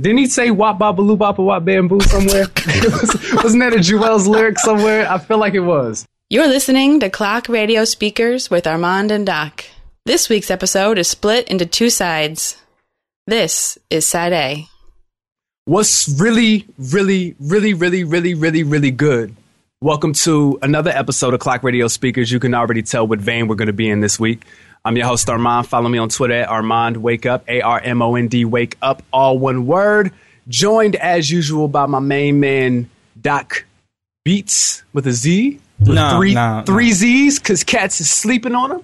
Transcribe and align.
Didn't 0.00 0.18
he 0.18 0.26
say 0.26 0.50
wop 0.50 0.78
bop 0.78 0.96
baloo 0.96 1.16
bop 1.16 1.38
wop 1.38 1.64
bamboo 1.64 2.00
somewhere? 2.00 2.46
Wasn't 3.34 3.60
that 3.60 3.74
a 3.74 3.80
Juelz 3.80 4.26
lyric 4.26 4.58
somewhere? 4.58 5.06
I 5.10 5.18
feel 5.18 5.36
like 5.36 5.52
it 5.52 5.60
was. 5.60 6.06
You're 6.30 6.48
listening 6.48 7.00
to 7.00 7.10
Clock 7.10 7.50
Radio 7.50 7.84
Speakers 7.84 8.48
with 8.48 8.64
Armond 8.64 9.10
and 9.10 9.26
Doc. 9.26 9.66
This 10.06 10.30
week's 10.30 10.50
episode 10.50 10.96
is 10.96 11.08
split 11.08 11.48
into 11.48 11.66
two 11.66 11.90
sides. 11.90 12.56
This 13.26 13.76
is 13.90 14.06
side 14.06 14.32
A. 14.32 14.66
What's 15.66 16.08
really, 16.18 16.66
really, 16.78 17.34
really, 17.38 17.74
really, 17.74 18.02
really, 18.04 18.32
really, 18.32 18.62
really 18.62 18.90
good? 18.90 19.36
Welcome 19.82 20.14
to 20.14 20.58
another 20.62 20.90
episode 20.90 21.34
of 21.34 21.40
Clock 21.40 21.62
Radio 21.62 21.88
Speakers. 21.88 22.32
You 22.32 22.40
can 22.40 22.54
already 22.54 22.82
tell 22.82 23.06
what 23.06 23.18
vein 23.18 23.48
we're 23.48 23.54
going 23.54 23.66
to 23.66 23.74
be 23.74 23.90
in 23.90 24.00
this 24.00 24.18
week. 24.18 24.44
I'm 24.84 24.96
your 24.96 25.06
host, 25.06 25.26
Armond. 25.28 25.66
Follow 25.66 25.88
me 25.88 25.98
on 25.98 26.08
Twitter 26.08 26.34
at 26.34 26.48
Armond 26.48 26.96
Wake 26.96 27.26
Up, 27.26 27.44
A 27.48 27.60
R 27.60 27.80
M 27.80 28.00
O 28.00 28.14
N 28.14 28.28
D 28.28 28.44
Wake 28.44 28.76
Up, 28.80 29.02
all 29.12 29.38
one 29.38 29.66
word. 29.66 30.12
Joined 30.48 30.96
as 30.96 31.30
usual 31.30 31.68
by 31.68 31.86
my 31.86 31.98
main 31.98 32.40
man, 32.40 32.88
Doc 33.20 33.64
Beats 34.24 34.82
with 34.92 35.06
a 35.06 35.12
Z. 35.12 35.60
With 35.78 35.88
No, 35.88 36.16
three, 36.16 36.34
no, 36.34 36.62
three 36.66 36.92
Z's 36.92 37.38
because 37.38 37.62
Cats 37.62 38.00
is 38.00 38.10
sleeping 38.10 38.54
on 38.54 38.72
him. 38.72 38.82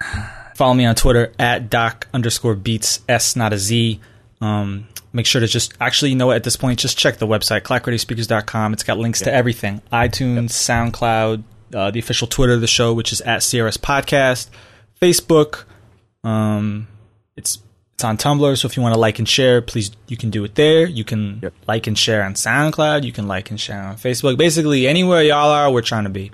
Follow 0.56 0.74
me 0.74 0.84
on 0.86 0.94
Twitter 0.94 1.32
at 1.38 1.68
doc 1.68 2.08
underscore 2.14 2.54
beats 2.54 3.00
s 3.08 3.36
not 3.36 3.52
a 3.52 3.58
z. 3.58 4.00
Um, 4.40 4.88
make 5.12 5.26
sure 5.26 5.40
to 5.40 5.46
just 5.46 5.74
actually 5.80 6.10
you 6.10 6.16
know 6.16 6.28
what 6.28 6.36
at 6.36 6.44
this 6.44 6.56
point 6.56 6.78
just 6.78 6.96
check 6.96 7.18
the 7.18 7.26
website 7.26 7.60
clockradiospeakers.com. 7.62 8.72
It's 8.72 8.82
got 8.82 8.96
links 8.98 9.20
to 9.20 9.32
everything: 9.32 9.82
iTunes, 9.92 10.50
SoundCloud, 10.50 11.42
uh, 11.74 11.90
the 11.90 11.98
official 11.98 12.26
Twitter 12.26 12.54
of 12.54 12.60
the 12.62 12.66
show, 12.66 12.94
which 12.94 13.12
is 13.12 13.20
at 13.20 13.40
CRS 13.40 13.76
Podcast, 13.78 14.48
Facebook. 15.00 15.64
Um, 16.24 16.88
it's 17.36 17.58
it's 17.94 18.04
on 18.04 18.18
Tumblr, 18.18 18.58
so 18.58 18.66
if 18.66 18.76
you 18.76 18.82
want 18.82 18.94
to 18.94 19.00
like 19.00 19.18
and 19.18 19.28
share, 19.28 19.62
please 19.62 19.90
you 20.06 20.16
can 20.16 20.28
do 20.30 20.44
it 20.44 20.54
there. 20.54 20.86
You 20.86 21.04
can 21.04 21.40
Yep. 21.42 21.54
like 21.66 21.86
and 21.86 21.96
share 21.98 22.22
on 22.24 22.34
SoundCloud. 22.34 23.04
You 23.04 23.12
can 23.12 23.26
like 23.26 23.50
and 23.50 23.58
share 23.60 23.80
on 23.82 23.96
Facebook. 23.96 24.36
Basically, 24.36 24.86
anywhere 24.86 25.22
y'all 25.22 25.50
are, 25.50 25.70
we're 25.70 25.80
trying 25.82 26.04
to 26.04 26.10
be. 26.10 26.30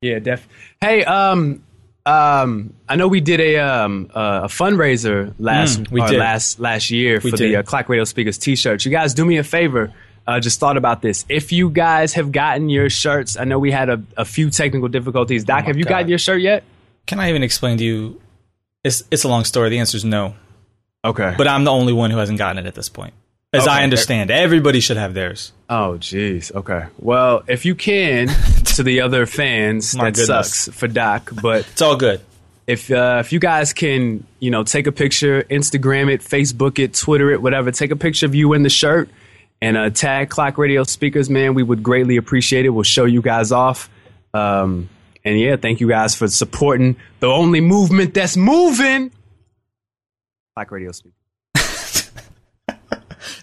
Yeah, 0.00 0.18
def. 0.18 0.46
Hey, 0.80 1.04
um, 1.04 1.62
um, 2.06 2.74
I 2.88 2.96
know 2.96 3.08
we 3.08 3.20
did 3.20 3.40
a 3.40 3.58
um 3.58 4.10
uh, 4.14 4.42
a 4.44 4.46
fundraiser 4.48 5.34
last 5.38 5.80
Mm, 5.84 5.90
we 5.90 6.00
did. 6.06 6.18
last 6.18 6.58
last 6.60 6.90
year 6.90 7.20
We 7.22 7.30
for 7.30 7.36
did. 7.36 7.50
the 7.52 7.56
uh, 7.56 7.62
Clock 7.62 7.88
Radio 7.88 8.04
Speakers 8.04 8.38
T-shirts. 8.38 8.84
You 8.84 8.90
guys, 8.90 9.14
do 9.14 9.24
me 9.24 9.36
a 9.38 9.44
favor. 9.44 9.92
Uh, 10.26 10.40
just 10.40 10.58
thought 10.58 10.78
about 10.78 11.02
this. 11.02 11.26
If 11.28 11.52
you 11.52 11.68
guys 11.68 12.14
have 12.14 12.32
gotten 12.32 12.70
your 12.70 12.88
shirts, 12.88 13.36
I 13.38 13.44
know 13.44 13.58
we 13.58 13.70
had 13.70 13.90
a, 13.90 14.02
a 14.16 14.24
few 14.24 14.48
technical 14.48 14.88
difficulties. 14.88 15.44
Doc, 15.44 15.64
Oh 15.64 15.66
have 15.66 15.76
you 15.76 15.84
God. 15.84 15.90
gotten 15.90 16.08
your 16.08 16.18
shirt 16.18 16.40
yet? 16.40 16.64
Can 17.06 17.20
I 17.20 17.28
even 17.30 17.42
explain 17.42 17.78
to 17.78 17.84
you? 17.84 18.20
It's 18.82 19.02
it's 19.10 19.24
a 19.24 19.28
long 19.28 19.44
story. 19.44 19.70
The 19.70 19.78
answer 19.78 19.96
is 19.96 20.04
no. 20.04 20.34
Okay. 21.04 21.34
But 21.36 21.48
I'm 21.48 21.64
the 21.64 21.70
only 21.72 21.92
one 21.92 22.10
who 22.10 22.18
hasn't 22.18 22.38
gotten 22.38 22.58
it 22.64 22.66
at 22.66 22.74
this 22.74 22.88
point. 22.88 23.14
As 23.52 23.62
Okay. 23.64 23.70
I 23.72 23.82
understand, 23.84 24.30
everybody 24.30 24.80
should 24.80 24.96
have 24.96 25.14
theirs. 25.14 25.52
oh, 25.70 25.96
jeez. 26.00 26.52
Okay. 26.52 26.86
Well, 26.98 27.44
if 27.46 27.64
you 27.64 27.74
can, 27.74 28.28
to 28.76 28.82
the 28.82 29.02
other 29.02 29.26
fans, 29.26 29.92
that 29.92 30.14
goodness. 30.14 30.26
sucks 30.26 30.68
for 30.76 30.88
Doc, 30.88 31.30
but 31.40 31.60
It's 31.72 31.80
all 31.82 31.96
good. 31.96 32.20
if 32.66 32.90
uh, 32.90 33.18
if 33.20 33.32
you 33.32 33.38
guys 33.38 33.72
can, 33.72 34.26
you 34.40 34.50
know, 34.50 34.64
take 34.64 34.86
a 34.86 34.92
picture, 34.92 35.42
Instagram 35.44 36.12
it, 36.12 36.20
Facebook 36.20 36.78
it, 36.78 36.94
Twitter 36.94 37.30
it, 37.32 37.40
whatever. 37.42 37.70
Take 37.70 37.90
a 37.92 37.96
picture 37.96 38.26
of 38.26 38.34
you 38.34 38.54
in 38.54 38.62
the 38.64 38.70
shirt 38.70 39.08
and 39.62 39.76
uh, 39.76 39.90
tag 39.90 40.30
Clock 40.30 40.58
Radio 40.58 40.82
Speakers, 40.84 41.30
man. 41.30 41.54
We 41.54 41.62
would 41.62 41.82
greatly 41.82 42.16
appreciate 42.16 42.64
it. 42.66 42.70
We'll 42.70 42.82
show 42.82 43.04
you 43.04 43.22
guys 43.22 43.52
off. 43.52 43.88
Um, 44.32 44.88
and 45.24 45.38
yeah, 45.38 45.56
thank 45.56 45.80
you 45.80 45.88
guys 45.88 46.14
for 46.14 46.28
supporting 46.28 46.96
the 47.20 47.26
only 47.28 47.60
movement 47.60 48.14
that's 48.14 48.36
moving. 48.36 49.10
Clock 50.54 50.70
Radio 50.70 50.92
Speakers. 50.92 51.14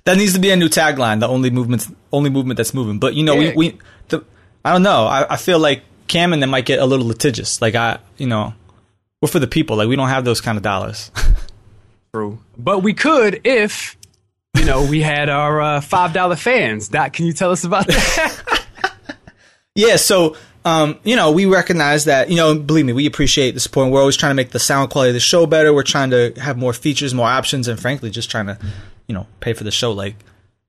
That 0.03 0.17
needs 0.17 0.33
to 0.33 0.39
be 0.39 0.49
a 0.49 0.55
new 0.55 0.67
tagline. 0.67 1.19
The 1.19 1.27
only 1.27 1.51
movement, 1.51 1.85
only 2.11 2.31
movement 2.31 2.57
that's 2.57 2.73
moving. 2.73 2.97
But 2.97 3.13
you 3.13 3.23
know, 3.23 3.35
Yeah. 3.39 3.51
we 3.55 3.71
we. 3.71 3.79
The, 4.09 4.23
I 4.65 4.71
don't 4.73 4.81
know. 4.81 5.05
I, 5.05 5.33
I 5.33 5.37
feel 5.37 5.59
like 5.59 5.83
Cam 6.07 6.33
and 6.33 6.41
them 6.41 6.49
might 6.49 6.65
get 6.65 6.79
a 6.79 6.85
little 6.85 7.05
litigious. 7.05 7.61
Like 7.61 7.75
I, 7.75 7.99
you 8.17 8.25
know, 8.25 8.53
we're 9.21 9.27
for 9.29 9.37
the 9.39 9.47
people. 9.47 9.77
Like 9.77 9.87
we 9.87 9.95
don't 9.95 10.09
have 10.09 10.25
those 10.25 10.41
kind 10.41 10.57
of 10.57 10.63
dollars. 10.63 11.11
True. 12.13 12.39
But 12.57 12.79
we 12.81 12.93
could 12.95 13.41
if, 13.45 13.95
you 14.57 14.65
know, 14.65 14.83
we 14.83 15.01
had 15.01 15.29
our 15.29 15.61
uh, 15.61 15.81
$5 15.81 16.37
fans. 16.39 16.87
Doc, 16.89 17.13
can 17.13 17.25
you 17.27 17.33
tell 17.33 17.51
us 17.51 17.63
about 17.63 17.85
that? 17.87 18.43
Yeah, 19.75 19.95
so 19.95 20.35
um, 20.63 20.99
you 21.03 21.15
know, 21.15 21.31
we 21.31 21.45
recognize 21.45 22.05
that, 22.05 22.29
you 22.29 22.35
know, 22.35 22.57
believe 22.57 22.85
me, 22.85 22.93
we 22.93 23.05
appreciate 23.05 23.51
the 23.51 23.59
support. 23.59 23.91
We're 23.91 23.99
always 23.99 24.17
trying 24.17 24.31
to 24.31 24.35
make 24.35 24.51
the 24.51 24.59
sound 24.59 24.91
quality 24.91 25.09
of 25.09 25.13
the 25.15 25.19
show 25.19 25.45
better. 25.45 25.73
We're 25.73 25.83
trying 25.83 26.11
to 26.11 26.33
have 26.37 26.57
more 26.57 26.73
features, 26.73 27.13
more 27.13 27.27
options, 27.27 27.67
and 27.67 27.79
frankly, 27.79 28.11
just 28.11 28.29
trying 28.29 28.47
to, 28.47 28.59
you 29.07 29.15
know, 29.15 29.25
pay 29.39 29.53
for 29.53 29.63
the 29.63 29.71
show. 29.71 29.91
Like, 29.91 30.15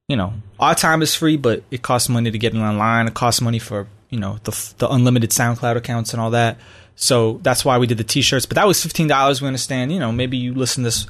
you 0.08 0.16
know, 0.16 0.32
our 0.58 0.74
time 0.74 1.02
is 1.02 1.14
free, 1.14 1.36
but 1.36 1.62
it 1.70 1.82
costs 1.82 2.08
money 2.08 2.30
to 2.30 2.38
get 2.38 2.54
it 2.54 2.58
online. 2.58 3.06
It 3.06 3.14
costs 3.14 3.40
money 3.40 3.58
for, 3.58 3.86
you 4.10 4.18
know, 4.18 4.38
the 4.44 4.74
the 4.78 4.88
unlimited 4.88 5.30
SoundCloud 5.30 5.76
accounts 5.76 6.12
and 6.12 6.20
all 6.20 6.30
that. 6.30 6.58
So 6.94 7.40
that's 7.42 7.64
why 7.64 7.78
we 7.78 7.86
did 7.86 7.98
the 7.98 8.04
t-shirts. 8.04 8.46
But 8.46 8.56
that 8.56 8.66
was 8.66 8.82
fifteen 8.82 9.08
dollars. 9.08 9.40
We 9.40 9.46
understand. 9.46 9.92
You 9.92 9.98
know, 9.98 10.12
maybe 10.12 10.36
you 10.36 10.54
listen 10.54 10.84
to 10.84 10.88
this, 10.88 11.06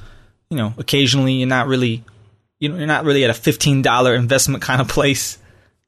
you 0.51 0.57
know, 0.57 0.75
occasionally. 0.79 1.35
You're 1.35 1.49
not 1.49 1.67
really, 1.67 2.05
you 2.59 2.69
know, 2.69 2.77
you're 2.77 2.87
not 2.87 3.05
really 3.05 3.25
at 3.25 3.31
a 3.31 3.35
fifteen 3.35 3.83
dollar 3.83 4.15
investment 4.15 4.63
kind 4.63 4.81
of 4.81 4.89
place 4.89 5.39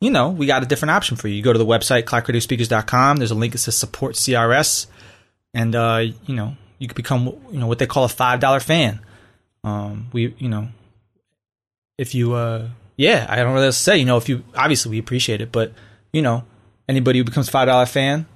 you 0.05 0.11
know, 0.11 0.29
we 0.29 0.45
got 0.45 0.63
a 0.63 0.67
different 0.67 0.91
option 0.91 1.17
for 1.17 1.29
you. 1.29 1.37
You 1.37 1.43
go 1.43 1.55
to 1.55 1.59
the 1.59 1.65
website, 1.65 2.03
clockradiospeakers.com. 2.03 3.17
There's 3.17 3.31
a 3.31 3.35
link 3.35 3.53
that 3.53 3.59
says 3.59 3.75
support 3.75 4.17
CRS. 4.17 4.87
And, 5.55 5.75
uh, 5.75 6.05
you 6.27 6.35
know, 6.35 6.57
you 6.79 6.89
could 6.89 6.97
become, 6.97 7.35
you 7.51 7.59
know, 7.59 7.67
what 7.67 7.79
they 7.79 7.87
call 7.87 8.05
a 8.05 8.09
$5 8.09 8.63
fan. 8.63 9.01
Um, 9.63 10.09
we, 10.13 10.35
you 10.37 10.51
know, 10.51 10.69
if 11.97 12.15
you, 12.15 12.35
uh, 12.35 12.69
yeah, 12.99 13.25
I 13.31 13.37
don't 13.37 13.47
know 13.47 13.55
what 13.55 13.65
else 13.65 13.79
to 13.79 13.83
say. 13.83 13.97
You 13.97 14.05
know, 14.05 14.19
if 14.19 14.29
you, 14.29 14.45
obviously 14.55 14.91
we 14.91 14.99
appreciate 14.99 15.41
it, 15.41 15.51
but, 15.51 15.73
you 16.13 16.21
know, 16.21 16.45
anybody 16.87 17.21
who 17.21 17.25
becomes 17.25 17.49
a 17.49 17.53
$5 17.53 17.89
fan, 17.89 18.27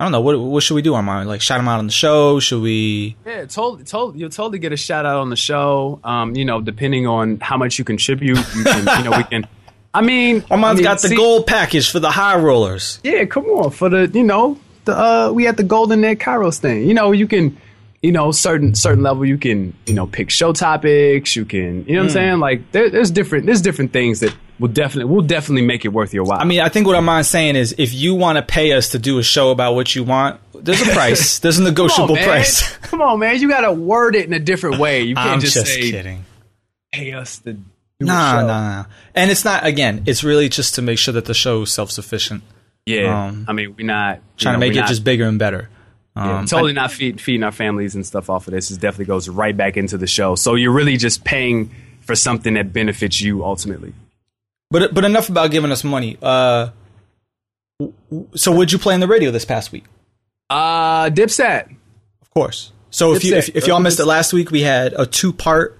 I 0.00 0.04
don't 0.06 0.10
know, 0.10 0.20
what, 0.20 0.36
what 0.36 0.64
should 0.64 0.74
we 0.74 0.82
do, 0.82 0.94
Armond? 0.94 1.26
Like, 1.26 1.42
shout 1.42 1.60
them 1.60 1.68
out 1.68 1.78
on 1.78 1.86
the 1.86 1.92
show? 1.92 2.40
Should 2.40 2.60
we? 2.60 3.14
Yeah, 3.24 3.44
totally, 3.44 3.84
totally. 3.84 4.18
You'll 4.18 4.30
totally 4.30 4.58
get 4.58 4.72
a 4.72 4.76
shout 4.76 5.06
out 5.06 5.18
on 5.18 5.30
the 5.30 5.36
show. 5.36 6.00
Um, 6.02 6.34
you 6.34 6.44
know, 6.44 6.60
depending 6.60 7.06
on 7.06 7.38
how 7.38 7.56
much 7.56 7.78
you 7.78 7.84
contribute, 7.84 8.38
you 8.56 8.64
can, 8.64 8.98
you 8.98 9.10
know, 9.10 9.16
we 9.16 9.22
can. 9.22 9.46
I 9.94 10.02
mean, 10.02 10.44
Armond's 10.50 10.72
I 10.72 10.74
mean, 10.74 10.82
got 10.84 11.00
the 11.02 11.08
see- 11.08 11.16
gold 11.16 11.46
package 11.46 11.90
for 11.90 12.00
the 12.00 12.10
high 12.10 12.36
rollers. 12.36 13.00
Yeah, 13.04 13.24
come 13.24 13.44
on 13.46 13.70
for 13.70 13.88
the, 13.88 14.10
you 14.12 14.24
know, 14.24 14.58
the 14.84 14.92
uh, 14.98 15.30
we 15.32 15.44
had 15.44 15.56
the 15.56 15.62
Golden 15.62 16.00
Net 16.02 16.18
Kairos 16.18 16.58
thing. 16.58 16.86
You 16.86 16.94
know, 16.94 17.12
you 17.12 17.26
can, 17.26 17.56
you 18.02 18.12
know, 18.12 18.32
certain 18.32 18.74
certain 18.74 19.02
level, 19.02 19.24
you 19.24 19.38
can, 19.38 19.72
you 19.86 19.94
know, 19.94 20.06
pick 20.06 20.28
show 20.30 20.52
topics. 20.52 21.36
You 21.36 21.44
can, 21.44 21.86
you 21.86 21.94
know, 21.94 22.00
what 22.00 22.06
I'm 22.06 22.10
saying, 22.10 22.38
like 22.40 22.72
there, 22.72 22.90
there's 22.90 23.10
different 23.10 23.46
there's 23.46 23.62
different 23.62 23.92
things 23.92 24.20
that 24.20 24.34
will 24.58 24.68
definitely 24.68 25.14
will 25.14 25.22
definitely 25.22 25.62
make 25.64 25.84
it 25.84 25.88
worth 25.88 26.12
your 26.12 26.24
while. 26.24 26.38
I 26.38 26.44
mean, 26.44 26.60
I 26.60 26.68
think 26.68 26.86
what 26.86 26.96
Armond's 26.96 27.28
saying 27.28 27.56
is 27.56 27.74
if 27.78 27.94
you 27.94 28.14
want 28.14 28.36
to 28.36 28.42
pay 28.42 28.72
us 28.72 28.90
to 28.90 28.98
do 28.98 29.18
a 29.18 29.22
show 29.22 29.50
about 29.52 29.74
what 29.74 29.94
you 29.94 30.04
want, 30.04 30.38
there's 30.52 30.82
a 30.82 30.90
price. 30.92 31.38
there's 31.40 31.58
a 31.58 31.60
Come 31.62 31.66
on, 31.66 31.72
negotiable 31.72 32.16
price. 32.16 32.76
Come 32.78 33.00
on, 33.00 33.20
man. 33.20 33.40
You 33.40 33.48
got 33.48 33.62
to 33.62 33.72
word 33.72 34.16
it 34.16 34.26
in 34.26 34.32
a 34.34 34.38
different 34.40 34.78
way. 34.78 35.02
You 35.02 35.14
can't 35.14 35.28
I'm 35.30 35.40
just, 35.40 35.54
just, 35.54 35.66
say, 35.68 35.90
kidding. 35.90 36.24
pay 36.92 37.12
us 37.12 37.38
to 37.40 37.56
do 38.00 38.06
Nah, 38.06 38.36
a 38.38 38.40
show. 38.40 38.46
nah, 38.46 38.76
nah. 38.76 38.84
And 39.14 39.30
it's 39.30 39.44
not, 39.44 39.64
again, 39.66 40.02
it's 40.06 40.24
really 40.24 40.48
just 40.48 40.74
to 40.76 40.82
make 40.82 40.98
sure 40.98 41.12
that 41.14 41.24
the 41.26 41.34
show 41.34 41.62
is 41.62 41.72
self 41.72 41.90
sufficient. 41.90 42.42
Yeah. 42.86 43.26
Um, 43.28 43.44
I 43.48 43.52
mean, 43.52 43.74
we're 43.76 43.86
not 43.86 44.16
you 44.16 44.22
Trying 44.38 44.54
know, 44.54 44.56
to 44.56 44.60
make 44.68 44.76
it 44.76 44.80
not- 44.80 44.88
just 44.88 45.04
bigger 45.04 45.24
and 45.26 45.38
better. 45.38 45.68
yeah, 46.16 46.38
Um, 46.40 46.46
totally 46.46 46.72
not 46.72 46.92
feed, 46.92 47.20
feeding 47.20 47.42
our 47.42 47.52
families 47.52 47.94
and 47.94 48.04
stuff 48.04 48.28
off 48.30 48.46
of 48.46 48.52
this. 48.54 48.70
It 48.70 48.80
definitely 48.80 49.06
goes 49.06 49.28
right 49.28 49.56
back 49.56 49.76
into 49.76 49.96
the 49.96 50.06
show. 50.06 50.34
So 50.34 50.54
you're 50.54 50.72
really 50.72 50.96
just 50.96 51.24
paying 51.24 51.70
for 52.02 52.14
something 52.14 52.54
that 52.54 52.72
benefits 52.72 53.20
you 53.20 53.44
ultimately. 53.44 53.94
but 54.70 54.92
but 54.92 55.04
enough 55.04 55.28
about 55.28 55.50
giving 55.50 55.70
us 55.72 55.82
money. 55.84 56.18
Uh, 56.20 56.68
w- 57.80 57.94
w- 58.10 58.28
so, 58.34 58.52
what'd 58.52 58.72
you 58.72 58.78
play 58.78 58.92
on 58.94 59.00
the 59.00 59.06
radio 59.08 59.30
this 59.30 59.44
past 59.44 59.72
week? 59.72 59.84
Uh, 60.50 61.08
Dipset. 61.10 61.70
Of 62.20 62.30
course. 62.30 62.72
So, 62.90 63.14
if 63.14 63.24
you 63.24 63.34
if, 63.36 63.48
if 63.56 63.66
y'all 63.66 63.80
missed 63.80 63.98
it 64.00 64.04
last 64.06 64.32
week, 64.32 64.50
we 64.50 64.60
had 64.60 64.92
a 64.92 65.06
two 65.06 65.32
part. 65.32 65.78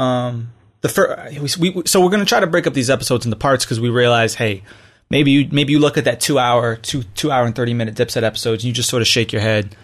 Um, 0.00 0.52
the 0.82 1.58
we, 1.58 1.82
so 1.86 2.00
we're 2.00 2.10
gonna 2.10 2.24
try 2.24 2.40
to 2.40 2.46
break 2.46 2.66
up 2.66 2.74
these 2.74 2.90
episodes 2.90 3.24
into 3.24 3.36
parts 3.36 3.64
because 3.64 3.80
we 3.80 3.88
realize, 3.88 4.34
hey, 4.34 4.62
maybe 5.10 5.30
you 5.30 5.48
maybe 5.50 5.72
you 5.72 5.78
look 5.78 5.96
at 5.96 6.04
that 6.04 6.20
two 6.20 6.38
hour 6.38 6.76
two 6.76 7.04
two 7.14 7.30
hour 7.30 7.46
and 7.46 7.54
thirty 7.54 7.72
minute 7.72 7.94
Dipset 7.94 8.22
episodes 8.22 8.62
and 8.62 8.68
you 8.68 8.74
just 8.74 8.88
sort 8.90 9.00
of 9.00 9.06
shake 9.06 9.32
your 9.32 9.42
head 9.42 9.76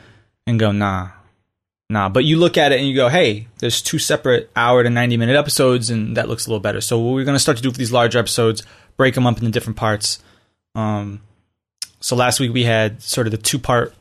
and 0.47 0.59
go, 0.59 0.73
nah, 0.73 1.11
nah. 1.89 2.09
But 2.09 2.25
you 2.25 2.37
look 2.37 2.59
at 2.59 2.73
it 2.73 2.79
and 2.79 2.89
you 2.89 2.97
go, 2.97 3.09
hey, 3.09 3.47
there's 3.59 3.81
two 3.81 3.99
separate 3.99 4.51
hour 4.57 4.83
to 4.83 4.91
ninety 4.91 5.17
minute 5.17 5.37
episodes 5.37 5.89
and 5.89 6.17
that 6.17 6.29
looks 6.29 6.47
a 6.47 6.51
little 6.51 6.61
better. 6.61 6.81
So 6.81 6.99
what 6.99 7.15
we're 7.15 7.25
gonna 7.25 7.39
start 7.39 7.57
to 7.59 7.63
do 7.63 7.71
for 7.71 7.79
these 7.79 7.93
larger 7.93 8.19
episodes, 8.19 8.65
break 8.97 9.15
them 9.15 9.27
up 9.27 9.39
into 9.39 9.51
different 9.51 9.77
parts. 9.77 10.19
Um, 10.75 11.23
so 12.01 12.17
last 12.17 12.41
week 12.41 12.53
we 12.53 12.65
had 12.65 13.03
sort 13.03 13.27
of 13.27 13.31
the 13.31 13.39
two 13.39 13.59
part 13.59 13.95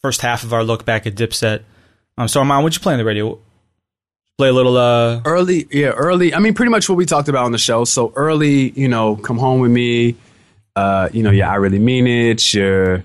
first 0.00 0.22
half 0.22 0.44
of 0.44 0.52
our 0.52 0.64
look 0.64 0.84
back 0.84 1.06
at 1.06 1.14
Dipset. 1.14 1.62
Um, 2.16 2.26
so 2.26 2.40
Armond, 2.42 2.62
what'd 2.62 2.76
you 2.76 2.82
play 2.82 2.94
on 2.94 2.98
the 2.98 3.04
radio? 3.04 3.38
Play 4.38 4.50
a 4.50 4.52
little 4.52 4.76
uh 4.76 5.20
Early, 5.24 5.66
yeah, 5.72 5.88
early. 5.88 6.32
I 6.32 6.38
mean, 6.38 6.54
pretty 6.54 6.70
much 6.70 6.88
what 6.88 6.94
we 6.94 7.06
talked 7.06 7.28
about 7.28 7.44
on 7.44 7.50
the 7.50 7.58
show. 7.58 7.84
So 7.84 8.12
early, 8.14 8.70
you 8.70 8.86
know, 8.86 9.16
come 9.16 9.36
home 9.36 9.58
with 9.58 9.72
me. 9.72 10.14
Uh, 10.76 11.08
you 11.12 11.24
know, 11.24 11.32
yeah, 11.32 11.50
I 11.50 11.56
really 11.56 11.80
mean 11.80 12.06
it. 12.06 12.54
Your, 12.54 13.02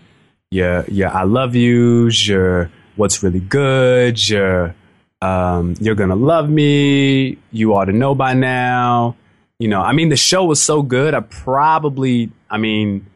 your, 0.51 0.85
your, 0.85 1.09
I 1.09 1.24
love 1.24 1.56
yous. 1.56 2.27
Your, 2.27 2.69
what's 2.97 3.24
really 3.24 3.39
good. 3.39 4.30
Your, 4.30 4.75
um, 5.24 5.74
you're 5.80 5.95
gonna 5.95 6.15
love 6.15 6.51
me. 6.51 7.39
You 7.51 7.74
ought 7.74 7.86
to 7.86 7.94
know 7.94 8.13
by 8.13 8.36
now. 8.36 9.15
you 9.57 9.68
know, 9.69 9.81
I 9.81 9.94
mean, 9.94 10.09
the 10.09 10.15
show 10.18 10.44
was 10.45 10.62
so 10.62 10.83
good. 10.83 11.15
I 11.15 11.21
probably, 11.21 12.29
I 12.50 12.57
mean, 12.57 13.07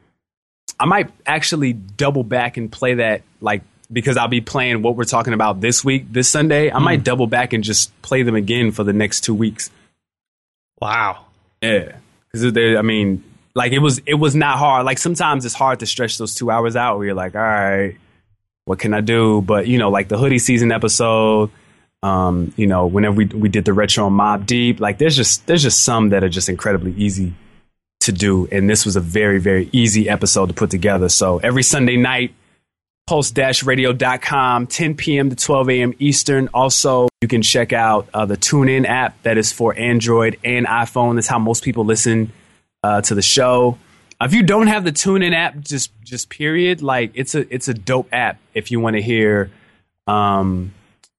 I 0.79 0.85
might 0.85 1.11
actually 1.25 1.73
double 1.73 2.23
back 2.23 2.57
and 2.57 2.71
play 2.71 2.95
that 2.95 3.21
like 3.41 3.61
because 3.91 4.17
I'll 4.17 4.27
be 4.27 4.41
playing 4.41 4.81
what 4.81 4.95
we're 4.95 5.05
talking 5.05 5.33
about 5.33 5.61
this 5.61 5.83
week, 5.83 6.11
this 6.11 6.29
Sunday. 6.29 6.71
I 6.71 6.79
might 6.79 7.03
double 7.03 7.27
back 7.27 7.53
and 7.53 7.63
just 7.63 7.99
play 8.01 8.23
them 8.23 8.35
again 8.35 8.71
for 8.71 8.83
the 8.83 8.93
next 8.93 9.21
two 9.21 9.33
weeks. 9.33 9.69
Wow. 10.81 11.25
Yeah, 11.61 11.95
because 12.31 12.55
I 12.55 12.81
mean, 12.81 13.23
like 13.55 13.71
it 13.71 13.79
was 13.79 13.99
it 14.05 14.13
was 14.13 14.35
not 14.35 14.57
hard. 14.57 14.85
Like 14.85 14.99
sometimes 14.99 15.45
it's 15.45 15.55
hard 15.55 15.79
to 15.79 15.85
stretch 15.85 16.17
those 16.17 16.35
two 16.35 16.51
hours 16.51 16.75
out. 16.75 16.97
Where 16.97 17.07
you're 17.07 17.15
like, 17.15 17.35
all 17.35 17.41
right, 17.41 17.97
what 18.65 18.79
can 18.79 18.93
I 18.93 19.01
do? 19.01 19.41
But 19.41 19.67
you 19.67 19.79
know, 19.79 19.89
like 19.89 20.07
the 20.07 20.17
hoodie 20.17 20.39
season 20.39 20.71
episode. 20.71 21.49
Um, 22.03 22.53
you 22.55 22.67
know, 22.67 22.85
whenever 22.85 23.15
we 23.15 23.25
we 23.25 23.49
did 23.49 23.65
the 23.65 23.73
retro 23.73 24.09
Mobb 24.09 24.45
Deep, 24.45 24.79
like 24.79 24.99
there's 24.99 25.15
just 25.15 25.47
there's 25.47 25.63
just 25.63 25.83
some 25.83 26.09
that 26.09 26.23
are 26.23 26.29
just 26.29 26.47
incredibly 26.47 26.93
easy 26.93 27.33
to 28.01 28.11
do, 28.11 28.47
and 28.51 28.69
this 28.69 28.85
was 28.85 28.95
a 28.95 29.01
very 29.01 29.39
very 29.39 29.67
easy 29.71 30.07
episode 30.07 30.47
to 30.47 30.53
put 30.53 30.69
together. 30.69 31.09
So 31.09 31.39
every 31.39 31.63
Sunday 31.63 31.97
night, 31.97 32.35
pulse-radio.com, 33.07 34.67
10 34.67 34.95
p.m. 34.95 35.29
to 35.29 35.35
12 35.35 35.69
a.m. 35.69 35.93
Eastern. 35.97 36.49
Also, 36.53 37.07
you 37.21 37.27
can 37.27 37.41
check 37.41 37.73
out 37.73 38.07
uh, 38.13 38.25
the 38.25 38.37
TuneIn 38.37 38.85
app 38.85 39.21
that 39.23 39.37
is 39.37 39.51
for 39.51 39.73
Android 39.77 40.37
and 40.43 40.67
iPhone. 40.67 41.15
That's 41.15 41.27
how 41.27 41.39
most 41.39 41.63
people 41.63 41.85
listen 41.85 42.31
uh, 42.83 43.01
to 43.01 43.15
the 43.15 43.21
show. 43.21 43.77
If 44.19 44.33
you 44.33 44.43
don't 44.43 44.67
have 44.67 44.83
the 44.83 44.91
TuneIn 44.91 45.33
app, 45.33 45.59
just 45.59 45.91
just 46.03 46.29
period, 46.29 46.81
like 46.81 47.11
it's 47.13 47.35
a 47.35 47.53
it's 47.53 47.67
a 47.67 47.73
dope 47.73 48.09
app 48.11 48.39
if 48.53 48.71
you 48.71 48.79
want 48.79 48.95
to 48.95 49.01
hear 49.01 49.51
um, 50.07 50.73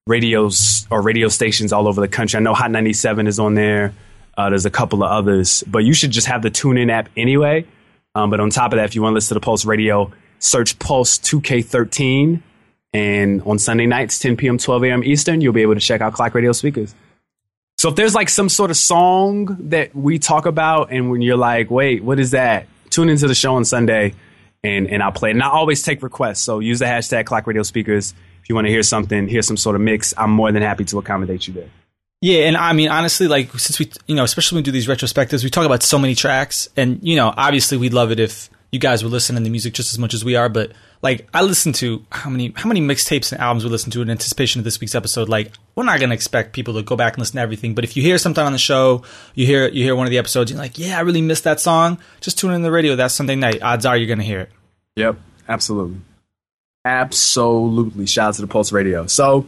radios 0.06 0.87
or 0.90 1.00
radio 1.00 1.29
stations 1.29 1.73
all 1.73 1.87
over 1.87 2.00
the 2.00 2.08
country. 2.08 2.38
I 2.38 2.40
know 2.40 2.55
Hot 2.55 2.70
97 2.70 3.26
is 3.26 3.38
on 3.38 3.55
there. 3.55 3.94
Uh, 4.37 4.50
there's 4.50 4.67
a 4.67 4.70
couple 4.70 5.02
of 5.02 5.11
others, 5.11 5.64
but 5.67 5.85
you 5.85 5.94
should 5.94 6.11
just 6.11 6.26
have 6.26 6.43
the 6.43 6.50
TuneIn 6.50 6.90
app 6.90 7.08
anyway. 7.17 7.67
Um, 8.14 8.31
but 8.31 8.40
on 8.40 8.50
top 8.50 8.73
of 8.73 8.79
that, 8.79 8.85
if 8.85 8.94
you 8.94 9.02
want 9.02 9.12
to 9.12 9.14
listen 9.14 9.29
to 9.29 9.35
the 9.35 9.40
Pulse 9.40 9.64
Radio, 9.64 10.12
search 10.38 10.79
Pulse 10.79 11.19
2K13. 11.19 12.43
And 12.94 13.43
on 13.43 13.58
Sunday 13.58 13.87
nights, 13.87 14.19
10 14.19 14.37
p.m., 14.37 14.58
12 14.58 14.85
a.m. 14.85 15.05
Eastern, 15.05 15.40
you'll 15.40 15.52
be 15.52 15.62
able 15.62 15.75
to 15.75 15.81
check 15.81 16.00
out 16.00 16.14
Clock 16.14 16.35
Radio 16.35 16.52
speakers. 16.52 16.94
So 17.76 17.90
if 17.90 17.96
there's 17.96 18.14
like 18.14 18.29
some 18.29 18.49
sort 18.49 18.70
of 18.70 18.76
song 18.76 19.56
that 19.69 19.94
we 19.94 20.19
talk 20.19 20.46
about, 20.46 20.90
and 20.90 21.11
when 21.11 21.23
you're 21.23 21.37
like, 21.37 21.70
wait, 21.70 22.02
what 22.02 22.19
is 22.19 22.32
that? 22.32 22.67
Tune 22.90 23.08
into 23.08 23.29
the 23.29 23.35
show 23.35 23.55
on 23.55 23.64
Sunday, 23.64 24.14
and 24.64 24.88
and 24.88 25.02
I'll 25.02 25.12
play 25.12 25.31
it. 25.31 25.35
And 25.35 25.43
I 25.43 25.49
always 25.49 25.82
take 25.82 26.02
requests, 26.02 26.40
so 26.40 26.58
use 26.58 26.81
the 26.81 26.87
hashtag 26.87 27.26
Clock 27.26 27.46
Radio 27.46 27.62
Speakers 27.62 28.14
if 28.43 28.49
you 28.49 28.55
want 28.55 28.67
to 28.67 28.70
hear 28.70 28.82
something, 28.82 29.29
hear 29.29 29.43
some 29.43 29.56
sort 29.56 29.76
of 29.76 29.82
mix. 29.82 30.14
I'm 30.17 30.31
more 30.31 30.50
than 30.50 30.62
happy 30.62 30.85
to 30.87 30.99
accommodate 30.99 31.46
you 31.46 31.55
there. 31.55 31.69
Yeah, 32.20 32.46
and 32.46 32.56
I 32.56 32.73
mean 32.73 32.88
honestly, 32.88 33.29
like 33.29 33.52
since 33.58 33.79
we, 33.79 33.93
you 34.06 34.17
know, 34.17 34.25
especially 34.25 34.56
when 34.56 34.62
we 34.62 34.64
do 34.64 34.73
these 34.73 34.88
retrospectives, 34.88 35.44
we 35.44 35.50
talk 35.50 35.67
about 35.67 35.82
so 35.82 35.99
many 35.99 36.17
tracks, 36.17 36.69
and 36.76 36.99
you 37.02 37.14
know, 37.14 37.32
obviously 37.37 37.79
we'd 37.79 37.93
love 37.93 38.11
it 38.11 38.19
if 38.19 38.50
you 38.70 38.78
guys 38.78 39.02
were 39.02 39.10
listening 39.10 39.42
to 39.42 39.44
the 39.44 39.50
music 39.50 39.72
just 39.72 39.92
as 39.92 39.98
much 39.98 40.12
as 40.12 40.24
we 40.24 40.36
are, 40.36 40.48
but 40.48 40.72
like 41.00 41.26
I 41.32 41.42
listen 41.42 41.72
to 41.74 42.04
how 42.12 42.28
many 42.28 42.52
how 42.54 42.68
many 42.68 42.80
mixtapes 42.80 43.32
and 43.32 43.40
albums 43.40 43.64
we 43.64 43.70
listen 43.70 43.90
to 43.92 44.02
in 44.02 44.10
anticipation 44.10 44.60
of 44.60 44.64
this 44.64 44.80
week's 44.80 44.94
episode. 44.94 45.28
Like 45.28 45.52
we're 45.74 45.84
not 45.84 46.00
gonna 46.00 46.14
expect 46.14 46.52
people 46.52 46.74
to 46.74 46.82
go 46.82 46.96
back 46.96 47.14
and 47.14 47.20
listen 47.20 47.36
to 47.36 47.42
everything, 47.42 47.74
but 47.74 47.84
if 47.84 47.96
you 47.96 48.02
hear 48.02 48.18
something 48.18 48.44
on 48.44 48.52
the 48.52 48.58
show, 48.58 49.02
you 49.34 49.46
hear 49.46 49.68
you 49.68 49.84
hear 49.84 49.96
one 49.96 50.06
of 50.06 50.10
the 50.10 50.18
episodes, 50.18 50.50
you're 50.50 50.60
like, 50.60 50.78
yeah, 50.78 50.98
I 50.98 51.00
really 51.00 51.22
missed 51.22 51.44
that 51.44 51.60
song. 51.60 51.98
Just 52.20 52.38
tune 52.38 52.52
in 52.52 52.62
the 52.62 52.70
radio 52.70 52.96
that 52.96 53.10
Sunday 53.10 53.36
night. 53.36 53.62
Odds 53.62 53.86
are 53.86 53.96
you're 53.96 54.08
gonna 54.08 54.22
hear 54.22 54.40
it. 54.40 54.50
Yep, 54.96 55.16
absolutely, 55.48 56.00
absolutely. 56.84 58.06
Shout 58.06 58.28
out 58.28 58.34
to 58.34 58.40
the 58.42 58.48
Pulse 58.48 58.72
Radio. 58.72 59.06
So. 59.06 59.46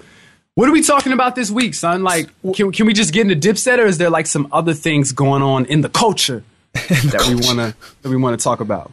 What 0.57 0.69
are 0.69 0.73
we 0.73 0.83
talking 0.83 1.13
about 1.13 1.37
this 1.37 1.51
week, 1.51 1.75
son? 1.75 2.03
Like, 2.03 2.29
can, 2.55 2.73
can 2.73 2.85
we 2.85 2.93
just 2.93 3.15
get 3.15 3.31
into 3.31 3.49
Dipset, 3.49 3.79
or 3.79 3.87
is 3.87 3.97
there 3.97 4.11
like 4.11 4.27
some 4.27 4.49
other 4.53 4.75
things 4.75 5.13
going 5.13 5.43
on 5.43 5.65
in 5.67 5.81
the 5.81 5.89
culture 5.89 6.43
that 6.75 7.25
we 7.29 7.37
want 7.37 7.61
to 7.61 7.75
that 8.03 8.09
we 8.11 8.17
want 8.17 8.39
to 8.39 8.45
talk 8.45 8.61
about? 8.61 8.93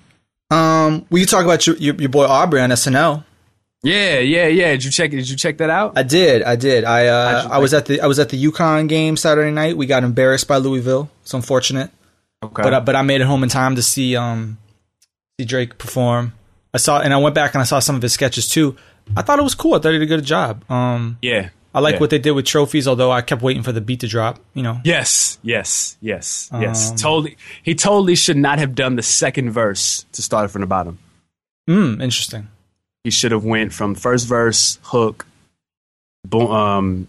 Um, 0.50 1.06
will 1.10 1.20
you 1.20 1.26
talk 1.26 1.44
about 1.44 1.68
your, 1.68 1.76
your, 1.78 1.96
your 1.96 2.10
boy 2.10 2.26
Aubrey 2.26 2.62
on 2.62 2.70
SNL? 2.70 3.24
Yeah, 3.84 4.20
yeah, 4.20 4.48
yeah. 4.48 4.72
Did 4.72 4.86
you 4.86 4.92
check? 4.92 5.12
Did 5.12 5.30
you 5.30 5.36
check 5.36 5.58
that 5.58 5.70
out? 5.70 5.98
I 5.98 6.04
did. 6.04 6.44
I 6.44 6.56
did. 6.56 6.84
I 6.84 7.08
uh, 7.08 7.48
I 7.52 7.60
was 7.60 7.74
at 7.74 7.86
the 7.86 8.02
I 8.02 8.08
was 8.08 8.18
at 8.20 8.30
the 8.30 8.44
UConn 8.44 8.90
game 8.90 9.16
Saturday 9.18 9.52
night. 9.52 9.78
We 9.78 9.86
got 9.86 10.04
embarrassed 10.04 10.48
by 10.48 10.58
Louisville. 10.58 11.10
It's 11.22 11.34
unfortunate. 11.34 11.92
Okay. 12.42 12.64
But 12.64 12.74
I, 12.74 12.80
but 12.80 12.96
I 12.96 13.02
made 13.04 13.22
it 13.22 13.26
home 13.26 13.44
in 13.44 13.50
time 13.50 13.76
to 13.76 13.84
see 13.84 14.16
um 14.16 14.58
see 15.40 15.46
Drake 15.46 15.78
perform. 15.78 16.34
I 16.74 16.80
saw 16.80 17.02
and 17.02 17.14
I 17.14 17.18
went 17.18 17.36
back 17.36 17.54
and 17.54 17.62
I 17.62 17.66
saw 17.66 17.80
some 17.80 17.96
of 17.96 18.02
his 18.02 18.14
sketches 18.14 18.50
too. 18.50 18.76
I 19.16 19.22
thought 19.22 19.40
it 19.40 19.44
was 19.44 19.56
cool. 19.56 19.76
I 19.76 19.80
thought 19.80 19.94
he 19.94 20.00
did 20.00 20.04
a 20.04 20.16
good 20.18 20.26
job. 20.26 20.70
Um, 20.70 21.18
yeah. 21.22 21.50
I 21.77 21.79
like 21.79 21.94
yeah. 21.94 22.00
what 22.00 22.09
they 22.09 22.18
did 22.18 22.31
with 22.31 22.47
trophies, 22.47 22.88
although 22.88 23.12
I 23.12 23.21
kept 23.21 23.44
waiting 23.44 23.62
for 23.62 23.71
the 23.71 23.81
beat 23.81 24.00
to 24.00 24.07
drop. 24.07 24.39
You 24.56 24.63
know. 24.63 24.81
Yes, 24.83 25.38
yes, 25.44 25.95
yes, 26.01 26.50
yes. 26.51 26.89
Um, 26.89 26.97
totally. 26.97 27.38
He 27.62 27.75
totally 27.75 28.15
should 28.15 28.35
not 28.35 28.57
have 28.57 28.74
done 28.74 28.95
the 28.95 29.03
second 29.03 29.51
verse 29.51 30.03
to 30.13 30.24
start 30.24 30.45
it 30.45 30.47
from 30.47 30.62
the 30.62 30.68
bottom. 30.68 30.97
Mm, 31.69 32.01
interesting. 32.01 32.47
He 33.03 33.12
should 33.12 33.31
have 33.31 33.44
went 33.44 33.74
from 33.74 33.94
first 33.94 34.25
verse, 34.25 34.79
hook, 34.81 35.27
boom, 36.25 36.50
um, 36.50 37.07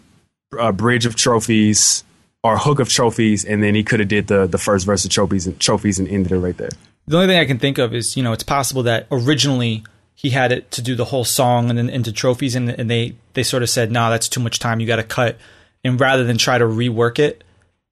uh, 0.55 0.71
bridge 0.71 1.07
of 1.07 1.15
trophies, 1.15 2.03
or 2.43 2.55
hook 2.55 2.77
of 2.77 2.89
trophies, 2.89 3.43
and 3.45 3.63
then 3.63 3.73
he 3.73 3.83
could 3.83 3.99
have 4.01 4.09
did 4.09 4.27
the 4.27 4.45
the 4.45 4.59
first 4.59 4.85
verse 4.85 5.03
of 5.03 5.09
trophies 5.09 5.47
and 5.47 5.59
trophies 5.59 5.97
and 5.97 6.07
ended 6.07 6.31
it 6.31 6.37
right 6.37 6.57
there. 6.57 6.69
The 7.07 7.15
only 7.15 7.27
thing 7.27 7.39
I 7.39 7.45
can 7.45 7.57
think 7.57 7.79
of 7.79 7.95
is 7.95 8.15
you 8.15 8.21
know 8.21 8.33
it's 8.33 8.43
possible 8.43 8.83
that 8.83 9.07
originally 9.09 9.83
he 10.21 10.31
had 10.31 10.51
it 10.51 10.69
to 10.71 10.81
do 10.81 10.95
the 10.95 11.05
whole 11.05 11.23
song 11.23 11.69
and 11.69 11.77
then 11.79 11.89
into 11.89 12.11
trophies 12.11 12.53
and, 12.53 12.69
and 12.69 12.89
they 12.91 13.15
they 13.35 13.43
sort 13.43 13.63
of 13.63 13.69
said 13.69 13.89
nah 13.89 14.09
that's 14.09 14.27
too 14.27 14.41
much 14.41 14.59
time 14.59 14.81
you 14.81 14.85
got 14.87 14.97
to 14.97 15.03
cut 15.03 15.37
and 15.85 15.97
rather 15.99 16.25
than 16.25 16.37
try 16.37 16.57
to 16.57 16.65
rework 16.65 17.19
it 17.19 17.41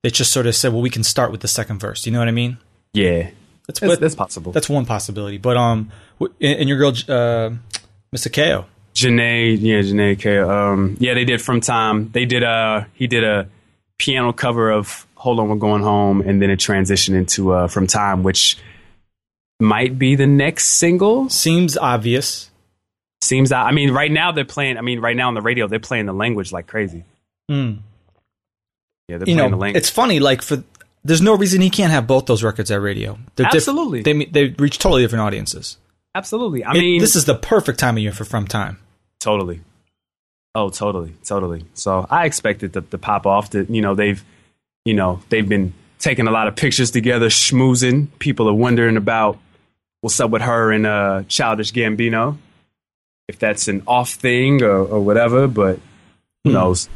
they 0.04 0.10
just 0.10 0.34
sort 0.34 0.46
of 0.46 0.54
said 0.54 0.74
well 0.74 0.82
we 0.82 0.90
can 0.90 1.04
start 1.04 1.32
with 1.32 1.40
the 1.40 1.48
second 1.48 1.80
verse 1.80 2.06
you 2.06 2.12
know 2.12 2.20
what 2.20 2.28
i 2.28 2.32
mean 2.32 2.58
Yeah, 2.92 3.30
that's, 3.66 3.80
that's, 3.80 3.98
that's 4.00 4.16
possible. 4.16 4.52
that's 4.52 4.68
one 4.68 4.86
possibility 4.86 5.38
but 5.38 5.56
um 5.56 5.90
and 6.42 6.68
your 6.68 6.78
girl 6.78 6.90
uh 7.08 7.52
mr 8.14 8.32
ko 8.34 8.66
Jhené, 8.94 9.56
yeah, 9.60 9.82
Jhené 9.82 10.18
K. 10.20 10.40
Um, 10.40 10.98
yeah, 11.00 11.14
they 11.14 11.24
did 11.24 11.40
from 11.40 11.62
time. 11.62 12.10
They 12.10 12.26
did 12.26 12.42
a 12.42 12.88
he 12.96 13.06
did 13.06 13.24
a 13.24 13.48
piano 14.00 14.34
cover 14.34 14.72
of 14.72 15.06
"Hold 15.14 15.40
On, 15.40 15.50
We're 15.50 15.56
Going 15.58 15.84
Home," 15.84 16.22
and 16.22 16.42
then 16.42 16.50
it 16.50 16.58
transitioned 16.60 17.14
into 17.14 17.54
uh, 17.54 17.68
"From 17.68 17.86
Time," 17.86 18.24
which 18.24 18.58
might 19.60 19.98
be 19.98 20.16
the 20.16 20.28
next 20.28 20.66
single. 20.66 21.30
seems 21.30 21.78
obvious 21.78 22.50
Seems 23.22 23.52
I 23.52 23.72
mean, 23.72 23.90
right 23.92 24.12
now 24.12 24.32
they're 24.32 24.46
playing. 24.46 24.78
I 24.78 24.82
mean, 24.82 25.00
right 25.00 25.16
now 25.16 25.28
on 25.28 25.34
the 25.34 25.42
radio 25.42 25.68
they're 25.68 25.80
playing 25.80 26.06
the 26.06 26.14
language 26.14 26.52
like 26.52 26.68
crazy. 26.68 27.04
Mm. 27.50 27.80
Yeah, 29.08 29.18
they're 29.18 29.28
you 29.28 29.36
playing 29.36 29.38
know 29.38 29.50
the 29.50 29.56
language. 29.58 29.80
it's 29.82 29.90
funny 29.90 30.20
like 30.20 30.42
for 30.44 30.64
there's 31.04 31.22
no 31.22 31.36
reason 31.36 31.60
he 31.62 31.70
can't 31.72 31.92
have 31.92 32.06
both 32.06 32.26
those 32.28 32.44
records 32.44 32.70
at 32.70 32.80
radio 32.82 33.18
They're 33.36 33.46
diff- 33.48 33.56
Absolutely. 33.56 34.02
they 34.04 34.26
they 34.26 34.46
reach 34.60 34.78
totally 34.78 35.02
different 35.02 35.24
audiences 35.24 35.78
Absolutely. 36.14 36.64
I 36.64 36.72
It- 36.72 36.80
mean, 36.80 37.02
this 37.02 37.16
is 37.16 37.26
the 37.26 37.34
perfect 37.36 37.80
time 37.80 37.98
of 37.98 38.04
year 38.04 38.12
for 38.12 38.24
from 38.26 38.46
time 38.48 38.78
Totally. 39.20 39.62
Oh, 40.54 40.70
totally, 40.70 41.14
totally. 41.26 41.66
So 41.74 42.06
I 42.10 42.26
expected 42.26 42.74
the, 42.74 42.82
to 42.82 42.98
pop 43.00 43.26
off. 43.26 43.50
That 43.52 43.70
you 43.70 43.82
know 43.82 43.96
they've, 43.96 44.24
you 44.86 44.94
know 44.94 45.22
they've 45.30 45.48
been 45.48 45.74
taking 46.00 46.28
a 46.28 46.32
lot 46.32 46.48
of 46.48 46.56
pictures 46.56 46.92
together, 46.92 47.30
schmoozing. 47.30 48.08
People 48.20 48.48
are 48.50 48.54
wondering 48.54 48.96
about 48.98 49.38
what's 50.02 50.20
up 50.20 50.30
with 50.32 50.42
her 50.42 50.72
and 50.72 50.86
uh, 50.86 51.24
Childish 51.28 51.72
Gambino, 51.74 52.38
if 53.28 53.40
that's 53.40 53.68
an 53.68 53.84
off 53.88 54.12
thing 54.12 54.62
or, 54.64 54.78
or 54.86 55.00
whatever. 55.02 55.48
But 55.48 55.80
who 56.44 56.50
Hmm. 56.52 56.54
knows? 56.54 56.90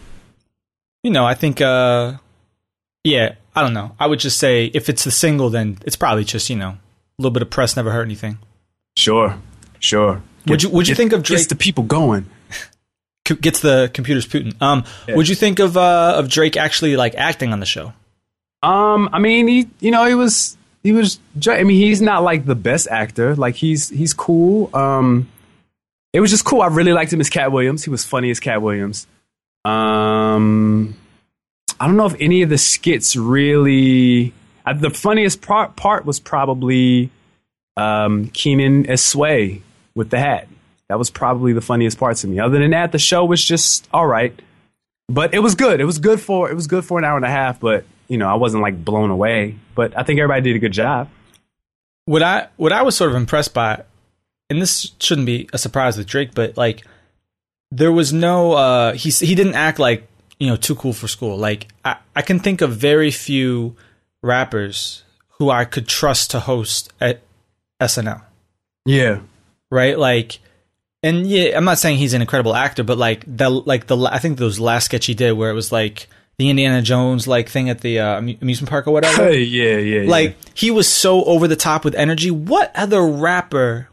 you 1.03 1.10
know, 1.12 1.25
I 1.25 1.34
think, 1.34 1.60
uh, 1.62 2.13
yeah, 3.03 3.34
I 3.55 3.62
don't 3.63 3.74
know. 3.74 3.96
I 4.00 4.05
would 4.05 4.20
just 4.20 4.38
say 4.38 4.65
if 4.65 4.88
it's 4.88 5.05
a 5.08 5.12
single, 5.12 5.50
then 5.50 5.79
it's 5.86 5.96
probably 5.96 6.24
just 6.24 6.50
you 6.50 6.55
know 6.55 6.70
a 6.70 6.77
little 7.17 7.31
bit 7.31 7.41
of 7.41 7.50
press 7.50 7.75
never 7.75 7.91
hurt 7.91 8.03
anything. 8.03 8.38
Sure, 8.96 9.36
sure. 9.79 10.22
Would 10.48 10.62
you- 10.63 10.70
would 10.70 10.88
you 10.88 10.93
Get- 10.93 10.98
think 10.98 11.13
of 11.13 11.20
gets 11.24 11.41
Drake- 11.43 11.48
the 11.50 11.55
people 11.55 11.84
going? 11.86 12.25
Gets 13.41 13.60
the 13.62 13.89
computers 13.93 14.27
Putin. 14.27 14.60
Um, 14.62 14.84
Yeah. 15.08 15.15
would 15.15 15.27
you 15.29 15.36
think 15.36 15.60
of 15.60 15.77
uh 15.77 16.15
of 16.17 16.27
Drake 16.29 16.58
actually 16.58 16.96
like 16.98 17.15
acting 17.15 17.53
on 17.53 17.60
the 17.60 17.65
show? 17.65 17.93
Um, 18.63 19.10
I 19.13 19.20
mean, 19.20 19.48
he, 19.48 19.67
you 19.79 19.89
know, 19.91 20.05
he 20.05 20.13
was, 20.15 20.58
he 20.83 20.91
was. 20.91 21.19
I 21.47 21.63
mean, 21.63 21.77
he's 21.77 22.01
not 22.01 22.23
like 22.23 22.45
the 22.45 22.55
best 22.55 22.88
actor. 22.89 23.35
Like 23.35 23.55
he's, 23.55 23.89
he's 23.89 24.13
cool. 24.13 24.75
Um, 24.75 25.29
it 26.13 26.19
was 26.19 26.31
just 26.31 26.43
cool. 26.45 26.61
I 26.61 26.67
really 26.67 26.93
liked 26.93 27.13
him 27.13 27.21
as 27.21 27.29
Katt 27.29 27.51
Williams. 27.51 27.83
He 27.83 27.89
was 27.89 28.03
funny 28.03 28.31
as 28.31 28.39
Katt 28.39 28.61
Williams. 28.61 29.07
Um, 29.63 30.95
I 31.79 31.88
don't 31.88 31.97
know 31.97 32.07
if 32.07 32.15
any 32.19 32.41
of 32.41 32.50
the 32.50 32.57
skits 32.57 33.15
really. 33.15 34.33
Uh, 34.65 34.73
the 34.73 34.89
funniest 34.89 35.41
part 35.41 35.75
part 35.75 36.05
was 36.05 36.19
probably 36.19 37.09
um, 37.77 38.27
Kenan 38.29 38.88
as 38.88 39.03
Sway 39.03 39.61
with 39.95 40.09
the 40.09 40.19
hat. 40.19 40.47
That 40.89 41.00
was 41.00 41.09
probably 41.09 41.53
the 41.53 41.61
funniest 41.61 41.97
part 41.97 42.17
to 42.17 42.27
me. 42.27 42.39
Other 42.39 42.59
than 42.59 42.71
that, 42.71 42.91
the 42.91 43.00
show 43.00 43.23
was 43.23 43.43
just 43.43 43.88
all 43.93 44.05
right. 44.05 44.38
But 45.07 45.33
it 45.33 45.39
was 45.39 45.55
good. 45.55 45.79
It 45.79 45.85
was 45.85 46.00
good 46.00 46.19
for 46.19 46.50
it 46.50 46.55
was 46.55 46.67
good 46.67 46.85
for 46.85 46.97
an 46.97 47.05
hour 47.05 47.15
and 47.15 47.25
a 47.25 47.29
half. 47.29 47.59
But 47.59 47.85
you 48.12 48.18
know, 48.18 48.27
I 48.27 48.34
wasn't 48.34 48.62
like 48.62 48.84
blown 48.84 49.10
away. 49.10 49.56
But 49.74 49.98
I 49.98 50.03
think 50.03 50.20
everybody 50.20 50.41
did 50.41 50.58
a 50.58 50.60
good 50.60 50.74
job. 50.74 51.08
What 52.03 52.22
I 52.22 52.50
what 52.58 52.74
I 52.74 52.82
was 52.82 52.94
sort 52.94 53.10
of 53.10 53.15
impressed 53.15 53.53
by, 53.53 53.84
and 54.50 54.62
this 54.62 54.91
shouldn't 55.00 55.25
be 55.25 55.50
a 55.53 55.58
surprise 55.58 55.98
with 55.98 56.08
Drake, 56.08 56.32
but 56.36 56.58
like 56.58 56.86
there 57.72 57.91
was 57.91 58.12
no 58.12 58.51
uh 58.51 58.94
he 58.94 59.12
he 59.12 59.34
didn't 59.34 59.56
act 59.56 59.80
like 59.80 60.10
you 60.39 60.48
know 60.48 60.58
too 60.58 60.75
cool 60.75 60.91
for 60.91 61.08
school. 61.08 61.38
Like 61.38 61.70
I 61.86 61.96
I 62.13 62.22
can 62.22 62.39
think 62.39 62.60
of 62.60 62.75
very 62.75 63.12
few 63.12 63.77
rappers 64.22 65.03
who 65.39 65.50
I 65.50 65.63
could 65.63 65.88
trust 65.88 66.32
to 66.32 66.41
host 66.41 66.91
at 67.00 67.22
SNL. 67.82 68.24
Yeah. 68.86 69.22
Right? 69.70 69.98
Like 69.98 70.39
and 71.01 71.25
yeah, 71.25 71.56
I'm 71.56 71.63
not 71.63 71.80
saying 71.80 71.98
he's 71.98 72.13
an 72.13 72.22
incredible 72.22 72.56
actor, 72.56 72.84
but 72.84 72.98
like 72.98 73.24
the 73.25 73.50
like 73.50 73.88
the 73.88 73.98
I 74.12 74.20
think 74.20 74.38
those 74.38 74.60
last 74.60 74.86
sketch 74.86 75.06
he 75.06 75.13
did 75.13 75.32
where 75.32 75.50
it 75.50 75.56
was 75.56 75.72
like 75.72 76.10
the 76.41 76.50
Indiana 76.50 76.81
Jones 76.81 77.27
like 77.27 77.50
thing 77.50 77.69
at 77.69 77.81
the 77.81 78.00
uh, 78.00 78.17
amusement 78.17 78.67
park 78.67 78.88
or 78.88 78.91
whatever. 78.91 79.25
Hey, 79.25 79.39
yeah, 79.43 79.77
yeah, 79.77 80.01
yeah. 80.01 80.10
like 80.10 80.36
he 80.55 80.71
was 80.71 80.88
so 80.91 81.24
over 81.25 81.48
the 81.48 81.55
top 81.55 81.86
with 81.86 81.93
energy. 81.93 82.31
What 82.31 82.71
other 82.75 83.05
rapper? 83.05 83.88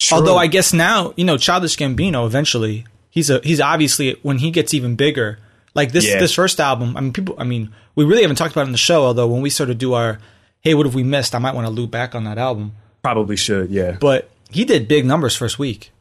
True. 0.00 0.18
Although 0.18 0.36
I 0.36 0.48
guess 0.48 0.72
now 0.72 1.14
you 1.16 1.24
know 1.24 1.36
Childish 1.38 1.76
Gambino. 1.76 2.26
Eventually, 2.26 2.86
he's 3.08 3.30
a 3.30 3.38
he's 3.44 3.60
obviously 3.60 4.18
when 4.22 4.38
he 4.38 4.50
gets 4.50 4.74
even 4.74 4.96
bigger. 4.96 5.38
Like 5.72 5.92
this 5.92 6.08
Yeah. 6.08 6.18
this 6.18 6.34
first 6.34 6.58
album. 6.58 6.96
I 6.96 7.00
mean, 7.02 7.12
people. 7.12 7.36
I 7.38 7.44
mean, 7.44 7.72
we 7.94 8.04
really 8.04 8.22
haven't 8.22 8.36
talked 8.36 8.50
about 8.50 8.62
it 8.62 8.66
in 8.66 8.72
the 8.72 8.78
show. 8.78 9.04
Although 9.04 9.28
when 9.28 9.40
we 9.40 9.48
sort 9.50 9.70
of 9.70 9.78
do 9.78 9.92
our 9.92 10.18
hey, 10.62 10.74
what 10.74 10.86
have 10.86 10.96
we 10.96 11.04
missed? 11.04 11.36
I 11.36 11.38
might 11.38 11.54
want 11.54 11.68
to 11.68 11.72
loop 11.72 11.92
back 11.92 12.16
on 12.16 12.24
that 12.24 12.36
album. 12.36 12.72
probably 13.02 13.36
should, 13.36 13.70
yeah. 13.70 13.96
But 14.00 14.28
he 14.50 14.64
did 14.64 14.88
big 14.88 15.06
numbers 15.06 15.36
first 15.36 15.56
week. 15.56 15.92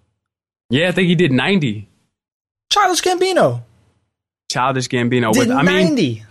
Yeah, 0.71 0.87
I 0.87 0.91
think 0.93 1.07
he 1.07 1.15
did 1.15 1.31
90. 1.31 1.87
Childish 2.71 3.01
Gambino 3.01 3.61
Childish 4.49 4.87
Gambino 4.89 5.31
did 5.31 5.39
with 5.39 5.51
I 5.51 5.61
mean 5.63 5.65
ninety. 5.85 6.23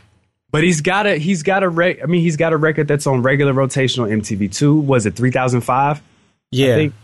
but 0.50 0.62
he's 0.64 0.80
got 0.80 1.06
a 1.06 1.16
he's 1.16 1.42
got 1.42 1.62
a 1.62 1.68
rec- 1.68 2.02
I 2.02 2.06
mean 2.06 2.20
he's 2.22 2.36
got 2.36 2.52
a 2.52 2.56
record 2.56 2.88
that's 2.88 3.06
on 3.06 3.22
regular 3.22 3.52
rotation 3.52 4.02
on 4.02 4.10
MTV2. 4.10 4.84
Was 4.84 5.06
it 5.06 5.14
3005? 5.16 6.02
yeah, 6.50 6.74
think- 6.76 6.94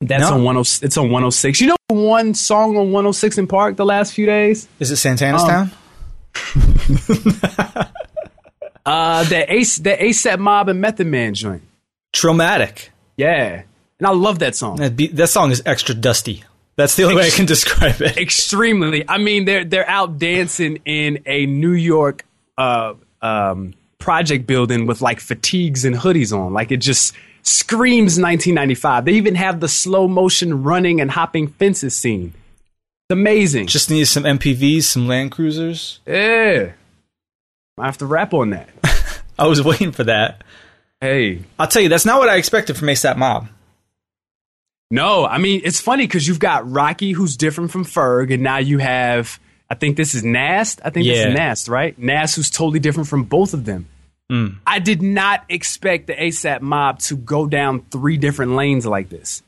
That's 0.00 0.22
No. 0.30 0.46
on 0.48 0.54
10 0.56 0.64
it's 0.82 0.96
on 0.96 1.04
106. 1.10 1.60
You 1.60 1.68
know 1.68 1.76
one 1.88 2.34
song 2.34 2.76
on 2.76 2.90
106 2.90 3.38
in 3.38 3.46
Park 3.46 3.76
the 3.76 3.84
last 3.84 4.12
few 4.14 4.26
days? 4.26 4.66
is 4.80 4.90
it 4.90 4.96
Santana's 4.96 5.42
Um, 5.42 5.48
Town? 5.48 5.70
Uh 8.84 9.22
the 9.24 9.52
Ace 9.52 9.76
the 9.76 9.90
ASAP 9.96 10.38
Mob 10.40 10.68
and 10.68 10.80
Method 10.80 11.06
Man 11.06 11.34
joint. 11.34 11.62
Trillmatic. 12.12 12.88
Yeah. 13.16 13.62
And 14.00 14.06
I 14.06 14.10
love 14.10 14.40
that 14.40 14.56
song. 14.56 14.78
That, 14.78 14.96
be, 14.96 15.06
that 15.08 15.28
song 15.28 15.52
is 15.52 15.62
extra 15.64 15.94
dusty. 15.94 16.42
That's 16.76 16.96
the 16.96 17.04
only 17.04 17.16
way 17.16 17.26
I 17.26 17.30
can 17.30 17.46
describe 17.46 18.00
it. 18.00 18.16
extremely. 18.16 19.04
I 19.08 19.18
mean, 19.18 19.44
they're 19.44 19.64
they're 19.64 19.88
out 19.88 20.18
dancing 20.18 20.80
in 20.84 21.22
a 21.26 21.46
New 21.46 21.72
York 21.72 22.24
uh, 22.56 22.94
um, 23.20 23.74
project 23.98 24.46
building 24.46 24.86
with 24.86 25.02
like 25.02 25.20
fatigues 25.20 25.84
and 25.84 25.94
hoodies 25.94 26.36
on. 26.36 26.52
Like 26.52 26.72
it 26.72 26.78
just 26.78 27.14
screams 27.42 28.18
1995. 28.18 29.04
They 29.04 29.12
even 29.12 29.34
have 29.34 29.60
the 29.60 29.68
slow 29.68 30.08
motion 30.08 30.62
running 30.62 31.00
and 31.00 31.10
hopping 31.10 31.48
fences 31.48 31.94
scene. 31.94 32.32
It's 33.08 33.18
amazing. 33.18 33.66
Just 33.66 33.90
need 33.90 34.04
some 34.04 34.24
MPVs, 34.24 34.84
some 34.84 35.06
Land 35.06 35.32
Cruisers. 35.32 36.00
yeah. 36.06 36.72
I 37.78 37.86
have 37.86 37.98
to 37.98 38.06
rap 38.06 38.34
on 38.34 38.50
that. 38.50 38.68
I 39.38 39.46
was 39.46 39.62
waiting 39.62 39.92
for 39.92 40.04
that. 40.04 40.44
Hey. 41.00 41.40
I'll 41.58 41.66
tell 41.66 41.82
you, 41.82 41.88
that's 41.88 42.04
not 42.04 42.20
what 42.20 42.28
I 42.28 42.36
expected 42.36 42.76
from 42.76 42.88
ASAP 42.88 43.16
Mob. 43.16 43.48
No, 44.92 45.24
I 45.26 45.38
mean 45.38 45.62
it's 45.64 45.80
funny 45.80 46.06
because 46.06 46.28
you've 46.28 46.38
got 46.38 46.70
Rocky, 46.70 47.12
who's 47.12 47.36
different 47.38 47.70
from 47.70 47.84
Ferg, 47.84 48.32
and 48.32 48.42
now 48.42 48.58
you 48.58 48.76
have 48.78 49.40
I 49.70 49.74
think 49.74 49.96
this 49.96 50.14
is 50.14 50.22
Nast. 50.22 50.82
I 50.84 50.90
think 50.90 51.06
this 51.06 51.16
Yeah. 51.18 51.28
is 51.28 51.34
Nast, 51.34 51.68
right? 51.68 51.98
Nast, 51.98 52.36
who's 52.36 52.50
totally 52.50 52.78
different 52.78 53.08
from 53.08 53.24
both 53.24 53.54
of 53.54 53.64
them. 53.64 53.86
Mm. 54.30 54.56
I 54.66 54.80
did 54.80 55.00
not 55.00 55.44
expect 55.48 56.08
the 56.08 56.12
ASAP 56.14 56.60
mob 56.60 56.98
to 57.00 57.16
go 57.16 57.46
down 57.46 57.80
three 57.90 58.18
different 58.18 58.52
lanes 58.52 58.84
like 58.84 59.08
this, 59.08 59.42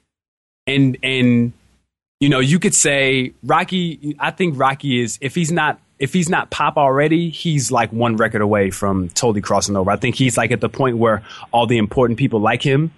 and 0.66 0.96
and 1.02 1.52
you 2.20 2.30
know 2.30 2.40
you 2.40 2.58
could 2.58 2.74
say 2.74 3.34
Rocky. 3.42 4.16
I 4.18 4.30
think 4.30 4.58
Rocky 4.58 5.02
is 5.02 5.18
if 5.20 5.34
he's 5.34 5.52
not 5.52 5.78
if 5.98 6.14
he's 6.14 6.30
not 6.30 6.50
pop 6.50 6.78
already, 6.78 7.28
he's 7.28 7.70
like 7.70 7.92
one 7.92 8.16
record 8.16 8.40
away 8.40 8.70
from 8.70 9.10
totally 9.10 9.42
crossing 9.42 9.76
over. 9.76 9.90
I 9.90 9.96
think 9.96 10.16
he's 10.16 10.38
like 10.38 10.52
at 10.52 10.62
the 10.62 10.70
point 10.70 10.96
where 10.96 11.22
all 11.52 11.66
the 11.66 11.76
important 11.76 12.18
people 12.18 12.40
like 12.40 12.62
him 12.62 12.92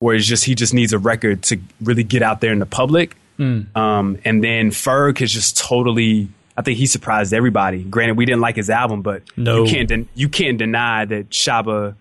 where 0.00 0.16
it's 0.16 0.26
just 0.26 0.44
he 0.44 0.54
just 0.56 0.74
needs 0.74 0.92
a 0.92 0.98
record 0.98 1.42
to 1.44 1.58
really 1.80 2.02
get 2.02 2.22
out 2.22 2.40
there 2.40 2.52
in 2.52 2.58
the 2.58 2.66
public. 2.66 3.16
Um, 3.38 4.18
and 4.24 4.44
then 4.44 4.70
Ferg 4.70 5.18
has 5.20 5.32
just 5.32 5.56
totally. 5.56 6.28
I 6.58 6.62
think 6.62 6.76
he 6.76 6.84
surprised 6.84 7.32
everybody. 7.32 7.82
Granted, 7.82 8.18
we 8.18 8.26
didn't 8.26 8.42
like 8.42 8.56
his 8.56 8.68
album, 8.68 9.00
but 9.00 9.22
No. 9.34 9.64
you 9.64 9.70
can't 9.70 9.88
den- 9.88 10.08
you 10.14 10.28
can't 10.28 10.58
deny 10.58 11.06
that 11.06 11.30
Shabba 11.30 11.94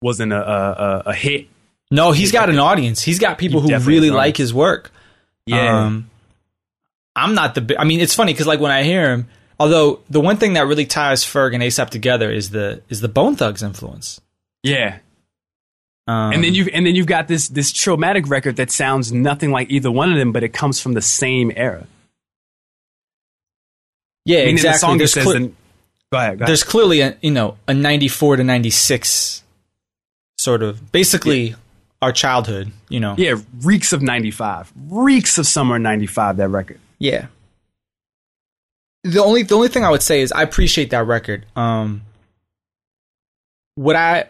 wasn't 0.00 0.32
a 0.32 0.36
a, 0.42 1.02
a, 1.10 1.14
hit. 1.14 1.48
No, 1.90 2.12
he's 2.12 2.32
got 2.32 2.48
an 2.48 2.58
audience. 2.58 3.02
He's 3.02 3.18
got 3.18 3.36
people 3.36 3.60
He 3.60 3.70
who 3.70 3.78
really 3.80 4.10
like 4.10 4.38
his 4.38 4.54
work. 4.54 4.90
Um, 5.52 6.08
I'm 7.14 7.34
not 7.34 7.54
the. 7.54 7.76
I 7.78 7.84
mean, 7.84 8.00
it's 8.00 8.14
funny 8.14 8.32
because 8.32 8.46
like 8.46 8.60
when 8.60 8.72
I 8.72 8.82
hear 8.82 9.12
him, 9.12 9.28
although 9.60 10.00
the 10.08 10.20
one 10.22 10.38
thing 10.38 10.54
that 10.54 10.66
really 10.66 10.86
ties 10.86 11.22
Ferg 11.22 11.52
and 11.52 11.62
ASAP 11.62 11.90
together 11.90 12.30
is 12.32 12.48
the 12.48 12.80
is 12.88 13.02
the 13.02 13.08
Bone 13.08 13.36
Thugs 13.36 13.62
influence. 13.62 14.22
yeah. 14.62 14.98
Um, 16.12 16.32
And 16.32 16.44
then 16.44 16.54
you 16.54 16.68
and 16.72 16.84
then 16.86 16.94
you've 16.96 17.06
got 17.06 17.28
this 17.28 17.48
this 17.48 17.72
Trillmatic 17.72 18.28
record 18.28 18.56
that 18.56 18.70
sounds 18.70 19.12
nothing 19.12 19.50
like 19.50 19.70
either 19.70 19.90
one 19.90 20.10
of 20.12 20.18
them, 20.18 20.32
but 20.32 20.42
it 20.42 20.52
comes 20.52 20.80
from 20.80 20.92
the 20.94 21.00
same 21.02 21.50
era. 21.56 21.86
yeah, 24.24 24.40
I 24.40 24.44
mean, 24.46 24.54
exactly. 24.54 24.72
the 24.74 24.78
song 24.78 24.98
there's, 24.98 25.16
an- 25.16 25.22
go 25.22 25.28
ahead, 25.28 25.56
go 26.12 26.18
ahead. 26.18 26.38
there's 26.48 26.64
clearly 26.64 27.00
a 27.00 27.16
you 27.22 27.30
know 27.30 27.56
a 27.66 27.74
94 27.74 28.36
to 28.36 28.44
96 28.44 29.42
sort 30.38 30.62
of 30.62 30.92
basically 30.92 31.54
our 32.00 32.12
childhood. 32.12 32.72
You 32.88 33.00
know. 33.00 33.14
Yeah, 33.16 33.36
reeks 33.62 33.92
of 33.92 34.02
'95, 34.02 34.72
reeks 34.90 35.38
of 35.38 35.46
summer 35.46 35.78
'95. 35.78 36.36
That 36.38 36.48
record. 36.48 36.80
Yeah. 36.98 37.26
The 39.04 39.22
only 39.22 39.42
the 39.42 39.54
only 39.56 39.68
thing 39.68 39.84
I 39.84 39.90
would 39.90 40.02
say 40.02 40.20
is 40.20 40.30
I 40.32 40.42
appreciate 40.42 40.90
that 40.90 41.06
record. 41.06 41.46
Um 41.56 42.02
what 43.76 43.96
I 43.96 44.26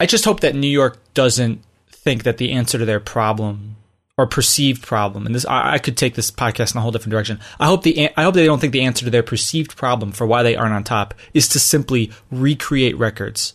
I 0.00 0.06
just 0.06 0.24
hope 0.24 0.40
that 0.40 0.54
New 0.54 0.66
York 0.66 0.98
doesn't 1.12 1.62
think 1.88 2.22
that 2.24 2.38
the 2.38 2.52
answer 2.52 2.78
to 2.78 2.86
their 2.86 2.98
problem 2.98 3.76
or 4.16 4.26
perceived 4.26 4.82
problem 4.82 5.26
and 5.26 5.34
this 5.34 5.46
I, 5.46 5.74
I 5.74 5.78
could 5.78 5.96
take 5.96 6.14
this 6.14 6.30
podcast 6.30 6.74
in 6.74 6.78
a 6.78 6.80
whole 6.80 6.90
different 6.90 7.12
direction. 7.12 7.38
I 7.58 7.66
hope 7.66 7.82
the 7.82 8.10
I 8.16 8.22
hope 8.22 8.34
they 8.34 8.46
don't 8.46 8.58
think 8.60 8.72
the 8.72 8.82
answer 8.82 9.04
to 9.04 9.10
their 9.10 9.22
perceived 9.22 9.76
problem 9.76 10.12
for 10.12 10.26
why 10.26 10.42
they 10.42 10.56
aren't 10.56 10.74
on 10.74 10.84
top 10.84 11.14
is 11.34 11.48
to 11.48 11.60
simply 11.60 12.10
recreate 12.30 12.98
records. 12.98 13.54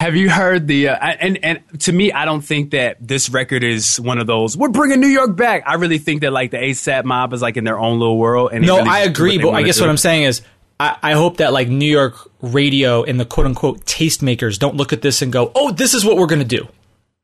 Have 0.00 0.14
you 0.14 0.28
heard 0.28 0.66
the 0.66 0.90
uh, 0.90 0.96
and 0.98 1.38
and 1.42 1.62
to 1.80 1.92
me, 1.92 2.12
I 2.12 2.26
don't 2.26 2.42
think 2.42 2.72
that 2.72 2.96
this 3.00 3.30
record 3.30 3.64
is 3.64 3.98
one 3.98 4.18
of 4.18 4.26
those. 4.26 4.54
We're 4.54 4.68
bringing 4.68 5.00
New 5.00 5.06
York 5.08 5.34
back. 5.36 5.62
I 5.66 5.74
really 5.74 5.98
think 5.98 6.20
that 6.20 6.32
like 6.32 6.50
the 6.50 6.58
ASAP 6.58 7.04
mob 7.04 7.32
is 7.32 7.40
like 7.40 7.56
in 7.56 7.64
their 7.64 7.78
own 7.78 7.98
little 7.98 8.18
world. 8.18 8.50
And 8.52 8.66
No, 8.66 8.76
really 8.78 8.88
I 8.90 9.00
agree, 9.00 9.38
but 9.38 9.50
I 9.50 9.62
guess 9.62 9.80
what 9.80 9.88
I'm 9.88 9.96
saying 9.96 10.24
is 10.24 10.42
I, 10.78 10.96
I 11.02 11.12
hope 11.12 11.38
that 11.38 11.52
like 11.52 11.68
New 11.68 11.90
York 11.90 12.16
radio 12.42 13.02
and 13.02 13.18
the 13.18 13.24
quote 13.24 13.46
unquote 13.46 13.84
tastemakers 13.86 14.58
don't 14.58 14.76
look 14.76 14.92
at 14.92 15.02
this 15.02 15.22
and 15.22 15.32
go, 15.32 15.50
"Oh, 15.54 15.70
this 15.72 15.94
is 15.94 16.04
what 16.04 16.16
we're 16.16 16.26
gonna 16.26 16.44
do." 16.44 16.68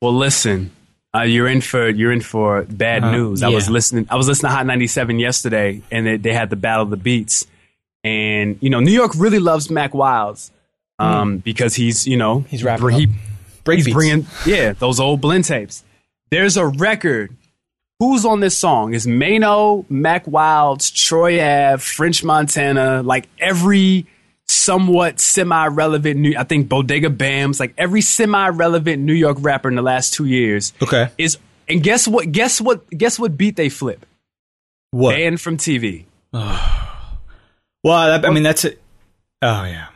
Well, 0.01 0.15
listen, 0.15 0.71
uh, 1.15 1.23
you're 1.23 1.47
in 1.49 1.61
for 1.61 1.89
you're 1.89 2.13
in 2.13 2.23
for 2.23 2.63
bad 2.63 3.05
Uh, 3.05 3.13
news. 3.13 3.43
I 3.43 3.49
was 3.49 3.69
listening. 3.69 4.07
I 4.11 4.17
was 4.17 4.27
listening 4.29 4.51
to 4.51 4.57
Hot 4.57 4.67
97 4.67 5.19
yesterday, 5.19 5.83
and 5.91 6.07
they, 6.07 6.17
they 6.17 6.33
had 6.33 6.49
the 6.51 6.57
Battle 6.57 6.85
of 6.85 6.91
the 6.91 6.97
Beats. 6.97 7.47
And 8.05 8.57
you 8.61 8.71
know, 8.71 8.81
New 8.81 8.91
York 8.93 9.13
really 9.17 9.39
loves 9.39 9.71
Mack 9.71 9.93
Wilds 9.95 10.51
um, 10.99 11.39
because 11.39 11.75
he's 11.75 12.07
you 12.07 12.17
know 12.17 12.41
Hmm. 12.41 12.47
He's 12.49 12.65
rapping 12.65 12.89
he, 12.91 13.07
he's 13.07 13.85
beats. 13.85 13.93
bringing 13.93 14.27
yeah 14.47 14.73
those 14.73 14.99
old 14.99 15.21
blend 15.21 15.45
tapes. 15.45 15.85
There's 16.31 16.57
a 16.57 16.67
record. 16.67 17.37
Who's 18.03 18.25
on 18.25 18.41
this 18.41 18.59
song? 18.59 18.95
Is 18.95 19.07
Mano, 19.07 19.87
Mack 19.89 20.27
Wilds, 20.27 20.91
Troy 20.91 21.41
Ave, 21.41 21.81
French 21.81 22.25
Montana, 22.25 23.01
like 23.01 23.29
every 23.39 24.09
somewhat 24.49 25.21
semi-relevant 25.21 26.19
New. 26.19 26.35
I 26.37 26.43
think 26.43 26.69
Bodega 26.69 27.11
Bams, 27.11 27.61
like 27.61 27.75
every 27.79 28.01
semi-relevant 28.01 29.01
New 29.01 29.13
York 29.15 29.37
rapper 29.41 29.69
in 29.69 29.77
the 29.77 29.83
last 29.83 30.15
two 30.15 30.25
years 30.25 30.73
Okay. 30.83 31.11
is. 31.17 31.39
And 31.69 31.81
guess 31.81 32.09
what? 32.09 32.33
Guess 32.33 32.61
what? 32.61 32.91
Guess 32.91 33.21
what 33.21 33.37
beat 33.39 33.55
they 33.55 33.69
flip? 33.69 34.05
What? 34.91 35.13
Banned 35.15 35.41
from 35.41 35.57
TV. 35.57 36.07
Well, 37.85 38.19
that, 38.19 38.25
I 38.29 38.31
mean, 38.33 38.43
that's 38.43 38.65
it. 38.65 38.81
Oh 39.43 39.63
yeah. 39.63 39.89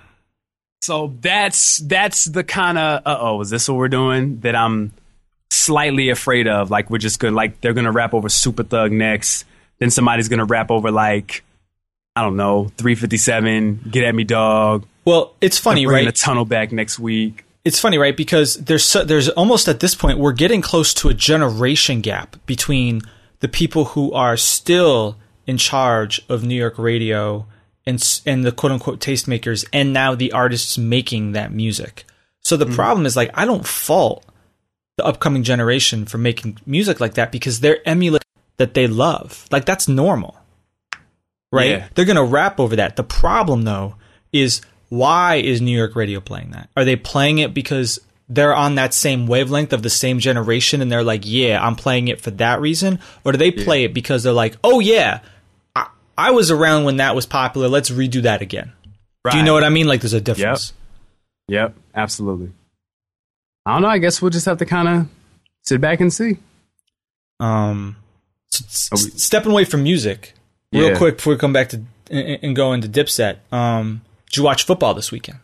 So 0.80 1.12
that's 1.20 1.78
that's 1.78 2.24
the 2.26 2.44
kind 2.44 2.78
of 2.78 3.02
uh 3.04 3.18
oh, 3.20 3.40
is 3.40 3.50
this 3.50 3.68
what 3.68 3.78
we're 3.78 3.88
doing? 3.88 4.38
That 4.40 4.54
I'm 4.54 4.92
slightly 5.56 6.10
afraid 6.10 6.46
of. 6.48 6.70
Like 6.70 6.90
we're 6.90 6.98
just 6.98 7.18
gonna 7.18 7.36
like 7.36 7.60
they're 7.60 7.74
gonna 7.74 7.92
rap 7.92 8.14
over 8.14 8.28
Super 8.28 8.62
Thug 8.62 8.92
next. 8.92 9.44
Then 9.78 9.90
somebody's 9.90 10.28
gonna 10.28 10.44
rap 10.44 10.70
over 10.70 10.90
like 10.90 11.42
I 12.16 12.22
don't 12.22 12.36
know, 12.36 12.68
357, 12.78 13.90
Get 13.90 14.04
at 14.04 14.14
Me 14.14 14.24
Dog. 14.24 14.86
Well, 15.04 15.34
it's 15.42 15.58
funny, 15.58 15.86
right? 15.86 16.06
the 16.06 16.12
tunnel 16.12 16.46
back 16.46 16.72
next 16.72 16.98
week. 16.98 17.44
it's 17.62 17.78
funny, 17.78 17.98
right? 17.98 18.16
Because 18.16 18.56
there's 18.56 18.84
so, 18.84 19.04
there's 19.04 19.28
almost 19.28 19.68
at 19.68 19.80
this 19.80 19.94
point 19.94 20.18
we're 20.18 20.32
getting 20.32 20.62
close 20.62 20.94
to 20.94 21.10
a 21.10 21.14
generation 21.14 22.00
gap 22.00 22.36
between 22.46 23.02
the 23.40 23.48
people 23.48 23.86
who 23.86 24.12
are 24.12 24.36
still 24.36 25.16
in 25.46 25.58
charge 25.58 26.22
of 26.28 26.42
New 26.42 26.54
York 26.54 26.78
radio 26.78 27.46
and 27.84 28.02
and 28.24 28.44
the 28.44 28.52
quote 28.52 28.72
unquote 28.72 28.98
tastemakers, 28.98 29.66
and 29.72 29.92
now 29.92 30.14
the 30.14 30.32
artists 30.32 30.78
making 30.78 31.32
that 31.32 31.52
music. 31.52 32.04
So 32.40 32.56
the 32.56 32.64
mm. 32.64 32.74
problem 32.74 33.04
is 33.06 33.14
like 33.14 33.30
I 33.34 33.44
don't 33.44 33.66
fault 33.66 34.24
the 34.96 35.04
upcoming 35.04 35.42
generation 35.42 36.06
for 36.06 36.18
making 36.18 36.58
music 36.66 37.00
like 37.00 37.14
that 37.14 37.30
because 37.32 37.60
they're 37.60 37.86
emulating 37.86 38.26
that 38.56 38.74
they 38.74 38.86
love. 38.86 39.46
Like 39.50 39.64
that's 39.64 39.88
normal. 39.88 40.36
Right? 41.52 41.70
Yeah. 41.70 41.88
They're 41.94 42.04
going 42.04 42.16
to 42.16 42.24
rap 42.24 42.58
over 42.58 42.76
that. 42.76 42.96
The 42.96 43.04
problem 43.04 43.62
though 43.62 43.96
is 44.32 44.62
why 44.88 45.36
is 45.36 45.60
New 45.60 45.76
York 45.76 45.96
radio 45.96 46.20
playing 46.20 46.52
that? 46.52 46.70
Are 46.76 46.84
they 46.84 46.96
playing 46.96 47.38
it 47.38 47.54
because 47.54 48.00
they're 48.28 48.54
on 48.54 48.76
that 48.76 48.94
same 48.94 49.26
wavelength 49.26 49.72
of 49.72 49.82
the 49.82 49.90
same 49.90 50.18
generation 50.18 50.80
and 50.80 50.90
they're 50.90 51.04
like, 51.04 51.22
yeah, 51.24 51.64
I'm 51.64 51.76
playing 51.76 52.08
it 52.08 52.20
for 52.20 52.30
that 52.32 52.60
reason? 52.60 52.98
Or 53.24 53.32
do 53.32 53.38
they 53.38 53.50
play 53.50 53.84
it 53.84 53.94
because 53.94 54.22
they're 54.22 54.32
like, 54.32 54.56
oh, 54.64 54.80
yeah, 54.80 55.20
I, 55.74 55.88
I 56.16 56.30
was 56.32 56.50
around 56.50 56.84
when 56.84 56.96
that 56.96 57.14
was 57.14 57.26
popular. 57.26 57.68
Let's 57.68 57.90
redo 57.90 58.22
that 58.22 58.42
again. 58.42 58.72
Do 59.30 59.36
you 59.38 59.42
know 59.42 59.54
what 59.54 59.64
I 59.64 59.70
mean? 59.70 59.88
Like, 59.88 60.02
there's 60.02 60.12
a 60.12 60.20
difference. 60.20 60.72
Yep. 61.48 61.74
Yep, 61.74 61.76
absolutely. 61.96 62.52
I 63.66 63.72
don't 63.72 63.82
know. 63.82 63.88
I 63.88 63.98
guess 63.98 64.22
we'll 64.22 64.30
just 64.30 64.46
have 64.46 64.58
to 64.58 64.66
kind 64.66 64.88
of 64.88 65.08
sit 65.64 65.80
back 65.80 66.00
and 66.00 66.12
see. 66.12 66.38
Um, 67.40 67.96
s- 68.52 68.88
Are 68.92 68.96
we- 68.96 69.10
s- 69.12 69.22
stepping 69.22 69.50
away 69.52 69.64
from 69.64 69.82
music, 69.82 70.32
real 70.72 70.90
Yeah. 70.90 70.96
quick 70.96 71.16
before 71.16 71.34
we 71.34 71.38
come 71.38 71.52
back 71.52 71.68
to 71.70 71.82
and, 72.08 72.38
and 72.42 72.56
go 72.56 72.72
into 72.72 72.88
Dipset. 72.88 73.38
Um, 73.52 74.02
did 74.30 74.36
you 74.38 74.42
watch 74.44 74.64
football 74.64 74.94
this 74.94 75.10
weekend? 75.10 75.40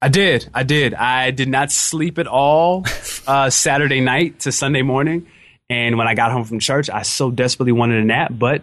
I 0.00 0.08
did. 0.08 0.48
I 0.54 0.62
did. 0.62 0.94
I 0.94 1.30
did 1.30 1.48
not 1.48 1.70
sleep 1.70 2.18
at 2.18 2.26
all 2.26 2.84
uh, 3.26 3.50
Saturday 3.50 4.00
night 4.00 4.40
to 4.40 4.52
Sunday 4.52 4.82
morning. 4.82 5.26
And 5.68 5.98
when 5.98 6.06
I 6.08 6.14
got 6.14 6.32
home 6.32 6.44
from 6.44 6.58
church, 6.60 6.88
I 6.88 7.02
so 7.02 7.30
desperately 7.30 7.72
wanted 7.72 8.02
a 8.02 8.04
nap, 8.06 8.32
but 8.34 8.62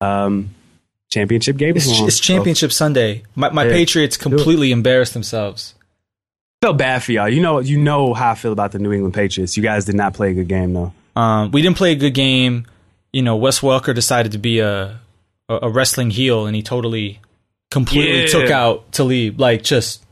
um, 0.00 0.54
championship 1.10 1.56
game 1.56 1.74
was 1.74 1.88
It's, 1.88 2.00
on. 2.00 2.06
it's 2.08 2.20
Championship 2.20 2.72
Sunday. 2.72 3.24
My, 3.34 3.50
my 3.50 3.64
Yeah. 3.64 3.72
Patriots 3.72 4.16
completely 4.16 4.70
embarrassed 4.72 5.12
themselves. 5.12 5.74
I 6.60 6.66
felt 6.66 6.78
bad 6.78 7.04
for 7.04 7.12
y'all. 7.12 7.28
You 7.28 7.40
know, 7.40 7.60
you 7.60 7.78
know 7.78 8.14
how 8.14 8.32
I 8.32 8.34
feel 8.34 8.52
about 8.52 8.72
the 8.72 8.80
New 8.80 8.92
England 8.92 9.14
Patriots. 9.14 9.56
You 9.56 9.62
guys 9.62 9.84
did 9.84 9.94
not 9.94 10.14
play 10.14 10.30
a 10.32 10.34
good 10.34 10.48
game, 10.48 10.72
though. 10.74 10.92
Um, 11.14 11.52
we 11.52 11.62
didn't 11.62 11.76
play 11.76 11.92
a 11.92 11.96
good 11.96 12.14
game. 12.14 12.66
You 13.12 13.22
know, 13.22 13.36
Wes 13.36 13.60
Welker 13.60 13.94
decided 13.94 14.32
to 14.32 14.38
be 14.38 14.58
a 14.58 14.98
a, 15.48 15.58
a 15.62 15.70
wrestling 15.70 16.10
heel, 16.10 16.46
and 16.46 16.56
he 16.56 16.62
totally, 16.62 17.20
completely 17.70 18.22
Yeah. 18.22 18.26
took 18.26 18.50
out 18.50 18.90
Talib. 18.92 19.38
Like, 19.40 19.62
just, 19.62 20.04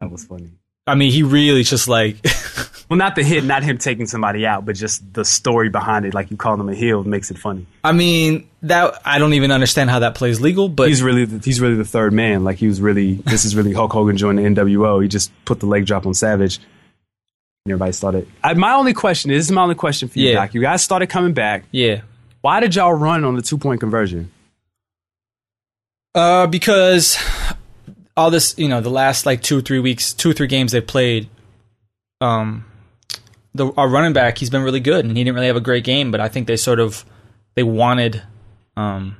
That 0.00 0.10
was 0.10 0.24
funny. 0.24 0.50
I 0.86 0.94
mean, 0.96 1.12
he 1.12 1.22
really 1.22 1.62
just 1.62 1.86
like, 1.88 2.16
Well, 2.92 2.98
not 2.98 3.14
the 3.16 3.22
hit, 3.22 3.42
not 3.44 3.62
him 3.62 3.78
taking 3.78 4.04
somebody 4.06 4.44
out, 4.44 4.66
but 4.66 4.76
just 4.76 5.14
the 5.14 5.24
story 5.24 5.70
behind 5.70 6.04
it. 6.04 6.12
Like 6.12 6.30
you 6.30 6.36
call 6.36 6.60
him 6.60 6.68
a 6.68 6.74
heel 6.74 7.02
makes 7.04 7.30
it 7.30 7.38
funny. 7.38 7.66
I 7.82 7.92
mean, 7.92 8.46
that 8.64 9.00
I 9.02 9.18
don't 9.18 9.32
even 9.32 9.50
understand 9.50 9.88
how 9.88 10.00
that 10.00 10.14
plays 10.14 10.42
legal, 10.42 10.68
but 10.68 10.88
He's 10.88 11.02
really, 11.02 11.24
the, 11.24 11.38
he's 11.42 11.58
really 11.58 11.76
the 11.76 11.86
third 11.86 12.12
man. 12.12 12.44
Like 12.44 12.58
he 12.58 12.66
was 12.66 12.82
really, 12.82 13.14
this 13.14 13.46
is 13.46 13.56
really 13.56 13.72
Hulk 13.72 13.90
Hogan 13.94 14.18
joining 14.18 14.52
the 14.52 14.60
NWO. 14.62 15.00
He 15.00 15.08
just 15.08 15.32
put 15.46 15.58
the 15.60 15.64
leg 15.64 15.86
drop 15.86 16.04
on 16.04 16.12
Savage, 16.12 16.58
and 17.64 17.72
everybody 17.72 17.92
started. 17.92 18.28
I, 18.44 18.52
my 18.52 18.72
only 18.74 18.92
question 18.92 19.30
is, 19.30 19.38
this 19.38 19.46
is 19.46 19.52
my 19.52 19.62
only 19.62 19.74
question 19.74 20.08
for 20.10 20.18
you, 20.18 20.28
Yeah. 20.28 20.34
Doc. 20.34 20.52
You 20.52 20.60
guys 20.60 20.82
started 20.82 21.06
coming 21.06 21.32
back. 21.32 21.64
yeah. 21.70 22.02
Why 22.42 22.60
did 22.60 22.74
y'all 22.74 22.92
run 22.92 23.24
on 23.24 23.36
the 23.36 23.42
two 23.42 23.56
point 23.56 23.80
conversion? 23.80 24.30
Uh, 26.14 26.46
because 26.46 27.16
all 28.16 28.30
this, 28.30 28.54
you 28.58 28.68
know, 28.68 28.80
the 28.82 28.90
last 28.90 29.24
like 29.24 29.42
two 29.42 29.58
or 29.58 29.60
three 29.62 29.78
weeks, 29.78 30.12
two 30.12 30.30
or 30.30 30.32
three 30.34 30.46
games 30.46 30.72
they 30.72 30.80
played, 30.82 31.28
um, 32.20 32.66
the 33.54 33.72
our 33.76 33.88
running 33.88 34.12
back, 34.12 34.38
he's 34.38 34.50
been 34.50 34.62
really 34.62 34.80
good, 34.80 35.04
and 35.04 35.16
he 35.16 35.24
didn't 35.24 35.34
really 35.34 35.46
have 35.46 35.56
a 35.56 35.60
great 35.60 35.84
game, 35.84 36.10
but 36.10 36.20
I 36.20 36.28
think 36.28 36.46
they 36.46 36.56
sort 36.56 36.80
of 36.80 37.04
they 37.54 37.62
wanted, 37.62 38.22
um, 38.76 39.16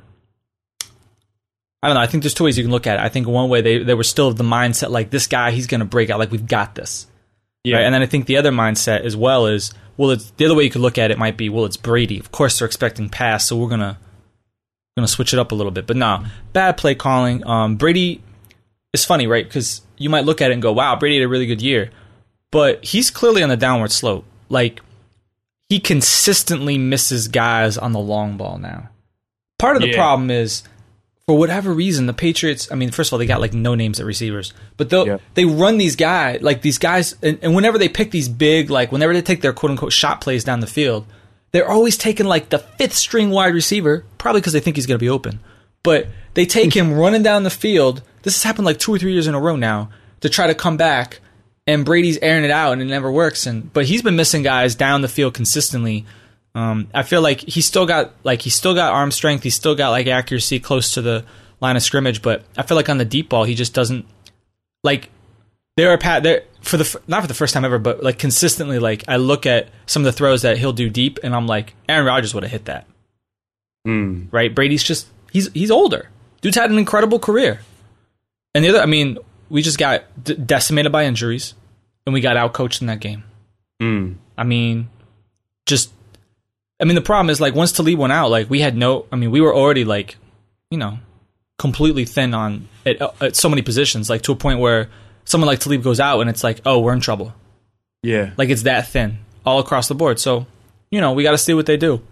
I 1.82 1.88
don't 1.88 1.94
know. 1.94 2.00
I 2.00 2.06
think 2.06 2.22
there's 2.22 2.34
two 2.34 2.44
ways 2.44 2.56
you 2.56 2.64
can 2.64 2.70
look 2.70 2.86
at 2.86 2.98
it. 2.98 3.02
I 3.02 3.08
think 3.08 3.26
one 3.26 3.48
way 3.48 3.60
they 3.60 3.78
they 3.78 3.94
were 3.94 4.04
still 4.04 4.28
of 4.28 4.36
the 4.36 4.44
mindset 4.44 4.90
like 4.90 5.10
this 5.10 5.26
guy, 5.26 5.50
he's 5.50 5.66
going 5.66 5.80
to 5.80 5.86
break 5.86 6.10
out, 6.10 6.18
like 6.18 6.30
we've 6.30 6.46
got 6.46 6.74
this. 6.74 7.06
Yeah, 7.64 7.76
Right? 7.76 7.84
And 7.84 7.94
then 7.94 8.02
I 8.02 8.06
think 8.06 8.26
the 8.26 8.38
other 8.38 8.50
mindset 8.50 9.02
as 9.02 9.16
well 9.16 9.46
is, 9.46 9.72
well, 9.96 10.10
it's 10.10 10.30
the 10.32 10.46
other 10.46 10.54
way 10.54 10.64
you 10.64 10.70
could 10.70 10.80
look 10.80 10.98
at 10.98 11.10
it 11.10 11.18
might 11.18 11.36
be, 11.36 11.48
well, 11.48 11.64
it's 11.64 11.76
Brady. 11.76 12.18
Of 12.18 12.32
course, 12.32 12.58
they're 12.58 12.66
expecting 12.66 13.08
pass, 13.08 13.46
so 13.46 13.56
we're 13.56 13.68
gonna 13.68 13.98
gonna 14.96 15.08
switch 15.08 15.32
it 15.32 15.38
up 15.38 15.52
a 15.52 15.54
little 15.54 15.72
bit. 15.72 15.86
But 15.86 15.96
no, 15.96 16.24
bad 16.52 16.76
play 16.76 16.94
calling. 16.94 17.46
Um, 17.46 17.76
Brady 17.76 18.22
is 18.92 19.04
funny, 19.04 19.26
right? 19.26 19.44
Because 19.44 19.82
you 19.96 20.10
might 20.10 20.24
look 20.24 20.40
at 20.40 20.50
it 20.50 20.54
and 20.54 20.62
go, 20.62 20.72
wow, 20.72 20.96
Brady 20.96 21.18
had 21.18 21.24
a 21.24 21.28
really 21.28 21.46
good 21.46 21.62
year, 21.62 21.90
but 22.52 22.85
he's 22.85 23.11
clearly 23.11 23.42
on 23.42 23.49
the 23.49 23.56
downward 23.56 23.90
slope. 23.90 24.24
Like 24.48 24.81
he 25.68 25.81
consistently 25.81 26.79
misses 26.79 27.26
guys 27.29 27.76
on 27.76 27.92
the 27.92 27.98
long 27.98 28.37
ball 28.37 28.59
now. 28.59 28.90
Part 29.59 29.76
of 29.76 29.83
the 29.83 29.88
Yeah. 29.88 29.96
problem 29.96 30.31
is 30.31 30.62
for 31.26 31.38
whatever 31.38 31.72
reason, 31.72 32.07
the 32.07 32.12
Patriots. 32.12 32.68
I 32.70 32.74
mean, 32.74 32.90
first 32.90 33.09
of 33.09 33.14
all, 33.14 33.18
they 33.18 33.26
got 33.26 33.40
like 33.40 33.53
no 33.55 33.74
names 33.74 34.00
at 34.00 34.07
receivers, 34.07 34.53
but 34.76 34.90
they'll 34.90 35.07
Yeah. 35.07 35.16
they 35.35 35.44
run 35.44 35.79
these 35.79 35.96
guys 35.96 36.40
like 36.42 36.62
these 36.62 36.79
guys, 36.79 37.14
and, 37.22 37.38
and 37.42 37.55
whenever 37.55 37.79
they 37.79 37.88
pick 37.88 38.11
these 38.11 38.29
big, 38.29 38.70
like 38.70 38.92
whenever 38.92 39.12
they 39.12 39.22
take 39.22 39.40
their 39.40 39.53
quote 39.53 39.70
unquote 39.70 39.92
shot 39.92 40.20
plays 40.20 40.44
down 40.44 40.61
the 40.61 40.66
field, 40.66 41.07
they're 41.53 41.68
always 41.70 41.96
taking 41.96 42.26
like 42.26 42.48
the 42.50 42.59
fifth 42.59 42.94
string 42.94 43.31
wide 43.31 43.55
receiver, 43.55 44.05
probably 44.18 44.40
because 44.40 44.53
they 44.53 44.61
think 44.61 44.76
he's 44.76 44.87
going 44.87 44.98
to 44.98 45.03
be 45.05 45.09
open. 45.09 45.38
But 45.83 46.09
they 46.35 46.44
take 46.46 46.74
him 46.76 46.92
running 46.94 47.22
down 47.22 47.44
the 47.44 47.50
field. 47.50 48.03
This 48.24 48.35
has 48.35 48.42
happened 48.42 48.66
like 48.66 48.79
two 48.79 48.94
or 48.94 48.98
three 48.98 49.12
years 49.12 49.26
in 49.26 49.35
a 49.35 49.40
row 49.40 49.57
now 49.57 49.90
to 50.20 50.29
try 50.29 50.46
to 50.48 50.55
come 50.55 50.76
back, 50.76 51.20
and 51.66 51.85
Brady's 51.85 52.18
airing 52.18 52.44
it 52.44 52.51
out, 52.51 52.72
and 52.72 52.83
it 52.83 52.87
never 52.87 53.11
works. 53.11 53.46
And 53.46 53.72
but 53.72 53.87
he's 53.87 54.03
been 54.03 54.16
missing 54.16 54.42
guys 54.42 54.75
down 54.75 55.03
the 55.03 55.09
field 55.09 55.35
consistently. 55.35 56.05
Um, 56.55 56.88
I 56.92 57.03
feel 57.03 57.22
like 57.22 57.40
he's 57.40 57.66
still 57.66 57.87
got 57.87 58.12
like 58.25 58.42
he's 58.42 58.55
still 58.55 58.75
got 58.75 58.92
arm 58.92 59.11
strength. 59.11 59.42
He's 59.42 59.55
still 59.55 59.75
got 59.75 59.90
like 59.90 60.07
accuracy 60.07 60.61
close 60.61 60.94
to 60.94 61.03
the 61.03 61.25
line 61.61 61.77
of 61.77 61.83
scrimmage. 61.83 62.22
But 62.22 62.44
I 62.57 62.62
feel 62.62 62.77
like 62.77 62.88
on 62.88 62.98
the 62.98 63.05
deep 63.05 63.29
ball, 63.29 63.44
he 63.44 63.55
just 63.55 63.75
doesn't 63.75 64.07
like. 64.83 65.11
There 65.79 65.90
are 65.90 65.96
pat 65.96 66.22
there 66.22 66.42
for 66.61 66.77
the 66.77 67.01
not 67.07 67.22
for 67.22 67.29
the 67.29 67.35
first 67.35 67.55
time 67.55 67.64
ever, 67.64 67.79
but 67.79 68.03
like 68.03 68.18
consistently. 68.18 68.79
Like 68.79 69.05
I 69.09 69.16
look 69.16 69.46
at 69.46 69.68
some 69.87 70.03
of 70.03 70.05
the 70.05 70.12
throws 70.12 70.42
that 70.42 70.59
he'll 70.59 70.75
do 70.75 70.90
deep, 70.90 71.18
and 71.22 71.35
I'm 71.35 71.46
like, 71.46 71.75
Aaron 71.88 72.07
Rodgers 72.07 72.35
would 72.35 72.42
have 72.42 72.53
hit 72.53 72.66
that. 72.66 72.87
Mm. 73.87 74.29
Right? 74.31 74.55
Brady's 74.55 74.85
just 74.85 75.07
he's 75.33 75.51
he's 75.53 75.70
older. 75.70 76.11
Dude's 76.42 76.57
had 76.57 76.70
an 76.70 76.79
incredible 76.79 77.18
career. 77.18 77.61
And 78.55 78.64
the 78.64 78.68
other, 78.68 78.81
I 78.81 78.87
mean, 78.87 79.16
we 79.52 79.60
just 79.60 79.78
got 79.78 80.04
d- 80.24 80.34
decimated 80.34 80.90
by 80.90 81.04
injuries, 81.04 81.54
and 82.06 82.14
we 82.14 82.22
got 82.22 82.36
outcoached 82.36 82.80
in 82.80 82.86
that 82.86 83.00
game. 83.00 83.22
Mm. 83.80 84.16
I 84.36 84.44
mean, 84.44 84.88
just 85.66 85.92
I 86.80 86.84
mean 86.84 86.94
the 86.94 87.02
problem 87.02 87.28
is 87.28 87.40
like 87.40 87.54
once 87.54 87.70
Talib 87.70 87.98
went 87.98 88.14
out, 88.14 88.30
like 88.30 88.48
we 88.48 88.60
had 88.60 88.74
no. 88.76 89.04
I 89.12 89.16
mean, 89.16 89.30
we 89.30 89.42
were 89.42 89.54
already 89.54 89.84
like, 89.84 90.16
you 90.70 90.78
know, 90.78 90.98
completely 91.58 92.06
thin 92.06 92.32
on 92.32 92.68
at, 92.86 93.00
at 93.20 93.36
so 93.36 93.50
many 93.50 93.60
positions, 93.60 94.08
like 94.08 94.22
to 94.22 94.32
a 94.32 94.36
point 94.36 94.58
where 94.58 94.88
someone 95.24 95.46
like 95.46 95.60
Talib 95.60 95.82
goes 95.82 96.00
out 96.00 96.20
and 96.20 96.30
it's 96.30 96.42
like, 96.42 96.60
oh, 96.64 96.80
we're 96.80 96.94
in 96.94 97.00
trouble. 97.00 97.34
Yeah, 98.02 98.32
Like 98.36 98.48
it's 98.48 98.62
that 98.62 98.88
thin 98.88 99.18
all 99.44 99.60
across 99.60 99.86
the 99.86 99.94
board. 99.94 100.18
So, 100.18 100.46
you 100.90 101.00
know, 101.00 101.12
we 101.12 101.22
got 101.22 101.32
to 101.32 101.38
see 101.38 101.54
what 101.54 101.66
they 101.66 101.76
do. 101.76 102.02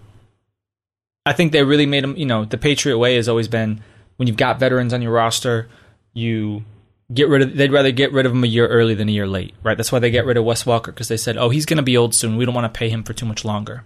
I 1.27 1.33
think 1.33 1.53
they 1.53 1.65
really 1.65 1.87
made 1.87 2.05
them. 2.05 2.17
You 2.17 2.27
know, 2.27 2.45
the 2.45 2.59
Patriot 2.59 2.99
way 2.99 3.17
has 3.17 3.29
always 3.29 3.49
been 3.49 3.83
when 4.17 4.29
you've 4.29 4.37
got 4.37 4.61
veterans 4.61 4.93
on 4.93 5.01
your 5.01 5.13
roster, 5.13 5.69
you 6.13 6.65
get 7.13 7.29
rid 7.29 7.43
of. 7.43 7.57
They'd 7.57 7.73
rather 7.73 7.91
get 7.93 8.13
rid 8.13 8.27
of 8.27 8.33
them 8.33 8.45
a 8.45 8.47
year 8.49 8.67
early 8.67 8.95
than 8.95 9.09
a 9.09 9.13
year 9.13 9.27
late, 9.27 9.55
right? 9.63 9.77
That's 9.77 9.91
why 9.93 9.99
they 9.99 10.11
get 10.11 10.27
rid 10.27 10.37
of 10.37 10.45
Wes 10.45 10.65
Walker 10.67 10.93
because 10.93 11.09
they 11.09 11.17
said, 11.17 11.37
oh, 11.37 11.49
he's 11.51 11.67
going 11.67 11.77
to 11.79 11.83
be 11.83 11.97
old 11.97 12.15
soon. 12.15 12.37
We 12.37 12.45
don't 12.45 12.55
want 12.55 12.73
to 12.73 12.79
pay 12.79 12.89
him 12.89 13.03
for 13.03 13.13
too 13.13 13.27
much 13.27 13.45
longer. 13.45 13.85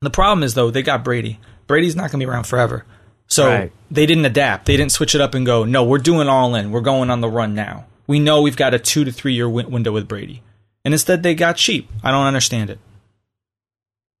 The 0.00 0.10
problem 0.10 0.42
is 0.42 0.54
though, 0.54 0.70
they 0.70 0.82
got 0.82 1.04
Brady. 1.04 1.40
Brady's 1.66 1.96
not 1.96 2.10
going 2.10 2.20
to 2.20 2.26
be 2.26 2.30
around 2.30 2.44
forever. 2.44 2.84
So 3.26 3.46
Right. 3.48 3.72
they 3.90 4.06
didn't 4.06 4.24
adapt. 4.24 4.66
They 4.66 4.76
didn't 4.76 4.92
switch 4.92 5.14
it 5.14 5.20
up 5.20 5.34
and 5.34 5.44
go, 5.44 5.64
no, 5.64 5.84
we're 5.84 5.98
doing 5.98 6.28
all 6.28 6.54
in. 6.54 6.70
We're 6.70 6.80
going 6.80 7.10
on 7.10 7.20
the 7.20 7.28
run 7.28 7.54
now. 7.54 7.86
We 8.06 8.20
know 8.20 8.40
we've 8.40 8.56
got 8.56 8.72
a 8.74 8.78
two 8.78 9.04
to 9.04 9.12
three 9.12 9.34
year 9.34 9.48
win- 9.48 9.70
window 9.70 9.92
with 9.92 10.08
Brady. 10.08 10.42
And 10.84 10.94
instead, 10.94 11.22
they 11.22 11.34
got 11.34 11.56
cheap. 11.56 11.90
I 12.02 12.10
don't 12.10 12.26
understand 12.26 12.70
it. 12.70 12.78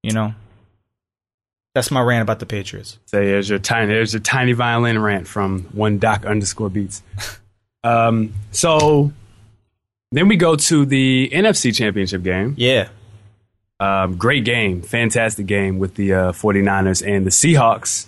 You 0.02 0.12
know? 0.12 0.34
That's 1.74 1.90
my 1.90 2.00
rant 2.02 2.22
about 2.22 2.40
the 2.40 2.46
Patriots. 2.46 2.98
So 3.06 3.18
there's 3.18 3.48
your 3.48 3.58
tiny, 3.60 3.86
there's 3.92 4.12
your 4.12 4.20
tiny 4.20 4.52
violin 4.52 4.98
rant 4.98 5.26
from 5.26 5.62
one 5.72 5.98
doc 5.98 6.26
underscore 6.26 6.68
beats. 6.70 7.02
um, 7.84 8.32
so 8.50 9.12
then 10.12 10.28
we 10.28 10.36
go 10.36 10.56
to 10.56 10.86
the 10.86 11.30
NFC 11.32 11.74
Championship 11.74 12.22
game. 12.22 12.54
Yeah. 12.56 12.88
Um, 13.80 14.16
great 14.16 14.44
game, 14.44 14.82
fantastic 14.82 15.46
game 15.46 15.78
with 15.78 15.94
the 15.94 16.12
uh, 16.12 16.32
49ers 16.32 17.06
and 17.06 17.24
the 17.24 17.30
Seahawks, 17.30 18.06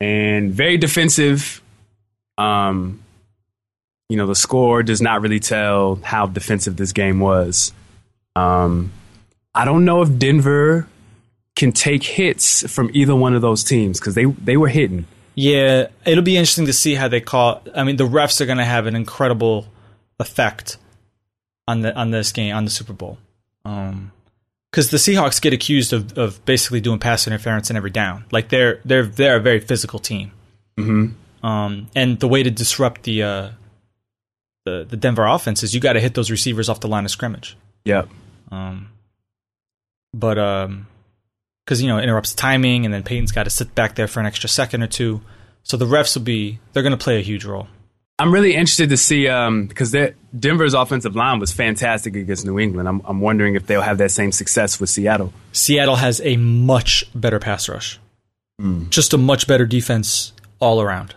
and 0.00 0.52
very 0.52 0.78
defensive. 0.78 1.62
Um, 2.38 3.02
you 4.08 4.16
know, 4.16 4.26
the 4.26 4.34
score 4.34 4.82
does 4.82 5.02
not 5.02 5.20
really 5.20 5.40
tell 5.40 5.96
how 5.96 6.26
defensive 6.26 6.76
this 6.76 6.92
game 6.92 7.20
was. 7.20 7.72
Um, 8.36 8.92
I 9.54 9.64
don't 9.64 9.84
know 9.84 10.00
if 10.02 10.18
Denver 10.18 10.88
can 11.56 11.72
take 11.72 12.02
hits 12.02 12.70
from 12.70 12.90
either 12.94 13.16
one 13.16 13.34
of 13.34 13.42
those 13.42 13.64
teams 13.64 13.98
because 13.98 14.14
they 14.14 14.24
they 14.24 14.56
were 14.56 14.68
hitting. 14.68 15.06
Yeah. 15.36 15.86
It'll 16.04 16.24
be 16.24 16.36
interesting 16.36 16.66
to 16.66 16.72
see 16.72 16.96
how 16.96 17.06
they 17.06 17.20
call. 17.20 17.62
I 17.74 17.84
mean, 17.84 17.96
the 17.96 18.08
refs 18.08 18.40
are 18.40 18.46
going 18.46 18.58
to 18.58 18.64
have 18.64 18.86
an 18.86 18.96
incredible 18.96 19.68
effect 20.18 20.78
on 21.68 21.82
the 21.82 21.94
on 21.94 22.10
this 22.10 22.32
game 22.32 22.54
on 22.56 22.64
the 22.64 22.70
Super 22.70 22.92
Bowl. 22.92 23.18
Um, 23.64 24.12
because 24.70 24.90
the 24.90 24.98
Seahawks 24.98 25.40
get 25.40 25.54
accused 25.54 25.94
of, 25.94 26.18
of 26.18 26.44
basically 26.44 26.80
doing 26.80 26.98
pass 26.98 27.26
interference 27.26 27.70
in 27.70 27.76
every 27.76 27.90
down. 27.90 28.26
Like 28.30 28.50
they're 28.50 28.80
they're 28.84 29.06
they're 29.06 29.36
a 29.36 29.40
very 29.40 29.60
physical 29.60 29.98
team. 29.98 30.32
Mm-hmm. 30.76 31.46
Um, 31.46 31.88
and 31.94 32.20
the 32.20 32.28
way 32.28 32.42
to 32.42 32.50
disrupt 32.50 33.04
the 33.04 33.22
uh, 33.22 33.50
the 34.66 34.86
the 34.88 34.96
Denver 34.96 35.24
offense 35.24 35.62
is 35.62 35.74
you 35.74 35.80
got 35.80 35.94
to 35.94 36.00
hit 36.00 36.14
those 36.14 36.30
receivers 36.30 36.68
off 36.68 36.80
the 36.80 36.88
line 36.88 37.06
of 37.06 37.10
scrimmage. 37.10 37.56
Yep. 37.86 38.08
Um, 38.50 38.90
but 40.12 40.38
um, 40.38 40.88
because 41.66 41.82
you 41.82 41.88
know 41.88 41.98
it 41.98 42.04
interrupts 42.04 42.32
timing, 42.32 42.84
and 42.84 42.94
then 42.94 43.02
Peyton's 43.02 43.32
got 43.32 43.42
to 43.42 43.50
sit 43.50 43.74
back 43.74 43.96
there 43.96 44.06
for 44.06 44.20
an 44.20 44.26
extra 44.26 44.48
second 44.48 44.82
or 44.82 44.86
two. 44.86 45.20
So 45.64 45.76
the 45.76 45.84
refs 45.84 46.16
will 46.16 46.22
be 46.22 46.60
they're 46.72 46.84
going 46.84 46.96
to 46.96 47.04
play 47.04 47.18
a 47.18 47.22
huge 47.22 47.44
role. 47.44 47.66
I'm 48.18 48.32
really 48.32 48.54
interested 48.54 48.88
to 48.90 48.96
see 48.96 49.24
because 49.24 49.94
um, 49.94 50.14
Denver's 50.38 50.72
offensive 50.72 51.14
line 51.14 51.38
was 51.38 51.52
fantastic 51.52 52.16
against 52.16 52.46
New 52.46 52.58
England. 52.58 52.88
I'm, 52.88 53.02
I'm 53.04 53.20
wondering 53.20 53.56
if 53.56 53.66
they'll 53.66 53.82
have 53.82 53.98
that 53.98 54.10
same 54.10 54.32
success 54.32 54.80
with 54.80 54.88
Seattle. 54.88 55.34
Seattle 55.52 55.96
has 55.96 56.22
a 56.24 56.36
much 56.36 57.04
better 57.14 57.38
pass 57.38 57.68
rush, 57.68 57.98
mm. 58.60 58.88
just 58.88 59.12
a 59.12 59.18
much 59.18 59.46
better 59.46 59.66
defense 59.66 60.32
all 60.60 60.80
around. 60.80 61.08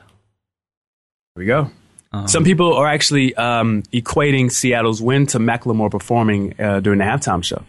There 1.35 1.41
we 1.43 1.45
go. 1.45 1.71
Um, 2.12 2.27
Some 2.27 2.43
people 2.43 2.73
are 2.73 2.88
actually 2.88 3.35
um, 3.35 3.83
equating 3.93 4.51
Seattle's 4.51 5.01
win 5.01 5.27
to 5.27 5.39
Macklemore 5.39 5.91
performing 5.91 6.59
uh, 6.59 6.79
during 6.79 6.99
the 6.99 7.05
halftime 7.05 7.43
show. 7.43 7.63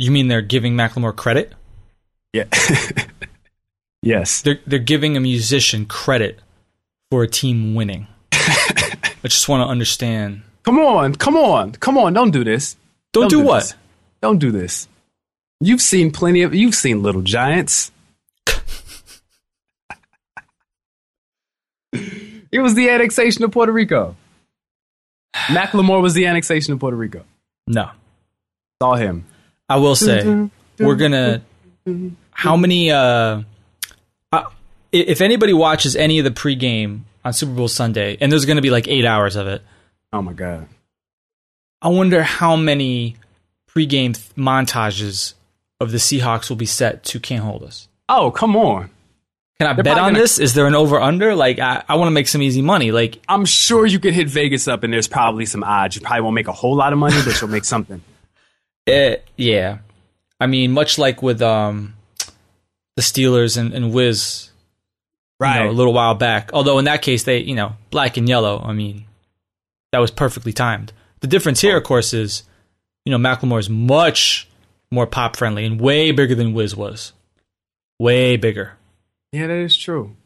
You 0.00 0.10
mean 0.10 0.28
they're 0.28 0.40
giving 0.40 0.76
Macklemore 0.76 1.14
credit? 1.14 1.52
Yeah. 2.32 2.44
yes. 4.02 4.40
They're 4.40 4.58
they're 4.66 4.78
giving 4.78 5.14
a 5.14 5.20
musician 5.20 5.84
credit 5.84 6.38
for 7.10 7.22
a 7.22 7.28
team 7.28 7.74
winning. 7.74 8.06
I 8.32 9.24
just 9.24 9.46
want 9.46 9.60
to 9.62 9.66
understand. 9.70 10.40
Come 10.62 10.78
on, 10.78 11.14
come 11.16 11.36
on, 11.36 11.72
come 11.72 11.98
on! 11.98 12.14
Don't 12.14 12.30
do 12.30 12.44
this. 12.44 12.78
Don't, 13.12 13.24
don't 13.24 13.30
do, 13.30 13.40
do, 13.42 13.44
what? 13.44 13.60
This. 13.60 13.74
Don't 14.22 14.38
do 14.38 14.50
this. 14.50 14.88
You've 15.60 15.82
seen 15.82 16.10
plenty 16.10 16.40
of. 16.44 16.54
You've 16.54 16.74
seen 16.74 17.02
Little 17.02 17.20
Giants. 17.20 17.92
it 21.92 22.60
was 22.60 22.74
the 22.74 22.88
annexation 22.88 23.44
of 23.44 23.50
Puerto 23.50 23.72
Rico. 23.72 24.16
Macklemore 25.34 26.00
was 26.00 26.14
the 26.14 26.24
annexation 26.24 26.72
of 26.72 26.80
Puerto 26.80 26.96
Rico. 26.96 27.26
No, 27.66 27.90
saw 28.80 28.94
him. 28.94 29.26
I 29.70 29.76
will 29.76 29.96
say 29.96 30.50
we're 30.78 30.96
gonna. 30.96 31.42
How 32.32 32.56
many? 32.56 32.90
uh 32.90 33.42
if 34.92 35.20
anybody 35.20 35.52
watches 35.52 35.96
any 35.96 36.18
of 36.18 36.24
the 36.24 36.30
pregame 36.30 37.02
on 37.24 37.32
Super 37.32 37.52
Bowl 37.52 37.68
Sunday, 37.68 38.16
and 38.20 38.30
there's 38.30 38.44
going 38.44 38.56
to 38.56 38.62
be 38.62 38.70
like 38.70 38.88
eight 38.88 39.04
hours 39.04 39.36
of 39.36 39.46
it. 39.46 39.62
Oh 40.12 40.22
my 40.22 40.32
god! 40.32 40.66
I 41.80 41.88
wonder 41.88 42.22
how 42.22 42.56
many 42.56 43.16
pregame 43.68 44.14
th- 44.14 44.34
montages 44.36 45.34
of 45.78 45.92
the 45.92 45.98
Seahawks 45.98 46.48
will 46.48 46.56
be 46.56 46.66
set 46.66 47.04
to 47.04 47.20
"Can't 47.20 47.44
Hold 47.44 47.62
Us." 47.62 47.88
Oh 48.08 48.30
come 48.30 48.56
on! 48.56 48.90
Can 49.58 49.68
I 49.68 49.74
They're 49.74 49.84
bet 49.84 49.98
on 49.98 50.12
gonna... 50.12 50.18
this? 50.18 50.38
Is 50.38 50.54
there 50.54 50.66
an 50.66 50.74
over 50.74 51.00
under? 51.00 51.36
Like 51.36 51.60
I, 51.60 51.84
I 51.88 51.94
want 51.94 52.08
to 52.08 52.12
make 52.12 52.26
some 52.26 52.42
easy 52.42 52.62
money. 52.62 52.90
Like 52.90 53.22
I'm 53.28 53.44
sure 53.44 53.86
you 53.86 54.00
could 54.00 54.14
hit 54.14 54.28
Vegas 54.28 54.66
up, 54.66 54.82
and 54.82 54.92
there's 54.92 55.08
probably 55.08 55.46
some 55.46 55.62
odds. 55.62 55.94
You 55.94 56.02
probably 56.02 56.22
won't 56.22 56.34
make 56.34 56.48
a 56.48 56.52
whole 56.52 56.74
lot 56.74 56.92
of 56.92 56.98
money, 56.98 57.16
but 57.24 57.40
you'll 57.40 57.50
make 57.50 57.64
something. 57.76 58.02
It, 58.90 59.18
eh, 59.18 59.30
yeah, 59.36 59.78
I 60.40 60.46
mean, 60.46 60.72
much 60.72 60.98
like 60.98 61.22
with 61.22 61.42
um, 61.42 61.94
the 62.96 63.02
Steelers 63.02 63.56
and, 63.56 63.72
and 63.72 63.92
Wiz 63.92 64.50
right. 65.40 65.58
You 65.58 65.64
know, 65.64 65.70
a 65.70 65.72
little 65.72 65.92
while 65.92 66.14
back. 66.14 66.50
Although 66.52 66.78
in 66.78 66.84
that 66.84 67.02
case, 67.02 67.24
they, 67.24 67.38
you 67.38 67.56
know, 67.56 67.74
black 67.90 68.16
and 68.16 68.28
yellow. 68.28 68.62
I 68.62 68.72
mean, 68.72 69.06
that 69.90 69.98
was 69.98 70.12
perfectly 70.12 70.52
timed. 70.52 70.92
The 71.20 71.26
difference 71.26 71.60
here, 71.60 71.76
of 71.76 71.82
course, 71.82 72.14
is, 72.14 72.44
you 73.04 73.10
know, 73.10 73.18
Macklemore 73.18 73.58
is 73.58 73.70
much 73.70 74.48
more 74.92 75.06
pop 75.06 75.36
friendly 75.36 75.64
and 75.64 75.80
way 75.80 76.12
bigger 76.12 76.34
than 76.34 76.52
Wiz 76.52 76.76
was. 76.76 77.12
Way 77.98 78.36
bigger. 78.36 78.74
Yeah, 79.32 79.48
that 79.48 79.56
is 79.56 79.76
true. 79.76 80.16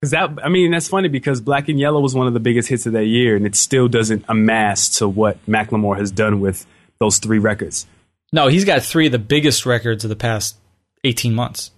Because 0.00 0.10
that, 0.10 0.30
I 0.44 0.48
mean, 0.48 0.70
that's 0.70 0.88
funny 0.88 1.08
because 1.08 1.40
Black 1.40 1.68
and 1.68 1.78
Yellow 1.78 2.00
was 2.00 2.14
one 2.14 2.26
of 2.26 2.34
the 2.34 2.40
biggest 2.40 2.68
hits 2.68 2.86
of 2.86 2.92
that 2.92 3.06
year, 3.06 3.36
and 3.36 3.46
it 3.46 3.54
still 3.54 3.88
doesn't 3.88 4.24
amass 4.28 4.88
to 4.98 5.08
what 5.08 5.44
Macklemore 5.46 5.96
has 5.96 6.10
done 6.10 6.40
with 6.40 6.66
those 6.98 7.18
three 7.18 7.38
records. 7.38 7.86
No, 8.32 8.48
he's 8.48 8.64
got 8.64 8.82
three 8.82 9.06
of 9.06 9.12
the 9.12 9.18
biggest 9.18 9.64
records 9.66 10.04
of 10.04 10.08
the 10.08 10.16
past 10.16 10.56
18 11.04 11.34
months. 11.34 11.70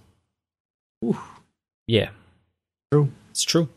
Ooh. 1.03 1.17
Yeah. 1.85 2.09
True. 2.91 3.11
It's 3.31 3.43
true. 3.43 3.69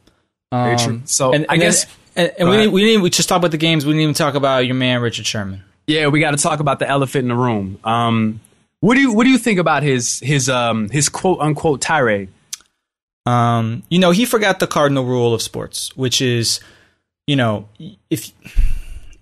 Very 0.52 0.72
um, 0.72 0.78
true. 0.78 1.02
So 1.04 1.32
and, 1.32 1.46
I 1.48 1.54
and 1.54 1.62
guess, 1.62 1.86
and, 2.16 2.32
and 2.38 2.48
we 2.48 2.56
didn't, 2.56 2.72
we 2.72 2.80
didn't 2.82 3.02
we 3.02 3.10
just 3.10 3.28
talked 3.28 3.38
about 3.38 3.50
the 3.50 3.58
games. 3.58 3.84
We 3.84 3.92
didn't 3.92 4.02
even 4.02 4.14
talk 4.14 4.34
about 4.34 4.66
your 4.66 4.74
man 4.74 5.00
Richard 5.00 5.26
Sherman. 5.26 5.62
Yeah, 5.86 6.08
we 6.08 6.20
got 6.20 6.32
to 6.32 6.36
talk 6.36 6.60
about 6.60 6.78
the 6.78 6.88
elephant 6.88 7.24
in 7.24 7.28
the 7.28 7.34
room. 7.34 7.78
Um, 7.84 8.40
what 8.80 8.94
do 8.94 9.00
you 9.00 9.12
what 9.12 9.24
do 9.24 9.30
you 9.30 9.38
think 9.38 9.58
about 9.58 9.82
his 9.82 10.20
his 10.20 10.48
um 10.48 10.88
his 10.88 11.08
quote 11.08 11.40
unquote 11.40 11.80
tirade? 11.80 12.30
Um, 13.26 13.82
you 13.88 13.98
know, 13.98 14.10
he 14.10 14.24
forgot 14.24 14.58
the 14.58 14.66
cardinal 14.66 15.04
rule 15.04 15.34
of 15.34 15.42
sports, 15.42 15.94
which 15.96 16.22
is, 16.22 16.60
you 17.26 17.36
know, 17.36 17.68
if 18.08 18.32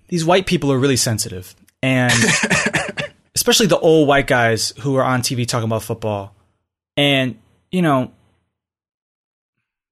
these 0.07 0.23
white 0.23 0.45
people 0.45 0.71
are 0.71 0.79
really 0.79 0.95
sensitive, 0.95 1.53
and 1.81 2.13
especially 3.35 3.67
the 3.67 3.79
old 3.79 4.07
white 4.07 4.27
guys 4.27 4.73
who 4.81 4.95
are 4.95 5.03
on 5.03 5.21
TV 5.21 5.47
talking 5.47 5.65
about 5.67 5.83
football, 5.83 6.35
and 6.97 7.37
you 7.71 7.81
know, 7.81 8.11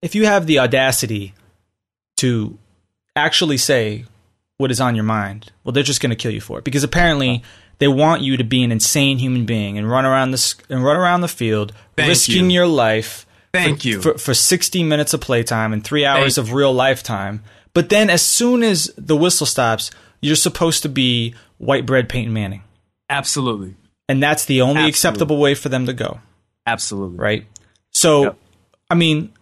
if 0.02 0.14
you 0.14 0.26
have 0.26 0.46
the 0.46 0.58
audacity 0.58 1.34
to 2.18 2.58
actually 3.16 3.56
say 3.56 4.04
what 4.58 4.70
is 4.70 4.80
on 4.80 4.94
your 4.94 5.04
mind, 5.04 5.52
well, 5.64 5.72
they're 5.72 5.82
just 5.82 6.00
going 6.00 6.10
to 6.10 6.16
kill 6.16 6.32
you 6.32 6.40
for 6.40 6.58
it 6.58 6.64
because 6.64 6.84
apparently 6.84 7.42
they 7.78 7.88
want 7.88 8.22
you 8.22 8.36
to 8.36 8.44
be 8.44 8.62
an 8.62 8.72
insane 8.72 9.18
human 9.18 9.46
being 9.46 9.78
and 9.78 9.88
run 9.88 10.04
around 10.04 10.32
the 10.32 10.54
and 10.68 10.84
run 10.84 10.96
around 10.96 11.20
the 11.20 11.28
field, 11.28 11.72
Thank 11.96 12.08
risking 12.08 12.50
you. 12.50 12.56
your 12.56 12.66
life. 12.66 13.24
Thank 13.52 13.82
for, 13.82 13.88
you 13.88 14.02
for, 14.02 14.18
for 14.18 14.34
sixty 14.34 14.82
minutes 14.82 15.14
of 15.14 15.20
playtime 15.20 15.72
and 15.72 15.82
three 15.82 16.04
hours 16.04 16.34
Thank 16.34 16.48
of 16.48 16.54
real 16.54 16.72
lifetime. 16.72 17.42
But 17.72 17.88
then, 17.88 18.10
as 18.10 18.22
soon 18.22 18.62
as 18.62 18.92
the 18.98 19.16
whistle 19.16 19.46
stops, 19.46 19.90
you're 20.20 20.36
supposed 20.36 20.82
to 20.82 20.88
be 20.88 21.34
white 21.58 21.86
bread 21.86 22.08
Peyton 22.08 22.32
Manning. 22.32 22.62
Absolutely. 23.10 23.76
And 24.08 24.22
that's 24.22 24.46
the 24.46 24.62
only 24.62 24.72
Absolutely. 24.72 24.90
acceptable 24.90 25.38
way 25.38 25.54
for 25.54 25.68
them 25.68 25.86
to 25.86 25.92
go. 25.92 26.20
Absolutely. 26.66 27.18
Right. 27.18 27.46
So, 27.92 28.22
yep. 28.24 28.38
I 28.90 28.94
mean, 28.94 29.32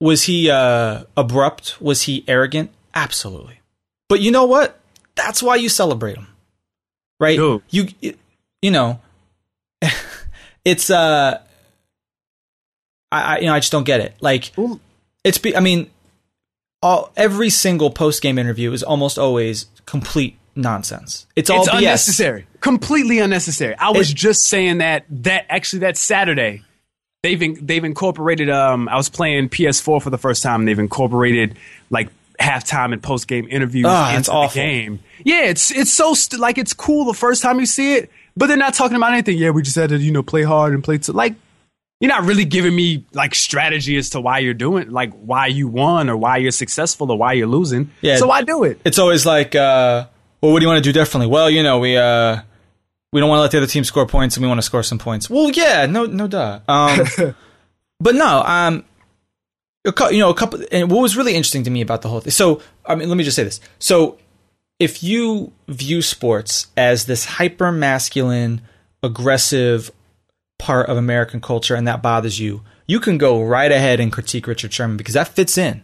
was 0.00 0.24
he 0.24 0.50
uh, 0.50 1.04
abrupt? 1.16 1.80
Was 1.80 2.02
he 2.02 2.24
arrogant? 2.28 2.70
Absolutely. 2.94 3.60
But 4.08 4.20
you 4.20 4.30
know 4.30 4.44
what? 4.44 4.78
That's 5.14 5.42
why 5.42 5.56
you 5.56 5.68
celebrate 5.68 6.16
him, 6.16 6.28
right? 7.18 7.38
You, 7.70 7.88
you 8.62 8.70
know, 8.70 9.00
it's 10.64 10.90
uh, 10.90 11.40
I, 13.10 13.20
I, 13.20 13.38
you 13.38 13.46
know 13.46 13.54
I 13.54 13.58
just 13.58 13.72
don't 13.72 13.84
get 13.84 14.00
it. 14.00 14.14
Like, 14.20 14.56
Ooh. 14.58 14.80
it's 15.24 15.38
be, 15.38 15.56
I 15.56 15.60
mean, 15.60 15.90
all 16.82 17.12
every 17.16 17.50
single 17.50 17.90
post 17.90 18.22
game 18.22 18.38
interview 18.38 18.72
is 18.72 18.82
almost 18.82 19.18
always 19.18 19.66
complete 19.86 20.38
nonsense. 20.58 21.26
It's 21.36 21.48
all 21.48 21.62
it's 21.62 21.70
BS. 21.70 21.78
unnecessary, 21.78 22.46
completely 22.60 23.20
unnecessary. 23.20 23.74
I 23.76 23.90
was 23.90 24.10
it, 24.10 24.14
just 24.14 24.42
saying 24.42 24.78
that 24.78 25.04
that 25.08 25.46
actually 25.48 25.80
that 25.80 25.96
Saturday 25.96 26.62
they've 27.22 27.40
in, 27.40 27.58
they've 27.64 27.84
incorporated. 27.84 28.50
Um, 28.50 28.88
I 28.88 28.96
was 28.96 29.08
playing 29.08 29.48
PS4 29.48 30.02
for 30.02 30.10
the 30.10 30.18
first 30.18 30.42
time. 30.42 30.64
they've 30.64 30.78
incorporated 30.78 31.56
like 31.90 32.08
halftime 32.40 32.92
and 32.92 33.02
post 33.02 33.28
game 33.28 33.48
interviews 33.50 33.86
oh, 33.88 34.14
into 34.14 34.30
the 34.30 34.50
game. 34.52 35.00
Yeah, 35.24 35.44
it's 35.44 35.70
it's 35.70 35.92
so 35.92 36.14
st- 36.14 36.40
like 36.40 36.58
it's 36.58 36.72
cool 36.72 37.04
the 37.04 37.14
first 37.14 37.42
time 37.42 37.60
you 37.60 37.66
see 37.66 37.94
it, 37.94 38.10
but 38.36 38.46
they're 38.46 38.56
not 38.56 38.74
talking 38.74 38.96
about 38.96 39.12
anything. 39.12 39.38
Yeah, 39.38 39.50
we 39.50 39.62
just 39.62 39.76
had 39.76 39.90
to 39.90 39.98
you 39.98 40.12
know 40.12 40.22
play 40.22 40.42
hard 40.42 40.74
and 40.74 40.82
play 40.82 40.98
to 40.98 41.12
like. 41.12 41.34
You're 42.00 42.10
not 42.10 42.26
really 42.26 42.44
giving 42.44 42.76
me 42.76 43.04
like 43.12 43.34
strategy 43.34 43.96
as 43.96 44.10
to 44.10 44.20
why 44.20 44.38
you're 44.38 44.54
doing 44.54 44.90
like 44.90 45.12
why 45.14 45.48
you 45.48 45.66
won 45.66 46.08
or 46.08 46.16
why 46.16 46.36
you're 46.36 46.52
successful 46.52 47.10
or 47.10 47.18
why 47.18 47.32
you're 47.32 47.48
losing. 47.48 47.90
Yeah, 48.02 48.18
so 48.18 48.28
why 48.28 48.42
do 48.42 48.62
it? 48.62 48.80
It's 48.84 49.00
always 49.00 49.26
like, 49.26 49.56
uh, 49.56 50.06
well, 50.40 50.52
what 50.52 50.60
do 50.60 50.64
you 50.64 50.68
want 50.68 50.82
to 50.82 50.88
do 50.88 50.92
differently? 50.92 51.26
Well, 51.26 51.50
you 51.50 51.62
know, 51.62 51.78
we 51.78 51.96
uh, 51.96 52.40
we 53.12 53.20
don't 53.20 53.28
want 53.28 53.38
to 53.38 53.42
let 53.42 53.50
the 53.50 53.58
other 53.58 53.66
team 53.66 53.84
score 53.84 54.06
points, 54.06 54.36
and 54.36 54.42
we 54.42 54.48
want 54.48 54.58
to 54.58 54.62
score 54.62 54.82
some 54.82 54.98
points. 54.98 55.28
Well, 55.28 55.50
yeah, 55.50 55.86
no, 55.86 56.06
no, 56.06 56.28
duh. 56.28 56.60
Um, 56.68 57.00
but 58.00 58.14
no, 58.14 58.42
um, 58.44 58.84
you 59.84 60.18
know, 60.18 60.30
a 60.30 60.34
couple. 60.34 60.62
And 60.70 60.90
what 60.90 61.00
was 61.00 61.16
really 61.16 61.34
interesting 61.34 61.64
to 61.64 61.70
me 61.70 61.80
about 61.80 62.02
the 62.02 62.08
whole 62.08 62.20
thing. 62.20 62.30
So, 62.30 62.62
I 62.86 62.94
mean, 62.94 63.08
let 63.08 63.16
me 63.16 63.24
just 63.24 63.36
say 63.36 63.44
this. 63.44 63.60
So, 63.78 64.18
if 64.78 65.02
you 65.02 65.52
view 65.66 66.02
sports 66.02 66.68
as 66.76 67.06
this 67.06 67.24
hyper 67.24 67.72
masculine, 67.72 68.60
aggressive 69.02 69.90
part 70.58 70.88
of 70.88 70.96
American 70.96 71.40
culture, 71.40 71.74
and 71.74 71.88
that 71.88 72.02
bothers 72.02 72.38
you, 72.38 72.62
you 72.86 73.00
can 73.00 73.18
go 73.18 73.42
right 73.42 73.70
ahead 73.70 74.00
and 74.00 74.12
critique 74.12 74.46
Richard 74.46 74.72
Sherman 74.72 74.96
because 74.96 75.14
that 75.14 75.28
fits 75.28 75.58
in. 75.58 75.82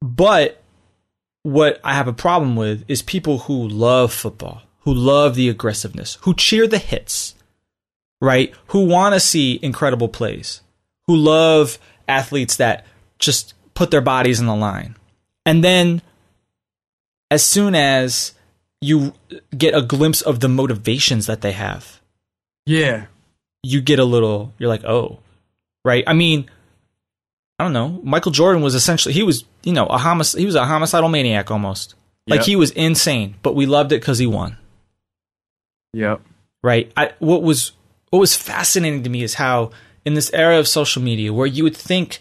But 0.00 0.61
what 1.42 1.80
I 1.82 1.94
have 1.94 2.08
a 2.08 2.12
problem 2.12 2.56
with 2.56 2.84
is 2.88 3.02
people 3.02 3.38
who 3.40 3.66
love 3.68 4.12
football 4.12 4.62
who 4.84 4.94
love 4.94 5.34
the 5.34 5.48
aggressiveness, 5.48 6.18
who 6.22 6.34
cheer 6.34 6.66
the 6.66 6.78
hits, 6.78 7.34
right? 8.20 8.54
Who 8.68 8.84
want 8.86 9.14
to 9.14 9.20
see 9.20 9.58
incredible 9.62 10.08
plays, 10.08 10.60
who 11.06 11.16
love 11.16 11.78
athletes 12.08 12.56
that 12.56 12.84
just 13.18 13.54
put 13.74 13.90
their 13.90 14.00
bodies 14.00 14.40
in 14.40 14.46
the 14.46 14.56
line. 14.56 14.96
And 15.46 15.62
then 15.62 16.02
as 17.30 17.44
soon 17.44 17.74
as 17.74 18.34
you 18.80 19.14
get 19.56 19.74
a 19.74 19.82
glimpse 19.82 20.20
of 20.20 20.40
the 20.40 20.48
motivations 20.48 21.26
that 21.26 21.40
they 21.40 21.52
have. 21.52 22.00
Yeah. 22.66 23.06
You 23.62 23.80
get 23.80 24.00
a 24.00 24.04
little 24.04 24.52
you're 24.58 24.68
like, 24.68 24.84
"Oh." 24.84 25.20
Right? 25.84 26.04
I 26.06 26.12
mean, 26.12 26.50
I 27.62 27.66
don't 27.66 27.72
know. 27.72 28.00
Michael 28.02 28.32
Jordan 28.32 28.60
was 28.60 28.74
essentially 28.74 29.14
he 29.14 29.22
was, 29.22 29.44
you 29.62 29.72
know, 29.72 29.86
a 29.86 29.96
homic- 29.96 30.36
he 30.36 30.44
was 30.44 30.56
a 30.56 30.66
homicidal 30.66 31.08
maniac 31.08 31.48
almost. 31.48 31.94
Like 32.26 32.42
he 32.42 32.56
was 32.56 32.72
insane, 32.72 33.36
but 33.40 33.54
we 33.54 33.66
loved 33.66 33.92
it 33.92 34.02
cuz 34.02 34.18
he 34.18 34.26
won. 34.26 34.56
Yep. 35.92 36.22
Right. 36.64 36.90
I, 36.96 37.12
what 37.20 37.44
was 37.44 37.70
what 38.10 38.18
was 38.18 38.34
fascinating 38.34 39.04
to 39.04 39.10
me 39.10 39.22
is 39.22 39.34
how 39.34 39.70
in 40.04 40.14
this 40.14 40.32
era 40.32 40.58
of 40.58 40.66
social 40.66 41.02
media, 41.02 41.32
where 41.32 41.46
you 41.46 41.62
would 41.62 41.76
think 41.76 42.18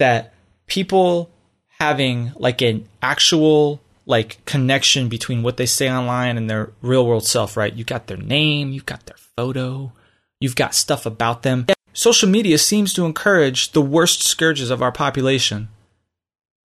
that 0.00 0.34
people 0.66 1.30
having 1.78 2.32
like 2.36 2.60
an 2.62 2.88
actual 3.00 3.80
like 4.06 4.44
connection 4.44 5.08
between 5.08 5.44
what 5.44 5.56
they 5.56 5.66
say 5.66 5.88
online 5.88 6.36
and 6.36 6.50
their 6.50 6.72
real 6.82 7.06
world 7.06 7.24
self, 7.24 7.56
right? 7.56 7.72
You 7.72 7.84
got 7.84 8.08
their 8.08 8.16
name, 8.16 8.72
you've 8.72 8.86
got 8.86 9.06
their 9.06 9.18
photo, 9.36 9.92
you've 10.40 10.56
got 10.56 10.74
stuff 10.74 11.06
about 11.06 11.44
them. 11.44 11.66
Social 11.92 12.28
media 12.28 12.58
seems 12.58 12.92
to 12.94 13.04
encourage 13.04 13.72
the 13.72 13.82
worst 13.82 14.22
scourges 14.22 14.70
of 14.70 14.82
our 14.82 14.92
population 14.92 15.68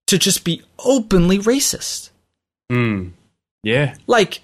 to 0.06 0.18
just 0.18 0.44
be 0.44 0.62
openly 0.78 1.38
racist. 1.38 2.10
Mm. 2.70 3.12
Yeah. 3.62 3.96
Like, 4.06 4.40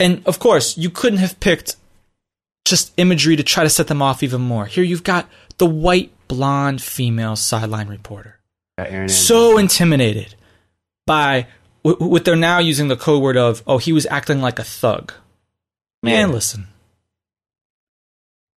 and 0.00 0.22
of 0.26 0.38
course, 0.38 0.78
you 0.78 0.90
couldn't 0.90 1.18
have 1.18 1.38
picked 1.40 1.76
just 2.64 2.92
imagery 2.96 3.36
to 3.36 3.42
try 3.42 3.64
to 3.64 3.70
set 3.70 3.88
them 3.88 4.02
off 4.02 4.22
even 4.22 4.40
more. 4.40 4.66
Here 4.66 4.84
you've 4.84 5.04
got 5.04 5.28
the 5.58 5.66
white, 5.66 6.12
blonde 6.28 6.82
female 6.82 7.36
sideline 7.36 7.88
reporter. 7.88 8.38
so 9.08 9.58
intimidated 9.58 10.34
by 11.06 11.46
what 11.82 12.24
they're 12.24 12.36
now 12.36 12.58
using 12.58 12.88
the 12.88 12.96
code 12.96 13.22
word 13.22 13.36
of, 13.36 13.62
oh, 13.66 13.78
he 13.78 13.92
was 13.92 14.06
acting 14.06 14.40
like 14.40 14.58
a 14.58 14.64
thug. 14.64 15.12
Man, 16.02 16.28
yeah. 16.28 16.34
listen. 16.34 16.68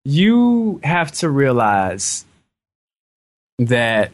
You 0.04 0.80
have 0.82 1.12
to 1.12 1.28
realize 1.28 2.24
that 3.58 4.12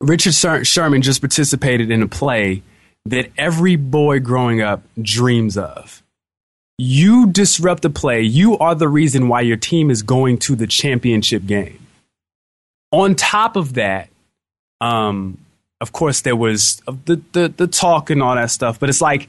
Richard 0.00 0.34
Sherman 0.66 1.02
just 1.02 1.20
participated 1.20 1.90
in 1.90 2.02
a 2.02 2.08
play 2.08 2.62
that 3.06 3.30
every 3.36 3.76
boy 3.76 4.20
growing 4.20 4.60
up 4.60 4.82
dreams 5.00 5.56
of. 5.56 6.02
You 6.78 7.26
disrupt 7.26 7.82
the 7.82 7.90
play. 7.90 8.22
You 8.22 8.58
are 8.58 8.74
the 8.74 8.88
reason 8.88 9.28
why 9.28 9.42
your 9.42 9.56
team 9.56 9.90
is 9.90 10.02
going 10.02 10.38
to 10.38 10.56
the 10.56 10.66
championship 10.66 11.46
game. 11.46 11.86
On 12.90 13.14
top 13.14 13.56
of 13.56 13.74
that, 13.74 14.08
um, 14.80 15.38
of 15.80 15.92
course, 15.92 16.22
there 16.22 16.36
was 16.36 16.82
the, 16.86 17.20
the 17.32 17.48
the 17.48 17.66
talk 17.66 18.10
and 18.10 18.22
all 18.22 18.34
that 18.34 18.50
stuff. 18.50 18.80
But 18.80 18.88
it's 18.88 19.00
like 19.00 19.28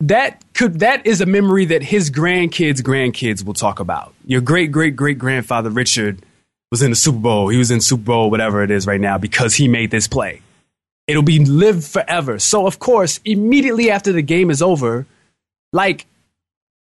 that 0.00 0.42
could 0.54 0.80
that 0.80 1.06
is 1.06 1.20
a 1.20 1.26
memory 1.26 1.66
that 1.66 1.82
his 1.82 2.10
grandkids' 2.10 2.80
grandkids 2.80 3.44
will 3.44 3.54
talk 3.54 3.80
about. 3.80 4.14
Your 4.24 4.40
great 4.40 4.70
great 4.70 4.96
great 4.96 5.18
grandfather 5.18 5.70
Richard 5.70 6.24
was 6.70 6.82
in 6.82 6.90
the 6.90 6.96
Super 6.96 7.18
Bowl. 7.18 7.48
He 7.48 7.56
was 7.56 7.70
in 7.70 7.80
Super 7.80 8.04
Bowl, 8.04 8.30
whatever 8.30 8.62
it 8.62 8.70
is 8.70 8.86
right 8.86 9.00
now, 9.00 9.18
because 9.18 9.54
he 9.54 9.68
made 9.68 9.90
this 9.90 10.06
play. 10.06 10.42
It'll 11.06 11.22
be 11.22 11.44
lived 11.44 11.84
forever. 11.84 12.38
So 12.38 12.66
of 12.66 12.78
course, 12.78 13.18
immediately 13.24 13.90
after 13.90 14.12
the 14.12 14.22
game 14.22 14.50
is 14.50 14.62
over, 14.62 15.06
like 15.72 16.06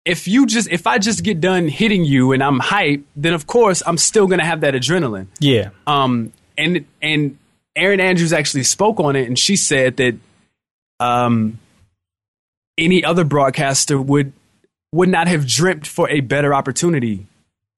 if 0.05 0.27
you 0.27 0.46
just 0.46 0.68
if 0.70 0.87
I 0.87 0.98
just 0.98 1.22
get 1.22 1.40
done 1.40 1.68
hitting 1.68 2.05
you 2.05 2.33
and 2.33 2.42
I'm 2.42 2.61
hyped, 2.61 3.05
then 3.14 3.35
of 3.35 3.46
course 3.46 3.83
I'm 3.85 3.98
still 3.98 4.27
gonna 4.27 4.44
have 4.44 4.62
that 4.62 4.75
adrenaline. 4.75 5.27
Yeah. 5.38 5.70
Um 5.87 6.33
and 6.57 6.87
and 7.03 7.38
Erin 7.77 8.01
Andrews 8.01 8.33
actually 8.33 8.64
spoke 8.64 9.01
on 9.01 9.16
it 9.16 9.27
and 9.27 9.38
she 9.38 9.57
said 9.57 9.96
that 9.98 10.16
um 10.98 11.59
any 12.85 13.05
other 13.05 13.25
broadcaster 13.25 14.01
would 14.01 14.33
would 14.92 15.09
not 15.09 15.27
have 15.29 15.47
dreamt 15.47 15.87
for 15.87 16.09
a 16.11 16.21
better 16.21 16.55
opportunity 16.55 17.27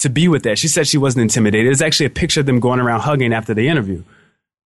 to 0.00 0.10
be 0.10 0.28
with 0.28 0.42
that. 0.42 0.58
She 0.58 0.68
said 0.68 0.86
she 0.86 0.98
wasn't 0.98 1.22
intimidated. 1.22 1.66
There's 1.66 1.82
actually 1.82 2.06
a 2.06 2.10
picture 2.10 2.40
of 2.40 2.46
them 2.46 2.60
going 2.60 2.80
around 2.80 3.00
hugging 3.00 3.32
after 3.32 3.54
the 3.54 3.68
interview. 3.68 4.02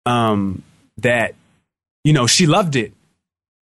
Um, 0.05 0.63
that 0.99 1.35
you 2.05 2.13
know 2.13 2.27
she 2.27 2.47
loved 2.47 2.77
it, 2.77 2.93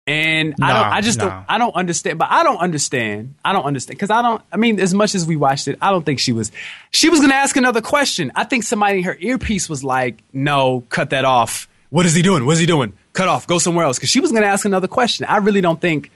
and 0.07 0.55
no, 0.57 0.65
I 0.65 0.73
don't. 0.73 0.93
I 0.93 1.01
just 1.01 1.19
no. 1.19 1.25
don't. 1.25 1.45
I 1.47 1.57
don't 1.57 1.75
understand. 1.75 2.17
But 2.17 2.29
I 2.31 2.43
don't 2.43 2.57
understand. 2.57 3.35
I 3.45 3.53
don't 3.53 3.65
understand 3.65 3.97
because 3.97 4.09
I 4.09 4.21
don't. 4.21 4.41
I 4.51 4.57
mean, 4.57 4.79
as 4.79 4.93
much 4.93 5.13
as 5.13 5.27
we 5.27 5.35
watched 5.35 5.67
it, 5.67 5.77
I 5.81 5.91
don't 5.91 6.03
think 6.03 6.19
she 6.19 6.31
was. 6.31 6.51
She 6.91 7.09
was 7.09 7.19
going 7.19 7.29
to 7.29 7.35
ask 7.35 7.55
another 7.55 7.81
question. 7.81 8.31
I 8.35 8.45
think 8.45 8.63
somebody 8.63 8.99
in 8.99 9.03
her 9.03 9.17
earpiece 9.19 9.69
was 9.69 9.83
like, 9.83 10.23
"No, 10.33 10.83
cut 10.89 11.11
that 11.11 11.25
off. 11.25 11.67
What 11.89 12.07
is 12.07 12.15
he 12.15 12.23
doing? 12.23 12.45
What 12.45 12.53
is 12.53 12.59
he 12.59 12.65
doing? 12.65 12.93
Cut 13.13 13.27
off. 13.27 13.45
Go 13.45 13.59
somewhere 13.59 13.85
else." 13.85 13.97
Because 13.97 14.09
she 14.09 14.19
was 14.19 14.31
going 14.31 14.43
to 14.43 14.49
ask 14.49 14.65
another 14.65 14.87
question. 14.87 15.27
I 15.29 15.37
really 15.37 15.61
don't 15.61 15.79
think. 15.79 16.09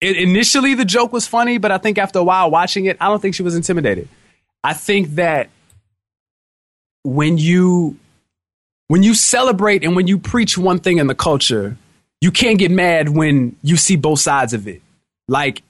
It, 0.00 0.16
initially, 0.16 0.74
the 0.74 0.84
joke 0.84 1.12
was 1.12 1.26
funny, 1.26 1.58
but 1.58 1.70
I 1.70 1.78
think 1.78 1.98
after 1.98 2.18
a 2.18 2.24
while 2.24 2.50
watching 2.50 2.86
it, 2.86 2.96
I 3.00 3.08
don't 3.08 3.20
think 3.20 3.34
she 3.34 3.42
was 3.42 3.54
intimidated. 3.54 4.08
I 4.62 4.72
think 4.72 5.16
that 5.16 5.50
when 7.02 7.38
you 7.38 7.98
when 8.88 9.02
you 9.02 9.14
celebrate 9.14 9.82
and 9.82 9.96
when 9.96 10.06
you 10.06 10.18
preach 10.18 10.58
one 10.58 10.78
thing 10.78 10.98
in 10.98 11.06
the 11.06 11.14
culture, 11.14 11.76
you 12.20 12.30
can't 12.30 12.58
get 12.58 12.70
mad 12.70 13.08
when 13.08 13.56
you 13.62 13.76
see 13.76 13.96
both 13.96 14.20
sides 14.20 14.52
of 14.52 14.68
it. 14.68 14.82
Like 15.28 15.62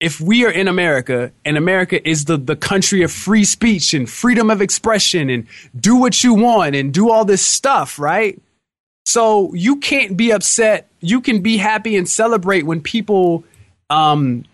if 0.00 0.20
we 0.20 0.44
are 0.44 0.50
in 0.50 0.68
America 0.68 1.32
and 1.44 1.56
America 1.56 2.06
is 2.06 2.26
the, 2.26 2.36
the 2.36 2.56
country 2.56 3.02
of 3.02 3.10
free 3.10 3.44
speech 3.44 3.94
and 3.94 4.08
freedom 4.08 4.50
of 4.50 4.60
expression 4.60 5.30
and 5.30 5.46
do 5.78 5.96
what 5.96 6.22
you 6.22 6.34
want 6.34 6.74
and 6.74 6.92
do 6.92 7.10
all 7.10 7.24
this 7.24 7.44
stuff, 7.44 7.98
right? 7.98 8.40
So 9.06 9.54
you 9.54 9.76
can't 9.76 10.16
be 10.16 10.32
upset. 10.32 10.88
You 11.00 11.20
can 11.20 11.40
be 11.40 11.56
happy 11.56 11.96
and 11.96 12.08
celebrate 12.08 12.64
when 12.64 12.80
people 12.80 13.44
um, 13.90 14.44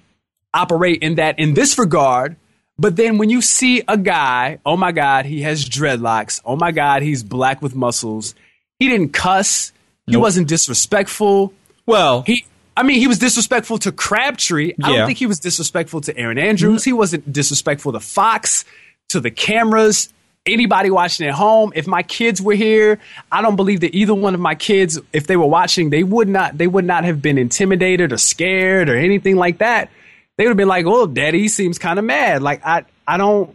operate 0.55 1.03
in 1.03 1.17
that 1.17 1.39
in 1.39 1.55
this 1.55 1.79
regard 1.79 2.37
but 2.79 2.97
then 2.97 3.19
when 3.19 3.31
you 3.31 3.43
see 3.43 3.83
a 3.87 3.97
guy, 3.97 4.59
oh 4.65 4.77
my 4.77 4.91
God, 4.91 5.25
he 5.25 5.43
has 5.43 5.69
dreadlocks. 5.69 6.41
Oh 6.45 6.57
my 6.57 6.73
God, 6.73 7.03
he's 7.03 7.23
black 7.23 7.63
with 7.63 7.77
muscles. 7.77 8.35
He 8.81 8.89
didn't 8.89 9.11
cuss. 9.11 9.73
He 10.07 10.15
nope. 10.15 10.23
wasn't 10.23 10.49
disrespectful. 10.49 11.53
Well, 11.87 12.23
he. 12.23 12.45
I 12.77 12.83
mean, 12.85 12.99
he 12.99 13.07
was 13.07 13.19
disrespectful 13.19 13.79
to 13.81 13.93
Crabtree. 13.93 14.73
I 14.83 14.97
don't 14.97 15.07
think 15.07 15.19
he 15.19 15.27
was 15.27 15.39
disrespectful 15.39 16.01
to 16.03 16.17
Erin 16.17 16.39
Andrews. 16.39 16.81
Mm-hmm. 16.81 16.89
He 16.89 16.93
wasn't 16.93 17.33
disrespectful 17.33 17.93
to 17.93 18.01
Fox, 18.01 18.65
to 19.11 19.21
the 19.21 19.31
cameras, 19.31 20.13
anybody 20.47 20.91
watching 20.91 21.27
at 21.27 21.35
home. 21.35 21.73
If 21.75 21.87
my 21.87 22.03
kids 22.03 22.43
were 22.43 22.55
here, 22.55 22.99
I 23.31 23.43
don't 23.43 23.57
believe 23.57 23.81
that 23.81 23.95
either 23.95 24.15
one 24.15 24.35
of 24.35 24.41
my 24.41 24.55
kids, 24.55 24.99
if 25.13 25.27
they 25.27 25.37
were 25.37 25.47
watching, 25.47 25.91
they 25.91 26.03
would 26.03 26.29
not 26.29 26.59
they 26.59 26.67
would 26.67 26.85
not 26.85 27.05
have 27.05 27.23
been 27.23 27.39
intimidated 27.39 28.13
or 28.13 28.19
scared 28.19 28.89
or 28.89 28.97
anything 28.97 29.37
like 29.37 29.59
that 29.59 29.91
they 30.37 30.45
would 30.45 30.51
have 30.51 30.57
been 30.57 30.69
like, 30.69 30.87
"Oh, 30.87 31.07
Daddy 31.07 31.49
seems 31.49 31.79
kind 31.79 31.99
of 31.99 32.05
mad." 32.05 32.43
Like 32.43 32.65
I, 32.65 32.85
I 33.07 33.17
don't 33.17 33.55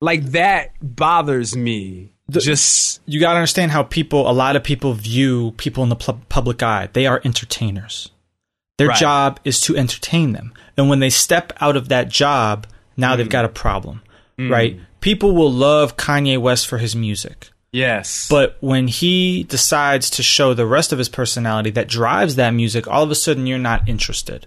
like 0.00 0.24
that. 0.32 0.72
Bothers 0.82 1.56
me. 1.56 2.10
The, 2.28 2.40
Just 2.40 3.00
you 3.06 3.20
got 3.20 3.32
to 3.32 3.38
understand 3.38 3.70
how 3.70 3.82
people, 3.82 4.30
a 4.30 4.32
lot 4.32 4.56
of 4.56 4.64
people 4.64 4.92
view 4.92 5.52
people 5.52 5.82
in 5.82 5.88
the 5.88 5.96
pu- 5.96 6.20
public 6.28 6.62
eye. 6.62 6.88
They 6.92 7.06
are 7.06 7.20
entertainers. 7.24 8.10
Their 8.76 8.88
right. 8.88 8.98
job 8.98 9.40
is 9.44 9.60
to 9.62 9.76
entertain 9.76 10.32
them, 10.32 10.52
and 10.76 10.88
when 10.88 11.00
they 11.00 11.10
step 11.10 11.52
out 11.60 11.76
of 11.76 11.88
that 11.88 12.08
job, 12.08 12.66
now 12.96 13.14
mm. 13.14 13.18
they've 13.18 13.28
got 13.28 13.44
a 13.44 13.48
problem, 13.48 14.02
mm. 14.38 14.50
right? 14.50 14.78
People 15.00 15.34
will 15.34 15.52
love 15.52 15.96
Kanye 15.96 16.38
West 16.38 16.66
for 16.66 16.78
his 16.78 16.96
music. 16.96 17.50
Yes. 17.72 18.28
But 18.28 18.56
when 18.60 18.88
he 18.88 19.44
decides 19.44 20.10
to 20.10 20.22
show 20.22 20.54
the 20.54 20.66
rest 20.66 20.92
of 20.92 20.98
his 20.98 21.08
personality 21.08 21.70
that 21.70 21.88
drives 21.88 22.36
that 22.36 22.50
music, 22.50 22.88
all 22.88 23.02
of 23.02 23.10
a 23.10 23.14
sudden 23.14 23.46
you're 23.46 23.58
not 23.58 23.88
interested 23.88 24.46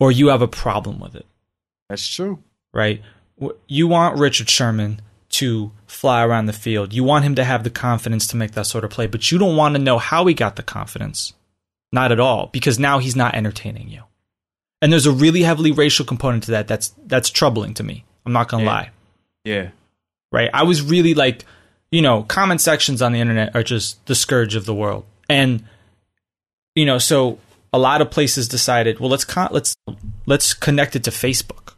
or 0.00 0.10
you 0.10 0.28
have 0.28 0.42
a 0.42 0.48
problem 0.48 0.98
with 0.98 1.14
it. 1.14 1.26
That's 1.88 2.06
true. 2.06 2.42
Right? 2.74 3.02
You 3.68 3.86
want 3.86 4.18
Richard 4.18 4.50
Sherman 4.50 5.00
to 5.30 5.72
fly 5.86 6.24
around 6.24 6.46
the 6.46 6.52
field. 6.52 6.92
You 6.92 7.04
want 7.04 7.24
him 7.24 7.36
to 7.36 7.44
have 7.44 7.64
the 7.64 7.70
confidence 7.70 8.26
to 8.28 8.36
make 8.36 8.52
that 8.52 8.66
sort 8.66 8.84
of 8.84 8.90
play, 8.90 9.06
but 9.06 9.30
you 9.30 9.38
don't 9.38 9.56
want 9.56 9.74
to 9.74 9.80
know 9.80 9.98
how 9.98 10.26
he 10.26 10.34
got 10.34 10.56
the 10.56 10.62
confidence. 10.62 11.32
Not 11.92 12.10
at 12.10 12.20
all, 12.20 12.48
because 12.48 12.78
now 12.78 12.98
he's 12.98 13.14
not 13.14 13.34
entertaining 13.34 13.88
you. 13.88 14.02
And 14.80 14.92
there's 14.92 15.06
a 15.06 15.12
really 15.12 15.42
heavily 15.42 15.70
racial 15.70 16.04
component 16.04 16.44
to 16.44 16.50
that 16.52 16.66
that's 16.66 16.94
that's 17.06 17.30
troubling 17.30 17.74
to 17.74 17.82
me. 17.82 18.04
I'm 18.26 18.32
not 18.32 18.48
going 18.48 18.62
to 18.62 18.64
yeah. 18.64 18.74
lie. 18.74 18.90
Yeah. 19.44 19.70
Right? 20.30 20.50
I 20.52 20.62
was 20.62 20.82
really 20.82 21.14
like, 21.14 21.44
you 21.90 22.02
know, 22.02 22.22
comment 22.22 22.60
sections 22.60 23.02
on 23.02 23.12
the 23.12 23.20
internet 23.20 23.54
are 23.54 23.62
just 23.62 24.04
the 24.06 24.14
scourge 24.14 24.54
of 24.54 24.66
the 24.66 24.74
world. 24.74 25.04
And 25.28 25.64
you 26.74 26.86
know, 26.86 26.98
so 26.98 27.38
a 27.72 27.78
lot 27.78 28.00
of 28.00 28.10
places 28.10 28.48
decided, 28.48 28.98
well, 28.98 29.10
let's 29.10 29.24
con- 29.24 29.50
let's 29.50 29.74
let's 30.26 30.54
connect 30.54 30.96
it 30.96 31.04
to 31.04 31.10
Facebook. 31.10 31.74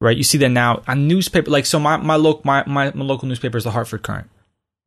Right? 0.00 0.16
You 0.16 0.24
see 0.24 0.38
that 0.38 0.50
now 0.50 0.82
on 0.86 1.08
newspaper 1.08 1.50
like 1.50 1.66
so 1.66 1.78
my 1.78 1.96
my 1.96 2.16
local 2.16 2.42
my, 2.44 2.64
my, 2.66 2.92
my 2.92 3.04
local 3.04 3.28
newspaper 3.28 3.56
is 3.56 3.64
the 3.64 3.70
Hartford 3.70 4.02
Courant. 4.02 4.28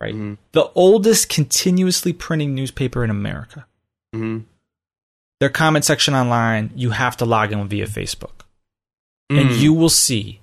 Right? 0.01 0.13
Mm-hmm. 0.13 0.35
The 0.53 0.69
oldest 0.75 1.29
continuously 1.29 2.13
printing 2.13 2.55
newspaper 2.55 3.03
in 3.03 3.09
America. 3.09 3.65
Mm-hmm. 4.15 4.45
Their 5.39 5.49
comment 5.49 5.85
section 5.85 6.13
online, 6.13 6.71
you 6.75 6.89
have 6.91 7.17
to 7.17 7.25
log 7.25 7.51
in 7.51 7.67
via 7.67 7.87
Facebook. 7.87 8.43
Mm. 9.31 9.41
And 9.41 9.51
you 9.51 9.73
will 9.73 9.89
see 9.89 10.41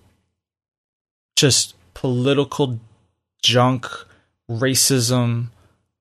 just 1.36 1.74
political 1.94 2.80
junk, 3.42 3.86
racism, 4.50 5.48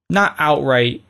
not 0.10 0.36
outright, 0.40 1.04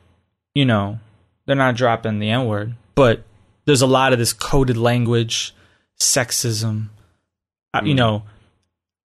you 0.54 0.64
know, 0.64 0.98
they're 1.46 1.56
not 1.56 1.76
dropping 1.76 2.18
the 2.18 2.30
N 2.30 2.46
word, 2.46 2.74
but 2.94 3.22
there's 3.64 3.82
a 3.82 3.86
lot 3.86 4.12
of 4.12 4.18
this 4.18 4.32
coded 4.32 4.76
language, 4.76 5.54
sexism. 5.98 6.88
Mm. 7.74 7.86
You 7.86 7.94
know, 7.94 8.22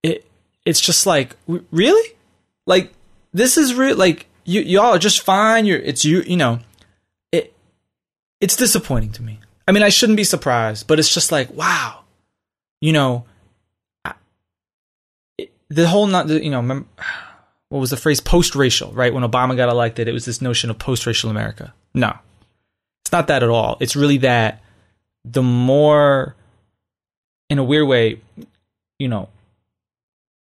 it 0.03 0.25
it's 0.65 0.81
just 0.81 1.05
like 1.05 1.36
really, 1.71 2.15
like 2.65 2.91
this 3.34 3.57
is 3.57 3.75
real. 3.75 3.95
Like 3.95 4.27
you 4.45 4.62
y'all 4.62 4.93
are 4.93 4.99
just 4.99 5.21
fine. 5.21 5.65
You're 5.65 5.79
it's 5.79 6.05
you. 6.05 6.21
You 6.21 6.38
know, 6.38 6.60
it 7.31 7.53
it's 8.39 8.55
disappointing 8.55 9.12
to 9.13 9.23
me. 9.23 9.39
I 9.67 9.71
mean, 9.71 9.84
I 9.84 9.89
shouldn't 9.89 10.17
be 10.17 10.23
surprised, 10.23 10.88
but 10.88 10.99
it's 10.99 11.13
just 11.13 11.31
like 11.31 11.51
wow, 11.51 12.01
you 12.79 12.93
know, 12.93 13.25
the 15.73 15.88
whole 15.88 16.07
not 16.07 16.29
you 16.29 16.51
know. 16.51 16.86
what 17.69 17.79
was 17.79 17.89
the 17.89 17.97
phrase 17.97 18.19
post-racial, 18.19 18.91
right? 18.91 19.13
When 19.13 19.23
Obama 19.23 19.55
got 19.55 19.69
elected, 19.69 20.10
it 20.10 20.12
was 20.12 20.25
this 20.25 20.41
notion 20.41 20.69
of 20.69 20.77
post-racial 20.77 21.29
America. 21.29 21.73
No. 21.93 22.13
It's 23.03 23.13
not 23.13 23.27
that 23.27 23.43
at 23.43 23.49
all. 23.49 23.77
It's 23.79 23.95
really 23.95 24.17
that 24.17 24.62
the 25.23 25.41
more 25.41 26.36
in 27.49 27.60
a 27.60 27.63
weird 27.63 27.88
way, 27.88 28.19
you 28.99 29.07
know, 29.07 29.29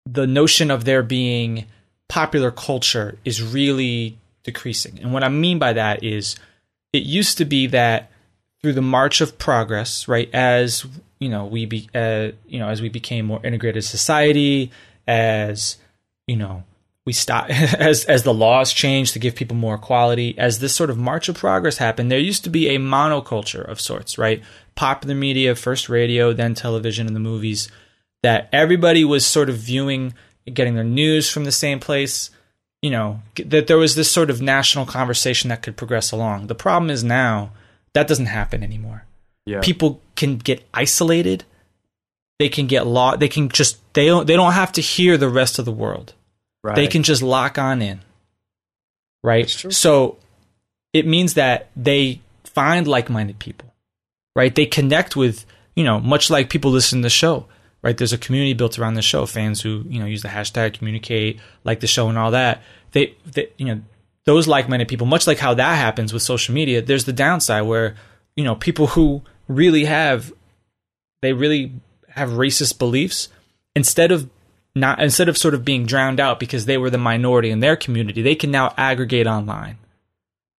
the 0.05 0.27
notion 0.27 0.69
of 0.69 0.83
there 0.83 1.03
being 1.03 1.65
popular 2.09 2.51
culture 2.51 3.17
is 3.23 3.41
really 3.41 4.17
decreasing. 4.43 4.99
And 5.01 5.13
what 5.13 5.23
I 5.23 5.29
mean 5.29 5.57
by 5.57 5.71
that 5.71 6.03
is 6.03 6.35
it 6.91 7.03
used 7.03 7.37
to 7.37 7.45
be 7.45 7.67
that 7.67 8.11
through 8.61 8.73
the 8.73 8.81
march 8.81 9.21
of 9.21 9.37
progress, 9.37 10.07
right, 10.09 10.29
as 10.33 10.85
you 11.19 11.29
know, 11.29 11.45
we 11.45 11.65
be 11.65 11.89
uh, 11.95 12.31
you 12.45 12.59
know, 12.59 12.67
as 12.67 12.81
we 12.81 12.89
became 12.89 13.25
more 13.25 13.39
integrated 13.41 13.85
society, 13.85 14.71
as 15.07 15.77
you 16.27 16.35
know, 16.35 16.63
we 17.05 17.13
stop 17.13 17.49
as 17.49 18.05
as 18.05 18.23
the 18.23 18.33
laws 18.33 18.73
change 18.73 19.11
to 19.13 19.19
give 19.19 19.35
people 19.35 19.55
more 19.57 19.75
equality, 19.75 20.37
as 20.37 20.59
this 20.59 20.75
sort 20.75 20.89
of 20.89 20.97
march 20.97 21.29
of 21.29 21.37
progress 21.37 21.77
happened, 21.77 22.11
there 22.11 22.19
used 22.19 22.43
to 22.43 22.49
be 22.49 22.69
a 22.69 22.77
monoculture 22.79 23.67
of 23.67 23.79
sorts, 23.81 24.17
right? 24.17 24.41
Popular 24.75 25.15
media, 25.15 25.55
first 25.55 25.87
radio, 25.89 26.33
then 26.33 26.53
television 26.53 27.07
and 27.07 27.15
the 27.15 27.19
movies, 27.21 27.69
that 28.23 28.49
everybody 28.51 29.05
was 29.05 29.25
sort 29.25 29.49
of 29.49 29.55
viewing 29.57 30.13
getting 30.53 30.75
their 30.75 30.83
news 30.83 31.29
from 31.29 31.43
the 31.45 31.51
same 31.51 31.79
place 31.79 32.29
you 32.81 32.91
know 32.91 33.19
that 33.35 33.65
there 33.65 33.79
was 33.79 33.95
this 33.95 34.11
sort 34.11 34.29
of 34.29 34.43
national 34.43 34.85
conversation 34.85 35.49
that 35.49 35.63
could 35.63 35.75
progress 35.75 36.11
along 36.11 36.45
the 36.45 36.53
problem 36.53 36.91
is 36.91 37.03
now 37.03 37.49
that 37.93 38.07
doesn't 38.07 38.27
happen 38.27 38.61
anymore 38.61 39.05
Yeah. 39.47 39.61
people 39.61 40.01
can 40.15 40.37
get 40.37 40.63
isolated 40.71 41.45
they 42.39 42.49
can 42.49 42.67
get 42.67 42.85
lost 42.85 43.19
they 43.19 43.27
can 43.27 43.49
just 43.49 43.79
they 43.93 44.07
don't 44.07 44.27
they 44.27 44.35
don't 44.35 44.53
have 44.53 44.71
to 44.73 44.81
hear 44.81 45.17
the 45.17 45.29
rest 45.29 45.59
of 45.59 45.65
the 45.65 45.71
world. 45.71 46.13
Right. 46.63 46.75
they 46.75 46.87
can 46.87 47.03
just 47.03 47.21
lock 47.21 47.57
on 47.57 47.81
in. 47.81 48.01
Right? 49.23 49.45
That's 49.45 49.59
true. 49.59 49.71
so 49.71 50.17
it 50.93 51.05
means 51.05 51.35
that 51.35 51.69
they 51.75 52.21
find 52.43 52.87
like-minded 52.87 53.39
people. 53.39 53.73
Right? 54.35 54.53
They 54.53 54.65
connect 54.65 55.15
with 55.15 55.45
you 55.75 55.83
know 55.83 55.99
much 55.99 56.29
like 56.29 56.49
people 56.49 56.71
listen 56.71 56.99
to 56.99 57.03
the 57.03 57.09
show. 57.09 57.47
Right? 57.81 57.95
There's 57.95 58.13
a 58.13 58.17
community 58.17 58.53
built 58.53 58.79
around 58.79 58.95
the 58.95 59.03
show 59.03 59.25
fans 59.25 59.61
who 59.61 59.83
you 59.87 59.99
know 59.99 60.05
use 60.05 60.21
the 60.21 60.29
hashtag 60.29 60.77
communicate 60.77 61.39
like 61.63 61.79
the 61.79 61.87
show 61.87 62.09
and 62.09 62.17
all 62.17 62.31
that. 62.31 62.61
They, 62.91 63.15
they 63.25 63.49
you 63.57 63.65
know 63.65 63.81
those 64.25 64.47
like-minded 64.47 64.87
people 64.87 65.05
much 65.05 65.27
like 65.27 65.37
how 65.37 65.53
that 65.53 65.75
happens 65.75 66.11
with 66.11 66.23
social 66.23 66.53
media 66.53 66.81
there's 66.81 67.05
the 67.05 67.13
downside 67.13 67.63
where 67.63 67.95
you 68.35 68.43
know 68.43 68.55
people 68.55 68.87
who 68.87 69.21
really 69.47 69.85
have 69.85 70.33
they 71.21 71.33
really 71.33 71.73
have 72.15 72.29
racist 72.31 72.77
beliefs 72.79 73.29
instead 73.75 74.11
of 74.11 74.29
not 74.75 75.01
instead 75.01 75.29
of 75.29 75.37
sort 75.37 75.53
of 75.53 75.63
being 75.63 75.85
drowned 75.85 76.19
out 76.19 76.39
because 76.39 76.65
they 76.65 76.77
were 76.77 76.89
the 76.89 76.97
minority 76.97 77.49
in 77.49 77.59
their 77.61 77.75
community 77.75 78.21
they 78.21 78.35
can 78.35 78.51
now 78.51 78.73
aggregate 78.77 79.27
online 79.27 79.77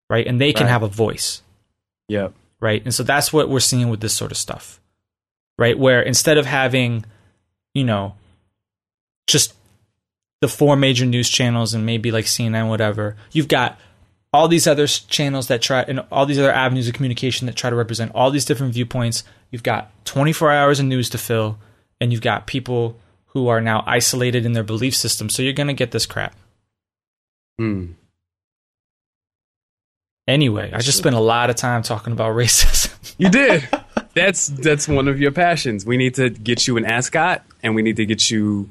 right? 0.08 0.26
And 0.26 0.40
they 0.40 0.52
can 0.52 0.66
Right. 0.66 0.70
have 0.72 0.82
a 0.84 0.88
voice. 0.88 1.42
Yep. 2.08 2.32
right? 2.60 2.80
And 2.84 2.94
so 2.94 3.02
that's 3.02 3.32
what 3.32 3.48
we're 3.48 3.58
seeing 3.60 3.88
with 3.90 4.00
this 4.00 4.14
sort 4.14 4.30
of 4.30 4.36
stuff. 4.38 4.80
Right? 5.58 5.76
Where 5.76 6.00
instead 6.00 6.38
of 6.38 6.46
having 6.46 7.04
you 7.74 7.82
know 7.84 8.14
just 9.26 9.52
the 10.40 10.48
four 10.48 10.76
major 10.76 11.04
news 11.06 11.28
channels 11.28 11.74
and 11.74 11.84
maybe 11.84 12.10
like 12.12 12.26
CNN 12.26 12.68
whatever 12.68 13.16
you've 13.32 13.48
got 13.48 13.78
all 14.36 14.48
these 14.48 14.66
other 14.66 14.86
channels 14.86 15.46
that 15.48 15.62
try 15.62 15.80
and 15.82 16.00
all 16.12 16.26
these 16.26 16.38
other 16.38 16.52
avenues 16.52 16.86
of 16.88 16.94
communication 16.94 17.46
that 17.46 17.56
try 17.56 17.70
to 17.70 17.76
represent 17.76 18.12
all 18.14 18.30
these 18.30 18.44
different 18.44 18.74
viewpoints 18.74 19.24
you've 19.50 19.62
got 19.62 19.90
24 20.04 20.52
hours 20.52 20.78
of 20.80 20.86
news 20.86 21.08
to 21.10 21.18
fill 21.18 21.58
and 22.00 22.12
you've 22.12 22.20
got 22.20 22.46
people 22.46 22.96
who 23.32 23.48
are 23.48 23.60
now 23.60 23.82
isolated 23.86 24.44
in 24.44 24.52
their 24.52 24.62
belief 24.64 24.94
system 24.94 25.28
so 25.30 25.42
you're 25.42 25.52
going 25.60 25.66
to 25.68 25.72
get 25.84 25.90
this 25.92 26.06
crap 26.06 26.34
Hmm. 27.58 27.92
anyway 30.28 30.70
i 30.74 30.80
just 30.80 30.98
spent 30.98 31.14
a 31.16 31.20
lot 31.20 31.48
of 31.50 31.56
time 31.56 31.82
talking 31.82 32.12
about 32.12 32.34
racism 32.42 32.92
You 33.18 33.30
did. 33.30 33.66
that's 34.14 34.48
that's 34.48 34.86
one 34.88 35.08
of 35.08 35.18
your 35.20 35.32
passions. 35.32 35.86
We 35.86 35.96
need 35.96 36.14
to 36.16 36.28
get 36.28 36.66
you 36.66 36.76
an 36.76 36.84
ascot, 36.84 37.42
and 37.62 37.74
we 37.74 37.80
need 37.82 37.96
to 37.96 38.04
get 38.04 38.30
you 38.30 38.68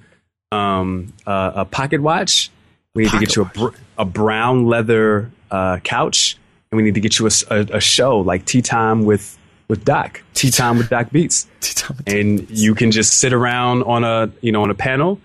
um, 0.51 1.13
uh, 1.25 1.51
a 1.56 1.65
pocket 1.65 2.01
watch. 2.01 2.51
We 2.93 3.04
need 3.04 3.12
to 3.12 3.19
get 3.19 3.36
you 3.36 3.41
a, 3.41 3.45
br- 3.45 3.75
a 3.97 4.06
brown 4.06 4.65
leather 4.67 5.32
uh, 5.52 5.78
couch, 5.80 6.38
and 6.72 6.78
we 6.78 6.84
need 6.84 6.96
to 6.96 7.02
get 7.02 7.20
you 7.20 7.28
a 7.28 7.82
show 7.82 8.20
like 8.20 8.46
Tea 8.46 8.62
Time 8.62 9.06
with 9.06 9.38
with 9.68 9.84
Doc. 9.84 10.22
Tea 10.34 10.52
Time 10.52 10.78
with 10.78 10.90
Doc 10.90 11.12
Beats, 11.12 11.48
and 12.08 12.50
you 12.50 12.76
can 12.76 12.92
just 12.92 13.20
sit 13.20 13.34
around 13.34 13.84
on 13.84 14.04
a 14.04 14.32
you 14.42 14.52
know 14.52 14.64
on 14.64 14.70
a 14.70 14.76
panel 14.76 15.20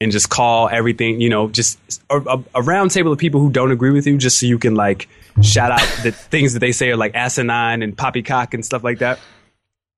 and 0.00 0.10
just 0.10 0.28
call 0.28 0.68
everything 0.68 1.20
you 1.20 1.28
know 1.28 1.48
just 1.48 1.78
a, 2.10 2.18
a, 2.18 2.44
a 2.56 2.62
round 2.62 2.90
table 2.90 3.12
of 3.12 3.18
people 3.18 3.40
who 3.40 3.50
don't 3.50 3.70
agree 3.70 3.90
with 3.90 4.06
you, 4.06 4.18
just 4.18 4.38
so 4.38 4.46
you 4.46 4.58
can 4.58 4.74
like 4.74 5.08
shout 5.42 5.70
out 5.70 5.86
the 6.02 6.12
things 6.30 6.54
that 6.54 6.60
they 6.60 6.72
say 6.72 6.90
are 6.90 6.96
like 6.96 7.14
asinine 7.14 7.82
and 7.82 7.96
poppycock 7.96 8.54
and 8.54 8.64
stuff 8.64 8.82
like 8.84 8.98
that. 8.98 9.18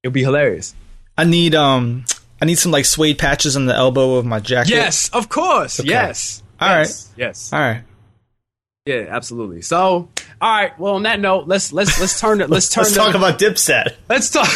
It'll 0.03 0.13
be 0.13 0.23
hilarious. 0.23 0.75
I 1.17 1.25
need 1.25 1.55
um 1.55 2.05
I 2.41 2.47
need 2.47 2.59
some 2.59 2.73
like 2.73 2.85
suede 2.85 3.19
patches 3.19 3.57
on 3.57 3.67
the 3.67 3.75
elbow 3.75 4.17
of 4.17 4.27
my 4.27 4.41
jacket. 4.41 4.71
Yes, 4.71 5.09
of 5.11 5.29
course. 5.29 5.83
Yes. 5.83 6.43
All 6.61 6.69
yes. 6.69 7.13
Yes. 7.17 7.53
All 7.53 7.61
right. 7.61 7.83
Yeah, 8.87 9.07
absolutely. 9.09 9.63
So, 9.63 9.81
all 9.81 10.11
right. 10.41 10.79
Well, 10.79 10.97
on 10.97 11.05
that 11.05 11.19
note, 11.19 11.49
let's 11.49 11.73
let's 11.73 11.99
let's 11.99 12.21
turn 12.21 12.41
it. 12.43 12.51
Let's 12.51 12.69
turn. 12.75 12.83
Let's 12.83 12.95
the- 12.95 13.01
talk 13.01 13.15
about 13.15 13.39
Dipset. 13.39 13.95
Let's 14.09 14.29
talk. 14.31 14.49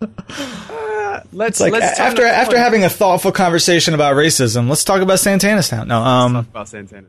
Uh, 0.00 1.20
let's 1.32 1.60
Like 1.60 1.72
let's 1.72 1.98
after 1.98 2.24
after 2.24 2.56
having 2.58 2.84
a 2.84 2.88
thoughtful 2.88 3.32
conversation 3.32 3.92
about 3.94 4.16
racism, 4.16 4.68
let's 4.68 4.84
talk 4.84 5.02
about 5.02 5.18
Santana's 5.20 5.68
Town. 5.68 5.88
No, 5.88 6.02
um 6.02 6.36
about 6.36 6.68
Santana. 6.68 7.08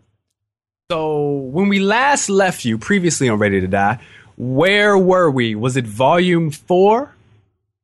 So 0.92 1.26
when 1.28 1.70
we 1.70 1.80
last 1.80 2.30
left 2.30 2.66
you 2.66 2.78
previously 2.78 3.30
on 3.30 3.40
Ready 3.40 3.62
to 3.62 3.68
Die, 3.68 4.00
where 4.38 4.98
were 4.98 5.30
we? 5.32 5.56
Was 5.56 5.78
it 5.78 5.86
volume 5.86 6.52
four? 6.52 7.14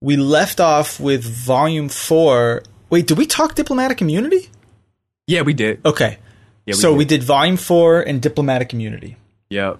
we 0.02 0.18
left 0.18 0.60
off 0.60 1.00
with 1.00 1.24
volume 1.24 1.88
4. 1.88 2.62
Wait, 2.90 3.08
did 3.08 3.18
we 3.18 3.26
talk 3.26 3.56
diplomatic 3.56 4.02
immunity? 4.02 4.50
Yeah, 5.28 5.44
we 5.44 5.54
did. 5.54 5.80
Okay. 5.86 6.18
Yeah, 6.66 6.74
we 6.74 6.80
so 6.80 6.92
did. 6.92 6.98
we 6.98 7.06
did 7.06 7.24
volume 7.24 7.58
4 7.58 8.02
and 8.02 8.22
diplomatic 8.22 8.74
immunity. 8.74 9.18
Yep. 9.50 9.80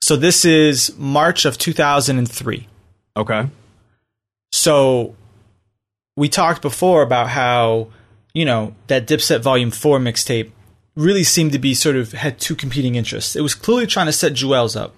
So 0.00 0.16
this 0.16 0.44
is 0.44 0.96
March 0.96 1.44
of 1.44 1.58
2003. 1.58 2.68
Okay. 3.16 3.48
So 4.52 5.16
we 6.16 6.28
talked 6.28 6.62
before 6.62 7.02
about 7.02 7.28
how, 7.28 7.88
you 8.32 8.44
know, 8.44 8.74
that 8.86 9.06
Dipset 9.06 9.40
Volume 9.40 9.70
4 9.70 9.98
mixtape 9.98 10.50
really 10.96 11.24
seemed 11.24 11.52
to 11.52 11.58
be 11.58 11.74
sort 11.74 11.96
of 11.96 12.12
had 12.12 12.38
two 12.38 12.54
competing 12.54 12.94
interests. 12.94 13.36
It 13.36 13.40
was 13.40 13.54
clearly 13.54 13.86
trying 13.86 14.06
to 14.06 14.12
set 14.12 14.32
Juelz 14.32 14.78
up. 14.80 14.94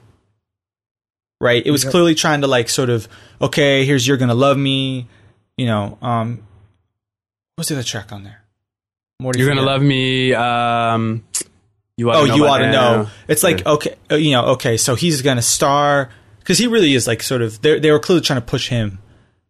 Right? 1.41 1.65
It 1.65 1.71
was 1.71 1.85
clearly 1.85 2.15
trying 2.15 2.43
to 2.43 2.47
like 2.47 2.69
sort 2.69 2.91
of, 2.91 3.09
okay, 3.41 3.87
here's 3.87 4.07
You're 4.07 4.19
Gonna 4.19 4.35
Love 4.35 4.59
Me, 4.59 5.07
you 5.57 5.67
know, 5.67 5.97
um 6.03 6.43
what's 7.57 7.69
the 7.69 7.77
other 7.77 7.85
track 7.85 8.13
on 8.13 8.25
there? 8.25 8.40
More 9.21 9.33
You're 9.37 9.49
gonna 9.49 9.63
love 9.63 9.83
me. 9.83 10.33
Um, 10.35 11.25
you 11.97 12.11
ought 12.11 12.17
Oh, 12.17 12.23
to 12.23 12.27
know 12.29 12.33
Oh, 12.33 12.37
you 12.37 12.47
ought 12.47 12.59
to 12.59 12.71
now. 12.73 13.03
know. 13.03 13.09
It's 13.29 13.43
like 13.43 13.65
okay, 13.67 13.95
uh, 14.11 14.17
you 14.17 14.33
know, 14.33 14.47
okay, 14.53 14.77
so 14.77 14.95
he's 14.95 15.23
gonna 15.23 15.43
star 15.43 16.11
because 16.39 16.59
he 16.59 16.67
really 16.67 16.95
is 16.95 17.07
like 17.07 17.23
sort 17.23 17.43
of. 17.43 17.61
They 17.61 17.79
they 17.79 17.91
were 17.91 17.99
clearly 17.99 18.23
trying 18.23 18.41
to 18.41 18.47
push 18.47 18.69
him 18.69 18.99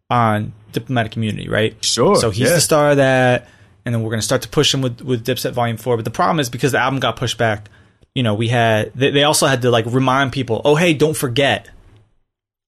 on 0.09 0.53
diplomatic 0.73 1.15
immunity, 1.15 1.47
right? 1.47 1.75
Sure, 1.83 2.15
So 2.17 2.29
he's 2.31 2.49
yeah. 2.49 2.55
the 2.55 2.61
star 2.61 2.91
of 2.91 2.97
that, 2.97 3.47
and 3.85 3.95
then 3.95 4.03
we're 4.03 4.09
gonna 4.11 4.21
start 4.21 4.41
to 4.43 4.49
push 4.49 4.73
him 4.73 4.81
with 4.81 5.01
with 5.01 5.25
Dipset 5.25 5.53
Volume 5.53 5.77
Four. 5.77 5.95
But 5.95 6.05
the 6.05 6.11
problem 6.11 6.39
is 6.39 6.49
because 6.49 6.73
the 6.73 6.79
album 6.79 6.99
got 6.99 7.15
pushed 7.15 7.37
back. 7.37 7.69
You 8.13 8.23
know, 8.23 8.33
we 8.33 8.49
had 8.49 8.91
they, 8.93 9.11
they 9.11 9.23
also 9.23 9.47
had 9.47 9.61
to 9.61 9.71
like 9.71 9.85
remind 9.85 10.33
people, 10.33 10.61
oh 10.65 10.75
hey, 10.75 10.93
don't 10.93 11.15
forget, 11.15 11.69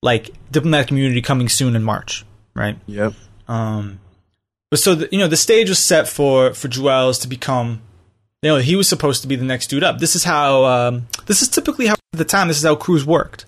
like 0.02 0.30
diplomatic 0.50 0.90
immunity 0.90 1.20
coming 1.20 1.50
soon 1.50 1.76
in 1.76 1.82
March, 1.82 2.24
right? 2.54 2.78
Yep. 2.86 3.12
Um, 3.46 4.00
but 4.74 4.80
so 4.80 4.96
the, 4.96 5.08
you 5.12 5.18
know 5.18 5.28
the 5.28 5.36
stage 5.36 5.68
was 5.68 5.78
set 5.78 6.08
for 6.08 6.52
for 6.52 6.66
Juelz 6.66 7.22
to 7.22 7.28
become, 7.28 7.80
you 8.42 8.50
know, 8.50 8.56
he 8.56 8.74
was 8.74 8.88
supposed 8.88 9.22
to 9.22 9.28
be 9.28 9.36
the 9.36 9.44
next 9.44 9.68
dude 9.68 9.84
up. 9.84 10.00
This 10.00 10.16
is 10.16 10.24
how 10.24 10.64
um, 10.64 11.06
this 11.26 11.42
is 11.42 11.48
typically 11.48 11.86
how 11.86 11.92
at 11.92 12.18
the 12.18 12.24
time 12.24 12.48
this 12.48 12.58
is 12.58 12.64
how 12.64 12.74
crews 12.74 13.06
worked, 13.06 13.46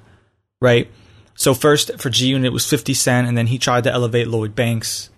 right? 0.61 0.89
So 1.35 1.53
first 1.53 1.99
for 1.99 2.11
G 2.11 2.29
Unit 2.29 2.47
it 2.47 2.53
was 2.53 2.65
Fifty 2.65 2.95
Cent, 2.95 3.27
and 3.27 3.37
then 3.37 3.49
he 3.49 3.59
tried 3.59 3.83
to 3.83 3.91
elevate 3.91 4.29
Lloyd 4.29 4.55
Banks, 4.55 5.11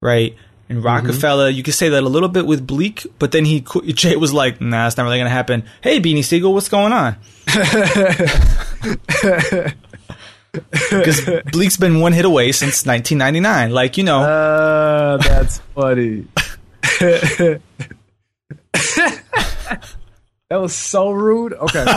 right? 0.00 0.36
And 0.68 0.84
Rockefeller, 0.84 1.48
you 1.48 1.64
could 1.64 1.74
say 1.74 1.88
that 1.88 2.04
a 2.04 2.08
little 2.08 2.28
bit 2.28 2.46
with 2.46 2.64
Bleek, 2.64 3.04
but 3.18 3.32
then 3.32 3.44
he 3.44 3.64
Jay 3.86 4.14
was 4.14 4.32
like, 4.32 4.60
"Nah, 4.60 4.86
it's 4.86 4.96
not 4.96 5.02
really 5.02 5.18
gonna 5.18 5.30
happen." 5.30 5.64
Hey, 5.80 5.98
Beanie 5.98 6.24
Sigel, 6.24 6.54
what's 6.54 6.68
going 6.68 6.92
on? 6.92 7.16
Because 10.90 11.20
Bleek's 11.52 11.76
been 11.76 12.00
one 12.00 12.12
hit 12.12 12.24
away 12.24 12.52
since 12.52 12.84
1999. 12.86 13.70
Like 13.72 13.96
you 13.96 14.04
know, 14.04 14.20
Uh, 14.22 15.16
that's 15.18 15.58
funny. 15.74 16.26
that 17.00 17.60
was 20.50 20.74
so 20.74 21.10
rude. 21.10 21.52
Okay. 21.54 21.84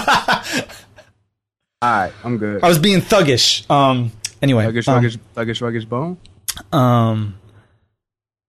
All 1.82 1.89
right, 1.89 2.12
I'm 2.24 2.38
good. 2.38 2.64
I 2.64 2.68
was 2.68 2.80
being 2.80 2.99
thuggish. 3.01 3.70
Um. 3.70 4.12
Anyway. 4.41 4.66
Thuggish, 4.66 4.88
um, 4.88 5.03
thuggish, 5.03 5.18
thuggish, 5.36 5.62
thuggish 5.62 5.88
bone. 5.89 6.18
Um. 6.72 7.36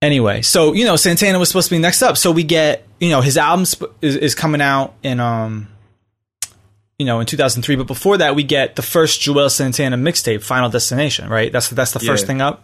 Anyway, 0.02 0.40
so 0.42 0.72
you 0.72 0.84
know 0.86 0.96
Santana 0.96 1.38
was 1.38 1.48
supposed 1.48 1.68
to 1.68 1.74
be 1.74 1.78
next 1.78 2.02
up, 2.02 2.16
so 2.16 2.32
we 2.32 2.42
get 2.42 2.86
you 2.98 3.10
know 3.10 3.20
his 3.20 3.36
album 3.36 3.66
sp- 3.68 3.92
is, 4.00 4.16
is 4.16 4.34
coming 4.34 4.60
out 4.62 4.94
in 5.02 5.20
um 5.20 5.68
you 7.00 7.06
know 7.06 7.18
in 7.18 7.26
2003, 7.26 7.76
but 7.76 7.86
before 7.86 8.18
that 8.18 8.36
we 8.36 8.42
get 8.44 8.76
the 8.76 8.82
first 8.82 9.22
Juelz 9.22 9.52
Santana 9.52 9.96
mixtape, 9.96 10.42
Final 10.44 10.68
Destination, 10.68 11.28
right? 11.30 11.50
That's 11.50 11.68
that's 11.70 11.92
the 11.92 11.98
first 12.00 12.24
Yeah. 12.24 12.26
thing 12.28 12.40
up, 12.42 12.62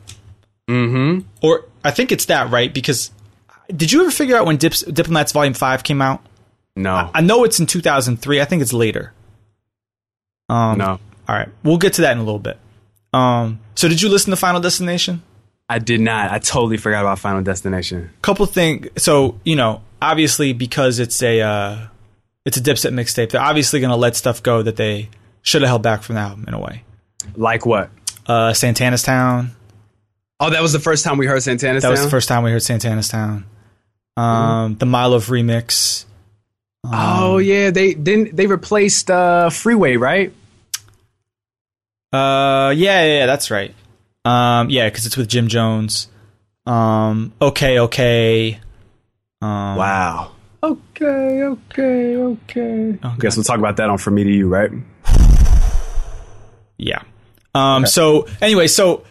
Mm-hmm. 0.69 1.27
or 1.43 1.65
I 1.83 1.91
think 1.91 2.13
it's 2.13 2.27
that, 2.27 2.51
right? 2.51 2.73
Because 2.73 3.11
did 3.75 3.91
you 3.93 4.03
ever 4.03 4.11
figure 4.11 4.37
out 4.37 4.45
when 4.47 4.59
Dips, 4.59 4.83
Diplomats 4.83 5.33
Volume 5.33 5.55
Five 5.55 5.83
came 5.83 6.03
out? 6.03 6.21
No. 6.77 7.11
I 7.15 7.23
know 7.23 7.45
it's 7.45 7.59
in 7.59 7.65
2003. 7.67 8.41
I 8.41 8.45
think 8.45 8.61
it's 8.63 8.73
later. 8.75 9.13
Um, 10.49 10.79
no. 10.79 11.01
All 11.29 11.35
right, 11.35 11.49
we'll 11.65 11.79
get 11.79 11.95
to 11.95 12.03
that 12.03 12.13
in 12.13 12.19
a 12.19 12.23
little 12.25 12.39
bit. 12.39 12.59
Um, 13.13 13.59
so 13.75 13.89
did 13.89 14.01
you 14.03 14.09
listen 14.09 14.31
to 14.31 14.37
Final 14.37 14.61
Destination? 14.61 15.23
I 15.69 15.79
did 15.81 16.01
not. 16.01 16.31
I 16.31 16.39
totally 16.39 16.77
forgot 16.77 17.01
about 17.01 17.19
Final 17.19 17.43
Destination. 17.43 18.11
couple 18.23 18.47
things. 18.47 18.89
So 19.03 19.41
you 19.45 19.57
know, 19.57 19.83
obviously 20.03 20.53
because 20.53 20.99
it's 21.01 21.21
a 21.23 21.41
uh, 21.41 21.87
it's 22.47 22.57
a 22.57 22.61
Dipset 22.63 22.95
mixtape, 22.95 23.31
they're 23.31 23.41
obviously 23.43 23.81
going 23.81 23.91
to 23.91 23.97
let 23.97 24.17
stuff 24.17 24.43
go 24.43 24.63
that 24.63 24.77
they 24.77 25.11
should 25.43 25.61
have 25.61 25.69
held 25.69 25.83
back 25.83 26.03
from 26.03 26.15
the 26.15 26.23
album 26.23 26.45
in 26.49 26.55
a 26.55 26.59
way. 26.59 26.83
Like 27.37 27.67
what? 27.67 27.91
Uh, 28.27 28.55
Santana's 28.55 29.03
Town. 29.03 29.51
Oh, 30.41 30.51
that 30.51 30.63
was 30.63 30.73
the 30.73 30.81
first 30.81 31.05
time 31.05 31.19
we 31.19 31.27
heard 31.27 31.43
Santana's 31.43 31.83
Town? 31.83 31.91
That 31.91 31.93
was 32.01 32.05
the 32.05 32.11
first 32.11 32.29
time 32.29 32.43
we 32.43 32.51
heard 32.51 32.63
Santana's 32.63 33.09
Town. 33.09 33.45
Um, 34.17 34.77
The 34.77 34.87
of 34.87 35.27
remix. 35.27 36.05
Um, 36.85 36.91
Oh 36.95 37.39
yeah, 37.39 37.71
they 37.71 37.95
didn't 37.95 38.37
they 38.37 38.47
replaced 38.47 39.11
uh 39.11 39.51
Freeway, 39.51 39.97
right? 39.97 40.33
Uh, 42.13 42.73
yeah, 42.77 43.05
yeah, 43.05 43.19
yeah, 43.19 43.27
that's 43.27 43.51
right. 43.51 43.75
Um, 44.25 44.71
yeah, 44.71 44.89
because 44.89 45.05
it's 45.07 45.17
with 45.17 45.29
Jim 45.29 45.49
Jones. 45.49 46.09
Um, 46.65 47.33
okay, 47.41 47.79
okay. 47.81 48.61
Um, 49.43 49.77
Wow. 49.77 50.33
Okay, 50.63 51.43
okay, 51.43 52.17
okay. 52.17 52.99
Oh, 53.03 53.17
Guess 53.19 53.37
we'll 53.37 53.45
talk 53.45 53.59
about 53.59 53.77
that 53.77 53.91
on 53.91 53.99
From 53.99 54.15
Me 54.15 54.25
to 54.25 54.31
You, 54.31 54.49
right? 54.49 54.71
Yeah. 56.79 57.03
Um, 57.55 57.87
So 57.87 58.27
anyway, 58.43 58.67
so 58.67 59.05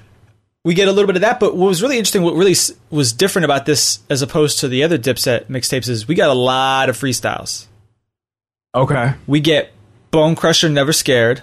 we 0.64 0.76
get 0.76 0.88
a 0.88 0.91
little 0.91 1.08
bit 1.08 1.16
of 1.16 1.24
that, 1.24 1.39
but 1.39 1.56
what 1.56 1.68
was 1.68 1.82
really 1.82 1.98
interesting, 1.98 2.22
what 2.22 2.36
really 2.36 2.54
was 2.91 3.12
different 3.12 3.46
about 3.46 3.66
this 3.66 4.00
as 4.10 4.22
opposed 4.22 4.60
to 4.60 4.68
the 4.68 4.84
other 4.84 5.00
Dipset 5.00 5.46
mixtapes 5.46 5.89
is 5.89 6.08
we 6.08 6.14
got 6.14 6.30
a 6.30 6.34
lot 6.36 6.89
of 6.89 6.98
freestyles. 6.98 7.66
Okay. 8.76 9.14
We 9.26 9.39
get 9.39 9.72
Bone 10.12 10.36
Crusher 10.36 10.70
Never 10.70 10.93
Scared, 10.93 11.41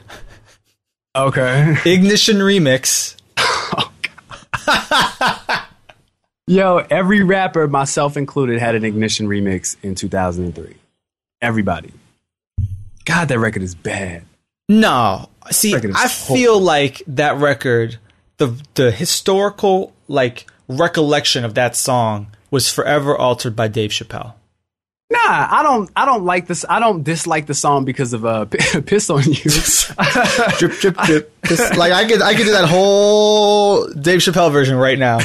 Okay. 1.17 1.77
Ignition 1.85 2.37
Remix, 2.37 3.17
Yo, 6.47 6.85
every 6.91 7.23
rapper, 7.23 7.69
myself 7.69 8.17
included, 8.17 8.59
had 8.59 8.75
an 8.75 8.85
Ignition 8.85 9.29
remix 9.29 9.77
in 9.83 9.95
2003. 9.95 10.75
Everybody. 11.41 11.93
God, 13.05 13.29
that 13.29 13.39
record 13.39 13.63
is 13.63 13.75
bad. 13.75 14.25
No, 14.69 15.29
see, 15.51 15.75
I 15.75 15.79
horrible. 15.79 16.09
feel 16.09 16.61
like 16.61 17.03
that 17.07 17.37
record, 17.39 17.99
the 18.39 18.61
the 18.75 18.91
historical 18.91 19.93
like 20.09 20.47
recollection 20.69 21.45
of 21.45 21.55
that 21.55 21.77
song 21.77 22.29
was 22.51 22.71
forever 22.73 23.17
altered 23.17 23.57
by 23.57 23.69
Dave 23.69 23.91
Chappelle. 23.91 24.35
Nah, 25.11 25.19
I 25.51 25.63
don't. 25.63 25.91
I 25.95 26.07
don't 26.07 26.25
like 26.25 26.47
this. 26.47 26.65
I 26.69 26.81
don't 26.81 27.03
dislike 27.03 27.47
the 27.47 27.55
song 27.55 27.85
because 27.85 28.13
of 28.15 28.25
uh, 28.25 28.45
"Piss 28.87 29.11
on 29.11 29.25
You." 29.25 29.35
drip, 30.59 30.73
drip, 30.81 30.97
drip. 30.97 31.45
Just, 31.45 31.77
like 31.77 31.93
I 31.93 32.09
could, 32.09 32.23
I 32.23 32.35
could 32.35 32.45
do 32.45 32.53
that 32.53 32.69
whole 32.69 33.87
Dave 33.89 34.21
Chappelle 34.21 34.51
version 34.51 34.77
right 34.77 34.99
now. 34.99 35.19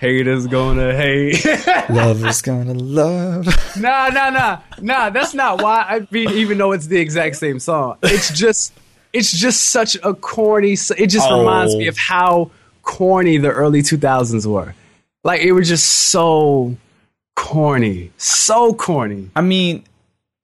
Haters 0.00 0.46
gonna 0.46 0.94
hate. 0.94 1.44
love 1.90 2.24
is 2.24 2.40
gonna 2.42 2.74
love. 2.74 3.46
nah, 3.78 4.08
nah, 4.08 4.30
nah, 4.30 4.60
nah. 4.80 5.10
That's 5.10 5.34
not 5.34 5.60
why. 5.62 5.84
I 5.88 6.06
mean, 6.10 6.30
even 6.30 6.58
though 6.58 6.72
it's 6.72 6.86
the 6.86 6.98
exact 6.98 7.36
same 7.36 7.58
song, 7.58 7.98
it's 8.02 8.32
just, 8.32 8.72
it's 9.12 9.32
just 9.32 9.66
such 9.66 9.96
a 10.04 10.14
corny. 10.14 10.72
It 10.72 11.06
just 11.08 11.28
Oh. 11.28 11.40
reminds 11.40 11.74
me 11.74 11.86
oh. 11.86 11.90
of 11.90 11.98
how 11.98 12.50
corny 12.82 13.38
the 13.38 13.50
early 13.50 13.82
2000s 13.82 14.46
were. 14.46 14.74
Like 15.24 15.40
it 15.40 15.52
was 15.52 15.68
just 15.68 15.84
so 15.86 16.76
corny, 17.36 18.12
so 18.16 18.74
corny. 18.74 19.30
I 19.34 19.40
mean, 19.40 19.84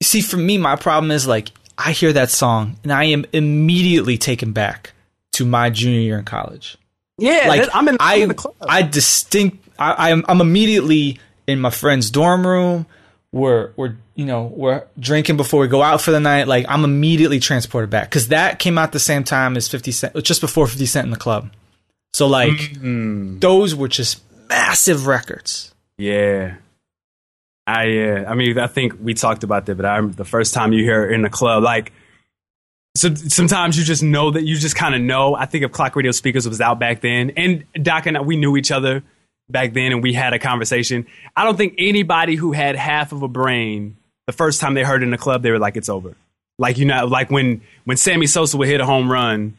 see, 0.02 0.20
for 0.20 0.36
me, 0.36 0.58
my 0.58 0.76
problem 0.76 1.10
is 1.10 1.26
like 1.26 1.50
I 1.78 1.92
hear 1.92 2.12
that 2.12 2.30
song 2.30 2.76
and 2.82 2.92
I 2.92 3.04
am 3.04 3.24
immediately 3.32 4.18
taken 4.18 4.52
back 4.52 4.92
to 5.32 5.44
my 5.44 5.70
junior 5.70 6.00
year 6.00 6.18
in 6.18 6.24
college. 6.24 6.76
Yeah, 7.18 7.44
Like 7.48 7.60
that- 7.62 7.74
I'm 7.76 7.88
in, 7.88 7.96
I, 8.00 8.16
I'm 8.16 8.22
in 8.22 8.28
the 8.28 8.34
club. 8.34 8.54
I 8.60 8.82
distinct. 8.82 9.68
I, 9.78 10.10
I'm, 10.10 10.24
I'm 10.28 10.40
immediately 10.40 11.18
in 11.46 11.60
my 11.60 11.70
friend's 11.70 12.10
dorm 12.10 12.46
room. 12.46 12.86
We're 13.32 13.72
we're 13.76 13.96
you 14.14 14.24
know 14.26 14.44
we're 14.44 14.84
drinking 14.98 15.36
before 15.36 15.60
we 15.60 15.66
go 15.68 15.82
out 15.82 16.00
for 16.00 16.12
the 16.12 16.20
night. 16.20 16.46
Like 16.46 16.66
I'm 16.68 16.84
immediately 16.84 17.40
transported 17.40 17.90
back 17.90 18.08
because 18.08 18.28
that 18.28 18.60
came 18.60 18.78
out 18.78 18.92
the 18.92 19.00
same 19.00 19.24
time 19.24 19.56
as 19.56 19.66
Fifty 19.68 19.90
Cent, 19.90 20.14
just 20.22 20.40
before 20.40 20.66
Fifty 20.68 20.86
Cent 20.86 21.04
in 21.06 21.10
the 21.10 21.16
club. 21.16 21.50
So 22.12 22.28
like 22.28 22.52
Mm, 22.52 23.40
those 23.40 23.74
were 23.74 23.88
just 23.88 24.22
massive 24.48 25.06
records. 25.08 25.74
yeah. 25.98 26.56
I 27.66 27.84
yeah. 27.86 28.24
I 28.28 28.34
mean, 28.34 28.58
I 28.58 28.66
think 28.68 28.94
we 29.00 29.14
talked 29.14 29.42
about 29.42 29.66
that, 29.66 29.74
but 29.76 29.86
I 29.86 29.96
remember 29.96 30.16
the 30.16 30.24
first 30.24 30.54
time 30.54 30.72
you 30.72 30.84
hear 30.84 31.10
it 31.10 31.14
in 31.14 31.22
the 31.22 31.30
club, 31.30 31.62
like. 31.62 31.92
So 32.96 33.12
sometimes 33.14 33.76
you 33.76 33.84
just 33.84 34.02
know 34.02 34.30
that 34.30 34.44
you 34.44 34.56
just 34.56 34.76
kind 34.76 34.94
of 34.94 35.00
know. 35.00 35.34
I 35.34 35.46
think 35.46 35.64
if 35.64 35.72
Clock 35.72 35.96
Radio 35.96 36.12
Speakers 36.12 36.48
was 36.48 36.60
out 36.60 36.78
back 36.78 37.00
then, 37.00 37.30
and 37.30 37.64
Doc 37.82 38.06
and 38.06 38.16
I, 38.16 38.20
we 38.20 38.36
knew 38.36 38.56
each 38.56 38.70
other 38.70 39.02
back 39.48 39.72
then, 39.72 39.92
and 39.92 40.02
we 40.02 40.12
had 40.12 40.32
a 40.32 40.38
conversation. 40.38 41.06
I 41.36 41.44
don't 41.44 41.56
think 41.56 41.74
anybody 41.78 42.36
who 42.36 42.52
had 42.52 42.76
half 42.76 43.10
of 43.12 43.22
a 43.22 43.28
brain 43.28 43.96
the 44.26 44.32
first 44.32 44.60
time 44.60 44.74
they 44.74 44.84
heard 44.84 45.02
in 45.02 45.10
the 45.10 45.18
club, 45.18 45.42
they 45.42 45.50
were 45.50 45.58
like, 45.58 45.76
"It's 45.76 45.88
over." 45.88 46.14
Like 46.58 46.78
you 46.78 46.84
know, 46.84 47.06
like 47.06 47.30
when 47.30 47.62
when 47.84 47.96
Sammy 47.96 48.26
Sosa 48.26 48.56
would 48.56 48.68
hit 48.68 48.80
a 48.80 48.86
home 48.86 49.10
run, 49.10 49.56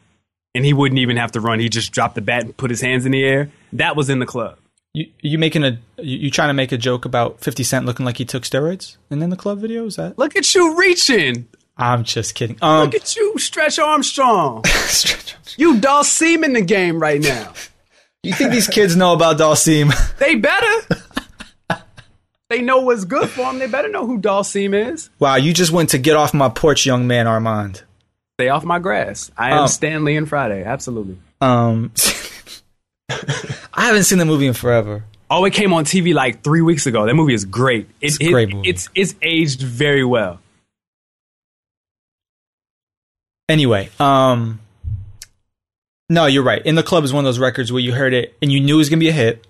and 0.54 0.64
he 0.64 0.72
wouldn't 0.72 0.98
even 0.98 1.18
have 1.18 1.32
to 1.32 1.40
run; 1.40 1.60
he 1.60 1.68
just 1.68 1.92
dropped 1.92 2.14
the 2.14 2.22
bat 2.22 2.44
and 2.44 2.56
put 2.56 2.70
his 2.70 2.80
hands 2.80 3.04
in 3.04 3.12
the 3.12 3.22
air. 3.22 3.50
That 3.74 3.96
was 3.96 4.08
in 4.08 4.18
the 4.18 4.26
club. 4.26 4.58
You 4.94 5.10
you 5.20 5.38
making 5.38 5.62
a 5.62 5.78
you, 5.98 6.18
you 6.18 6.30
trying 6.30 6.48
to 6.48 6.54
make 6.54 6.72
a 6.72 6.78
joke 6.78 7.04
about 7.04 7.40
Fifty 7.40 7.64
Cent 7.64 7.84
looking 7.84 8.06
like 8.06 8.16
he 8.16 8.24
took 8.24 8.44
steroids 8.44 8.96
and 9.10 9.20
then 9.20 9.28
the 9.28 9.36
club 9.36 9.58
video? 9.58 9.84
Is 9.84 9.96
that? 9.96 10.16
Look 10.16 10.36
at 10.36 10.54
you 10.54 10.74
reaching. 10.78 11.46
I'm 11.76 12.04
just 12.04 12.34
kidding. 12.34 12.56
Um, 12.62 12.84
Look 12.86 12.94
at 12.94 13.16
you, 13.16 13.38
Stretch 13.38 13.78
Armstrong. 13.78 14.64
You 15.58 15.76
Dhalsim 15.76 16.44
in 16.44 16.52
the 16.52 16.60
game 16.60 17.00
right 17.00 17.18
now. 17.20 17.54
you 18.22 18.34
think 18.34 18.50
these 18.50 18.66
kids 18.68 18.94
know 18.94 19.14
about 19.14 19.38
Dhalsim? 19.38 19.90
They 20.18 20.34
better. 20.34 21.02
they 22.50 22.60
know 22.60 22.80
what's 22.80 23.04
good 23.06 23.30
for 23.30 23.42
them. 23.46 23.58
They 23.58 23.66
better 23.66 23.88
know 23.88 24.06
who 24.06 24.18
Dhalsim 24.20 24.74
is. 24.92 25.08
wow, 25.18 25.36
you 25.36 25.54
just 25.54 25.72
went 25.72 25.90
to 25.90 25.98
get 25.98 26.14
off 26.16 26.34
my 26.34 26.50
porch, 26.50 26.84
young 26.84 27.06
man 27.06 27.24
Armond. 27.26 27.82
Stay 28.38 28.50
off 28.50 28.64
my 28.64 28.78
grass. 28.78 29.30
I 29.38 29.52
am 29.52 29.62
Oh. 29.64 29.66
Stanley 29.66 30.16
and 30.16 30.28
Friday. 30.28 30.62
Absolutely. 30.62 31.16
Um, 31.40 31.90
I 33.10 33.86
haven't 33.86 34.04
seen 34.04 34.18
the 34.18 34.24
movie 34.26 34.46
in 34.46 34.52
forever. 34.52 35.04
Oh, 35.30 35.44
it 35.46 35.52
came 35.54 35.72
on 35.72 35.84
TV 35.86 36.12
like 36.14 36.42
three 36.44 36.60
weeks 36.62 36.86
ago. 36.86 37.06
That 37.06 37.14
movie 37.14 37.34
is 37.34 37.44
great. 37.46 37.86
It, 38.00 38.06
It's 38.08 38.18
it- 38.20 38.30
great 38.30 38.52
movie. 38.52 38.68
It's 38.68 38.88
it's 38.94 39.14
aged 39.22 39.62
very 39.62 40.04
well. 40.04 40.38
Anyway, 43.48 43.88
um, 44.00 44.60
no, 46.08 46.26
you're 46.26 46.42
right. 46.42 46.64
In 46.64 46.74
the 46.74 46.82
club 46.82 47.04
is 47.04 47.12
one 47.12 47.24
of 47.24 47.28
those 47.28 47.38
records 47.38 47.72
where 47.72 47.80
you 47.82 47.92
heard 47.92 48.12
it 48.14 48.36
and 48.40 48.50
you 48.52 48.60
knew 48.60 48.74
it 48.76 48.78
was 48.78 48.88
gonna 48.90 49.00
be 49.00 49.08
a 49.08 49.12
hit, 49.12 49.44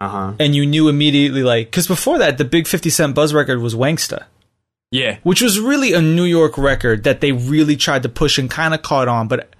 Uh 0.00 0.08
huh. 0.08 0.32
and 0.38 0.54
you 0.54 0.66
knew 0.66 0.88
immediately, 0.88 1.42
like, 1.42 1.66
because 1.68 1.86
before 1.86 2.18
that, 2.18 2.38
the 2.38 2.44
big 2.44 2.66
Fifty 2.66 2.90
Cent 2.90 3.14
buzz 3.14 3.32
record 3.34 3.60
was 3.60 3.74
Wanksta. 3.74 4.24
Yeah. 4.90 5.18
which 5.22 5.42
was 5.42 5.60
really 5.60 5.92
a 5.92 6.00
New 6.00 6.24
York 6.24 6.56
record 6.56 7.04
that 7.04 7.20
they 7.20 7.30
really 7.32 7.76
tried 7.76 8.04
to 8.04 8.08
push 8.08 8.38
and 8.38 8.50
kind 8.50 8.72
of 8.72 8.80
caught 8.80 9.06
on. 9.06 9.28
But 9.28 9.54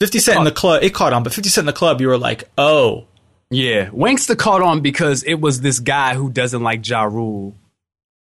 50 0.00 0.18
Cent 0.18 0.38
in 0.38 0.44
the 0.44 0.50
club, 0.50 0.82
it 0.82 0.92
caught 0.92 1.12
on. 1.12 1.22
But 1.22 1.32
50 1.32 1.48
Cent 1.50 1.62
in 1.62 1.66
the 1.66 1.72
club, 1.72 2.00
you 2.00 2.08
were 2.08 2.18
like, 2.18 2.50
oh, 2.58 3.04
Yeah. 3.48 3.90
Wanksta 3.90 4.36
caught 4.36 4.60
on 4.60 4.80
because 4.80 5.22
it 5.22 5.34
was 5.40 5.60
this 5.60 5.78
guy 5.78 6.14
who 6.14 6.30
doesn't 6.30 6.64
like 6.64 6.84
Ja 6.88 7.04
Rule 7.04 7.54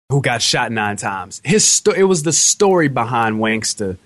who 0.09 0.23
got 0.23 0.41
shot 0.41 0.73
nine 0.73 0.97
times. 0.97 1.43
His 1.45 1.63
sto- 1.67 1.93
it 1.93 2.05
was 2.05 2.23
the 2.23 2.33
story 2.33 2.89
behind 2.89 3.37
Wanksta 3.37 3.99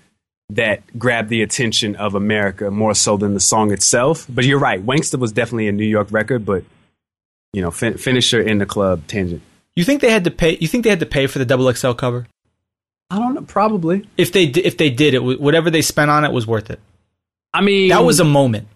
that 0.55 0.81
grabbed 0.97 1.29
the 1.29 1.41
attention 1.41 1.95
of 1.95 2.15
America 2.15 2.69
more 2.71 2.93
so 2.93 3.17
than 3.17 3.33
the 3.33 3.39
song 3.39 3.71
itself. 3.71 4.25
But 4.29 4.45
you're 4.45 4.59
right. 4.59 4.85
Wanksta 4.85 5.17
was 5.19 5.31
definitely 5.31 5.67
a 5.67 5.71
New 5.71 5.85
York 5.85 6.07
record, 6.11 6.45
but 6.45 6.63
you 7.53 7.61
know, 7.61 7.71
fin- 7.71 7.97
finisher 7.97 8.41
in 8.41 8.57
the 8.59 8.65
club 8.65 9.07
tangent. 9.07 9.41
you 9.75 9.83
think 9.83 10.01
they 10.01 10.11
had 10.11 10.23
to 10.25 10.31
pay? 10.31 10.57
You 10.59 10.67
think 10.67 10.83
they 10.83 10.89
had 10.89 10.99
to 11.01 11.05
pay 11.05 11.27
for 11.27 11.39
the 11.39 11.45
double 11.45 11.71
XL 11.73 11.91
cover? 11.93 12.27
I 13.09 13.19
don't 13.19 13.33
know. 13.33 13.41
Probably. 13.41 14.07
If 14.17 14.31
they 14.31 14.43
if 14.45 14.77
they 14.77 14.89
did 14.89 15.13
it, 15.13 15.19
whatever 15.41 15.69
they 15.69 15.81
spent 15.81 16.09
on 16.11 16.23
it 16.25 16.31
was 16.31 16.47
worth 16.47 16.69
it. 16.69 16.79
I 17.53 17.61
mean, 17.61 17.89
That 17.89 18.03
was 18.05 18.19
a 18.21 18.25
moment. 18.25 18.67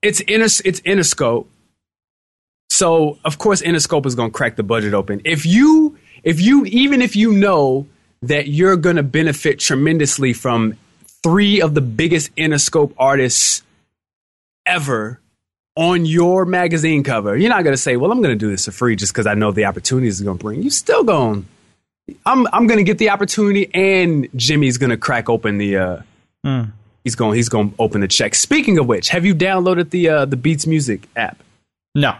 it's 0.00 0.20
inter 0.20 0.46
it's 0.64 0.80
Interscope. 0.80 1.46
So 2.70 3.18
of 3.24 3.38
course 3.38 3.62
Interscope 3.62 4.06
is 4.06 4.14
going 4.14 4.30
to 4.30 4.36
crack 4.36 4.56
the 4.56 4.62
budget 4.62 4.94
open. 4.94 5.20
If 5.24 5.44
you 5.44 5.98
if 6.22 6.40
you 6.40 6.64
even 6.66 7.02
if 7.02 7.16
you 7.16 7.32
know 7.32 7.86
that 8.22 8.48
you're 8.48 8.76
going 8.76 8.96
to 8.96 9.02
benefit 9.02 9.58
tremendously 9.58 10.32
from 10.32 10.74
three 11.22 11.60
of 11.60 11.74
the 11.74 11.80
biggest 11.80 12.34
Interscope 12.36 12.92
artists 12.98 13.62
ever 14.66 15.20
on 15.76 16.04
your 16.04 16.44
magazine 16.44 17.02
cover. 17.02 17.36
You're 17.36 17.50
not 17.50 17.64
gonna 17.64 17.76
say, 17.76 17.96
"Well, 17.96 18.12
I'm 18.12 18.20
gonna 18.22 18.36
do 18.36 18.50
this 18.50 18.64
for 18.66 18.72
free 18.72 18.96
just 18.96 19.12
because 19.12 19.26
I 19.26 19.34
know 19.34 19.52
the 19.52 19.64
opportunity 19.64 20.08
is 20.08 20.20
gonna 20.20 20.38
bring." 20.38 20.62
You 20.62 20.70
still 20.70 21.04
going. 21.04 21.46
I'm 22.26 22.46
I'm 22.52 22.66
gonna 22.66 22.82
get 22.82 22.98
the 22.98 23.10
opportunity, 23.10 23.70
and 23.74 24.28
Jimmy's 24.36 24.78
gonna 24.78 24.96
crack 24.96 25.28
open 25.28 25.58
the. 25.58 25.76
Uh, 25.76 26.02
Hmm. 26.44 26.62
He's 27.04 27.14
going. 27.14 27.36
He's 27.36 27.48
going 27.48 27.70
to 27.70 27.76
open 27.78 28.00
the 28.00 28.08
check. 28.08 28.34
Speaking 28.34 28.76
of 28.78 28.86
which, 28.88 29.10
have 29.10 29.24
you 29.24 29.32
downloaded 29.34 29.90
the 29.90 30.08
uh, 30.08 30.24
the 30.24 30.36
Beats 30.36 30.66
Music 30.66 31.08
app? 31.14 31.40
No, 31.94 32.16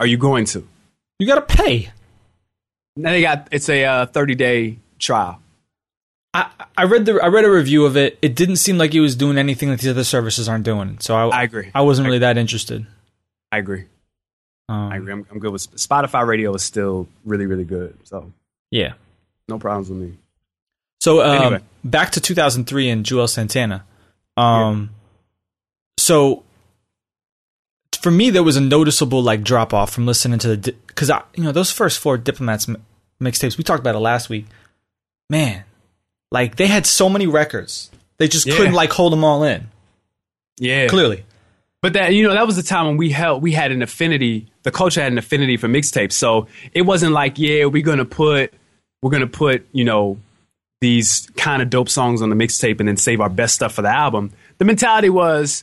Are 0.00 0.06
you 0.06 0.16
going 0.16 0.46
to? 0.46 0.66
you 1.18 1.26
got 1.26 1.34
to 1.46 1.56
pay. 1.56 1.90
Now 2.96 3.10
they 3.10 3.20
got 3.20 3.48
it's 3.52 3.68
a 3.68 3.84
uh, 3.84 4.06
30 4.06 4.34
day 4.34 4.76
trial. 4.98 5.40
I, 6.34 6.50
I 6.76 6.84
read 6.84 7.06
the 7.06 7.14
I 7.22 7.28
read 7.28 7.44
a 7.44 7.50
review 7.50 7.84
of 7.86 7.96
it. 7.96 8.18
It 8.20 8.34
didn't 8.36 8.56
seem 8.56 8.76
like 8.78 8.94
it 8.94 9.00
was 9.00 9.16
doing 9.16 9.38
anything 9.38 9.70
that 9.70 9.80
these 9.80 9.90
other 9.90 10.04
services 10.04 10.48
aren't 10.48 10.64
doing. 10.64 10.98
So 11.00 11.16
I 11.16 11.26
I 11.28 11.42
agree. 11.42 11.70
I 11.74 11.80
wasn't 11.82 12.06
really 12.06 12.18
that 12.18 12.36
interested. 12.36 12.86
I 13.50 13.58
agree. 13.58 13.84
Um, 14.68 14.92
I 14.92 14.96
agree. 14.96 15.12
I'm, 15.12 15.26
I'm 15.30 15.38
good 15.38 15.52
with 15.52 15.62
Spotify 15.76 16.26
Radio 16.26 16.52
is 16.54 16.62
still 16.62 17.08
really 17.24 17.46
really 17.46 17.64
good. 17.64 17.96
So 18.04 18.30
Yeah. 18.70 18.92
no 19.48 19.58
problems 19.58 19.88
with 19.88 19.98
me. 19.98 20.18
So 21.00 21.22
um, 21.22 21.42
Anyway. 21.42 21.62
back 21.84 22.10
to 22.12 22.20
2003 22.20 22.88
and 22.90 23.04
Juelz 23.06 23.30
Santana. 23.30 23.84
Um, 24.36 24.90
so 25.96 26.42
for 28.00 28.10
me, 28.10 28.30
there 28.30 28.42
was 28.42 28.56
a 28.56 28.60
noticeable 28.60 29.22
like 29.22 29.42
drop 29.42 29.72
off 29.72 29.90
from 29.92 30.06
listening 30.06 30.38
to 30.40 30.56
the 30.56 30.72
because 30.88 31.08
I 31.10 31.22
you 31.34 31.42
know 31.44 31.52
those 31.52 31.72
first 31.72 31.98
four 31.98 32.18
diplomats 32.18 32.68
m- 32.68 32.84
mixtapes 33.20 33.56
we 33.56 33.64
talked 33.64 33.80
about 33.80 33.94
it 33.94 34.00
last 34.00 34.28
week. 34.28 34.46
Man, 35.30 35.64
like 36.30 36.56
they 36.56 36.66
had 36.66 36.86
so 36.86 37.08
many 37.08 37.26
records, 37.26 37.90
they 38.18 38.28
just 38.28 38.46
Yeah. 38.46 38.56
couldn't 38.56 38.74
like 38.74 38.90
hold 38.92 39.12
them 39.12 39.24
all 39.24 39.42
in. 39.44 39.68
Yeah, 40.58 40.88
Clearly, 40.88 41.24
But 41.82 41.92
that 41.92 42.12
you 42.14 42.24
know 42.24 42.32
that 42.34 42.46
was 42.46 42.56
the 42.56 42.62
time 42.64 42.86
when 42.86 42.96
we 42.96 43.10
held 43.10 43.42
we 43.42 43.52
had 43.52 43.70
an 43.72 43.82
affinity. 43.82 44.46
The 44.64 44.70
culture 44.72 45.00
had 45.00 45.12
an 45.12 45.18
affinity 45.18 45.56
for 45.56 45.68
mixtapes, 45.68 46.12
so 46.12 46.48
it 46.74 46.82
wasn't 46.82 47.12
like 47.12 47.38
yeah 47.38 47.66
we're 47.66 47.84
gonna 47.84 48.04
put 48.04 48.52
we're 49.02 49.10
gonna 49.10 49.26
put 49.28 49.66
you 49.72 49.84
know 49.84 50.18
these 50.80 51.28
kind 51.36 51.60
of 51.62 51.70
dope 51.70 51.88
songs 51.88 52.22
on 52.22 52.28
the 52.30 52.36
mixtape 52.36 52.78
and 52.80 52.88
then 52.88 52.96
save 52.96 53.20
our 53.20 53.28
best 53.28 53.54
stuff 53.54 53.74
for 53.74 53.82
the 53.82 53.88
album. 53.88 54.30
The 54.58 54.64
mentality 54.64 55.10
was 55.10 55.62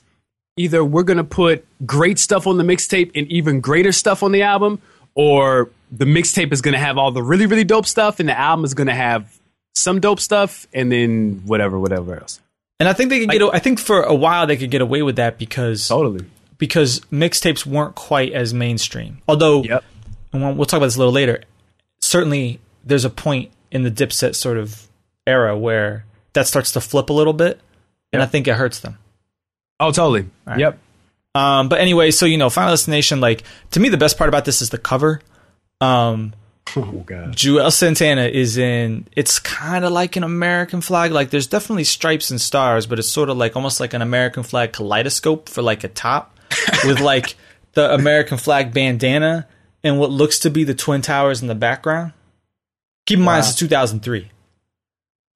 either 0.58 0.84
we're 0.84 1.04
gonna 1.04 1.24
put 1.26 1.66
great 1.86 2.18
stuff 2.20 2.48
on 2.48 2.58
the 2.58 2.64
mixtape 2.64 3.12
and 3.16 3.28
even 3.32 3.60
greater 3.60 3.92
stuff 3.92 4.24
on 4.24 4.32
the 4.32 4.42
album, 4.44 4.82
or 5.16 5.70
the 5.92 6.06
mixtape 6.06 6.54
is 6.54 6.62
gonna 6.62 6.80
have 6.80 6.98
all 6.98 7.12
the 7.12 7.22
really 7.22 7.46
really 7.46 7.66
dope 7.66 7.86
stuff 7.86 8.22
and 8.22 8.30
the 8.30 8.38
album 8.40 8.64
is 8.64 8.74
gonna 8.74 8.96
have 8.96 9.38
some 9.76 10.00
dope 10.00 10.20
stuff 10.20 10.66
and 10.74 10.92
then 10.92 11.42
whatever 11.46 11.78
whatever 11.80 12.18
else. 12.20 12.40
and 12.80 12.90
I 12.90 12.94
think 12.94 13.10
they 13.10 13.20
could 13.20 13.30
get. 13.30 13.42
I 13.54 13.60
think 13.60 13.80
for 13.80 14.02
a 14.02 14.14
while 14.16 14.48
they 14.48 14.58
could 14.58 14.72
get 14.72 14.82
away 14.82 15.02
with 15.04 15.18
that 15.18 15.38
because 15.38 15.88
Totally. 15.88 16.26
because 16.58 17.02
mixtapes 17.12 17.66
weren't 17.66 17.94
quite 17.96 18.32
as 18.34 18.54
mainstream. 18.54 19.20
Although 19.28 19.64
Yep. 19.64 19.84
and 20.34 20.42
we'll, 20.44 20.54
we'll 20.56 20.66
talk 20.66 20.78
about 20.78 20.88
this 20.88 20.96
a 20.96 21.00
little 21.00 21.14
later. 21.14 21.44
Certainly, 22.02 22.60
there's 22.84 23.06
a 23.06 23.10
point 23.10 23.52
in 23.72 23.84
the 23.84 23.92
Dipset 23.92 24.36
sort 24.36 24.58
of 24.58 24.88
era 25.28 25.58
where 25.58 26.06
that 26.34 26.48
starts 26.48 26.72
to 26.74 26.82
flip 26.82 27.10
a 27.10 27.14
little 27.14 27.34
bit, 27.34 27.60
and 28.14 28.22
I 28.22 28.26
think 28.26 28.48
it 28.48 28.56
hurts 28.56 28.80
them. 28.80 28.98
Oh, 29.80 29.92
totally. 29.92 30.28
right. 30.46 30.60
Yep. 30.60 30.80
Um, 31.34 31.68
but 31.68 31.80
anyway, 31.82 32.12
so 32.12 32.26
you 32.26 32.38
know, 32.38 32.50
Final 32.50 32.72
Destination, 32.72 33.20
like 33.20 33.44
to 33.72 33.80
me, 33.82 33.90
the 33.90 33.98
best 33.98 34.18
part 34.18 34.30
about 34.30 34.46
this 34.46 34.62
is 34.62 34.70
the 34.70 34.78
cover. 34.78 35.20
Um, 35.82 36.34
Oh 36.78 37.04
god. 37.06 37.36
Juelz 37.36 37.74
Santana 37.74 38.24
is 38.26 38.58
in. 38.58 39.08
It's 39.16 39.40
kind 39.40 39.86
of 39.86 39.92
like 39.94 40.16
an 40.18 40.24
American 40.24 40.82
flag. 40.82 41.12
Like 41.12 41.30
there's 41.30 41.48
definitely 41.48 41.84
stripes 41.86 42.32
and 42.32 42.42
stars, 42.42 42.86
but 42.86 43.00
it's 43.00 43.08
sort 43.08 43.30
of 43.30 43.38
like 43.38 43.56
almost 43.56 43.80
like 43.80 43.94
an 43.94 44.02
American 44.02 44.44
flag 44.44 44.74
kaleidoscope 44.74 45.48
for 45.48 45.62
like 45.62 45.84
a 45.84 45.88
top, 45.88 46.38
with 46.86 47.00
like 47.00 47.36
the 47.74 47.94
American 47.94 48.38
flag 48.38 48.74
bandana 48.74 49.48
and 49.84 50.00
what 50.00 50.10
looks 50.12 50.40
to 50.40 50.50
be 50.50 50.64
the 50.64 50.74
twin 50.74 51.02
towers 51.02 51.42
in 51.42 51.48
the 51.48 51.56
background. 51.56 52.12
Keep 53.06 53.20
in 53.20 53.26
mind, 53.26 53.36
Wow. 53.38 53.42
this 53.42 53.50
is 53.52 53.56
2003. 53.56 54.32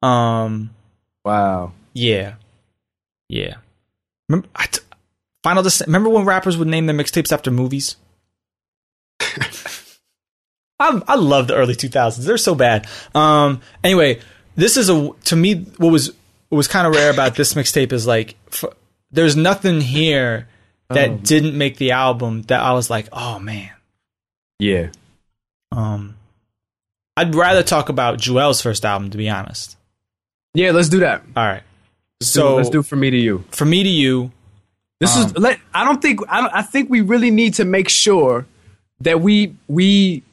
Um, 0.02 0.72
Wow. 1.24 1.74
yeah, 1.94 2.34
yeah. 3.30 3.56
Remember, 4.28 4.48
I 4.56 4.66
t- 4.66 4.82
Final 5.44 5.64
Destin- 5.64 5.86
Remember 5.88 6.10
when 6.10 6.26
rappers 6.26 6.58
would 6.58 6.68
name 6.68 6.86
their 6.88 6.96
mixtapes 6.96 7.32
after 7.32 7.52
movies? 7.52 7.96
I 10.80 11.02
I 11.08 11.16
love 11.16 11.48
the 11.48 11.56
early 11.56 11.76
2000s. 11.76 12.18
They're 12.26 12.38
so 12.38 12.56
bad. 12.56 12.88
Um. 13.14 13.62
Anyway, 13.84 14.20
this 14.56 14.78
is 14.78 14.90
a 14.90 15.12
to 15.26 15.36
me 15.36 15.56
what 15.78 15.92
was 15.92 16.12
what 16.50 16.58
was 16.58 16.68
kind 16.68 16.88
of 16.88 16.94
rare 16.96 17.12
about 17.12 17.36
this 17.36 17.54
mixtape 17.54 17.92
is 17.92 18.08
like 18.08 18.36
f- 18.52 18.66
there's 19.12 19.36
nothing 19.36 19.82
here 19.82 20.48
that 20.90 21.10
Oh. 21.10 21.18
didn't 21.18 21.58
make 21.58 21.78
the 21.78 21.92
album 21.92 22.42
that 22.44 22.62
I 22.62 22.74
was 22.74 22.90
like, 22.90 23.08
oh 23.12 23.40
man. 23.40 23.70
Yeah. 24.60 24.90
Um. 25.72 26.16
I'd 27.18 27.36
rather 27.36 27.64
talk 27.64 27.90
about 27.90 28.18
Juelz's 28.20 28.62
first 28.62 28.86
album 28.86 29.10
to 29.12 29.18
be 29.18 29.30
honest. 29.30 29.76
Yeah, 30.54 30.72
let's 30.72 30.90
do 30.90 31.02
that. 31.02 31.22
All 31.36 31.46
right. 31.46 31.64
Let's 32.22 32.32
So 32.32 32.50
do, 32.52 32.56
let's 32.56 32.70
do 32.70 32.82
from 32.84 33.02
me 33.02 33.12
to 33.12 33.18
you. 33.18 33.44
for 33.52 33.66
me 33.66 33.84
to 33.84 33.90
you, 33.90 34.32
This 35.00 35.16
Um, 35.16 35.26
is 35.26 35.38
let 35.38 35.60
I 35.74 35.84
don't 35.84 36.02
think 36.02 36.22
I 36.30 36.42
don't 36.42 36.54
I 36.54 36.62
think 36.62 36.90
we 36.90 37.02
really 37.02 37.32
need 37.32 37.56
to 37.56 37.66
make 37.66 37.90
sure 37.90 38.46
that 39.02 39.22
we 39.22 39.56
we 39.68 40.24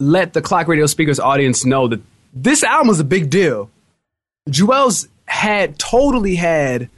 let 0.00 0.32
the 0.32 0.42
clock 0.42 0.68
radio 0.68 0.86
speakers 0.86 1.18
audience 1.18 1.64
know 1.64 1.88
that 1.88 2.00
this 2.32 2.62
album 2.62 2.90
is 2.90 3.00
a 3.00 3.04
big 3.04 3.30
deal. 3.30 3.70
Juelz 4.48 5.08
had 5.26 5.78
totally 5.78 6.36
had 6.36 6.88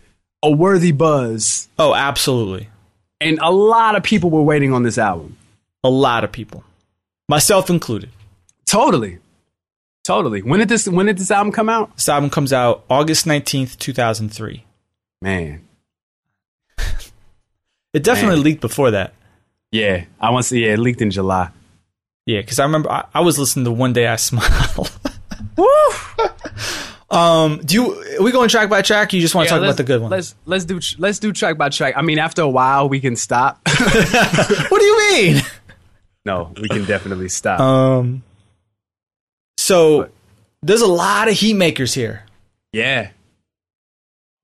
a 0.42 0.50
worthy 0.50 0.92
buzz 0.92 1.68
oh, 1.78 1.94
absolutely. 1.94 2.68
and 3.20 3.38
a 3.40 3.50
lot 3.50 3.96
of 3.96 4.02
people 4.02 4.30
were 4.30 4.42
waiting 4.42 4.72
on 4.72 4.82
this 4.82 4.98
album. 4.98 5.36
A 5.82 5.90
lot 5.90 6.24
of 6.24 6.32
people, 6.32 6.62
myself 7.28 7.70
included. 7.70 8.10
Totally. 8.66 9.18
Totally. 10.04 10.42
When 10.42 10.60
did 10.60 10.68
this 10.68 10.88
when 10.88 11.06
did 11.06 11.18
this 11.18 11.30
album 11.30 11.52
come 11.52 11.68
out? 11.68 11.96
This 11.96 12.08
album 12.08 12.30
comes 12.30 12.52
out 12.52 12.84
August 12.88 13.26
19th, 13.26 13.78
2003. 13.78 14.64
Man. 15.22 15.66
It 17.92 18.04
definitely 18.04 18.36
Man. 18.36 18.44
leaked 18.44 18.60
before 18.60 18.92
that. 18.92 19.14
Yeah. 19.72 20.04
I 20.20 20.30
want 20.30 20.44
to 20.44 20.48
see 20.48 20.64
yeah, 20.64 20.74
it 20.74 20.78
leaked 20.78 21.02
in 21.02 21.10
July. 21.10 21.50
Yeah, 22.26 22.40
because 22.40 22.58
I 22.58 22.64
remember 22.64 22.90
I, 22.90 23.06
I 23.14 23.20
was 23.20 23.38
listening 23.38 23.64
to 23.64 23.72
One 23.72 23.92
Day 23.92 24.06
I 24.06 24.16
Smile. 24.16 24.86
um, 27.10 27.58
do 27.64 27.74
you? 27.74 28.18
Are 28.18 28.22
we 28.22 28.30
going 28.32 28.48
track 28.48 28.68
by 28.70 28.82
track? 28.82 29.12
Or 29.12 29.16
you 29.16 29.22
just 29.22 29.34
want 29.34 29.48
to 29.48 29.54
Yeah, 29.54 29.58
talk 29.58 29.64
about 29.66 29.76
the 29.76 29.84
good 29.84 30.00
one? 30.00 30.10
Let's 30.10 30.34
let's 30.46 30.64
do 30.64 30.80
let's 30.98 31.18
do 31.18 31.32
track 31.32 31.56
by 31.58 31.68
track. 31.70 31.94
I 31.96 32.02
mean, 32.02 32.18
after 32.18 32.42
a 32.42 32.48
while, 32.48 32.88
we 32.88 33.00
can 33.00 33.16
stop. 33.16 33.60
What 33.68 34.78
do 34.78 34.84
you 34.84 35.12
mean? 35.12 35.42
no, 36.24 36.52
we 36.60 36.68
can 36.68 36.84
definitely 36.84 37.28
stop. 37.28 37.58
Um, 37.60 38.22
so 39.56 40.08
there's 40.62 40.82
a 40.82 40.86
lot 40.86 41.28
of 41.28 41.34
Heatmakerz 41.34 41.94
here. 41.94 42.24
yeah. 42.72 43.10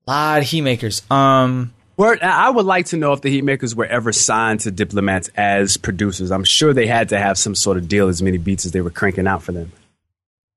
A 0.05 0.11
lot 0.11 0.39
of 0.39 0.45
Heatmakerz. 0.45 1.09
Um, 1.11 1.73
Word, 1.97 2.21
I 2.21 2.49
would 2.49 2.65
like 2.65 2.85
to 2.87 2.97
know 2.97 3.13
if 3.13 3.21
the 3.21 3.41
Heatmakerz 3.41 3.73
were 3.75 3.85
ever 3.85 4.13
signed 4.13 4.59
to 4.61 4.71
Diplomats 4.71 5.29
as 5.35 5.77
producers. 5.77 6.29
I'm 6.31 6.43
sure 6.43 6.71
they 6.71 6.85
had 6.85 7.09
to 7.09 7.17
have 7.19 7.39
some 7.39 7.55
sort 7.55 7.77
of 7.77 7.87
deal, 7.87 8.07
as 8.07 8.21
many 8.21 8.37
beats 8.37 8.65
as 8.67 8.71
they 8.71 8.81
were 8.81 8.91
cranking 8.91 9.25
out 9.25 9.41
for 9.41 9.51
them. 9.51 9.71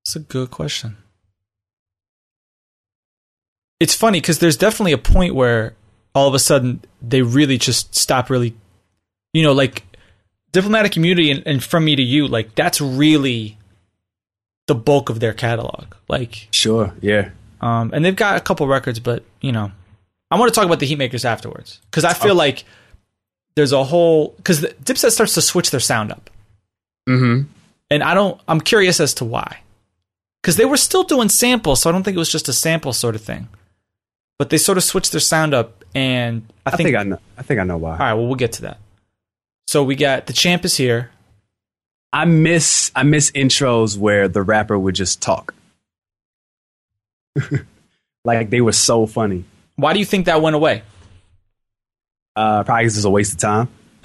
That's 0.04 0.16
a 0.16 0.20
good 0.20 0.50
question. 0.50 0.98
It's 3.80 3.94
funny 3.94 4.20
because 4.20 4.38
there's 4.38 4.58
definitely 4.58 4.92
a 4.92 4.98
point 4.98 5.34
where 5.34 5.74
all 6.14 6.28
of 6.28 6.34
a 6.34 6.38
sudden 6.38 6.82
they 7.00 7.22
really 7.22 7.56
just 7.56 7.94
stop 7.94 8.28
really, 8.28 8.54
you 9.32 9.42
know, 9.42 9.52
like 9.52 9.84
diplomatic 10.52 10.96
immunity 10.98 11.30
and, 11.30 11.42
and 11.46 11.64
from 11.64 11.86
me 11.86 11.96
to 11.96 12.02
you, 12.02 12.28
like 12.28 12.54
that's 12.54 12.82
really 12.82 13.56
the 14.66 14.74
bulk 14.74 15.08
of 15.08 15.20
their 15.20 15.32
catalog. 15.32 15.94
Like, 16.08 16.48
Sure, 16.50 16.92
yeah. 17.00 17.30
um, 17.62 17.92
and 17.94 18.04
they've 18.04 18.14
got 18.14 18.36
a 18.36 18.40
couple 18.40 18.66
records, 18.68 19.00
but 19.00 19.24
you 19.40 19.52
know, 19.52 19.72
I 20.30 20.38
want 20.38 20.52
to 20.52 20.54
talk 20.54 20.66
about 20.66 20.78
the 20.80 20.86
Heatmakerz 20.86 21.24
afterwards 21.24 21.80
because 21.90 22.04
I 22.04 22.12
feel 22.12 22.34
like 22.34 22.64
there's 23.56 23.72
a 23.72 23.82
whole 23.84 24.28
because 24.36 24.60
Dipset 24.60 25.10
starts 25.10 25.34
to 25.34 25.42
switch 25.42 25.70
their 25.70 25.80
sound 25.80 26.12
up 26.12 26.30
Mm-hmm. 27.08 27.50
and 27.90 28.02
I 28.02 28.14
don't. 28.14 28.40
I'm 28.46 28.60
curious 28.60 29.00
as 29.00 29.14
to 29.14 29.24
why, 29.24 29.60
because 30.42 30.56
they 30.56 30.64
were 30.66 30.76
still 30.76 31.02
doing 31.02 31.28
samples, 31.28 31.80
so 31.82 31.90
I 31.90 31.92
don't 31.92 32.02
think 32.04 32.14
it 32.14 32.18
was 32.18 32.30
just 32.30 32.48
a 32.48 32.52
sample 32.52 32.92
sort 32.92 33.14
of 33.16 33.22
thing. 33.22 33.48
But 34.38 34.50
they 34.50 34.58
sort 34.58 34.78
of 34.78 34.84
switched 34.84 35.10
their 35.10 35.20
sound 35.20 35.52
up, 35.54 35.84
and 35.94 36.46
I 36.64 36.70
I 36.70 36.76
think. 36.76 36.86
think 36.88 36.96
I 36.98 37.02
know. 37.02 37.18
I 37.36 37.42
think 37.42 37.58
I 37.58 37.64
know 37.64 37.78
why. 37.78 37.92
all 37.92 37.96
right, 37.98 38.14
well, 38.14 38.26
we'll 38.26 38.36
get 38.36 38.52
to 38.52 38.62
that. 38.62 38.78
So 39.66 39.82
we 39.82 39.96
got 39.96 40.26
the 40.26 40.32
champ 40.32 40.64
is 40.64 40.76
here. 40.76 41.10
I 42.12 42.24
miss 42.26 42.92
I 42.94 43.02
miss 43.02 43.30
intros 43.32 43.96
where 43.98 44.28
the 44.28 44.42
rapper 44.42 44.78
would 44.78 44.94
just 44.94 45.20
talk. 45.20 45.54
like 48.24 48.50
they 48.50 48.60
were 48.60 48.72
so 48.72 49.06
funny. 49.06 49.44
Why 49.80 49.92
do 49.92 49.98
you 49.98 50.04
think 50.04 50.26
that 50.26 50.40
went 50.42 50.56
away? 50.56 50.82
Uh, 52.36 52.62
probably 52.64 52.84
'cause 52.84 52.96
it's 52.96 53.04
a 53.04 53.10
waste 53.10 53.32
of 53.32 53.38
time. 53.38 53.68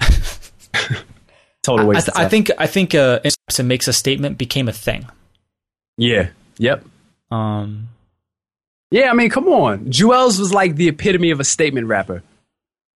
Total 1.62 1.84
I, 1.84 1.88
waste. 1.88 2.06
th- 2.06 2.08
of 2.08 2.14
time. 2.14 2.26
I 2.26 2.28
think 2.28 2.50
I 2.58 2.66
think 2.66 2.94
uh, 2.94 3.20
it 3.24 3.36
makes 3.64 3.88
a 3.88 3.92
statement 3.92 4.38
became 4.38 4.68
a 4.68 4.72
thing. 4.72 5.06
Yeah. 5.96 6.28
Yep. 6.58 6.84
Um, 7.30 7.88
Yeah. 8.90 9.10
I 9.10 9.14
mean, 9.14 9.30
come 9.30 9.48
on. 9.48 9.86
Juelz 9.86 10.38
was 10.38 10.52
like 10.54 10.76
the 10.76 10.88
epitome 10.88 11.30
of 11.30 11.40
a 11.40 11.44
statement 11.44 11.86
rapper. 11.86 12.22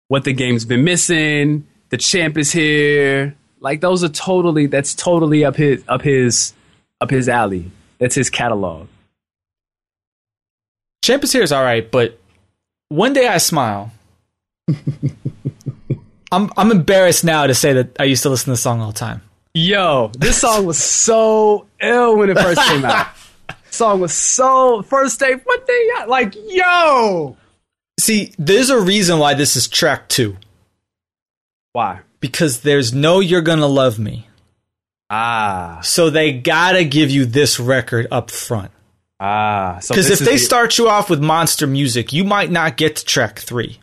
what 0.08 0.24
the 0.24 0.32
game's 0.32 0.64
been 0.64 0.82
missing, 0.84 1.66
the 1.90 1.96
champ 1.96 2.36
is 2.36 2.50
here. 2.52 3.34
Like 3.60 3.80
those 3.80 4.02
are 4.04 4.08
totally 4.08 4.66
that's 4.66 4.94
totally 4.94 5.44
up 5.44 5.56
his 5.56 5.82
up 5.88 6.02
his 6.02 6.52
up 7.00 7.10
his 7.10 7.28
alley. 7.28 7.70
That's 7.98 8.14
his 8.14 8.30
catalog. 8.30 8.88
Champ 11.02 11.24
is 11.24 11.32
here 11.32 11.42
is 11.42 11.52
all 11.52 11.62
right, 11.64 11.90
but 11.90 12.18
one 12.90 13.14
day 13.14 13.26
I 13.26 13.38
smile. 13.38 13.90
I'm 16.32 16.50
I'm 16.56 16.70
embarrassed 16.70 17.24
now 17.24 17.46
to 17.46 17.54
say 17.54 17.72
that 17.72 17.96
I 17.98 18.04
used 18.04 18.22
to 18.22 18.28
listen 18.30 18.46
to 18.46 18.50
the 18.50 18.56
song 18.56 18.80
all 18.80 18.92
the 18.92 18.98
time. 18.98 19.22
Yo, 19.54 20.12
this 20.18 20.38
song 20.38 20.64
was 20.66 20.78
so 20.78 21.66
ill 21.80 22.16
when 22.16 22.30
it 22.30 22.38
first 22.38 22.60
came 22.68 22.84
out. 22.84 23.08
song 23.70 24.00
was 24.00 24.12
so 24.12 24.82
first 24.82 25.18
day. 25.18 25.34
What 25.42 25.66
got? 25.96 26.08
Like, 26.08 26.34
yo. 26.46 27.36
See, 27.98 28.32
there's 28.38 28.70
a 28.70 28.80
reason 28.80 29.18
why 29.18 29.34
this 29.34 29.56
is 29.56 29.66
track 29.66 30.08
two. 30.08 30.36
Why? 31.72 32.00
Because 32.20 32.60
there's 32.60 32.92
no 32.92 33.20
"You're 33.20 33.40
Gonna 33.40 33.66
Love 33.66 33.98
Me," 33.98 34.28
Ah, 35.08 35.80
so 35.82 36.10
they 36.10 36.32
gotta 36.32 36.84
give 36.84 37.10
you 37.10 37.26
this 37.26 37.58
record 37.58 38.06
up 38.12 38.30
front. 38.30 38.70
Ah. 39.20 39.78
So 39.82 39.94
Because 39.94 40.10
if 40.10 40.18
they 40.20 40.32
the- 40.32 40.38
start 40.38 40.78
you 40.78 40.88
off 40.88 41.10
with 41.10 41.22
monster 41.22 41.66
music, 41.66 42.12
you 42.12 42.24
might 42.24 42.50
not 42.50 42.76
get 42.78 42.96
to 42.96 43.04
track 43.04 43.38
three. 43.38 43.78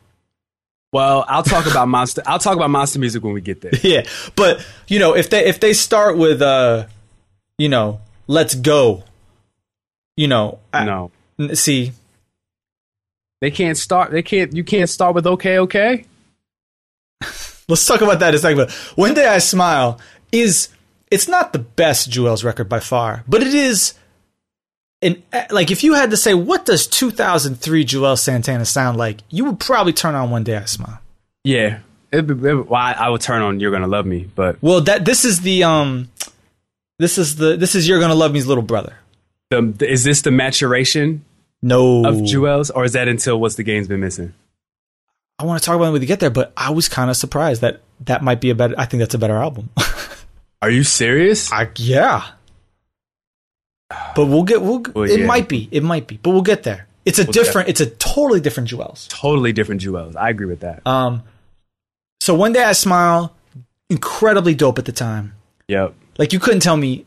well, 0.91 1.23
I'll 1.27 1.43
talk 1.43 1.69
about 1.69 1.87
monster. 1.87 2.23
I'll 2.25 2.39
talk 2.39 2.55
about 2.55 2.71
monster 2.71 2.97
music 2.99 3.23
when 3.23 3.33
we 3.33 3.41
get 3.41 3.61
there. 3.61 3.71
Yeah, 3.83 4.03
but 4.35 4.65
you 4.87 4.97
know, 4.99 5.15
if 5.15 5.29
they 5.29 5.45
if 5.45 5.59
they 5.59 5.73
start 5.73 6.17
with 6.17 6.41
uh, 6.41 6.87
you 7.59 7.69
know, 7.69 7.99
let's 8.27 8.55
go. 8.55 9.03
You 10.15 10.27
know, 10.27 10.57
I- 10.73 10.85
No, 10.85 11.11
n- 11.39 11.55
see, 11.55 11.91
they 13.41 13.51
can't 13.51 13.77
start. 13.77 14.09
They 14.11 14.23
can't. 14.23 14.55
You 14.55 14.63
can't 14.63 14.89
start 14.89 15.13
with 15.13 15.27
okay, 15.27 15.59
okay. 15.59 16.05
let's 17.69 17.85
talk 17.85 18.01
about 18.01 18.19
that 18.19 18.29
in 18.29 18.35
a 18.35 18.39
second. 18.39 18.57
But 18.57 18.71
one 18.95 19.13
day 19.13 19.27
I 19.27 19.37
smile 19.37 19.99
is 20.31 20.69
it's 21.11 21.27
not 21.27 21.53
the 21.53 21.59
best 21.59 22.09
Juelz 22.09 22.43
record 22.43 22.67
by 22.69 22.79
far, 22.79 23.23
but 23.27 23.43
it 23.43 23.53
is. 23.53 23.93
And 25.01 25.21
like, 25.51 25.69
if 25.71 25.83
you 25.83 25.93
had 25.93 26.09
to 26.11 26.17
say 26.17 26.33
what 26.33 26.65
does 26.65 26.87
2003 26.87 27.85
Juelz 27.85 28.19
Santana 28.19 28.65
sound 28.65 28.97
like, 28.97 29.19
you 29.29 29.45
would 29.45 29.59
probably 29.59 29.93
turn 29.93 30.15
on 30.15 30.31
One 30.31 30.43
Day 30.43 30.57
I 30.57 30.65
Smile. 30.65 30.99
Yeah. 31.43 31.79
It'd 32.11 32.27
be- 32.27 32.33
well, 32.53 32.73
I, 32.73 32.93
I 32.93 33.09
would 33.09 33.21
turn 33.21 33.41
on 33.41 33.59
"You're 33.59 33.71
Gonna 33.71 33.87
Love 33.87 34.05
Me," 34.05 34.29
but 34.33 34.57
Well, 34.61 34.79
that 34.81 35.03
this 35.03 35.25
is 35.25 35.41
the 35.41 35.65
um, 35.65 36.09
this 36.99 37.17
is 37.17 37.35
the 37.35 37.57
this 37.57 37.75
is 37.75 37.85
You're 37.87 37.99
Gonna 37.99 38.15
Love 38.15 38.31
Me's 38.31 38.47
little 38.47 38.63
brother. 38.63 38.95
the, 39.49 39.75
is 39.81 40.05
this 40.05 40.21
the 40.21 40.31
maturation 40.31 41.25
No, 41.61 42.05
of 42.05 42.15
Juelz, 42.15 42.71
or 42.73 42.85
is 42.85 42.93
that 42.93 43.09
until 43.09 43.39
what's 43.41 43.55
the 43.55 43.63
game's 43.63 43.89
been 43.89 43.99
missing? 43.99 44.33
I 45.37 45.43
want 45.43 45.61
to 45.61 45.65
talk 45.65 45.75
about 45.75 45.89
it 45.89 45.91
when 45.91 45.99
we 46.01 46.07
get 46.07 46.21
there, 46.21 46.29
but 46.29 46.53
I 46.55 46.69
was 46.71 46.87
kind 46.87 47.09
of 47.11 47.17
surprised 47.17 47.59
that 47.61 47.81
that 48.05 48.23
might 48.23 48.39
be 48.39 48.49
a 48.51 48.55
better. 48.55 48.73
I 48.77 48.85
think 48.85 48.99
that's 49.01 49.13
a 49.13 49.19
better 49.19 49.35
album. 49.35 49.69
Are 50.61 50.69
you 50.71 50.83
serious? 50.83 51.51
I, 51.51 51.69
yeah, 51.75 52.25
but 53.89 54.25
we'll 54.25 54.43
get. 54.43 54.61
We'll. 54.61 54.83
Well, 54.93 55.09
it 55.09 55.21
yeah. 55.21 55.25
might 55.25 55.47
be. 55.47 55.67
It 55.71 55.83
might 55.83 56.07
be, 56.07 56.17
but 56.17 56.31
we'll 56.31 56.41
get 56.41 56.63
there. 56.63 56.87
It's 57.05 57.19
a 57.19 57.23
We'll 57.23 57.31
different. 57.31 57.69
It's 57.69 57.79
a 57.79 57.85
totally 57.85 58.41
different 58.41 58.69
Juelz. 58.69 59.07
totally 59.07 59.53
different 59.53 59.81
Juelz. 59.81 60.15
I 60.15 60.29
agree 60.29 60.45
with 60.45 60.59
that. 60.59 60.85
Um, 60.85 61.23
so 62.19 62.35
one 62.35 62.51
day 62.51 62.63
I 62.63 62.73
smile, 62.73 63.33
incredibly 63.89 64.55
dope 64.55 64.77
at 64.77 64.85
the 64.85 64.91
time. 64.91 65.33
Yep. 65.69 65.93
Like 66.17 66.33
you 66.33 66.39
couldn't 66.39 66.59
tell 66.59 66.75
me. 66.75 67.05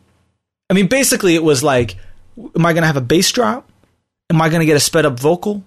I 0.70 0.72
mean, 0.72 0.86
basically, 0.86 1.34
it 1.34 1.42
was 1.42 1.62
like, 1.62 1.96
am 2.38 2.64
I 2.64 2.72
going 2.72 2.82
to 2.82 2.86
have 2.86 2.96
a 2.96 3.02
bass 3.02 3.30
drop? 3.30 3.68
Am 4.30 4.40
I 4.40 4.48
going 4.48 4.60
to 4.60 4.66
get 4.66 4.76
a 4.76 4.80
sped 4.80 5.04
up 5.04 5.18
vocal? 5.18 5.64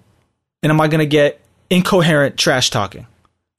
And 0.63 0.71
am 0.71 0.79
I 0.79 0.87
going 0.87 0.99
to 0.99 1.05
get 1.05 1.41
incoherent 1.69 2.37
trash 2.37 2.69
talking? 2.69 3.05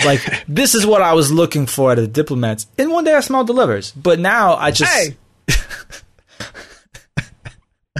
Like 0.04 0.44
this 0.48 0.74
is 0.74 0.84
what 0.84 1.02
I 1.02 1.12
was 1.12 1.30
looking 1.30 1.66
for 1.66 1.92
out 1.92 1.98
of 1.98 2.04
the 2.04 2.10
diplomats. 2.10 2.66
And 2.78 2.90
one 2.90 3.04
day 3.04 3.14
I 3.14 3.20
smile 3.20 3.44
delivers. 3.44 3.92
But 3.92 4.18
now 4.18 4.56
I 4.56 4.70
just 4.70 4.92
Hey. 4.92 5.16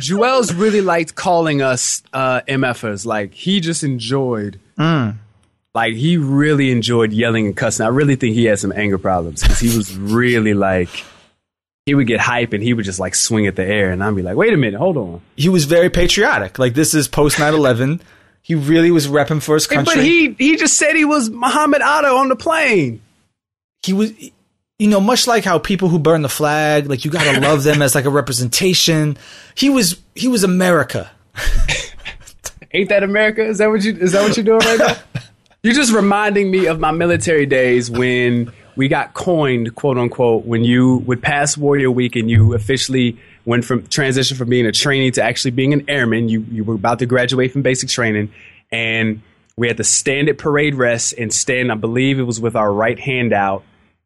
Juelz 0.05 0.59
really 0.59 0.81
liked 0.81 1.15
calling 1.15 1.63
us 1.63 2.03
uh, 2.13 2.41
MFers. 2.49 3.07
Like 3.07 3.33
he 3.35 3.61
just 3.61 3.83
enjoyed, 3.85 4.61
Mm. 4.79 5.17
like 5.75 5.95
he 5.95 6.17
really 6.17 6.71
enjoyed 6.73 7.13
yelling 7.13 7.47
and 7.47 7.57
cussing. 7.57 7.87
I 7.87 7.91
really 7.91 8.17
think 8.17 8.35
he 8.35 8.45
had 8.45 8.59
some 8.59 8.73
anger 8.75 8.99
problems 8.99 9.43
because 9.43 9.61
he 9.61 9.77
was 9.77 9.97
really 9.97 10.53
like, 10.55 10.89
he 11.87 11.95
would 11.95 12.07
get 12.07 12.19
hype 12.21 12.53
and 12.53 12.63
he 12.63 12.75
would 12.75 12.85
just 12.85 12.99
like 12.99 13.15
swing 13.15 13.47
at 13.47 13.57
the 13.57 13.65
air, 13.65 13.91
and 13.93 14.03
I'd 14.03 14.17
be 14.17 14.23
like, 14.23 14.37
wait 14.37 14.53
a 14.53 14.57
minute, 14.57 14.79
hold 14.79 14.97
on. 14.97 15.21
he 15.37 15.49
was 15.49 15.65
very 15.65 15.91
patriotic. 15.91 16.59
Like 16.59 16.75
this 16.75 16.93
is 16.95 17.07
post 17.09 17.37
9-11. 17.39 18.01
He 18.43 18.55
really 18.55 18.91
was 18.91 19.07
repping 19.07 19.43
for 19.43 19.55
his 19.55 19.67
country. 19.67 19.95
But 19.95 20.05
he 20.05 20.33
he 20.39 20.57
just 20.57 20.77
said 20.77 20.97
he 20.97 21.05
was 21.07 21.31
Muhammad 21.31 21.81
Atta 21.83 22.09
on 22.09 22.29
the 22.29 22.37
plane. 22.37 23.01
he 23.83 23.93
was 23.95 24.13
you 24.85 24.91
know 24.91 25.01
much 25.01 25.27
like 25.27 25.45
how 25.45 25.59
people 25.59 25.89
who 25.89 25.99
burn 25.99 26.23
the 26.23 26.29
flag 26.29 26.89
like 26.89 27.05
you 27.05 27.11
gotta 27.11 27.41
love 27.41 27.65
them 27.65 27.83
as 27.83 27.95
like 27.95 28.05
a 28.05 28.11
representation 28.11 29.17
he 29.55 29.71
was 29.71 30.01
he 30.15 30.29
was 30.29 30.45
america 30.45 31.11
Ain't 32.75 32.89
that 32.89 33.05
America? 33.05 33.45
Is 33.45 33.59
that 33.59 33.71
what 33.71 33.85
you 33.85 33.97
is 33.97 34.13
that 34.13 34.23
what 34.23 34.37
you're 34.37 34.45
doing 34.45 34.59
right 34.59 34.79
now? 34.79 34.97
You're 35.63 35.75
just 35.75 35.95
reminding 35.95 36.51
me 36.51 36.67
of 36.67 36.79
my 36.79 36.91
military 36.91 37.47
days 37.47 37.91
when 37.91 38.53
we 38.77 38.89
got 38.89 39.15
coined, 39.15 39.75
quote 39.75 39.97
unquote, 39.97 40.45
when 40.45 40.63
you 40.63 40.97
would 41.07 41.23
pass 41.23 41.57
Warrior 41.57 41.91
Week 41.91 42.17
and 42.17 42.29
you 42.29 42.53
officially 42.53 43.17
went 43.47 43.65
from 43.65 43.87
transition 43.87 44.37
from 44.37 44.51
being 44.51 44.67
a 44.67 44.73
trainee 44.73 45.11
to 45.13 45.23
actually 45.23 45.53
being 45.53 45.73
an 45.73 45.89
airman. 45.89 46.29
You 46.29 46.45
you 46.51 46.65
were 46.65 46.75
about 46.75 46.99
to 46.99 47.07
graduate 47.07 47.53
from 47.53 47.63
basic 47.63 47.89
training, 47.89 48.31
and 48.71 49.23
we 49.57 49.69
had 49.69 49.79
to 49.79 49.85
stand 49.85 50.29
at 50.29 50.37
parade 50.37 50.75
rest 50.75 51.15
and 51.17 51.33
stand. 51.33 51.73
I 51.73 51.77
believe 51.77 52.19
it 52.19 52.25
was 52.25 52.41
with 52.41 52.57
our 52.57 52.71
right 52.71 52.99
hand 52.99 53.33
out, 53.33 53.63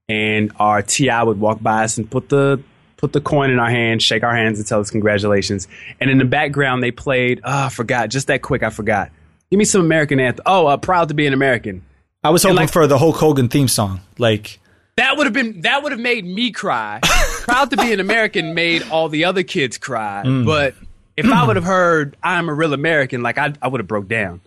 and 0.08 0.50
uh, 0.52 0.54
our 0.64 0.82
TI 0.82 1.22
would 1.24 1.40
walk 1.40 1.62
by 1.62 1.84
us 1.84 1.98
and 1.98 2.10
put 2.10 2.28
the 2.28 2.62
put 2.96 3.12
the 3.12 3.20
coin 3.20 3.50
in 3.50 3.58
our 3.58 3.70
hand, 3.70 4.02
shake 4.02 4.22
our 4.24 4.34
hands, 4.34 4.58
and 4.58 4.66
tell 4.66 4.80
us 4.80 4.90
congratulations. 4.90 5.68
And 6.00 6.10
in 6.10 6.18
the 6.18 6.24
background, 6.24 6.82
they 6.82 6.90
played. 6.90 7.40
Oh, 7.44 7.66
I 7.66 7.68
forgot. 7.68 8.08
Just 8.08 8.26
that 8.26 8.42
quick, 8.42 8.62
I 8.62 8.70
forgot. 8.70 9.10
Give 9.50 9.58
me 9.58 9.64
some 9.64 9.80
American 9.80 10.20
anthem. 10.20 10.42
Oh, 10.46 10.66
uh, 10.66 10.76
proud 10.76 11.08
to 11.08 11.14
be 11.14 11.26
an 11.26 11.32
American. 11.32 11.82
i 12.24 12.30
was 12.30 12.42
hoping 12.42 12.56
like- 12.56 12.72
for 12.72 12.86
the 12.86 12.98
hulk 12.98 13.16
hogan 13.16 13.48
theme 13.48 13.68
song 13.68 14.00
like 14.18 14.58
That 14.96 15.16
would 15.16 15.26
have 15.26 15.32
been 15.34 15.60
that 15.62 15.82
would 15.82 15.92
have 15.92 16.00
made 16.00 16.24
me 16.26 16.50
cry. 16.50 17.00
proud 17.42 17.70
to 17.70 17.76
be 17.76 17.92
an 17.92 18.00
American 18.00 18.54
made 18.54 18.82
all 18.90 19.08
the 19.08 19.24
other 19.26 19.42
kids 19.42 19.78
cry. 19.78 20.22
Mm. 20.26 20.44
But 20.44 20.74
if 21.16 21.26
I 21.26 21.46
would 21.46 21.56
have 21.56 21.64
heard 21.64 22.16
"I'm 22.22 22.48
a 22.48 22.54
real 22.54 22.72
American," 22.74 23.22
like 23.22 23.38
I, 23.38 23.52
I 23.62 23.68
would 23.68 23.80
have 23.80 23.88
broke 23.88 24.08
down. 24.08 24.40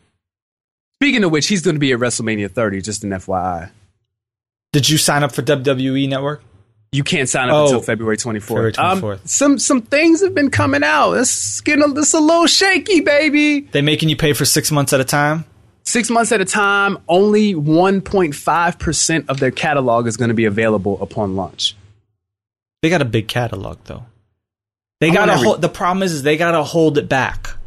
Speaking 0.95 1.23
of 1.23 1.31
which, 1.31 1.47
he's 1.47 1.61
going 1.63 1.75
to 1.75 1.79
be 1.79 1.91
at 1.93 1.99
WrestleMania 1.99 2.51
30. 2.51 2.81
Just 2.81 3.03
an 3.03 3.09
FYI. 3.09 3.71
Did 4.73 4.89
you 4.89 4.97
sign 4.97 5.23
up 5.23 5.31
for 5.33 5.41
wwe 5.41 6.07
network 6.07 6.41
You 6.93 7.03
can't 7.03 7.27
sign 7.29 7.49
up 7.49 7.55
Oh, 7.55 7.63
until 7.65 7.81
February 7.81 8.17
24th. 8.17 8.41
February 8.41 8.71
24th. 8.73 9.13
Um, 9.13 9.19
some 9.25 9.59
some 9.59 9.81
things 9.81 10.21
have 10.21 10.33
been 10.35 10.49
coming 10.51 10.83
out. 10.83 11.13
It's 11.13 11.61
getting 11.61 11.83
a, 11.83 11.99
it's 11.99 12.13
a 12.13 12.19
little 12.19 12.47
shaky, 12.47 12.99
baby. 13.01 13.61
they 13.61 13.81
making 13.81 14.09
you 14.09 14.15
pay 14.17 14.33
for 14.33 14.45
six 14.45 14.71
months 14.71 14.91
at 14.93 14.99
a 14.99 15.05
time 15.05 15.45
Six 15.83 16.11
months 16.11 16.31
at 16.31 16.39
a 16.39 16.45
time. 16.45 16.99
Only 17.07 17.55
1.5 17.55 18.79
percent 18.79 19.25
of 19.29 19.39
their 19.39 19.49
catalog 19.51 20.05
is 20.07 20.15
going 20.15 20.29
to 20.29 20.35
be 20.35 20.45
available 20.45 21.01
upon 21.01 21.35
launch. 21.35 21.75
they 22.81 22.89
got 22.89 23.01
a 23.01 23.05
big 23.05 23.27
catalog 23.27 23.77
though 23.85 24.05
they 24.99 25.09
gotta 25.11 25.33
every- 25.33 25.45
hold 25.47 25.61
the 25.61 25.69
problem 25.69 26.03
is, 26.03 26.13
is 26.13 26.23
they 26.23 26.37
gotta 26.37 26.63
hold 26.63 26.97
it 26.97 27.09
back 27.09 27.57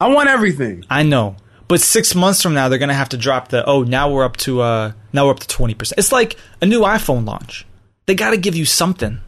I 0.00 0.08
want 0.08 0.28
everything. 0.28 0.84
i 0.90 1.02
know 1.02 1.36
but 1.72 1.80
six 1.80 2.14
months 2.14 2.42
from 2.42 2.52
now 2.52 2.68
they're 2.68 2.78
gonna 2.78 2.92
have 2.92 3.08
to 3.08 3.16
drop 3.16 3.48
the 3.48 3.64
oh 3.64 3.82
now 3.82 4.12
we're 4.12 4.24
up 4.24 4.36
to 4.36 4.60
uh 4.60 4.92
now 5.14 5.24
we're 5.24 5.30
up 5.30 5.40
to 5.40 5.48
20% 5.48 5.94
it's 5.96 6.12
like 6.12 6.36
a 6.60 6.66
new 6.66 6.80
iphone 6.80 7.24
launch 7.26 7.64
they 8.04 8.14
gotta 8.14 8.36
give 8.36 8.54
you 8.54 8.66
something 8.66 9.18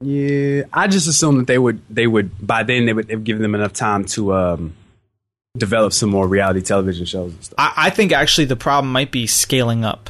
Yeah, 0.00 0.62
I 0.72 0.88
just 0.88 1.06
assumed 1.06 1.40
that 1.40 1.46
they 1.48 1.58
would 1.58 1.82
they 1.90 2.06
would 2.06 2.30
by 2.44 2.62
then 2.62 2.86
they 2.86 2.94
would 2.94 3.10
have 3.10 3.24
given 3.24 3.42
them 3.42 3.54
enough 3.54 3.74
time 3.74 4.06
to 4.16 4.34
um, 4.34 4.74
develop 5.56 5.92
some 5.92 6.08
more 6.08 6.26
reality 6.26 6.62
television 6.62 7.04
shows 7.04 7.34
and 7.34 7.44
stuff. 7.44 7.54
I, 7.58 7.72
I 7.76 7.90
think 7.90 8.10
actually 8.12 8.46
the 8.46 8.56
problem 8.56 8.90
might 8.90 9.12
be 9.12 9.26
scaling 9.26 9.84
up. 9.84 10.08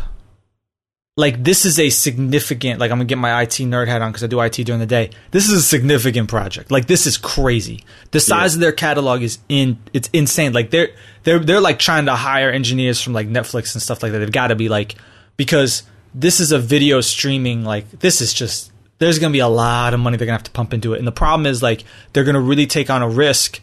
Like 1.14 1.44
this 1.44 1.66
is 1.66 1.78
a 1.78 1.90
significant. 1.90 2.80
Like 2.80 2.90
I'm 2.90 2.96
gonna 2.96 3.04
get 3.04 3.18
my 3.18 3.42
IT 3.42 3.50
nerd 3.60 3.86
hat 3.86 4.00
on 4.00 4.10
because 4.12 4.24
I 4.24 4.28
do 4.28 4.40
IT 4.40 4.54
during 4.64 4.80
the 4.80 4.86
day. 4.86 5.10
This 5.30 5.46
is 5.46 5.52
a 5.52 5.62
significant 5.62 6.30
project. 6.30 6.70
Like 6.70 6.86
this 6.86 7.06
is 7.06 7.18
crazy. 7.18 7.84
The 8.12 8.20
size 8.20 8.52
Yeah. 8.52 8.56
of 8.56 8.60
their 8.60 8.72
catalog 8.72 9.20
is 9.20 9.38
in. 9.50 9.78
It's 9.92 10.08
insane. 10.14 10.54
Like 10.54 10.70
they're 10.70 10.88
they're 11.24 11.38
they're 11.38 11.60
like 11.60 11.78
trying 11.78 12.06
to 12.06 12.14
hire 12.14 12.50
engineers 12.50 13.02
from 13.02 13.12
like 13.12 13.28
Netflix 13.28 13.74
and 13.74 13.82
stuff 13.82 14.02
like 14.02 14.12
that. 14.12 14.20
They've 14.20 14.32
got 14.32 14.46
to 14.48 14.54
be 14.54 14.70
like 14.70 14.94
because 15.36 15.82
this 16.14 16.40
is 16.40 16.50
a 16.50 16.58
video 16.58 17.02
streaming. 17.02 17.62
Like 17.62 17.90
this 17.90 18.22
is 18.22 18.32
just 18.32 18.72
there's 18.98 19.18
gonna 19.18 19.32
be 19.32 19.40
a 19.40 19.48
lot 19.48 19.92
of 19.92 20.00
money 20.00 20.16
they're 20.16 20.24
gonna 20.26 20.38
have 20.38 20.44
to 20.44 20.50
pump 20.50 20.72
into 20.72 20.94
it. 20.94 20.98
And 20.98 21.06
the 21.06 21.12
problem 21.12 21.44
is 21.44 21.62
like 21.62 21.84
they're 22.14 22.24
gonna 22.24 22.40
really 22.40 22.66
take 22.66 22.88
on 22.88 23.02
a 23.02 23.08
risk 23.08 23.60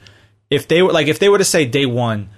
if 0.52 0.68
they 0.68 0.84
were 0.84 0.92
like 0.92 1.08
if 1.08 1.18
they 1.18 1.30
were 1.30 1.40
to 1.40 1.44
say 1.46 1.66
day 1.66 1.88
one 1.88 2.30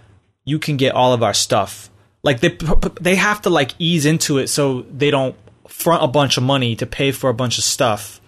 you 0.45 0.57
can 0.57 0.77
get 0.77 0.95
all 0.95 1.11
of 1.11 1.21
our 1.21 1.33
stuff. 1.33 1.89
Like 2.23 2.39
they 2.39 2.57
they 2.99 3.15
have 3.15 3.41
to 3.43 3.49
like 3.49 3.71
ease 3.79 4.05
into 4.05 4.37
it 4.37 4.47
so 4.47 4.81
they 4.83 5.11
don't 5.11 5.35
front 5.67 6.03
a 6.03 6.07
bunch 6.07 6.37
of 6.37 6.43
money 6.43 6.75
to 6.75 6.85
pay 6.85 7.11
for 7.11 7.29
a 7.29 7.33
bunch 7.33 7.57
of 7.57 7.63
stuff 7.63 8.21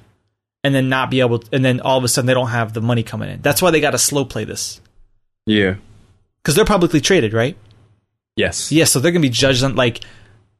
and 0.63 0.73
then 0.73 0.89
not 0.89 1.11
be 1.11 1.19
able 1.19 1.39
to, 1.39 1.49
and 1.55 1.63
then 1.63 1.79
all 1.81 1.97
of 1.97 2.03
a 2.03 2.07
sudden 2.07 2.25
they 2.25 2.33
don't 2.33 2.47
have 2.49 2.73
the 2.73 2.81
money 2.81 3.03
coming 3.03 3.29
in. 3.29 3.41
That's 3.41 3.61
why 3.61 3.69
they 3.71 3.81
got 3.81 3.91
to 3.91 3.97
slow 3.97 4.25
play 4.25 4.45
this 4.45 4.81
Yeah. 5.45 5.75
cuz 6.43 6.55
they're 6.55 6.65
publicly 6.65 7.01
traded, 7.01 7.33
right? 7.33 7.57
Yes. 8.35 8.71
Yeah, 8.71 8.85
so 8.85 8.99
they're 8.99 9.11
going 9.11 9.21
to 9.21 9.27
be 9.27 9.33
judged 9.33 9.63
on 9.63 9.75
like 9.75 10.01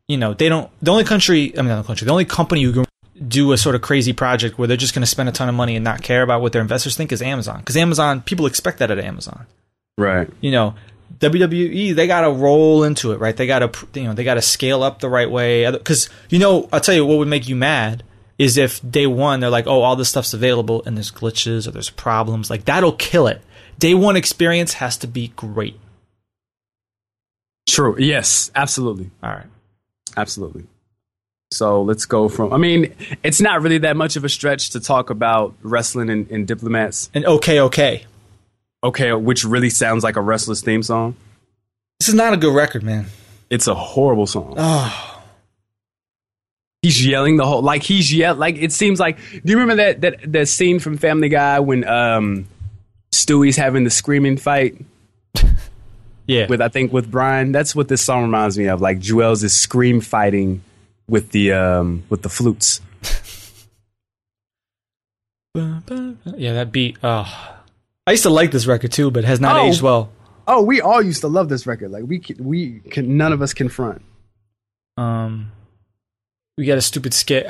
you 0.08 0.18
know, 0.18 0.34
they 0.34 0.50
don't. 0.50 0.70
The 0.82 0.92
only 0.92 1.06
country, 1.06 1.54
I 1.58 1.62
mean, 1.62 1.70
not 1.70 1.82
the 1.84 1.88
country, 1.88 2.06
the 2.06 2.12
only 2.12 2.26
company 2.26 2.62
who 2.64 2.74
can 2.74 2.86
do 3.28 3.54
a 3.54 3.58
sort 3.58 3.74
of 3.74 3.82
crazy 3.82 4.12
project 4.12 4.58
where 4.60 4.68
they're 4.68 4.76
just 4.76 4.94
going 4.94 5.02
to 5.02 5.08
spend 5.08 5.30
a 5.30 5.32
ton 5.32 5.48
of 5.48 5.56
money 5.56 5.76
and 5.78 5.84
not 5.84 6.02
care 6.02 6.24
about 6.24 6.42
what 6.42 6.52
their 6.52 6.62
investors 6.62 6.98
think 6.98 7.12
is 7.14 7.22
Amazon. 7.22 7.60
Because 7.60 7.78
Amazon, 7.78 8.22
people 8.22 8.46
expect 8.46 8.80
that 8.80 8.92
at 8.92 9.00
Amazon. 9.00 9.46
Right. 9.98 10.30
You 10.42 10.52
know, 10.52 10.76
WWE, 11.20 11.96
they 11.96 12.08
got 12.08 12.22
to 12.22 12.32
roll 12.32 12.84
into 12.84 13.12
it, 13.12 13.20
right? 13.20 13.36
They 13.36 13.48
got 13.48 13.60
to, 13.60 13.88
you 14.00 14.08
know, 14.08 14.14
they 14.14 14.24
got 14.24 14.36
to 14.36 14.42
scale 14.42 14.84
up 14.84 15.00
the 15.00 15.10
right 15.10 15.30
way. 15.30 15.70
Because 15.70 16.10
you 16.30 16.40
know, 16.40 16.68
I'll 16.72 16.80
tell 16.80 16.96
you 16.96 17.06
what 17.06 17.18
would 17.18 17.28
make 17.28 17.48
you 17.48 17.56
mad 17.56 18.04
is 18.38 18.58
if 18.58 18.80
day 18.90 19.08
one 19.08 19.40
they're 19.40 19.50
like, 19.50 19.68
oh, 19.68 19.82
all 19.82 19.96
this 19.96 20.10
stuff's 20.10 20.34
available 20.34 20.84
and 20.86 20.98
there's 20.98 21.12
glitches 21.12 21.68
or 21.68 21.72
there's 21.72 21.90
problems. 21.90 22.50
Like 22.50 22.66
that'll 22.66 22.94
kill 22.94 23.28
it. 23.28 23.42
Day 23.80 23.94
one 23.94 24.16
experience 24.16 24.74
has 24.74 24.98
to 24.98 25.08
be 25.08 25.30
great. 25.36 25.80
True. 27.68 27.96
Yes, 27.98 28.52
absolutely. 28.56 29.12
All 29.22 29.30
right. 29.30 29.48
Absolutely. 30.18 30.66
So 31.52 31.84
let's 31.84 32.06
go 32.06 32.30
from. 32.30 32.52
I 32.52 32.58
mean, 32.58 32.94
it's 33.24 33.40
not 33.40 33.62
really 33.62 33.78
that 33.80 33.96
much 33.96 34.16
of 34.16 34.24
a 34.24 34.30
stretch 34.30 34.72
to 34.72 34.80
talk 34.80 35.10
about 35.10 35.56
wrestling 35.62 36.10
and, 36.10 36.30
and 36.32 36.48
diplomats. 36.48 37.10
And 37.14 37.26
okay, 37.26 37.60
okay. 37.62 38.06
Okay, 38.84 39.14
which 39.14 39.46
really 39.46 39.70
sounds 39.70 40.04
like 40.04 40.18
a 40.18 40.22
wrestler's 40.22 40.62
theme 40.62 40.84
song. 40.84 41.16
This 42.00 42.10
is 42.10 42.16
not 42.16 42.34
a 42.34 42.38
good 42.38 42.54
record, 42.54 42.84
man. 42.84 43.06
It's 43.50 43.68
a 43.68 43.76
horrible 43.76 44.28
song. 44.28 44.56
Oh, 44.58 45.14
He's 46.84 47.06
yelling 47.06 47.38
the 47.38 47.46
whole 47.46 47.62
like 47.62 47.82
he's 47.82 48.14
yell 48.14 48.36
like 48.36 48.58
it 48.58 48.74
seems 48.74 49.00
like. 49.00 49.18
Do 49.18 49.54
you 49.54 49.58
remember 49.58 49.76
that 49.78 50.02
that 50.02 50.34
that 50.34 50.48
scene 50.50 50.80
from 50.80 50.98
Family 50.98 51.30
Guy 51.30 51.62
when 51.62 51.88
um 51.88 52.46
Stewie's 53.14 53.56
having 53.56 53.86
the 53.86 53.90
screaming 53.90 54.36
fight 54.36 54.76
yeah. 56.28 56.48
with 56.48 56.60
I 56.60 56.68
think 56.68 56.92
with 56.92 57.10
Brian? 57.10 57.54
That's 57.54 57.74
what 57.74 57.88
this 57.88 58.02
song 58.04 58.24
reminds 58.24 58.58
me 58.58 58.68
of. 58.68 58.82
Like 58.82 59.00
Juelz 59.00 59.46
is 59.46 59.54
scream 59.54 60.02
fighting 60.02 60.62
with 61.08 61.32
the 61.32 61.54
um 61.54 62.04
with 62.10 62.22
the 62.22 62.28
flutes. 62.28 62.82
yeah, 65.56 66.54
that 66.54 66.70
beat. 66.74 66.98
Oh. 67.02 67.54
I 68.08 68.12
used 68.12 68.24
to 68.24 68.30
like 68.30 68.52
this 68.52 68.66
record 68.66 68.92
too, 68.92 69.12
but 69.12 69.24
has 69.24 69.40
not 69.40 69.56
Oh. 69.58 69.68
aged 69.68 69.82
well. 69.82 70.12
Oh, 70.48 70.62
we 70.62 70.82
all 70.82 71.02
used 71.02 71.22
to 71.22 71.28
love 71.30 71.48
this 71.50 71.66
record. 71.66 71.92
Like 71.92 72.04
we 72.06 72.20
can, 72.20 72.44
we 72.44 72.80
can 72.92 73.16
none 73.18 73.32
of 73.32 73.42
us 73.42 73.54
confront. 73.54 74.02
Um, 74.98 75.52
we 76.58 76.66
got 76.66 76.78
a 76.78 76.82
stupid 76.82 77.14
skit. 77.14 77.48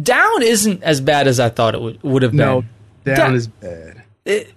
Down 0.00 0.42
isn't 0.42 0.82
as 0.82 1.00
bad 1.00 1.26
as 1.26 1.40
I 1.40 1.48
thought 1.48 1.74
it 1.74 1.80
would 1.80 2.02
would 2.02 2.22
have 2.22 2.30
been. 2.32 2.38
No, 2.38 2.64
down 3.04 3.34
is 3.34 3.48
bad. 3.48 4.02
It- 4.24 4.52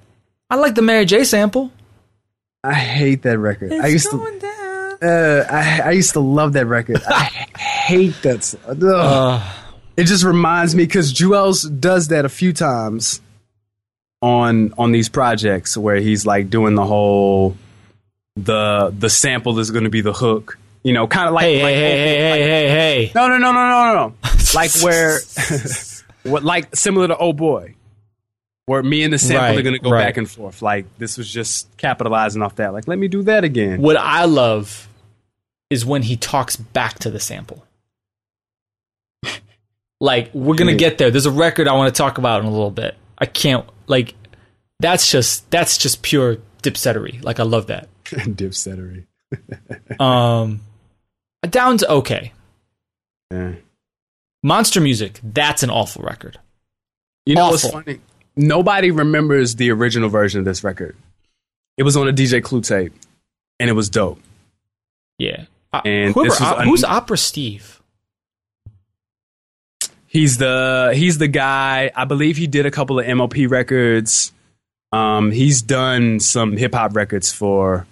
I 0.49 0.55
like 0.55 0.75
the 0.75 0.81
Mary 0.81 1.05
J 1.05 1.23
sample. 1.23 1.71
I 2.63 2.73
hate 2.73 3.23
that 3.23 3.39
record. 3.39 3.71
I 3.73 3.87
used 3.87 4.11
to 4.11 4.17
down. 4.39 4.97
uh, 5.09 5.45
I 5.49 5.81
I 5.85 5.91
used 5.91 6.11
to 6.13 6.19
love 6.19 6.53
that 6.53 6.67
record. 6.67 7.01
I 7.07 7.23
hate 7.57 8.21
that. 8.21 8.53
Ugh. 8.67 8.83
Uh, 8.83 9.41
it 9.97 10.03
just 10.03 10.23
reminds 10.25 10.75
me 10.75 10.83
because 10.83 11.11
Juelz 11.13 11.79
does 11.79 12.09
that 12.09 12.25
a 12.25 12.29
few 12.29 12.53
times 12.53 13.21
on 14.21 14.73
on 14.77 14.91
these 14.91 15.09
projects 15.09 15.75
where 15.77 15.97
he's 15.97 16.25
like 16.25 16.49
doing 16.49 16.75
the 16.75 16.85
whole 16.85 17.57
the 18.35 18.93
the 18.97 19.09
sample 19.09 19.57
is 19.59 19.71
going 19.71 19.83
to 19.83 19.89
be 19.89 20.01
the 20.01 20.13
hook. 20.13 20.57
You 20.83 20.93
know, 20.93 21.05
kind 21.07 21.27
of 21.27 21.33
like, 21.35 21.43
hey, 21.43 21.57
hey, 21.59 21.63
like 21.63 21.75
hey, 21.75 21.97
hey, 21.99 22.17
hey, 22.17 22.41
hey, 22.41 23.05
hey. 23.05 23.11
No, 23.13 23.27
no, 23.27 23.37
no, 23.37 23.51
no, 23.51 23.69
no, 23.69 23.93
no, 23.93 24.07
no. 24.07 24.13
like 24.55 24.71
where, 24.81 25.19
what, 26.23 26.43
like 26.43 26.75
similar 26.75 27.07
to 27.09 27.17
Oh 27.17 27.33
Boy, 27.33 27.75
where 28.65 28.81
me 28.81 29.03
and 29.03 29.13
the 29.13 29.19
sample 29.19 29.45
Right, 29.47 29.59
are 29.59 29.61
going 29.61 29.75
to 29.75 29.79
go 29.79 29.91
right. 29.91 30.05
back 30.05 30.17
and 30.17 30.29
forth. 30.29 30.63
Like 30.63 30.85
this 30.97 31.17
was 31.19 31.31
just 31.31 31.67
capitalizing 31.77 32.41
off 32.41 32.55
that. 32.55 32.73
Like 32.73 32.87
let 32.87 32.97
me 32.97 33.07
do 33.07 33.21
that 33.23 33.43
again. 33.43 33.79
What 33.81 33.95
I 33.97 34.25
love 34.25 34.87
is 35.69 35.85
when 35.85 36.01
he 36.01 36.15
talks 36.17 36.55
back 36.55 36.97
to 36.99 37.11
the 37.11 37.19
sample. 37.19 37.63
Like 39.99 40.33
we're 40.33 40.55
gonna 40.55 40.71
Yeah. 40.71 40.77
get 40.77 40.97
there. 40.97 41.11
There's 41.11 41.27
a 41.27 41.31
record 41.31 41.67
I 41.67 41.73
want 41.73 41.93
to 41.93 41.97
talk 41.97 42.17
about 42.17 42.41
in 42.41 42.47
a 42.47 42.51
little 42.51 42.71
bit. 42.71 42.97
I 43.19 43.27
can't 43.27 43.65
like. 43.91 44.15
That's 44.79 45.11
just 45.11 45.47
that's 45.51 45.77
just 45.77 46.01
pure 46.01 46.37
dipsettery. 46.63 47.23
Like 47.23 47.39
I 47.39 47.43
love 47.43 47.67
that. 47.67 47.87
Dipsettery. 48.05 49.05
Um, 49.99 50.61
Down's 51.47 51.83
okay. 51.83 52.33
Yeah. 53.29 53.53
Monster 54.41 54.81
Music. 54.81 55.19
That's 55.23 55.61
an 55.61 55.69
awful 55.69 56.01
record. 56.03 56.39
You 57.27 57.35
know 57.35 57.49
what's 57.49 57.69
funny? 57.69 57.99
Nobody 58.35 58.89
remembers 58.89 59.55
the 59.57 59.69
original 59.71 60.09
version 60.09 60.39
of 60.39 60.45
this 60.45 60.63
record. 60.63 60.95
It 61.77 61.83
was 61.83 61.95
on 61.95 62.07
a 62.07 62.11
DJ 62.13 62.41
Clue 62.43 62.61
tape, 62.61 62.93
and 63.59 63.69
it 63.69 63.73
was 63.73 63.87
dope. 63.89 64.19
Yeah. 65.19 65.45
Uh, 65.71 65.81
And 65.85 66.13
whoever, 66.15 66.29
this 66.29 66.39
was 66.39 66.49
uh, 66.49 66.55
un- 66.55 66.67
who's 66.67 66.83
Opera 66.83 67.17
Steve? 67.17 67.80
He's 70.11 70.37
the 70.37 70.91
he's 70.93 71.19
the 71.19 71.29
guy. 71.29 71.89
I 71.95 72.03
believe 72.03 72.35
he 72.35 72.45
did 72.45 72.65
a 72.65 72.71
couple 72.71 72.99
of 72.99 73.07
MOP 73.17 73.35
records. 73.47 74.33
Um, 74.91 75.31
he's 75.31 75.61
done 75.61 76.19
some 76.19 76.57
hip 76.57 76.73
hop 76.75 76.97
records 76.97 77.31
for 77.31 77.87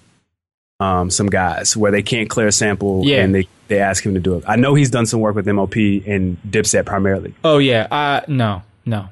um, 0.82 1.09
some 1.09 1.28
guys 1.28 1.78
where 1.78 1.93
they 1.93 2.01
can't 2.03 2.30
clear 2.30 2.47
a 2.47 2.51
sample 2.51 3.03
Yeah. 3.05 3.24
and 3.24 3.34
they, 3.34 3.47
they 3.70 3.80
ask 3.80 4.05
him 4.05 4.15
to 4.15 4.20
do 4.20 4.36
it. 4.36 4.43
I 4.45 4.57
know 4.57 4.74
he's 4.76 4.89
done 4.89 5.05
some 5.05 5.22
work 5.22 5.34
with 5.36 5.47
MOP 5.47 5.76
and 5.78 6.38
Dipset 6.45 6.86
primarily. 6.86 7.34
Oh 7.45 7.57
yeah. 7.57 7.88
Uh 7.89 8.22
no, 8.28 8.63
no. 8.86 9.07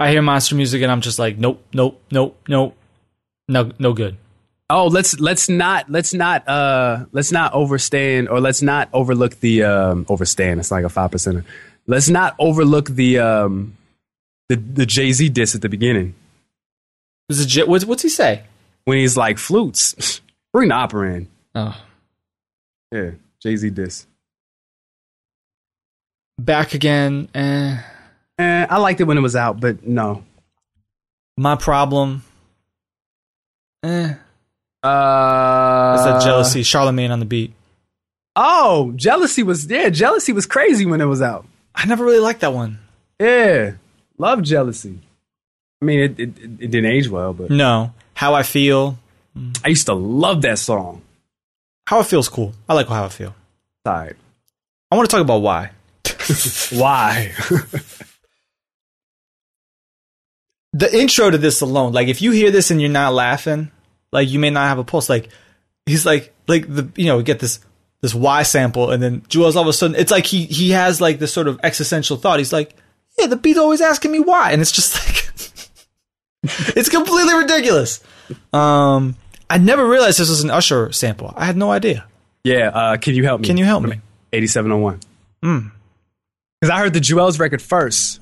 I 0.00 0.10
hear 0.10 0.20
Monster 0.22 0.56
Music 0.56 0.82
and 0.82 0.90
I'm 0.90 1.00
just 1.02 1.20
like, 1.20 1.38
nope, 1.38 1.62
nope, 1.72 2.02
nope, 2.10 2.36
nope, 2.48 2.76
no, 3.46 3.70
no 3.78 3.92
good. 3.92 4.16
Oh, 4.68 4.86
let's 4.88 5.20
let's 5.20 5.48
not 5.48 5.88
let's 5.90 6.12
not 6.12 6.48
uh 6.48 7.04
let's 7.12 7.30
not 7.30 7.52
overstand 7.52 8.28
or 8.28 8.40
let's 8.40 8.62
not 8.62 8.88
overlook 8.92 9.38
the 9.38 9.62
um 9.62 10.06
overstand. 10.06 10.58
It's 10.58 10.72
like 10.72 10.84
a 10.84 10.88
five 10.88 11.12
percenter. 11.12 11.44
Let's 11.90 12.08
not 12.08 12.36
overlook 12.38 12.88
the 12.90 13.18
um 13.18 13.76
the 14.48 14.56
the 14.56 14.86
Jay 14.86 15.10
Z 15.12 15.28
diss 15.30 15.54
at 15.56 15.60
the 15.62 15.68
beginning 15.68 16.14
Is 17.28 17.40
it 17.40 17.46
J- 17.48 17.64
what's 17.64 17.84
what's 17.84 18.02
he 18.02 18.08
say? 18.08 18.44
when 18.84 18.98
he's 18.98 19.16
like 19.16 19.38
flutes. 19.38 20.20
Bring 20.52 20.68
the 20.70 20.74
opera 20.74 21.14
in. 21.14 21.28
Oh, 21.54 21.76
Yeah, 22.92 23.10
Jay 23.42 23.56
Z 23.56 23.70
diss. 23.70 24.06
back 26.38 26.74
again. 26.74 27.28
Eh. 27.34 27.76
Eh, 28.38 28.66
I 28.70 28.76
liked 28.78 29.00
it 29.00 29.04
when 29.04 29.18
it 29.18 29.20
was 29.20 29.36
out, 29.36 29.60
but 29.60 29.86
no. 29.86 30.24
My 31.36 31.56
problem. 31.56 32.22
Eh. 33.84 34.14
Uh, 34.82 35.94
It's 35.96 36.04
that 36.04 36.22
jealousy. 36.24 36.62
Charlemagne 36.62 37.10
on 37.10 37.18
the 37.20 37.26
beat. 37.26 37.52
Oh, 38.36 38.92
jealousy 38.96 39.42
was 39.42 39.66
yeah, 39.66 39.90
jealousy 39.90 40.32
was 40.32 40.46
crazy 40.46 40.86
when 40.86 41.00
it 41.00 41.04
was 41.06 41.20
out. 41.20 41.44
I 41.74 41.86
never 41.86 42.04
really 42.04 42.20
liked 42.20 42.40
that 42.40 42.52
one. 42.52 42.78
Yeah, 43.18 43.72
love 44.18 44.42
jealousy. 44.42 44.98
I 45.80 45.84
mean, 45.84 46.00
it 46.00 46.20
it, 46.20 46.28
it 46.38 46.70
didn't 46.70 46.86
age 46.86 47.08
well, 47.08 47.32
but 47.32 47.50
No. 47.50 47.92
How 48.14 48.34
I 48.34 48.42
feel. 48.42 48.98
I 49.64 49.68
used 49.68 49.86
to 49.86 49.94
love 49.94 50.42
that 50.42 50.58
song. 50.58 51.02
How 51.86 52.00
I 52.00 52.02
feel's 52.02 52.28
cool. 52.28 52.52
I 52.68 52.74
like 52.74 52.88
how 52.88 53.04
I 53.04 53.08
feel. 53.08 53.34
Sorry, 53.86 54.14
I 54.90 54.96
want 54.96 55.08
to 55.08 55.16
talk 55.16 55.22
about 55.22 55.38
why. 55.38 55.70
why? 56.70 57.32
the 60.72 60.98
intro 60.98 61.30
to 61.30 61.38
this 61.38 61.60
alone, 61.60 61.92
like 61.92 62.08
if 62.08 62.20
you 62.22 62.30
hear 62.30 62.50
this 62.50 62.70
and 62.70 62.80
you're 62.80 62.90
not 62.90 63.14
laughing, 63.14 63.70
like 64.12 64.28
you 64.28 64.38
may 64.38 64.50
not 64.50 64.68
have 64.68 64.78
a 64.78 64.84
pulse. 64.84 65.08
Like 65.08 65.30
he's 65.86 66.04
like 66.04 66.34
like 66.46 66.72
the 66.72 66.90
you 66.96 67.06
know 67.06 67.16
we 67.16 67.22
get 67.22 67.38
this 67.40 67.60
this 68.02 68.14
Y 68.14 68.42
sample 68.42 68.90
and 68.90 69.02
then 69.02 69.20
Juelz 69.22 69.56
all 69.56 69.62
of 69.62 69.68
a 69.68 69.72
sudden 69.72 69.96
it's 69.96 70.10
like 70.10 70.26
he 70.26 70.44
he 70.46 70.70
has 70.70 71.00
like 71.00 71.18
this 71.18 71.32
sort 71.32 71.48
of 71.48 71.60
existential 71.62 72.16
thought. 72.16 72.38
He's 72.38 72.52
like, 72.52 72.74
yeah, 73.18 73.26
the 73.26 73.36
beat's 73.36 73.58
always 73.58 73.80
asking 73.80 74.12
me 74.12 74.20
why, 74.20 74.52
and 74.52 74.60
it's 74.60 74.72
just 74.72 74.94
like 74.94 75.28
it's 76.76 76.88
completely 76.88 77.34
ridiculous. 77.34 78.02
Um, 78.52 79.16
I 79.48 79.58
never 79.58 79.86
realized 79.86 80.18
this 80.18 80.30
was 80.30 80.42
an 80.44 80.50
Usher 80.50 80.92
sample. 80.92 81.34
I 81.36 81.44
had 81.44 81.56
no 81.56 81.70
idea. 81.72 82.06
yeah, 82.44 82.68
uh, 82.68 82.96
can 82.96 83.14
you 83.14 83.24
help 83.24 83.40
me? 83.40 83.46
Can 83.48 83.56
you 83.56 83.64
help 83.64 83.82
me? 83.82 84.00
Eighty-seven 84.32 84.70
oh 84.72 84.78
one. 84.78 85.00
Mm. 85.44 85.72
Because 86.60 86.70
I 86.70 86.78
heard 86.78 86.92
the 86.92 87.00
Juelz 87.00 87.40
record 87.40 87.60
first. 87.60 88.20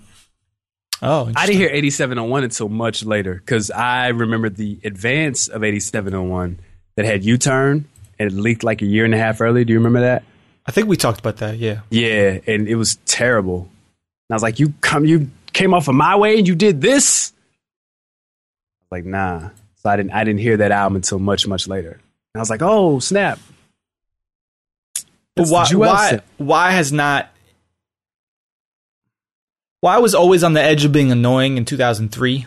Oh, 1.02 1.30
I 1.36 1.46
didn't 1.46 1.58
hear 1.58 1.68
8701 1.70 2.42
until 2.44 2.68
much 2.68 3.04
later 3.04 3.34
because 3.34 3.70
I 3.70 4.08
remember 4.08 4.48
the 4.48 4.80
advance 4.82 5.46
of 5.46 5.62
8701 5.62 6.58
that 6.96 7.04
had 7.04 7.24
U 7.24 7.38
Turn 7.38 7.84
it 8.18 8.32
leaked 8.32 8.64
like 8.64 8.82
a 8.82 8.86
year 8.86 9.04
and 9.04 9.14
a 9.14 9.18
half 9.18 9.40
early. 9.40 9.64
Do 9.64 9.72
you 9.72 9.78
remember 9.78 10.00
that? 10.00 10.24
I 10.66 10.72
think 10.72 10.88
we 10.88 10.96
talked 10.96 11.20
about 11.20 11.38
that. 11.38 11.58
Yeah. 11.58 11.80
Yeah, 11.90 12.40
and 12.46 12.68
it 12.68 12.74
was 12.74 12.96
terrible. 13.06 13.60
And 13.60 14.30
I 14.30 14.34
was 14.34 14.42
like, 14.42 14.58
"You 14.60 14.74
come, 14.80 15.04
you 15.04 15.30
came 15.52 15.72
off 15.72 15.88
of 15.88 15.94
my 15.94 16.16
way 16.16 16.38
and 16.38 16.46
you 16.46 16.54
did 16.54 16.80
this." 16.80 17.32
Like, 18.90 19.04
nah. 19.04 19.50
So 19.76 19.90
I 19.90 19.96
didn't, 19.96 20.12
I 20.12 20.24
didn't 20.24 20.40
hear 20.40 20.56
that 20.58 20.70
album 20.70 20.96
until 20.96 21.18
much, 21.18 21.46
much 21.46 21.68
later. 21.68 21.92
And 21.92 22.00
I 22.36 22.40
was 22.40 22.50
like, 22.50 22.62
"Oh, 22.62 22.98
snap!" 22.98 23.38
But 25.36 25.48
why, 25.48 25.66
why, 25.72 26.20
why 26.36 26.70
has 26.72 26.92
not? 26.92 27.30
Why 29.80 29.98
was 29.98 30.14
always 30.14 30.42
on 30.42 30.54
the 30.54 30.60
edge 30.62 30.84
of 30.84 30.90
being 30.92 31.12
annoying 31.12 31.56
in 31.56 31.64
2003? 31.64 32.46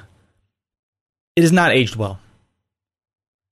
It 1.37 1.41
has 1.41 1.53
not 1.53 1.71
aged 1.71 1.95
well. 1.95 2.19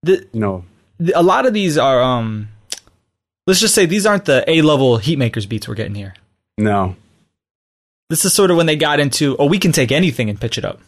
The, 0.04 0.28
No, 0.34 0.66
the, 0.66 0.69
a 1.16 1.24
lot 1.24 1.46
of 1.46 1.54
these 1.54 1.78
are, 1.78 2.02
um, 2.02 2.50
let's 3.48 3.60
just 3.60 3.74
say 3.76 3.86
these 3.86 4.06
aren't 4.06 4.26
the 4.26 4.44
A 4.50 4.62
level 4.62 4.98
Heatmakerz 5.00 5.48
beats 5.48 5.68
we're 5.68 5.76
getting 5.76 5.96
here. 5.96 6.14
No. 6.58 6.96
This 8.10 8.26
is 8.26 8.34
sort 8.34 8.52
of 8.52 8.58
when 8.58 8.66
they 8.66 8.76
got 8.76 9.00
into, 9.00 9.36
oh, 9.38 9.46
we 9.46 9.60
can 9.60 9.72
take 9.72 9.92
anything 9.92 10.30
and 10.30 10.40
pitch 10.40 10.58
it 10.58 10.66
up. 10.66 10.80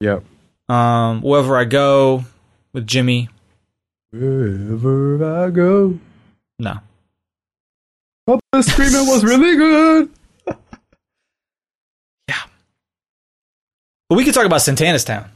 Yep. 0.00 0.22
Um, 0.68 1.20
wherever 1.22 1.56
I 1.56 1.64
go 1.64 2.24
with 2.72 2.86
Jimmy, 2.86 3.28
Wherever 4.10 5.44
I 5.46 5.50
go. 5.50 5.98
no. 6.58 6.78
But 8.26 8.40
the 8.52 8.62
screaming 8.62 9.06
was 9.06 9.24
really 9.24 9.56
good. 9.56 10.10
Yeah. 12.28 12.36
But 14.08 14.16
we 14.16 14.24
could 14.24 14.34
talk 14.34 14.46
about 14.46 14.62
Santana's 14.62 15.04
Town. 15.04 15.28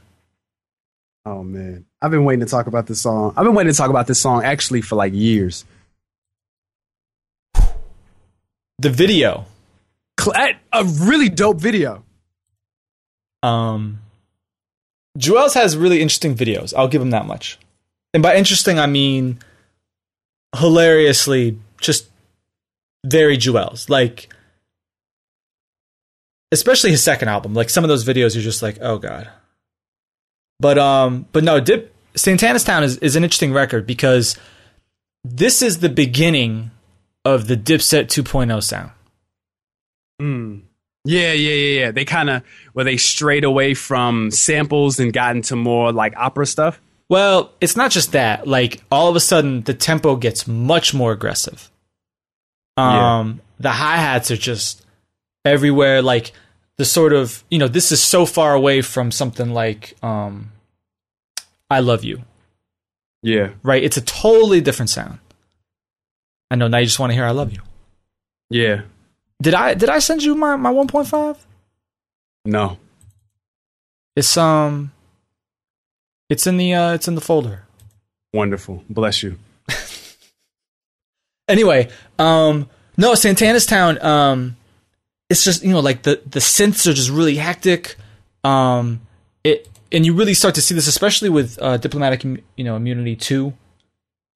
Oh 1.26 1.42
man, 1.42 1.86
I've 2.00 2.12
been 2.12 2.24
waiting 2.24 2.46
to 2.46 2.50
talk 2.50 2.68
about 2.68 2.86
this 2.86 3.00
song. 3.00 3.34
I've 3.36 3.44
been 3.44 3.54
waiting 3.54 3.72
to 3.72 3.76
talk 3.76 3.90
about 3.90 4.06
this 4.06 4.20
song 4.20 4.44
actually 4.44 4.80
for 4.80 4.94
like 4.94 5.12
years. 5.12 5.64
The 8.78 8.90
video. 8.90 9.46
A 10.72 10.84
really 10.84 11.28
dope 11.28 11.60
video. 11.60 12.04
Um, 13.42 14.00
Juelz 15.18 15.54
has 15.54 15.76
really 15.76 16.00
interesting 16.00 16.36
videos. 16.36 16.72
I'll 16.76 16.88
give 16.88 17.02
him 17.02 17.10
that 17.10 17.26
much. 17.26 17.58
And 18.14 18.22
by 18.22 18.36
interesting, 18.36 18.78
I 18.78 18.86
mean 18.86 19.40
hilariously 20.56 21.58
just 21.80 22.08
very 23.04 23.36
Juelz. 23.36 23.88
Like, 23.88 24.32
especially 26.52 26.90
his 26.90 27.02
second 27.02 27.28
album. 27.28 27.52
Like 27.52 27.70
some 27.70 27.82
of 27.82 27.88
those 27.88 28.04
videos, 28.04 28.34
you're 28.34 28.44
just 28.44 28.62
like, 28.62 28.78
oh 28.80 28.98
god. 28.98 29.28
But 30.60 30.78
um, 30.78 31.26
but 31.32 31.44
no, 31.44 31.60
Dip 31.60 31.94
Santana's 32.14 32.64
Town 32.64 32.82
is 32.82 32.96
is 32.98 33.16
an 33.16 33.24
interesting 33.24 33.52
record 33.52 33.86
because 33.86 34.36
this 35.24 35.62
is 35.62 35.80
the 35.80 35.88
beginning 35.88 36.70
of 37.24 37.48
the 37.48 37.56
Dipset 37.56 38.06
2.0 38.06 38.62
sound. 38.62 38.92
Mm. 40.22 40.62
Yeah, 41.04 41.32
yeah, 41.32 41.54
yeah, 41.54 41.80
yeah. 41.80 41.90
They 41.90 42.04
kind 42.04 42.30
of 42.30 42.42
where 42.72 42.84
they 42.84 42.96
strayed 42.96 43.44
away 43.44 43.74
from 43.74 44.30
samples 44.30 44.98
and 44.98 45.12
got 45.12 45.36
into 45.36 45.56
more 45.56 45.92
like 45.92 46.14
opera 46.16 46.46
stuff. 46.46 46.80
Well, 47.08 47.52
it's 47.60 47.76
not 47.76 47.90
just 47.90 48.12
that. 48.12 48.48
Like 48.48 48.82
all 48.90 49.08
of 49.08 49.16
a 49.16 49.20
sudden, 49.20 49.62
the 49.62 49.74
tempo 49.74 50.16
gets 50.16 50.46
much 50.46 50.94
more 50.94 51.12
aggressive. 51.12 51.70
Um, 52.76 53.40
the 53.58 53.70
hi 53.70 53.96
hats 53.96 54.30
are 54.30 54.36
just 54.36 54.84
everywhere. 55.44 56.02
Like 56.02 56.32
the 56.78 56.84
sort 56.84 57.12
of 57.12 57.42
you 57.50 57.58
know, 57.58 57.68
this 57.68 57.90
is 57.92 58.02
so 58.02 58.26
far 58.26 58.54
away 58.54 58.82
from 58.82 59.10
something 59.10 59.52
like 59.52 59.94
um, 60.02 60.52
"I 61.70 61.80
Love 61.80 62.04
You," 62.04 62.22
Yeah, 63.22 63.50
right? 63.62 63.82
It's 63.82 63.96
a 63.96 64.02
totally 64.02 64.60
different 64.60 64.90
sound. 64.90 65.18
I 66.50 66.54
know 66.56 66.68
now 66.68 66.78
you 66.78 66.86
just 66.86 66.98
want 66.98 67.10
to 67.10 67.14
hear 67.14 67.24
"I 67.24 67.30
Love 67.32 67.52
You." 67.52 67.60
yeah. 68.50 68.82
Did 69.42 69.52
I 69.54 69.74
did 69.74 69.90
I 69.90 69.98
send 69.98 70.22
you 70.22 70.34
my 70.34 70.56
my 70.56 70.70
one 70.70 70.86
point 70.88 71.08
five? 71.08 71.36
No, 72.46 72.78
It's 74.14 74.36
um, 74.38 74.92
it's 76.30 76.46
in 76.46 76.56
the 76.56 76.72
uh, 76.72 76.94
it's 76.94 77.06
in 77.08 77.14
the 77.16 77.20
folder. 77.20 77.64
wonderful. 78.32 78.82
Bless 78.88 79.22
you. 79.22 79.38
anyway, 81.48 81.88
um, 82.18 82.68
no, 82.96 83.14
Santana's 83.14 83.66
Town. 83.66 84.00
Um, 84.02 84.56
it's 85.28 85.44
just 85.44 85.62
you 85.62 85.70
know 85.70 85.80
like 85.80 86.02
the 86.02 86.20
the 86.26 86.40
synths 86.40 86.86
are 86.86 86.92
just 86.92 87.10
really 87.10 87.36
hectic. 87.36 87.96
Um, 88.44 89.00
it 89.44 89.68
and 89.92 90.04
you 90.04 90.14
really 90.14 90.34
start 90.34 90.54
to 90.56 90.60
see 90.60 90.74
this, 90.74 90.86
especially 90.86 91.28
with 91.28 91.58
uh, 91.60 91.76
diplomatic 91.76 92.24
you 92.24 92.64
know 92.64 92.76
immunity 92.76 93.16
two. 93.16 93.54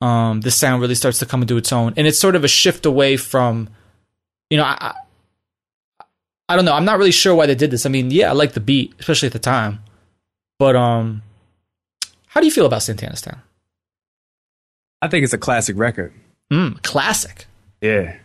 Um, 0.00 0.40
this 0.40 0.56
sound 0.56 0.80
really 0.80 0.94
starts 0.94 1.18
to 1.18 1.26
come 1.26 1.42
into 1.42 1.56
its 1.56 1.72
own, 1.72 1.94
and 1.96 2.06
it's 2.06 2.18
sort 2.18 2.34
of 2.34 2.42
a 2.42 2.48
shift 2.48 2.86
away 2.86 3.18
from, 3.18 3.68
you 4.48 4.56
know, 4.56 4.64
I, 4.64 4.94
I, 6.00 6.04
I 6.48 6.56
don't 6.56 6.64
know. 6.64 6.72
I'm 6.72 6.86
not 6.86 6.96
really 6.96 7.10
sure 7.10 7.34
why 7.34 7.44
they 7.44 7.54
did 7.54 7.70
this. 7.70 7.84
I 7.84 7.90
mean, 7.90 8.10
yeah, 8.10 8.30
I 8.30 8.32
like 8.32 8.52
the 8.52 8.60
beat, 8.60 8.94
especially 8.98 9.26
at 9.26 9.34
the 9.34 9.38
time, 9.38 9.80
but 10.58 10.74
um, 10.74 11.22
how 12.28 12.40
do 12.40 12.46
you 12.46 12.52
feel 12.52 12.64
about 12.64 12.82
Santana's 12.82 13.20
Town? 13.20 13.42
I 15.02 15.08
think 15.08 15.22
it's 15.22 15.34
a 15.34 15.38
classic 15.38 15.76
record. 15.76 16.14
Mm, 16.50 16.82
classic. 16.82 17.46
Yeah, 17.82 18.16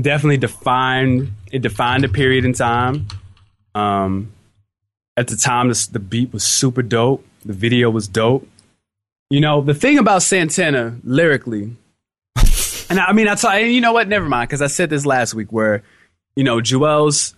definitely 0.00 0.36
defined. 0.36 1.32
It 1.50 1.62
defined 1.62 2.04
a 2.04 2.08
period 2.08 2.44
in 2.44 2.52
time. 2.52 3.08
Um, 3.74 4.32
at 5.16 5.28
the 5.28 5.36
time, 5.36 5.68
the, 5.68 5.88
the 5.92 5.98
beat 5.98 6.32
was 6.32 6.44
super 6.44 6.82
dope. 6.82 7.24
The 7.44 7.52
video 7.52 7.90
was 7.90 8.08
dope. 8.08 8.48
You 9.30 9.40
know, 9.40 9.60
the 9.60 9.74
thing 9.74 9.98
about 9.98 10.22
Santana 10.22 10.96
lyrically, 11.02 11.76
and 12.88 13.00
I 13.00 13.12
mean, 13.12 13.28
I 13.28 13.34
tell 13.34 13.58
you 13.58 13.80
know 13.80 13.92
what? 13.92 14.08
Never 14.08 14.28
mind, 14.28 14.48
because 14.48 14.62
I 14.62 14.68
said 14.68 14.88
this 14.88 15.04
last 15.04 15.34
week 15.34 15.50
where, 15.50 15.82
you 16.36 16.44
know, 16.44 16.58
Juelz 16.58 17.34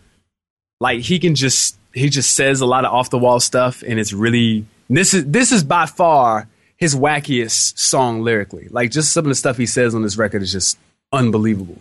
like 0.81 1.01
he 1.01 1.19
can 1.19 1.35
just 1.35 1.77
he 1.95 2.09
just 2.09 2.35
says 2.35 2.61
a 2.61 2.67
lot 2.67 2.85
of 2.85 2.93
off 2.93 3.11
the 3.11 3.19
wall 3.19 3.41
stuff, 3.41 3.83
and 3.87 3.99
it's 3.99 4.13
really 4.13 4.67
this 4.89 5.15
is 5.15 5.25
this 5.27 5.53
is 5.53 5.65
by 5.65 5.87
far 5.87 6.49
his 6.77 6.95
wackiest 6.95 7.79
song 7.79 8.23
lyrically. 8.23 8.69
Like 8.71 8.91
just 8.91 9.13
some 9.13 9.25
of 9.25 9.29
the 9.29 9.35
stuff 9.35 9.57
he 9.57 9.67
says 9.67 9.95
on 9.95 10.03
this 10.03 10.17
record 10.17 10.43
is 10.43 10.53
just 10.53 10.79
unbelievable. 11.13 11.81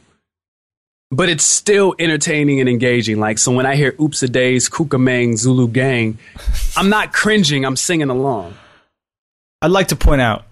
But 1.10 1.30
it's 1.30 1.46
still 1.46 1.96
entertaining 2.00 2.60
and 2.60 2.68
engaging. 2.68 3.20
Like 3.20 3.38
so 3.38 3.52
when 3.54 3.66
I 3.66 3.76
hear 3.76 3.96
Oops 4.00 4.22
a 4.24 4.28
Days, 4.28 4.70
Kukamang, 4.70 5.38
Zulu 5.38 5.68
Gang, 5.70 6.18
I'm 6.76 6.90
not 6.90 7.14
cringing, 7.14 7.66
I'm 7.66 7.78
singing 7.78 8.10
along. 8.10 8.56
I'd 9.62 9.72
like 9.72 9.88
to 9.88 9.96
point 9.96 10.22
out, 10.22 10.46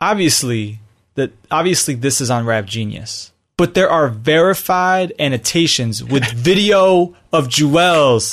obviously, 0.00 0.78
that 1.14 1.32
obviously 1.50 1.94
this 1.94 2.20
is 2.20 2.30
on 2.30 2.46
Rap 2.46 2.64
Genius, 2.64 3.32
but 3.56 3.74
there 3.74 3.90
are 3.90 4.08
verified 4.08 5.12
annotations 5.18 6.02
with 6.02 6.24
video 6.32 7.16
of 7.32 7.48
Juelz 7.48 8.32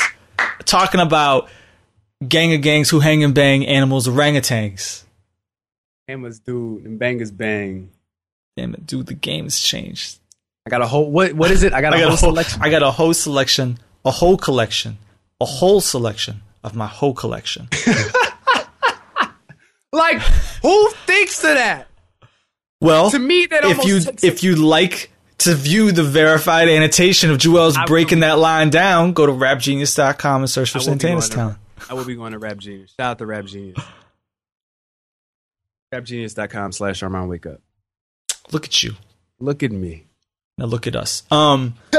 talking 0.65 1.01
about 1.01 1.49
gang 2.27 2.53
of 2.53 2.61
gangs 2.61 2.89
who 2.89 2.99
hang 2.99 3.23
and 3.23 3.33
bang 3.33 3.65
animals, 3.65 4.07
orangutans. 4.07 5.03
Hammers 6.07 6.39
dude 6.39 6.85
and 6.85 6.99
bangers 6.99 7.31
bang. 7.31 7.89
Damn 8.55 8.75
it, 8.75 8.85
dude, 8.85 9.07
the 9.07 9.15
game 9.15 9.45
has 9.45 9.59
changed. 9.59 10.19
I 10.65 10.69
got 10.69 10.81
a 10.81 10.87
whole 10.87 11.11
what 11.11 11.33
what 11.33 11.51
is 11.51 11.63
it? 11.63 11.73
I 11.73 11.81
got 11.81 11.93
a 11.93 11.97
I 11.97 11.99
got 11.99 12.07
whole 12.07 12.13
a 12.13 12.17
whole 12.17 12.29
selection. 12.31 12.61
I 12.61 12.69
got 12.69 12.83
a 12.83 12.91
whole 12.91 13.13
selection, 13.13 13.79
a 14.03 14.11
whole 14.11 14.37
collection, 14.37 14.97
a 15.39 15.45
whole 15.45 15.81
selection 15.81 16.41
of 16.63 16.75
my 16.75 16.87
whole 16.87 17.13
collection. 17.13 17.69
Like 19.95 20.19
who 20.61 20.89
thinks 21.05 21.41
of 21.43 21.55
that? 21.55 21.87
Well, 22.81 23.09
To 23.11 23.17
me, 23.19 23.45
that 23.45 23.63
if 23.63 23.85
you 23.85 24.01
takes 24.01 24.23
if 24.25 24.43
you 24.43 24.57
like 24.57 25.09
to 25.39 25.55
view 25.55 25.93
the 25.93 26.03
verified 26.03 26.67
annotation 26.67 27.31
of 27.31 27.37
Juelz's 27.37 27.77
breaking 27.87 28.19
that 28.19 28.37
line 28.37 28.69
down, 28.69 29.13
go 29.13 29.25
to 29.25 29.31
rapgenius.com 29.31 30.41
and 30.41 30.49
search 30.49 30.71
for 30.71 30.79
I 30.79 30.81
Santana's 30.81 31.29
going 31.29 31.49
Town. 31.49 31.59
I 31.89 31.93
will 31.93 32.03
be 32.05 32.15
going 32.15 32.33
to 32.33 32.39
Rap 32.39 32.57
Genius. 32.57 32.93
Shout 32.99 33.11
out 33.11 33.17
to 33.19 33.25
Rap 33.25 33.45
Genius. 33.45 33.77
RapGenius.com 35.93 36.73
slash 36.73 37.01
Armond 37.01 37.29
Wake 37.29 37.45
Up. 37.45 37.61
Look 38.51 38.65
at 38.65 38.83
you. 38.83 38.95
Look 39.39 39.63
at 39.63 39.71
me. 39.71 40.07
Now 40.57 40.65
look 40.65 40.87
at 40.87 40.95
us. 40.95 41.23
Um 41.31 41.75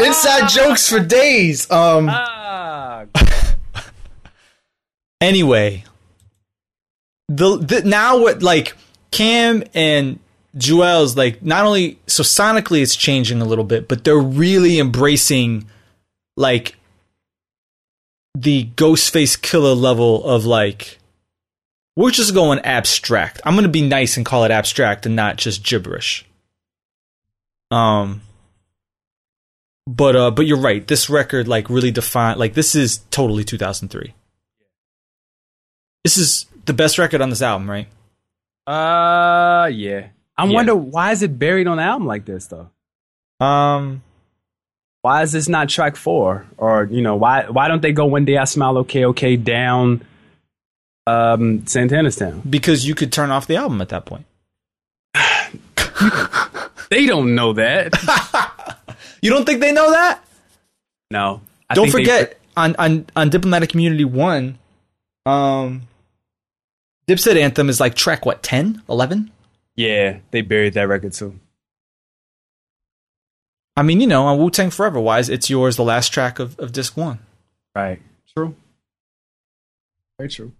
Inside 0.00 0.48
jokes 0.48 0.88
for 0.88 1.00
days. 1.00 1.70
Um 1.70 2.08
Ah, 2.08 3.04
anyway, 5.20 5.84
the, 7.28 7.58
the 7.58 7.82
now 7.84 8.18
what 8.18 8.42
like 8.42 8.74
Cam 9.10 9.64
and 9.74 10.18
Juelz 10.56 11.16
like 11.16 11.42
not 11.42 11.66
only 11.66 11.98
so 12.06 12.22
sonically 12.22 12.80
it's 12.82 12.96
changing 12.96 13.42
a 13.42 13.44
little 13.44 13.64
bit, 13.64 13.86
but 13.88 14.04
they're 14.04 14.18
really 14.18 14.78
embracing 14.78 15.66
like 16.36 16.76
the 18.34 18.66
Ghostface 18.76 19.38
Killah 19.38 19.78
level 19.78 20.24
of 20.24 20.46
like 20.46 20.97
we're 21.98 22.12
just 22.12 22.32
going 22.32 22.60
abstract. 22.60 23.40
I'm 23.44 23.56
gonna 23.56 23.66
be 23.68 23.82
nice 23.82 24.16
and 24.16 24.24
call 24.24 24.44
it 24.44 24.52
abstract 24.52 25.04
and 25.04 25.16
not 25.16 25.36
just 25.36 25.64
gibberish. 25.64 26.24
Um 27.72 28.22
but 29.86 30.14
uh 30.14 30.30
but 30.30 30.46
you're 30.46 30.60
right. 30.60 30.86
This 30.86 31.10
record 31.10 31.48
like 31.48 31.68
really 31.68 31.90
defined 31.90 32.38
like 32.38 32.54
this 32.54 32.74
is 32.76 32.98
totally 33.10 33.42
2003. 33.42 34.14
This 36.04 36.16
is 36.16 36.46
the 36.66 36.72
best 36.72 36.98
record 36.98 37.20
on 37.20 37.30
this 37.30 37.42
album, 37.42 37.68
right? 37.68 37.88
uh, 38.66 39.66
yeah. 39.72 40.08
I 40.36 40.44
Yeah. 40.44 40.52
wonder 40.54 40.76
why 40.76 41.10
is 41.12 41.22
it 41.22 41.38
buried 41.38 41.66
on 41.66 41.78
the 41.78 41.82
album 41.82 42.06
like 42.06 42.24
this 42.26 42.46
though? 42.46 42.70
Um 43.44 44.02
Why 45.02 45.22
is 45.22 45.32
this 45.32 45.48
not 45.48 45.68
track 45.68 45.96
four? 45.96 46.46
Or 46.58 46.84
you 46.84 47.02
know 47.02 47.16
why 47.16 47.48
why 47.50 47.66
don't 47.68 47.82
they 47.82 47.92
go 47.92 48.06
one 48.06 48.24
day 48.24 48.36
I 48.36 48.44
smile 48.44 48.78
okay 48.78 49.04
okay 49.06 49.36
down 49.36 50.04
um, 51.08 51.66
Santana's 51.66 52.16
Town? 52.16 52.42
because 52.48 52.86
you 52.86 52.94
could 52.94 53.12
turn 53.12 53.30
off 53.30 53.46
the 53.46 53.56
album 53.56 53.80
at 53.80 53.88
that 53.90 54.04
point. 54.06 54.26
They 56.90 57.04
don't 57.06 57.34
know 57.34 57.52
that. 57.54 57.92
You 59.20 59.30
don't 59.30 59.44
think 59.44 59.60
they 59.60 59.72
know 59.72 59.90
that? 59.90 60.22
no. 61.10 61.40
I 61.68 61.74
don't 61.74 61.90
think 61.90 62.06
they- 62.06 62.12
forget 62.18 62.38
on, 62.56 62.76
on 62.78 63.06
on 63.16 63.30
diplomatic 63.30 63.74
immunity 63.74 64.04
one 64.04 64.58
um 65.26 65.82
Dipset 67.08 67.36
Anthem 67.36 67.68
is 67.68 67.80
like 67.80 67.94
track 67.94 68.24
what 68.26 68.42
10, 68.44 68.82
11? 68.88 69.30
Yeah, 69.76 70.18
they 70.30 70.42
buried 70.42 70.74
that 70.74 70.86
record 70.88 71.14
too. 71.14 71.38
I 73.76 73.82
mean, 73.82 74.00
you 74.00 74.06
know, 74.06 74.24
on 74.26 74.38
Wu 74.38 74.50
Tang 74.50 74.70
Forever 74.70 75.00
wise, 75.00 75.28
it's 75.28 75.48
yours, 75.50 75.76
the 75.76 75.84
last 75.84 76.12
track 76.12 76.38
of, 76.38 76.58
of 76.60 76.70
disc 76.72 76.96
one. 76.96 77.18
Right. 77.74 78.00
True. 78.36 78.54
Very 80.18 80.28
true. 80.28 80.52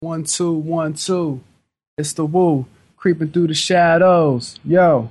One, 0.00 0.24
two, 0.24 0.52
one, 0.52 0.94
two. 0.94 1.42
It's 1.98 2.14
the 2.14 2.24
Wu 2.24 2.66
creeping 2.96 3.30
through 3.32 3.48
the 3.48 3.54
shadows. 3.54 4.58
Yo. 4.64 5.10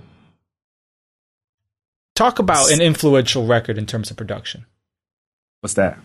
Talk 2.15 2.39
about 2.39 2.71
an 2.71 2.81
influential 2.81 3.45
record 3.45 3.77
in 3.77 3.85
terms 3.85 4.09
of 4.11 4.17
production, 4.17 4.65
What's 5.61 5.75
that? 5.75 5.97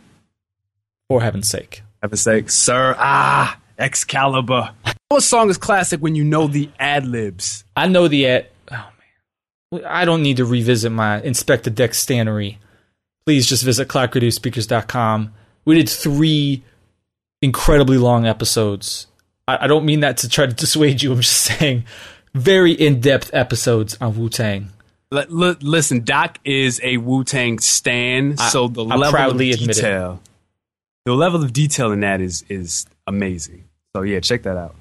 for 1.09 1.21
heaven's 1.23 1.49
sake. 1.49 1.83
Heaven's 2.03 2.21
sake, 2.21 2.51
sir. 2.51 2.95
Ah, 2.99 3.59
Excalibur. 3.79 4.71
What 5.09 5.23
song 5.23 5.51
is 5.51 5.59
classic 5.59 6.01
when 6.01 6.15
you 6.15 6.23
know 6.25 6.47
the 6.47 6.71
ad 6.79 7.07
libs? 7.07 7.65
I 7.77 7.89
know 7.89 8.07
the 8.09 8.27
ad. 8.29 8.47
Oh 8.71 8.89
man, 9.73 9.83
I 9.87 10.05
don't 10.05 10.23
need 10.23 10.37
to 10.37 10.45
revisit 10.45 10.93
my 10.93 11.21
Inspectah 11.23 11.75
Deck 11.75 11.93
Stannery. 11.93 12.59
Please 13.27 13.47
just 13.47 13.65
visit 13.65 13.89
clockradioSpeakers.com. 13.89 15.33
We 15.65 15.75
did 15.77 15.89
three 15.89 16.63
incredibly 17.45 17.99
long 17.99 18.27
episodes. 18.27 19.07
I, 19.47 19.65
I 19.65 19.67
don't 19.67 19.85
mean 19.85 20.01
that 20.01 20.17
to 20.19 20.29
try 20.29 20.47
to 20.47 20.53
dissuade 20.65 21.03
you. 21.03 21.13
I'm 21.13 21.21
just 21.21 21.43
saying 21.43 21.85
very 22.35 22.73
in-depth 22.73 23.31
episodes 23.33 23.97
on 24.01 24.19
Wu 24.19 24.29
Tang. 24.29 24.71
Listen, 25.11 26.03
Doc 26.03 26.39
is 26.45 26.81
a 26.83 26.97
Wu 26.97 27.23
Tang 27.23 27.59
stan, 27.61 28.35
I- 28.39 28.49
so 28.49 28.67
the 28.69 28.85
I 28.85 28.97
level 28.97 29.13
proudly 29.13 29.53
of 29.53 29.61
detail, 29.61 30.21
the 31.05 31.15
level 31.15 31.45
of 31.45 31.53
detail 31.53 31.93
in 31.93 32.01
that 32.01 32.21
is 32.21 32.45
is 32.49 32.87
amazing. 33.07 33.65
So 33.95 34.03
yeah, 34.03 34.19
check 34.21 34.43
that 34.43 34.57
out. 34.57 34.75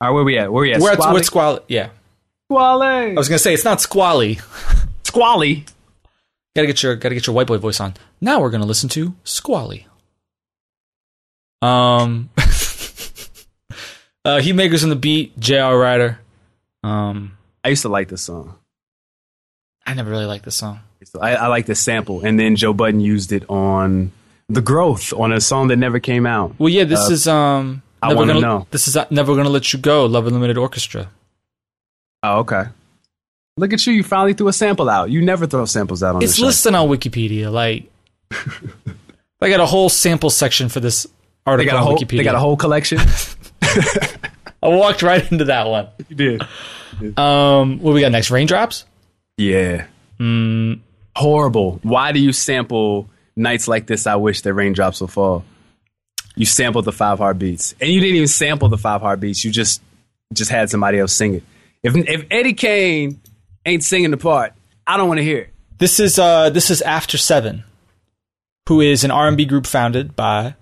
All 0.00 0.08
right, 0.08 0.14
where 0.14 0.22
we 0.24 0.38
at? 0.38 0.52
Where 0.52 0.62
we 0.62 0.72
at? 0.72 0.80
We're 0.80 0.92
Squally? 0.94 1.18
at 1.18 1.24
Squally. 1.24 1.60
Yeah, 1.66 1.88
Squally. 2.48 2.86
I 3.10 3.14
was 3.14 3.28
gonna 3.28 3.38
say 3.40 3.52
it's 3.52 3.64
not 3.64 3.80
Squally. 3.80 4.38
Squally. 5.02 5.64
Gotta 6.54 6.66
get 6.68 6.82
your 6.82 6.94
gotta 6.96 7.14
get 7.16 7.26
your 7.26 7.34
white 7.34 7.46
boy 7.48 7.58
voice 7.58 7.80
on. 7.80 7.94
Now 8.20 8.40
we're 8.40 8.50
gonna 8.50 8.66
listen 8.66 8.88
to 8.90 9.14
Squally. 9.24 9.86
Um, 11.62 12.30
uh, 14.24 14.38
Heatmakerz 14.38 14.82
on 14.82 14.90
the 14.90 14.96
beat, 14.96 15.38
J.R. 15.38 15.78
Ryder. 15.78 16.18
Um, 16.82 17.36
I 17.64 17.68
used 17.68 17.82
to 17.82 17.88
like 17.88 18.08
this 18.08 18.22
song. 18.22 18.56
I 19.86 19.94
never 19.94 20.10
really 20.10 20.26
liked 20.26 20.44
this 20.44 20.56
song. 20.56 20.80
I, 21.20 21.34
I 21.36 21.46
like 21.48 21.66
this 21.66 21.80
sample, 21.80 22.24
and 22.24 22.38
then 22.38 22.56
Joe 22.56 22.72
Budden 22.72 23.00
used 23.00 23.32
it 23.32 23.44
on 23.48 24.12
"The 24.48 24.60
Growth" 24.60 25.12
on 25.14 25.32
a 25.32 25.40
song 25.40 25.68
that 25.68 25.76
never 25.76 25.98
came 25.98 26.26
out. 26.26 26.54
Well, 26.58 26.68
yeah, 26.68 26.84
this 26.84 27.08
Uh, 27.08 27.12
is 27.12 27.26
um. 27.26 27.82
I 28.02 28.08
Never 28.08 28.18
Wanna 28.20 28.32
gonna, 28.34 28.46
Know. 28.46 28.66
This 28.70 28.88
is 28.88 28.96
uh, 28.96 29.06
never 29.10 29.34
gonna 29.36 29.50
let 29.50 29.72
you 29.74 29.78
go. 29.78 30.06
Love 30.06 30.26
Unlimited 30.26 30.56
Orchestra. 30.56 31.10
Oh, 32.22 32.38
okay. 32.40 32.64
Look 33.58 33.72
at 33.74 33.86
you! 33.86 33.92
You 33.92 34.02
finally 34.02 34.32
threw 34.32 34.48
a 34.48 34.52
sample 34.54 34.88
out. 34.88 35.10
You 35.10 35.20
never 35.22 35.46
throw 35.46 35.64
samples 35.66 36.02
out 36.02 36.16
on 36.16 36.22
It's 36.22 36.32
the 36.32 36.40
show. 36.40 36.46
listed 36.46 36.74
on 36.74 36.88
Wikipedia. 36.88 37.50
Like, 37.52 37.90
I 39.42 39.48
got 39.50 39.60
a 39.60 39.66
whole 39.66 39.88
sample 39.90 40.30
section 40.30 40.68
for 40.70 40.80
this 40.80 41.06
They 41.46 41.50
article 41.52 41.72
got 41.72 41.76
a 41.76 41.80
on 41.80 41.86
whole. 41.86 41.98
Wikipedia. 41.98 42.16
They 42.18 42.24
got 42.24 42.34
a 42.34 42.38
whole 42.40 42.56
collection. 42.56 42.98
I 44.62 44.68
walked 44.68 45.02
right 45.02 45.30
into 45.32 45.44
that 45.46 45.66
one. 45.68 45.88
you 46.08 46.16
did. 46.16 47.18
Um, 47.18 47.78
what 47.80 47.94
we 47.94 48.00
got 48.00 48.12
next? 48.12 48.30
Raindrops. 48.30 48.84
Yeah. 49.38 49.86
Mm, 50.18 50.80
Horrible. 51.16 51.80
Why 51.82 52.12
do 52.12 52.20
you 52.20 52.32
sample 52.32 53.08
nights 53.36 53.66
like 53.68 53.86
this? 53.86 54.06
I 54.06 54.16
wish 54.16 54.42
that 54.42 54.52
raindrops 54.54 55.00
will 55.00 55.08
fall. 55.08 55.44
You 56.36 56.46
sampled 56.46 56.84
the 56.84 56.92
five 56.92 57.18
heartbeats, 57.18 57.74
and 57.80 57.90
you 57.90 58.00
didn't 58.00 58.16
even 58.16 58.28
sample 58.28 58.68
the 58.68 58.78
five 58.78 59.00
heartbeats. 59.00 59.44
You 59.44 59.50
just 59.50 59.82
just 60.32 60.50
had 60.50 60.70
somebody 60.70 60.98
else 60.98 61.12
sing 61.12 61.34
it. 61.34 61.42
If 61.82 61.96
if 61.96 62.26
Eddie 62.30 62.52
Kane 62.52 63.20
ain't 63.66 63.82
singing 63.82 64.10
the 64.10 64.16
part, 64.16 64.52
I 64.86 64.96
don't 64.96 65.08
want 65.08 65.18
to 65.18 65.24
hear 65.24 65.38
it. 65.38 65.50
This 65.78 65.98
is 66.00 66.18
uh 66.18 66.50
this 66.50 66.70
is 66.70 66.82
After 66.82 67.18
Seven, 67.18 67.64
who 68.68 68.80
is 68.80 69.04
an 69.04 69.10
R 69.10 69.26
and 69.26 69.36
B 69.36 69.44
group 69.46 69.66
founded 69.66 70.14
by 70.14 70.54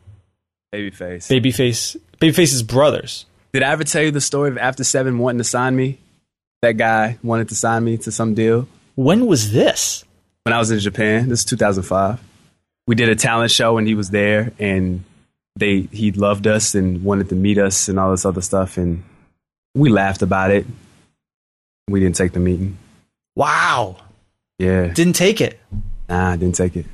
Babyface. 0.75 1.29
Babyface 1.29 1.97
Babyface's 2.21 2.63
brothers. 2.63 3.25
Did 3.53 3.63
I 3.63 3.71
ever 3.73 3.85
tell 3.85 4.03
you 4.03 4.11
the 4.11 4.21
story 4.21 4.51
of 4.51 4.59
After 4.59 4.85
Seven 4.85 5.19
wanting 5.19 5.39
to 5.39 5.45
sign 5.45 5.75
me? 5.77 5.99
That 6.63 6.73
guy 6.77 7.19
wanted 7.23 7.49
to 7.51 7.55
sign 7.55 7.85
me 7.85 7.97
to 7.99 8.11
some 8.13 8.35
deal 8.35 8.69
When 8.97 9.27
was 9.27 9.53
this? 9.53 10.05
when 10.45 10.53
I 10.53 10.59
was 10.59 10.71
in 10.71 10.79
Japan. 10.81 11.29
This 11.29 11.41
is 11.41 11.45
2005. 11.47 12.21
We 12.87 12.95
did 12.95 13.09
a 13.11 13.15
talent 13.15 13.51
show 13.51 13.77
and 13.79 13.87
he 13.87 13.95
was 13.95 14.11
there 14.11 14.53
and 14.59 15.05
they 15.57 15.83
he 15.93 16.11
loved 16.13 16.47
us 16.47 16.75
and 16.75 17.05
wanted 17.05 17.29
to 17.31 17.35
meet 17.35 17.59
us 17.59 17.89
and 17.89 17.99
all 18.01 18.11
this 18.11 18.25
other 18.25 18.41
stuff 18.41 18.77
and 18.79 19.05
we 19.75 19.89
laughed 19.91 20.23
about 20.23 20.51
it. 20.51 20.67
We 21.89 22.01
didn't 22.01 22.17
take 22.17 22.33
the 22.33 22.41
meeting. 22.41 22.77
Wow, 23.37 23.97
Yeah, 24.59 24.89
didn't 24.89 25.15
take 25.15 25.41
it. 25.41 25.61
nah, 26.09 26.35
didn't 26.37 26.57
take 26.57 26.77
it. 26.77 26.87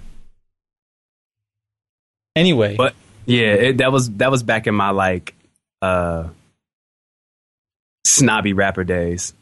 Anyway, 2.37 2.77
But 2.77 2.95
yeah, 3.27 3.55
it, 3.55 3.79
that 3.79 3.93
was 3.93 4.11
that 4.13 4.31
was 4.31 4.43
back 4.43 4.67
in 4.67 4.75
my 4.75 4.91
like 4.91 5.35
uh 5.83 6.29
snobby 8.05 8.53
rapper 8.53 8.85
days. 8.85 9.35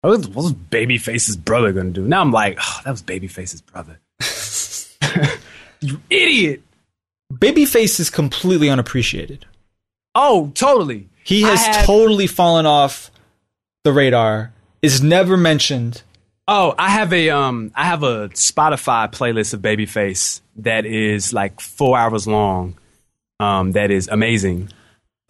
What 0.00 0.18
was, 0.18 0.28
what 0.28 0.42
was 0.42 0.54
Babyface's 0.54 1.36
brother 1.36 1.72
gonna 1.72 1.90
do? 1.90 2.06
Now 2.06 2.20
I'm 2.20 2.32
like, 2.32 2.58
oh, 2.60 2.80
that 2.84 2.90
was 2.90 3.02
Babyface's 3.02 3.60
brother. 3.60 4.00
you 5.80 6.00
idiot! 6.10 6.62
Babyface 7.32 8.00
is 8.00 8.10
completely 8.10 8.68
unappreciated. 8.68 9.46
Oh, 10.14 10.50
totally. 10.54 11.08
He 11.24 11.42
has 11.42 11.64
had- 11.64 11.86
totally 11.86 12.26
fallen 12.26 12.66
off 12.66 13.10
the 13.84 13.92
radar. 13.92 14.52
Is 14.82 15.00
never 15.00 15.36
mentioned. 15.36 16.02
Oh, 16.48 16.74
I 16.76 16.90
have 16.90 17.12
a 17.12 17.30
um, 17.30 17.70
I 17.76 17.84
have 17.84 18.02
a 18.02 18.28
Spotify 18.30 19.10
playlist 19.12 19.54
of 19.54 19.60
Babyface 19.60 20.40
that 20.56 20.84
is 20.84 21.32
like 21.32 21.60
four 21.60 21.96
hours 21.96 22.26
long. 22.26 22.76
Um, 23.40 23.72
that 23.72 23.90
is 23.90 24.08
amazing. 24.08 24.68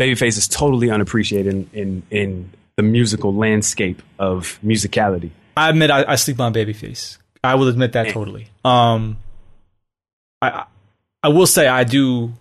Babyface 0.00 0.36
is 0.38 0.48
totally 0.48 0.90
unappreciated 0.90 1.52
in 1.54 1.70
in, 1.72 2.02
in 2.10 2.50
the 2.76 2.82
musical 2.82 3.34
landscape 3.34 4.02
of 4.18 4.58
musicality. 4.64 5.30
I 5.56 5.68
admit 5.70 5.90
I, 5.90 6.04
I 6.12 6.14
sleep 6.16 6.40
on 6.40 6.52
Babyface. 6.54 7.18
I 7.44 7.54
will 7.56 7.68
admit 7.68 7.92
that 7.92 8.08
totally. 8.08 8.48
Um, 8.64 9.18
I 10.40 10.50
I- 10.50 10.64
I 11.24 11.28
will 11.28 11.46
say 11.46 11.68
I 11.68 11.84
do 11.84 12.32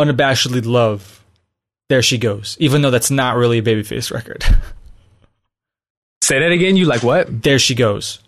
unabashedly 0.00 0.64
love 0.64 1.22
There 1.90 2.00
She 2.00 2.16
Goes, 2.16 2.56
even 2.58 2.80
though 2.80 2.90
that's 2.90 3.10
not 3.10 3.36
really 3.36 3.58
a 3.58 3.62
Babyface 3.62 4.10
record. 4.10 4.42
Say 6.22 6.38
that 6.40 6.50
again. 6.50 6.76
You 6.76 6.86
like 6.86 7.02
what? 7.02 7.42
there 7.42 7.58
She 7.58 7.74
Goes. 7.74 8.20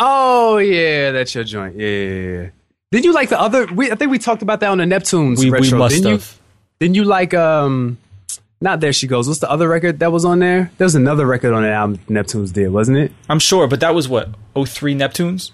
Oh 0.00 0.58
yeah, 0.58 1.12
that's 1.12 1.34
your 1.34 1.44
joint. 1.44 1.76
Yeah, 1.76 1.86
yeah, 1.88 2.40
yeah. 2.42 2.48
Did 2.92 3.04
you 3.04 3.12
like 3.12 3.28
the 3.28 3.40
other? 3.40 3.66
We, 3.66 3.90
I 3.90 3.94
think 3.94 4.10
we 4.10 4.18
talked 4.18 4.42
about 4.42 4.60
that 4.60 4.70
on 4.70 4.78
the 4.78 4.84
Neptunes 4.84 5.38
We, 5.38 5.46
we 5.50 5.60
retro. 5.60 5.78
must 5.78 5.94
didn't 5.94 6.06
you? 6.08 6.12
have. 6.16 6.38
Didn't 6.80 6.94
you 6.96 7.04
like 7.04 7.34
um? 7.34 7.98
Not 8.62 8.80
there 8.80 8.92
she 8.92 9.06
goes. 9.06 9.26
What's 9.26 9.40
the 9.40 9.50
other 9.50 9.68
record 9.68 10.00
that 10.00 10.12
was 10.12 10.24
on 10.26 10.38
there? 10.40 10.70
There 10.76 10.84
was 10.84 10.94
another 10.94 11.24
record 11.24 11.54
on 11.54 11.62
that 11.62 11.72
album 11.72 11.98
Neptunes 12.10 12.52
did, 12.52 12.68
wasn't 12.70 12.98
it? 12.98 13.12
I'm 13.28 13.38
sure, 13.38 13.66
but 13.68 13.80
that 13.80 13.94
was 13.94 14.06
what 14.06 14.28
03 14.54 14.94
Neptunes, 14.94 15.52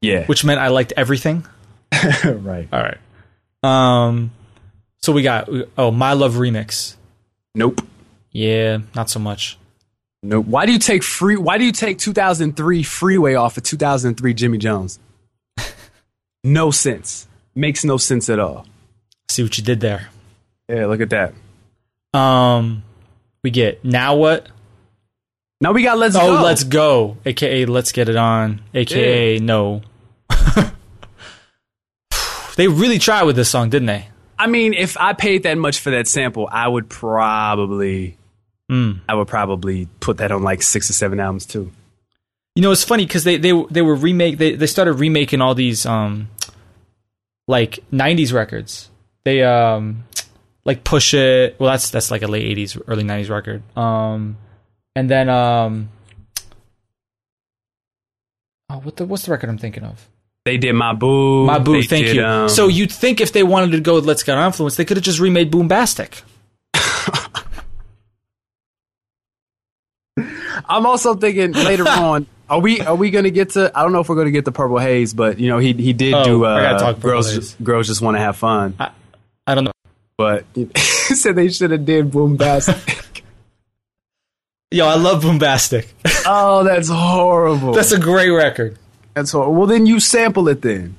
Yeah. 0.00 0.24
which 0.26 0.44
meant 0.44 0.58
I 0.60 0.68
liked 0.68 0.92
everything. 0.96 1.46
right. 2.24 2.68
All 2.72 2.82
right. 2.82 2.98
Um, 3.62 4.32
so 4.96 5.12
we 5.12 5.22
got 5.22 5.48
oh 5.76 5.90
My 5.92 6.14
Love 6.14 6.34
remix. 6.34 6.96
Nope. 7.54 7.80
Yeah, 8.32 8.78
not 8.94 9.08
so 9.08 9.20
much. 9.20 9.56
Nope. 10.22 10.46
Why 10.46 10.66
do 10.66 10.72
you 10.72 10.78
take 10.80 11.02
free? 11.04 11.36
Why 11.36 11.58
do 11.58 11.64
you 11.64 11.72
take 11.72 11.98
2003 11.98 12.82
Freeway 12.82 13.34
off 13.34 13.56
of 13.56 13.62
2003 13.62 14.34
Jimmy 14.34 14.58
Jones? 14.58 14.98
No 16.44 16.70
sense. 16.70 17.26
Makes 17.54 17.84
no 17.84 17.96
sense 17.96 18.28
at 18.30 18.38
all. 18.38 18.66
See 19.28 19.42
what 19.42 19.56
you 19.58 19.64
did 19.64 19.80
there. 19.80 20.08
Yeah, 20.68 20.86
look 20.86 21.00
at 21.00 21.10
that. 21.10 21.34
Um, 22.18 22.82
we 23.42 23.50
get 23.50 23.84
now 23.84 24.16
what? 24.16 24.48
Now 25.60 25.72
we 25.72 25.82
got 25.82 25.98
Let's 25.98 26.14
Oh, 26.16 26.36
Go. 26.36 26.42
let's 26.42 26.64
go. 26.64 27.16
AKA 27.26 27.66
let's 27.66 27.92
get 27.92 28.08
it 28.08 28.16
on. 28.16 28.60
AKA 28.74 29.38
no. 29.40 29.82
they 32.56 32.68
really 32.68 32.98
tried 32.98 33.24
with 33.24 33.36
this 33.36 33.50
song, 33.50 33.70
didn't 33.70 33.86
they? 33.86 34.08
I 34.38 34.46
mean, 34.46 34.72
if 34.74 34.96
I 34.98 35.12
paid 35.14 35.42
that 35.44 35.58
much 35.58 35.80
for 35.80 35.90
that 35.90 36.06
sample, 36.06 36.48
I 36.50 36.66
would 36.68 36.88
probably, 36.88 38.16
Mm. 38.70 39.00
I 39.08 39.14
would 39.14 39.28
probably 39.28 39.88
put 39.98 40.18
that 40.18 40.30
on 40.30 40.42
like 40.42 40.62
six 40.62 40.90
or 40.90 40.92
seven 40.92 41.18
albums 41.20 41.46
too. 41.46 41.72
You 42.58 42.62
know, 42.62 42.72
it's 42.72 42.82
funny 42.82 43.06
because 43.06 43.22
they 43.22 43.36
they 43.36 43.52
they 43.70 43.82
were 43.82 43.94
remake 43.94 44.36
they 44.38 44.56
they 44.56 44.66
started 44.66 44.94
remaking 44.94 45.40
all 45.40 45.54
these 45.54 45.86
um 45.86 46.28
like 47.46 47.78
'90s 47.92 48.32
records. 48.32 48.90
They 49.24 49.44
um 49.44 50.02
like 50.64 50.82
push 50.82 51.14
it. 51.14 51.54
Well, 51.60 51.70
that's 51.70 51.90
that's 51.90 52.10
like 52.10 52.22
a 52.22 52.26
late 52.26 52.44
'80s, 52.58 52.82
early 52.88 53.04
'90s 53.04 53.30
record. 53.30 53.62
Um, 53.78 54.38
and 54.96 55.08
then 55.08 55.28
um, 55.28 55.88
oh, 58.70 58.78
what 58.78 58.96
the 58.96 59.04
what's 59.04 59.22
the 59.26 59.30
record 59.30 59.50
I'm 59.50 59.58
thinking 59.58 59.84
of? 59.84 60.08
They 60.44 60.58
did 60.58 60.72
My 60.72 60.94
Boo. 60.94 61.46
My 61.46 61.60
boo, 61.60 61.74
They 61.74 61.82
thank 61.84 62.06
did, 62.06 62.16
you. 62.16 62.24
um, 62.24 62.48
so 62.48 62.66
you'd 62.66 62.90
think 62.90 63.20
if 63.20 63.30
they 63.32 63.44
wanted 63.44 63.70
to 63.70 63.80
go 63.80 63.94
with 63.94 64.04
Let's 64.04 64.24
Get 64.24 64.36
On 64.36 64.44
Influence, 64.44 64.74
they 64.74 64.84
could 64.84 64.96
have 64.96 65.04
just 65.04 65.20
remade 65.20 65.52
Boombastic. 65.52 66.22
I'm 70.68 70.86
also 70.86 71.14
thinking 71.14 71.52
later 71.52 71.84
on. 71.88 72.26
Are 72.50 72.60
we 72.60 72.80
are 72.80 72.94
we 72.94 73.10
gonna 73.10 73.30
get 73.30 73.50
to? 73.50 73.70
I 73.74 73.82
don't 73.82 73.92
know 73.92 74.00
if 74.00 74.08
we're 74.08 74.16
gonna 74.16 74.30
get 74.30 74.44
to 74.46 74.52
Purple 74.52 74.78
Haze, 74.78 75.12
but 75.14 75.38
you 75.38 75.48
know 75.48 75.58
he 75.58 75.72
he 75.74 75.92
did 75.92 76.14
Oh, 76.14 76.24
do. 76.24 76.44
I 76.46 76.62
gotta 76.62 76.76
Uh, 76.76 76.78
talk 76.78 76.96
Purple 76.96 77.10
girls 77.10 77.34
just, 77.34 77.62
girls 77.62 77.86
just 77.86 78.00
want 78.00 78.16
to 78.16 78.20
have 78.20 78.36
fun, 78.36 78.74
I, 78.80 78.90
I 79.46 79.54
don't 79.54 79.64
know. 79.64 79.72
but 80.16 80.44
he 80.54 80.66
said 81.14 81.36
they 81.36 81.48
should 81.50 81.70
have 81.72 81.84
did 81.84 82.10
Boombastic. 82.10 83.22
Yo, 84.70 84.86
I 84.86 84.96
love 84.96 85.22
Boombastic. 85.22 85.86
oh, 86.26 86.62
that's 86.64 86.88
horrible. 86.88 87.72
That's 87.72 87.92
a 87.92 87.98
great 88.00 88.30
record. 88.30 88.76
That's 89.14 89.32
horrible. 89.32 89.54
Well, 89.54 89.66
then 89.66 89.86
you 89.86 89.98
sample 90.00 90.48
it. 90.48 90.60
Then 90.62 90.94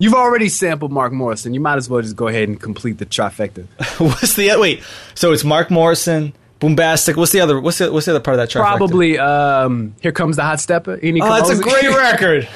you've 0.00 0.14
already 0.14 0.48
sampled 0.48 0.90
Mark 0.90 1.12
Morrison. 1.12 1.54
You 1.54 1.60
might 1.60 1.76
as 1.76 1.88
well 1.88 2.02
just 2.02 2.16
go 2.16 2.26
ahead 2.28 2.48
and 2.48 2.60
complete 2.60 2.98
the 2.98 3.06
trifecta. 3.06 3.66
what's 4.00 4.34
the 4.34 4.54
wait? 4.58 4.82
So 5.14 5.32
it's 5.32 5.44
Mark 5.44 5.70
Morrison, 5.70 6.32
Boombastic. 6.62 7.16
What's 7.16 7.32
the 7.32 7.40
other? 7.40 7.60
What's 7.60 7.78
the 7.78 7.92
what's 7.92 8.06
the 8.06 8.12
other 8.12 8.20
part 8.20 8.34
of 8.36 8.38
that 8.38 8.50
track? 8.50 8.64
Probably. 8.64 9.18
Um, 9.18 9.96
Here 10.00 10.12
comes 10.12 10.36
the 10.36 10.42
hot 10.44 10.60
stepper. 10.60 10.98
Any 11.02 11.20
Oh, 11.20 11.26
that's 11.34 11.50
a 11.50 11.60
great 11.60 11.88
record. 11.96 12.48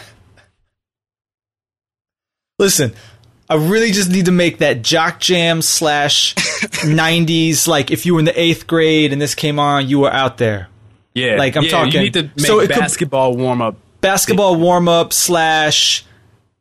Listen, 2.58 2.94
I 3.50 3.56
really 3.56 3.90
just 3.90 4.10
need 4.10 4.26
to 4.26 4.32
make 4.32 4.58
that 4.58 4.82
jock 4.82 5.20
jam 5.20 5.60
slash 5.62 6.34
'90s. 6.36 7.66
Like 7.68 7.90
if 7.90 8.06
you 8.06 8.14
were 8.14 8.20
in 8.20 8.24
the 8.26 8.40
eighth 8.40 8.66
grade 8.66 9.12
and 9.12 9.20
this 9.20 9.34
came 9.34 9.58
on, 9.58 9.88
you 9.88 9.98
were 10.00 10.12
out 10.12 10.38
there. 10.38 10.68
Yeah, 11.14 11.36
Like, 11.36 11.56
I'm 11.56 11.62
yeah, 11.64 11.70
talking- 11.70 11.92
You 11.94 12.00
need 12.00 12.12
to 12.12 12.22
make 12.24 12.40
so 12.40 12.58
it 12.60 12.66
could- 12.68 12.78
basketball 12.78 13.34
warm 13.38 13.62
up. 13.62 13.76
Basketball 14.02 14.56
warm 14.56 14.86
up 14.86 15.12
slash. 15.14 16.04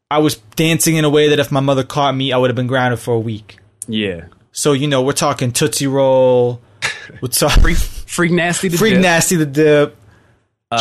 I 0.09 0.19
was 0.19 0.35
dancing 0.55 0.95
in 0.95 1.03
a 1.03 1.09
way 1.09 1.27
that 1.29 1.39
if 1.39 1.51
my 1.51 1.59
mother 1.59 1.83
caught 1.83 2.15
me, 2.15 2.31
I 2.31 2.37
would 2.37 2.49
have 2.49 2.55
been 2.55 2.67
grounded 2.67 2.99
for 2.99 3.13
a 3.15 3.19
week. 3.19 3.57
Yeah, 3.87 4.25
So 4.53 4.71
you 4.71 4.87
know, 4.87 5.01
we're 5.01 5.11
talking 5.13 5.51
Tootsie 5.51 5.87
Roll. 5.87 6.61
We're 7.21 7.27
talking 7.29 7.75
freak 7.75 8.31
nasty. 8.31 8.69
To 8.69 8.77
Freak 8.77 8.93
dip. 8.95 9.01
Nasty 9.01 9.35
the 9.35 9.45
Dip. 9.45 9.97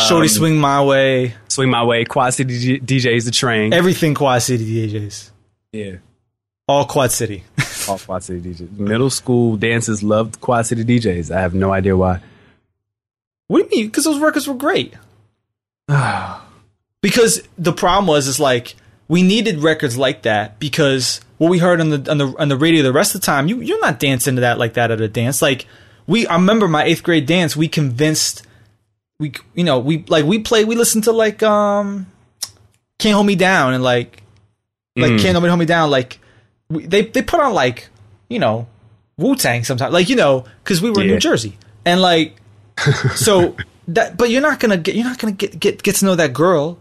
Shorty 0.07 0.25
Um, 0.25 0.29
Swing 0.29 0.57
My 0.57 0.83
Way. 0.83 1.35
Swing 1.47 1.69
my 1.69 1.83
way. 1.83 2.03
Quad 2.05 2.33
City 2.33 2.79
DJ, 2.79 2.83
DJs 2.83 3.25
the 3.25 3.31
train. 3.31 3.71
Everything 3.73 4.13
Quad 4.15 4.41
City 4.41 4.87
DJs. 4.89 5.29
yeah, 5.71 5.97
All 6.67 6.85
Quad 6.85 7.11
City. 7.11 7.43
all 7.87 7.97
Quad 7.99 8.23
City 8.23 8.41
DJs. 8.53 8.77
Middle 8.77 9.09
school 9.09 9.55
dances 9.57 10.03
loved 10.03 10.41
Quad 10.41 10.65
City 10.65 10.83
DJs. 10.83 11.33
I 11.33 11.39
have 11.41 11.53
no 11.53 11.71
idea 11.71 11.95
why. 11.95 12.19
What 13.47 13.59
do 13.59 13.63
you 13.75 13.81
mean? 13.83 13.87
Because 13.89 14.03
those 14.05 14.19
records 14.19 14.47
were 14.47 14.55
great. 14.55 14.95
because 17.01 17.41
the 17.57 17.73
problem 17.73 18.07
was 18.07 18.27
is 18.27 18.39
like 18.39 18.75
we 19.07 19.21
needed 19.21 19.59
records 19.61 19.97
like 19.97 20.23
that 20.23 20.59
because 20.59 21.21
what 21.37 21.49
we 21.51 21.59
heard 21.59 21.79
on 21.79 21.89
the 21.89 22.11
on 22.11 22.17
the 22.17 22.35
on 22.39 22.47
the 22.49 22.57
radio 22.57 22.81
the 22.81 22.91
rest 22.91 23.13
of 23.13 23.21
the 23.21 23.25
time 23.25 23.47
you 23.47 23.61
you're 23.61 23.79
not 23.81 23.99
dancing 23.99 24.35
to 24.35 24.41
that 24.41 24.57
like 24.57 24.73
that 24.73 24.89
at 24.89 24.99
a 24.99 25.07
dance 25.07 25.41
like 25.43 25.67
we 26.07 26.27
I 26.27 26.35
remember 26.35 26.67
my 26.67 26.83
eighth 26.83 27.03
grade 27.03 27.25
dance 27.25 27.55
we 27.55 27.67
convinced 27.67 28.43
we 29.19 29.33
you 29.53 29.63
know 29.63 29.79
we 29.79 30.03
like 30.07 30.25
we 30.25 30.39
played 30.39 30.67
we 30.67 30.75
listened 30.75 31.05
to 31.05 31.11
like 31.11 31.41
um 31.43 32.07
can't 32.99 33.13
hold 33.15 33.27
me 33.27 33.35
down 33.35 33.73
and 33.73 33.83
like 33.83 34.21
like 34.97 35.11
Mm. 35.11 35.21
can't 35.21 35.33
nobody 35.33 35.49
hold 35.49 35.59
me 35.59 35.65
down 35.65 35.89
like 35.89 36.19
we, 36.69 36.85
they 36.85 37.01
they 37.03 37.21
put 37.21 37.39
on 37.39 37.53
like 37.53 37.89
you 38.29 38.39
know 38.39 38.67
Wu 39.17 39.35
Tang 39.35 39.63
sometimes 39.63 39.93
like 39.93 40.09
you 40.09 40.15
know 40.15 40.45
because 40.63 40.81
we 40.81 40.89
were 40.91 41.01
in 41.01 41.07
New 41.07 41.19
Jersey. 41.19 41.57
And 41.85 42.01
like 42.01 42.35
so 43.15 43.55
that 43.89 44.17
but 44.17 44.29
you're 44.29 44.41
not 44.41 44.59
gonna 44.59 44.77
get 44.77 44.95
you're 44.95 45.05
not 45.05 45.17
gonna 45.19 45.33
get 45.33 45.59
get 45.59 45.83
get 45.83 45.95
to 45.97 46.05
know 46.05 46.15
that 46.15 46.33
girl. 46.33 46.77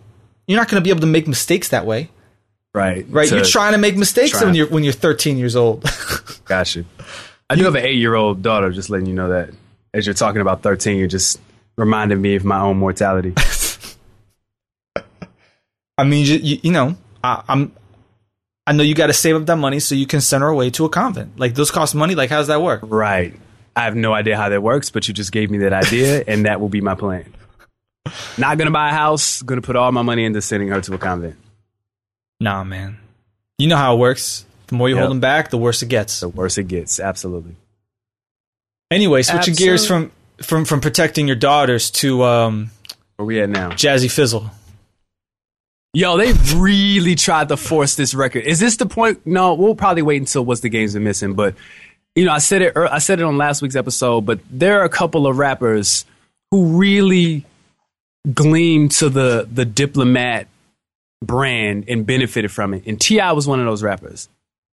You're 0.47 0.59
not 0.59 0.69
gonna 0.69 0.81
be 0.81 0.91
able 0.91 1.01
to 1.01 1.07
make 1.07 1.27
mistakes 1.29 1.69
that 1.71 1.87
way. 1.87 2.11
Right, 2.75 3.07
right? 3.09 3.31
You're 3.31 3.45
trying 3.45 3.73
to 3.73 3.79
make 3.79 3.97
mistakes 3.97 4.33
trying- 4.33 4.47
when 4.47 4.55
you're 4.57 4.67
when 4.69 4.83
you're 4.83 4.93
13 4.93 5.39
years 5.39 5.55
old. 5.55 5.85
Got 6.45 6.75
you. 6.75 6.85
I 7.51 7.57
do 7.57 7.65
have 7.65 7.75
an 7.75 7.85
eight 7.85 7.97
year 7.97 8.15
old 8.15 8.43
daughter. 8.43 8.71
Just 8.71 8.91
letting 8.91 9.07
you 9.07 9.15
know 9.15 9.29
that 9.31 9.51
as 9.93 10.07
you're 10.07 10.15
talking 10.15 10.41
about 10.41 10.63
thirteen, 10.63 10.99
you're 10.99 11.09
just 11.09 11.41
reminding 11.77 12.21
me 12.21 12.37
of 12.37 12.45
my 12.45 12.61
own 12.61 12.77
mortality. 12.79 13.35
I 15.97 16.03
mean 16.05 16.27
you, 16.27 16.37
you, 16.37 16.59
you 16.65 16.73
know 16.73 16.97
I, 17.23 17.43
I'm 17.49 17.73
I 18.67 18.73
know 18.73 18.83
you 18.83 18.95
got 18.95 19.07
to 19.09 19.13
save 19.13 19.37
up 19.37 19.47
that 19.47 19.57
money 19.57 19.79
so 19.79 19.95
you 19.95 20.07
can 20.07 20.21
send 20.21 20.43
her 20.43 20.49
away 20.49 20.71
to 20.71 20.85
a 20.85 20.89
convent 20.89 21.39
like 21.39 21.55
those 21.55 21.71
cost 21.71 21.95
money 21.95 22.15
like 22.15 22.31
how 22.31 22.39
does 22.39 22.49
that 22.49 22.63
work 22.63 22.81
right. 22.85 23.35
I 23.77 23.85
have 23.85 23.97
no 23.97 24.13
idea 24.13 24.37
how 24.37 24.49
that 24.51 24.63
works, 24.63 24.91
but 24.91 25.09
you 25.09 25.15
just 25.15 25.33
gave 25.33 25.51
me 25.51 25.59
that 25.59 25.73
idea, 25.73 26.23
and 26.29 26.47
that 26.47 26.61
will 26.61 26.69
be 26.69 26.81
my 26.81 26.95
plan. 26.95 27.35
Not 28.39 28.57
gonna 28.57 28.71
buy 28.71 28.91
a 28.91 28.93
house. 28.93 29.43
Gonna 29.43 29.63
put 29.63 29.75
all 29.75 29.91
my 29.91 30.03
money 30.03 30.25
into 30.25 30.41
sending 30.43 30.69
her 30.69 30.81
to 30.81 30.95
a 30.95 30.99
convent. 30.99 31.37
nah 32.41 32.63
man 32.65 32.99
you 33.59 33.69
know 33.69 33.77
how 33.77 33.95
it 33.95 33.99
works 33.99 34.45
the 34.69 34.75
more 34.77 34.89
you 34.89 34.95
Yep. 34.97 35.03
hold 35.03 35.11
them 35.11 35.21
back 35.21 35.51
the 35.51 35.59
worse 35.59 35.83
it 35.83 35.89
gets 35.89 36.21
The 36.21 36.29
worse 36.29 36.59
it 36.59 36.69
gets. 36.69 36.99
Absolutely. 37.01 37.57
anyway 38.91 39.23
switching 39.23 39.55
gears 39.55 39.87
from 39.87 40.11
from 40.43 40.65
from 40.65 40.81
protecting 40.81 41.27
your 41.27 41.37
daughters 41.37 41.91
to 41.91 42.23
um 42.25 42.71
Where 43.17 43.27
we 43.27 43.41
at 43.41 43.49
now? 43.49 43.71
Jazzy 43.71 44.11
Fizzle 44.11 44.51
Yo, 45.97 46.17
they 46.17 46.33
really 46.57 47.15
tried 47.15 47.49
to 47.51 47.57
force 47.57 47.95
this 47.95 48.15
record. 48.17 48.43
Is 48.43 48.59
this 48.59 48.77
the 48.79 48.87
point? 48.87 49.25
No, 49.25 49.55
we'll 49.55 49.77
probably 49.77 50.03
wait 50.03 50.17
until 50.21 50.45
what's 50.45 50.61
the 50.61 50.69
games 50.69 50.93
been 50.95 51.05
missing. 51.05 51.35
But 51.35 51.55
you 52.17 52.25
know, 52.25 52.33
I 52.33 52.39
said 52.39 52.63
it. 52.63 52.77
I 52.77 52.99
said 52.99 53.21
it 53.21 53.23
on 53.23 53.37
last 53.39 53.63
week's 53.63 53.77
episode. 53.77 54.23
But 54.27 54.41
there 54.51 54.81
are 54.81 54.85
a 54.85 54.89
couple 54.89 55.29
of 55.29 55.39
rappers 55.39 56.05
who 56.51 56.77
really 56.79 57.45
gleamed 58.33 58.91
to 58.93 59.09
the 59.09 59.49
the 59.49 59.65
diplomat 59.65 60.49
brand 61.23 61.85
and 61.87 62.05
benefited 62.05 62.51
from 62.51 62.75
it. 62.75 62.83
And 62.89 63.01
T.I. 63.01 63.31
was 63.31 63.47
one 63.47 63.61
of 63.61 63.67
those 63.67 63.85
rappers, 63.85 64.29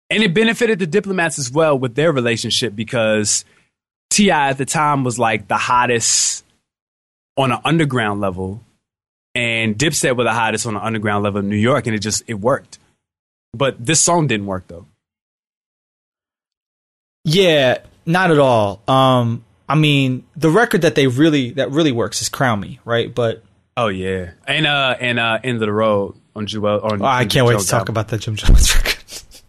and 0.09 0.23
it 0.23 0.33
benefited 0.33 0.79
the 0.79 0.87
diplomats 0.87 1.39
as 1.39 1.51
well 1.51 1.77
with 1.77 1.95
their 1.95 2.11
relationship 2.11 2.75
because 2.75 3.45
T.I. 4.09 4.49
at 4.49 4.57
the 4.57 4.65
time 4.65 5.03
was 5.03 5.19
like 5.19 5.47
the 5.47 5.57
hottest 5.57 6.43
on 7.37 7.51
an 7.51 7.59
underground 7.63 8.21
level 8.21 8.61
and 9.35 9.77
Dipset 9.77 10.17
were 10.17 10.23
the 10.23 10.33
hottest 10.33 10.65
on 10.65 10.75
an 10.75 10.81
underground 10.81 11.23
level 11.23 11.39
in 11.39 11.49
New 11.49 11.55
York, 11.55 11.87
and 11.87 11.95
it 11.95 11.99
just 11.99 12.23
it 12.27 12.33
worked. 12.33 12.79
But 13.53 13.83
this 13.83 14.01
song 14.01 14.27
didn't 14.27 14.47
work 14.47 14.67
though. 14.67 14.85
Yeah, 17.23 17.79
not 18.05 18.31
at 18.31 18.39
all. 18.39 18.81
Um, 18.87 19.43
I 19.67 19.75
mean, 19.75 20.25
the 20.35 20.49
record 20.49 20.81
that 20.81 20.95
they 20.95 21.07
really 21.07 21.51
that 21.51 21.71
really 21.71 21.91
works 21.91 22.21
is 22.21 22.29
"Crown 22.29 22.59
Me," 22.59 22.79
right? 22.85 23.13
But 23.13 23.43
Oh 23.77 23.87
yeah, 23.87 24.31
and 24.47 24.67
uh 24.67 24.95
and 24.99 25.19
uh 25.19 25.39
End 25.43 25.55
of 25.55 25.61
the 25.61 25.71
Road 25.71 26.15
on 26.35 26.47
Jewel. 26.47 26.81
On 26.81 27.01
oh, 27.01 27.05
I 27.05 27.25
can't 27.25 27.45
wait 27.45 27.59
to 27.59 27.65
talk 27.65 27.81
album. 27.81 27.93
about 27.93 28.07
that 28.09 28.19
Jim 28.19 28.35
Jones. 28.35 28.73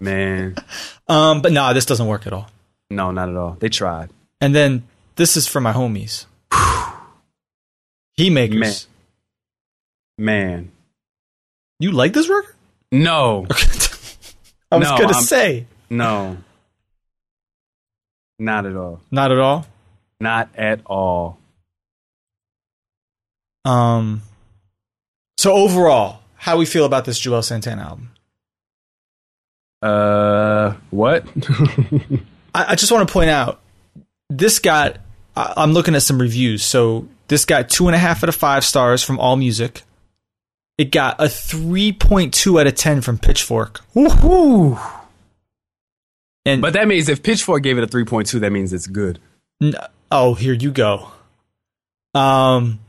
Man. 0.00 0.56
Um, 1.08 1.42
but 1.42 1.50
no, 1.50 1.74
this 1.74 1.86
doesn't 1.86 2.06
work 2.06 2.28
at 2.28 2.32
all. 2.32 2.48
No, 2.88 3.10
not 3.10 3.28
at 3.28 3.34
all. 3.34 3.56
They 3.58 3.68
tried. 3.68 4.10
And 4.40 4.54
then 4.54 4.84
this 5.16 5.36
is 5.36 5.48
for 5.48 5.60
my 5.60 5.72
homies, 5.72 6.26
Heatmakerz. 8.18 8.86
Man, 10.18 10.70
You 11.80 11.90
like 11.90 12.12
this 12.12 12.28
record? 12.28 12.54
no, 12.92 13.46
I 14.70 14.76
was 14.76 14.88
No, 14.88 14.98
gonna 14.98 15.14
I'm- 15.14 15.22
say 15.24 15.66
no, 15.90 16.36
not 18.38 18.66
at 18.66 18.76
all. 18.76 19.00
not 19.10 19.32
at 19.32 19.38
all. 19.38 19.66
Not 20.20 20.48
at 20.54 20.80
all. 20.86 21.38
Um, 23.64 24.22
so 25.38 25.52
overall, 25.52 26.20
how 26.36 26.56
we 26.56 26.66
feel 26.66 26.84
about 26.84 27.04
this 27.04 27.20
Juelz 27.20 27.44
Santana 27.44 27.82
album? 27.82 28.09
Uh, 29.82 30.74
what? 30.90 31.24
I, 32.54 32.72
I 32.72 32.74
just 32.74 32.92
want 32.92 33.06
to 33.08 33.12
point 33.12 33.30
out 33.30 33.60
this 34.28 34.58
got. 34.58 34.98
I, 35.36 35.54
I'm 35.56 35.72
looking 35.72 35.94
at 35.94 36.02
some 36.02 36.20
reviews. 36.20 36.62
So 36.64 37.08
this 37.28 37.44
got 37.44 37.70
two 37.70 37.88
and 37.88 37.94
a 37.94 37.98
half 37.98 38.22
out 38.22 38.28
of 38.28 38.34
five 38.34 38.64
stars 38.64 39.02
from 39.02 39.18
All 39.20 39.36
Music. 39.36 39.82
It 40.76 40.90
got 40.90 41.20
a 41.20 41.24
3.2 41.24 42.58
out 42.58 42.66
of 42.66 42.74
10 42.74 43.02
from 43.02 43.18
Pitchfork. 43.18 43.82
Woohoo! 43.94 44.80
And 46.46 46.62
But 46.62 46.72
that 46.72 46.88
means 46.88 47.08
if 47.10 47.22
Pitchfork 47.22 47.62
gave 47.62 47.76
it 47.76 47.84
a 47.84 47.86
three 47.86 48.04
point 48.04 48.28
two, 48.28 48.40
that 48.40 48.50
means 48.50 48.72
it's 48.72 48.86
good. 48.86 49.18
N- 49.62 49.74
oh, 50.10 50.34
here 50.34 50.54
you 50.54 50.70
go. 50.70 51.10
Um, 52.14 52.80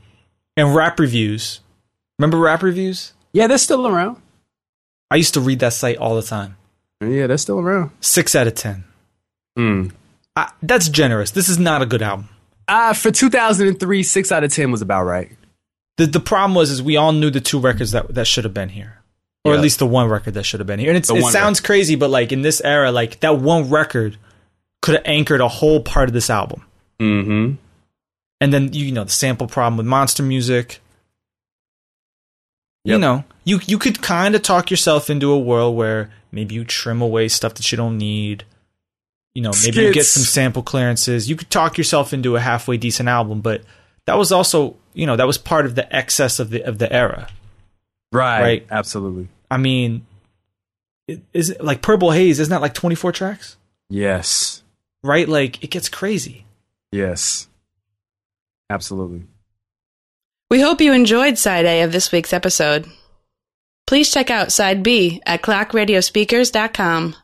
and 0.56 0.74
rap 0.74 0.98
reviews. 0.98 1.60
Remember 2.18 2.38
rap 2.38 2.62
reviews? 2.62 3.12
Yeah, 3.32 3.46
they're 3.46 3.58
still 3.58 3.86
around. 3.86 4.20
I 5.10 5.16
used 5.16 5.34
to 5.34 5.40
read 5.40 5.58
that 5.60 5.74
site 5.74 5.98
all 5.98 6.16
the 6.16 6.22
time. 6.22 6.56
Yeah, 7.02 7.26
they're 7.26 7.36
still 7.38 7.58
around. 7.58 7.90
Six 8.00 8.34
out 8.34 8.46
of 8.46 8.54
ten. 8.54 8.84
I, 9.56 10.50
that's 10.62 10.88
generous. 10.88 11.30
This 11.32 11.48
is 11.48 11.58
not 11.58 11.82
a 11.82 11.86
good 11.86 12.00
album. 12.02 12.28
Uh, 12.68 12.94
for 12.94 13.10
2003, 13.10 14.02
6 14.02 14.32
out 14.32 14.44
of 14.44 14.50
10 14.52 14.70
was 14.70 14.80
about 14.80 15.02
right. 15.04 15.30
The 15.98 16.06
the 16.06 16.20
problem 16.20 16.54
was 16.54 16.70
is 16.70 16.82
we 16.82 16.96
all 16.96 17.12
knew 17.12 17.28
the 17.28 17.40
two 17.40 17.58
records 17.58 17.90
that 17.90 18.14
that 18.14 18.26
should 18.26 18.44
have 18.44 18.54
been 18.54 18.70
here, 18.70 19.02
or 19.44 19.52
Yeah. 19.52 19.58
at 19.58 19.62
least 19.62 19.78
the 19.78 19.86
one 19.86 20.08
record 20.08 20.34
that 20.34 20.44
should 20.44 20.60
have 20.60 20.66
been 20.66 20.78
here. 20.78 20.88
And 20.88 20.96
it's, 20.96 21.10
it 21.10 21.20
one 21.20 21.32
sounds 21.32 21.60
crazy, 21.60 21.96
but 21.96 22.08
like 22.08 22.32
in 22.32 22.40
this 22.40 22.62
era, 22.64 22.90
like 22.90 23.20
that 23.20 23.40
one 23.40 23.68
record 23.68 24.16
could 24.80 24.94
have 24.94 25.04
anchored 25.04 25.42
a 25.42 25.48
whole 25.48 25.80
part 25.82 26.08
of 26.08 26.14
this 26.14 26.30
album. 26.30 26.64
Mm-hmm. 26.98 27.56
And 28.40 28.54
then 28.54 28.72
you 28.72 28.90
know 28.92 29.04
the 29.04 29.10
sample 29.10 29.48
problem 29.48 29.76
with 29.76 29.86
monster 29.86 30.22
music. 30.22 30.80
You 32.84 32.98
know, 32.98 33.24
you 33.44 33.60
you 33.66 33.78
could 33.78 34.00
kind 34.02 34.34
of 34.34 34.42
talk 34.42 34.70
yourself 34.70 35.10
into 35.10 35.30
a 35.30 35.38
world 35.38 35.76
where 35.76 36.10
maybe 36.32 36.54
you 36.54 36.64
trim 36.64 37.00
away 37.00 37.28
stuff 37.28 37.54
that 37.54 37.70
you 37.70 37.76
don't 37.76 37.98
need. 37.98 38.44
You 39.34 39.42
know, 39.42 39.52
maybe 39.62 39.80
you 39.80 39.92
get 39.92 40.04
some 40.04 40.24
sample 40.24 40.62
clearances. 40.62 41.30
You 41.30 41.36
could 41.36 41.50
talk 41.50 41.78
yourself 41.78 42.12
into 42.12 42.36
a 42.36 42.40
halfway 42.40 42.76
decent 42.76 43.08
album, 43.08 43.40
but 43.40 43.62
that 44.06 44.14
was 44.14 44.32
also 44.32 44.76
you 44.94 45.06
know 45.06 45.16
that 45.16 45.26
was 45.26 45.38
part 45.38 45.64
of 45.64 45.74
the 45.74 45.94
excess 45.94 46.38
of 46.38 46.50
the 46.50 46.62
of 46.64 46.78
the 46.78 46.92
era. 46.92 47.28
Right. 48.12 48.40
Right. 48.42 48.66
Absolutely. 48.70 49.28
I 49.50 49.56
mean, 49.56 50.04
it, 51.08 51.22
is 51.32 51.50
it 51.50 51.62
like 51.62 51.80
Purple 51.80 52.10
Haze? 52.10 52.40
Isn't 52.40 52.50
that 52.50 52.60
like 52.60 52.74
twenty 52.74 52.94
four 52.94 53.12
tracks? 53.12 53.56
Yes. 53.88 54.62
Right, 55.04 55.28
like 55.28 55.62
it 55.64 55.70
gets 55.70 55.88
crazy. 55.88 56.44
Yes. 56.92 57.48
Absolutely. 58.70 59.22
We 60.50 60.60
hope 60.60 60.80
you 60.80 60.92
enjoyed 60.92 61.38
side 61.38 61.64
A 61.64 61.82
of 61.82 61.92
this 61.92 62.12
week's 62.12 62.32
episode. 62.32 62.86
Please 63.92 64.10
check 64.10 64.30
out 64.30 64.50
side 64.50 64.82
B 64.82 65.20
at 65.26 65.42
clockradiospeakers.com. 65.42 67.14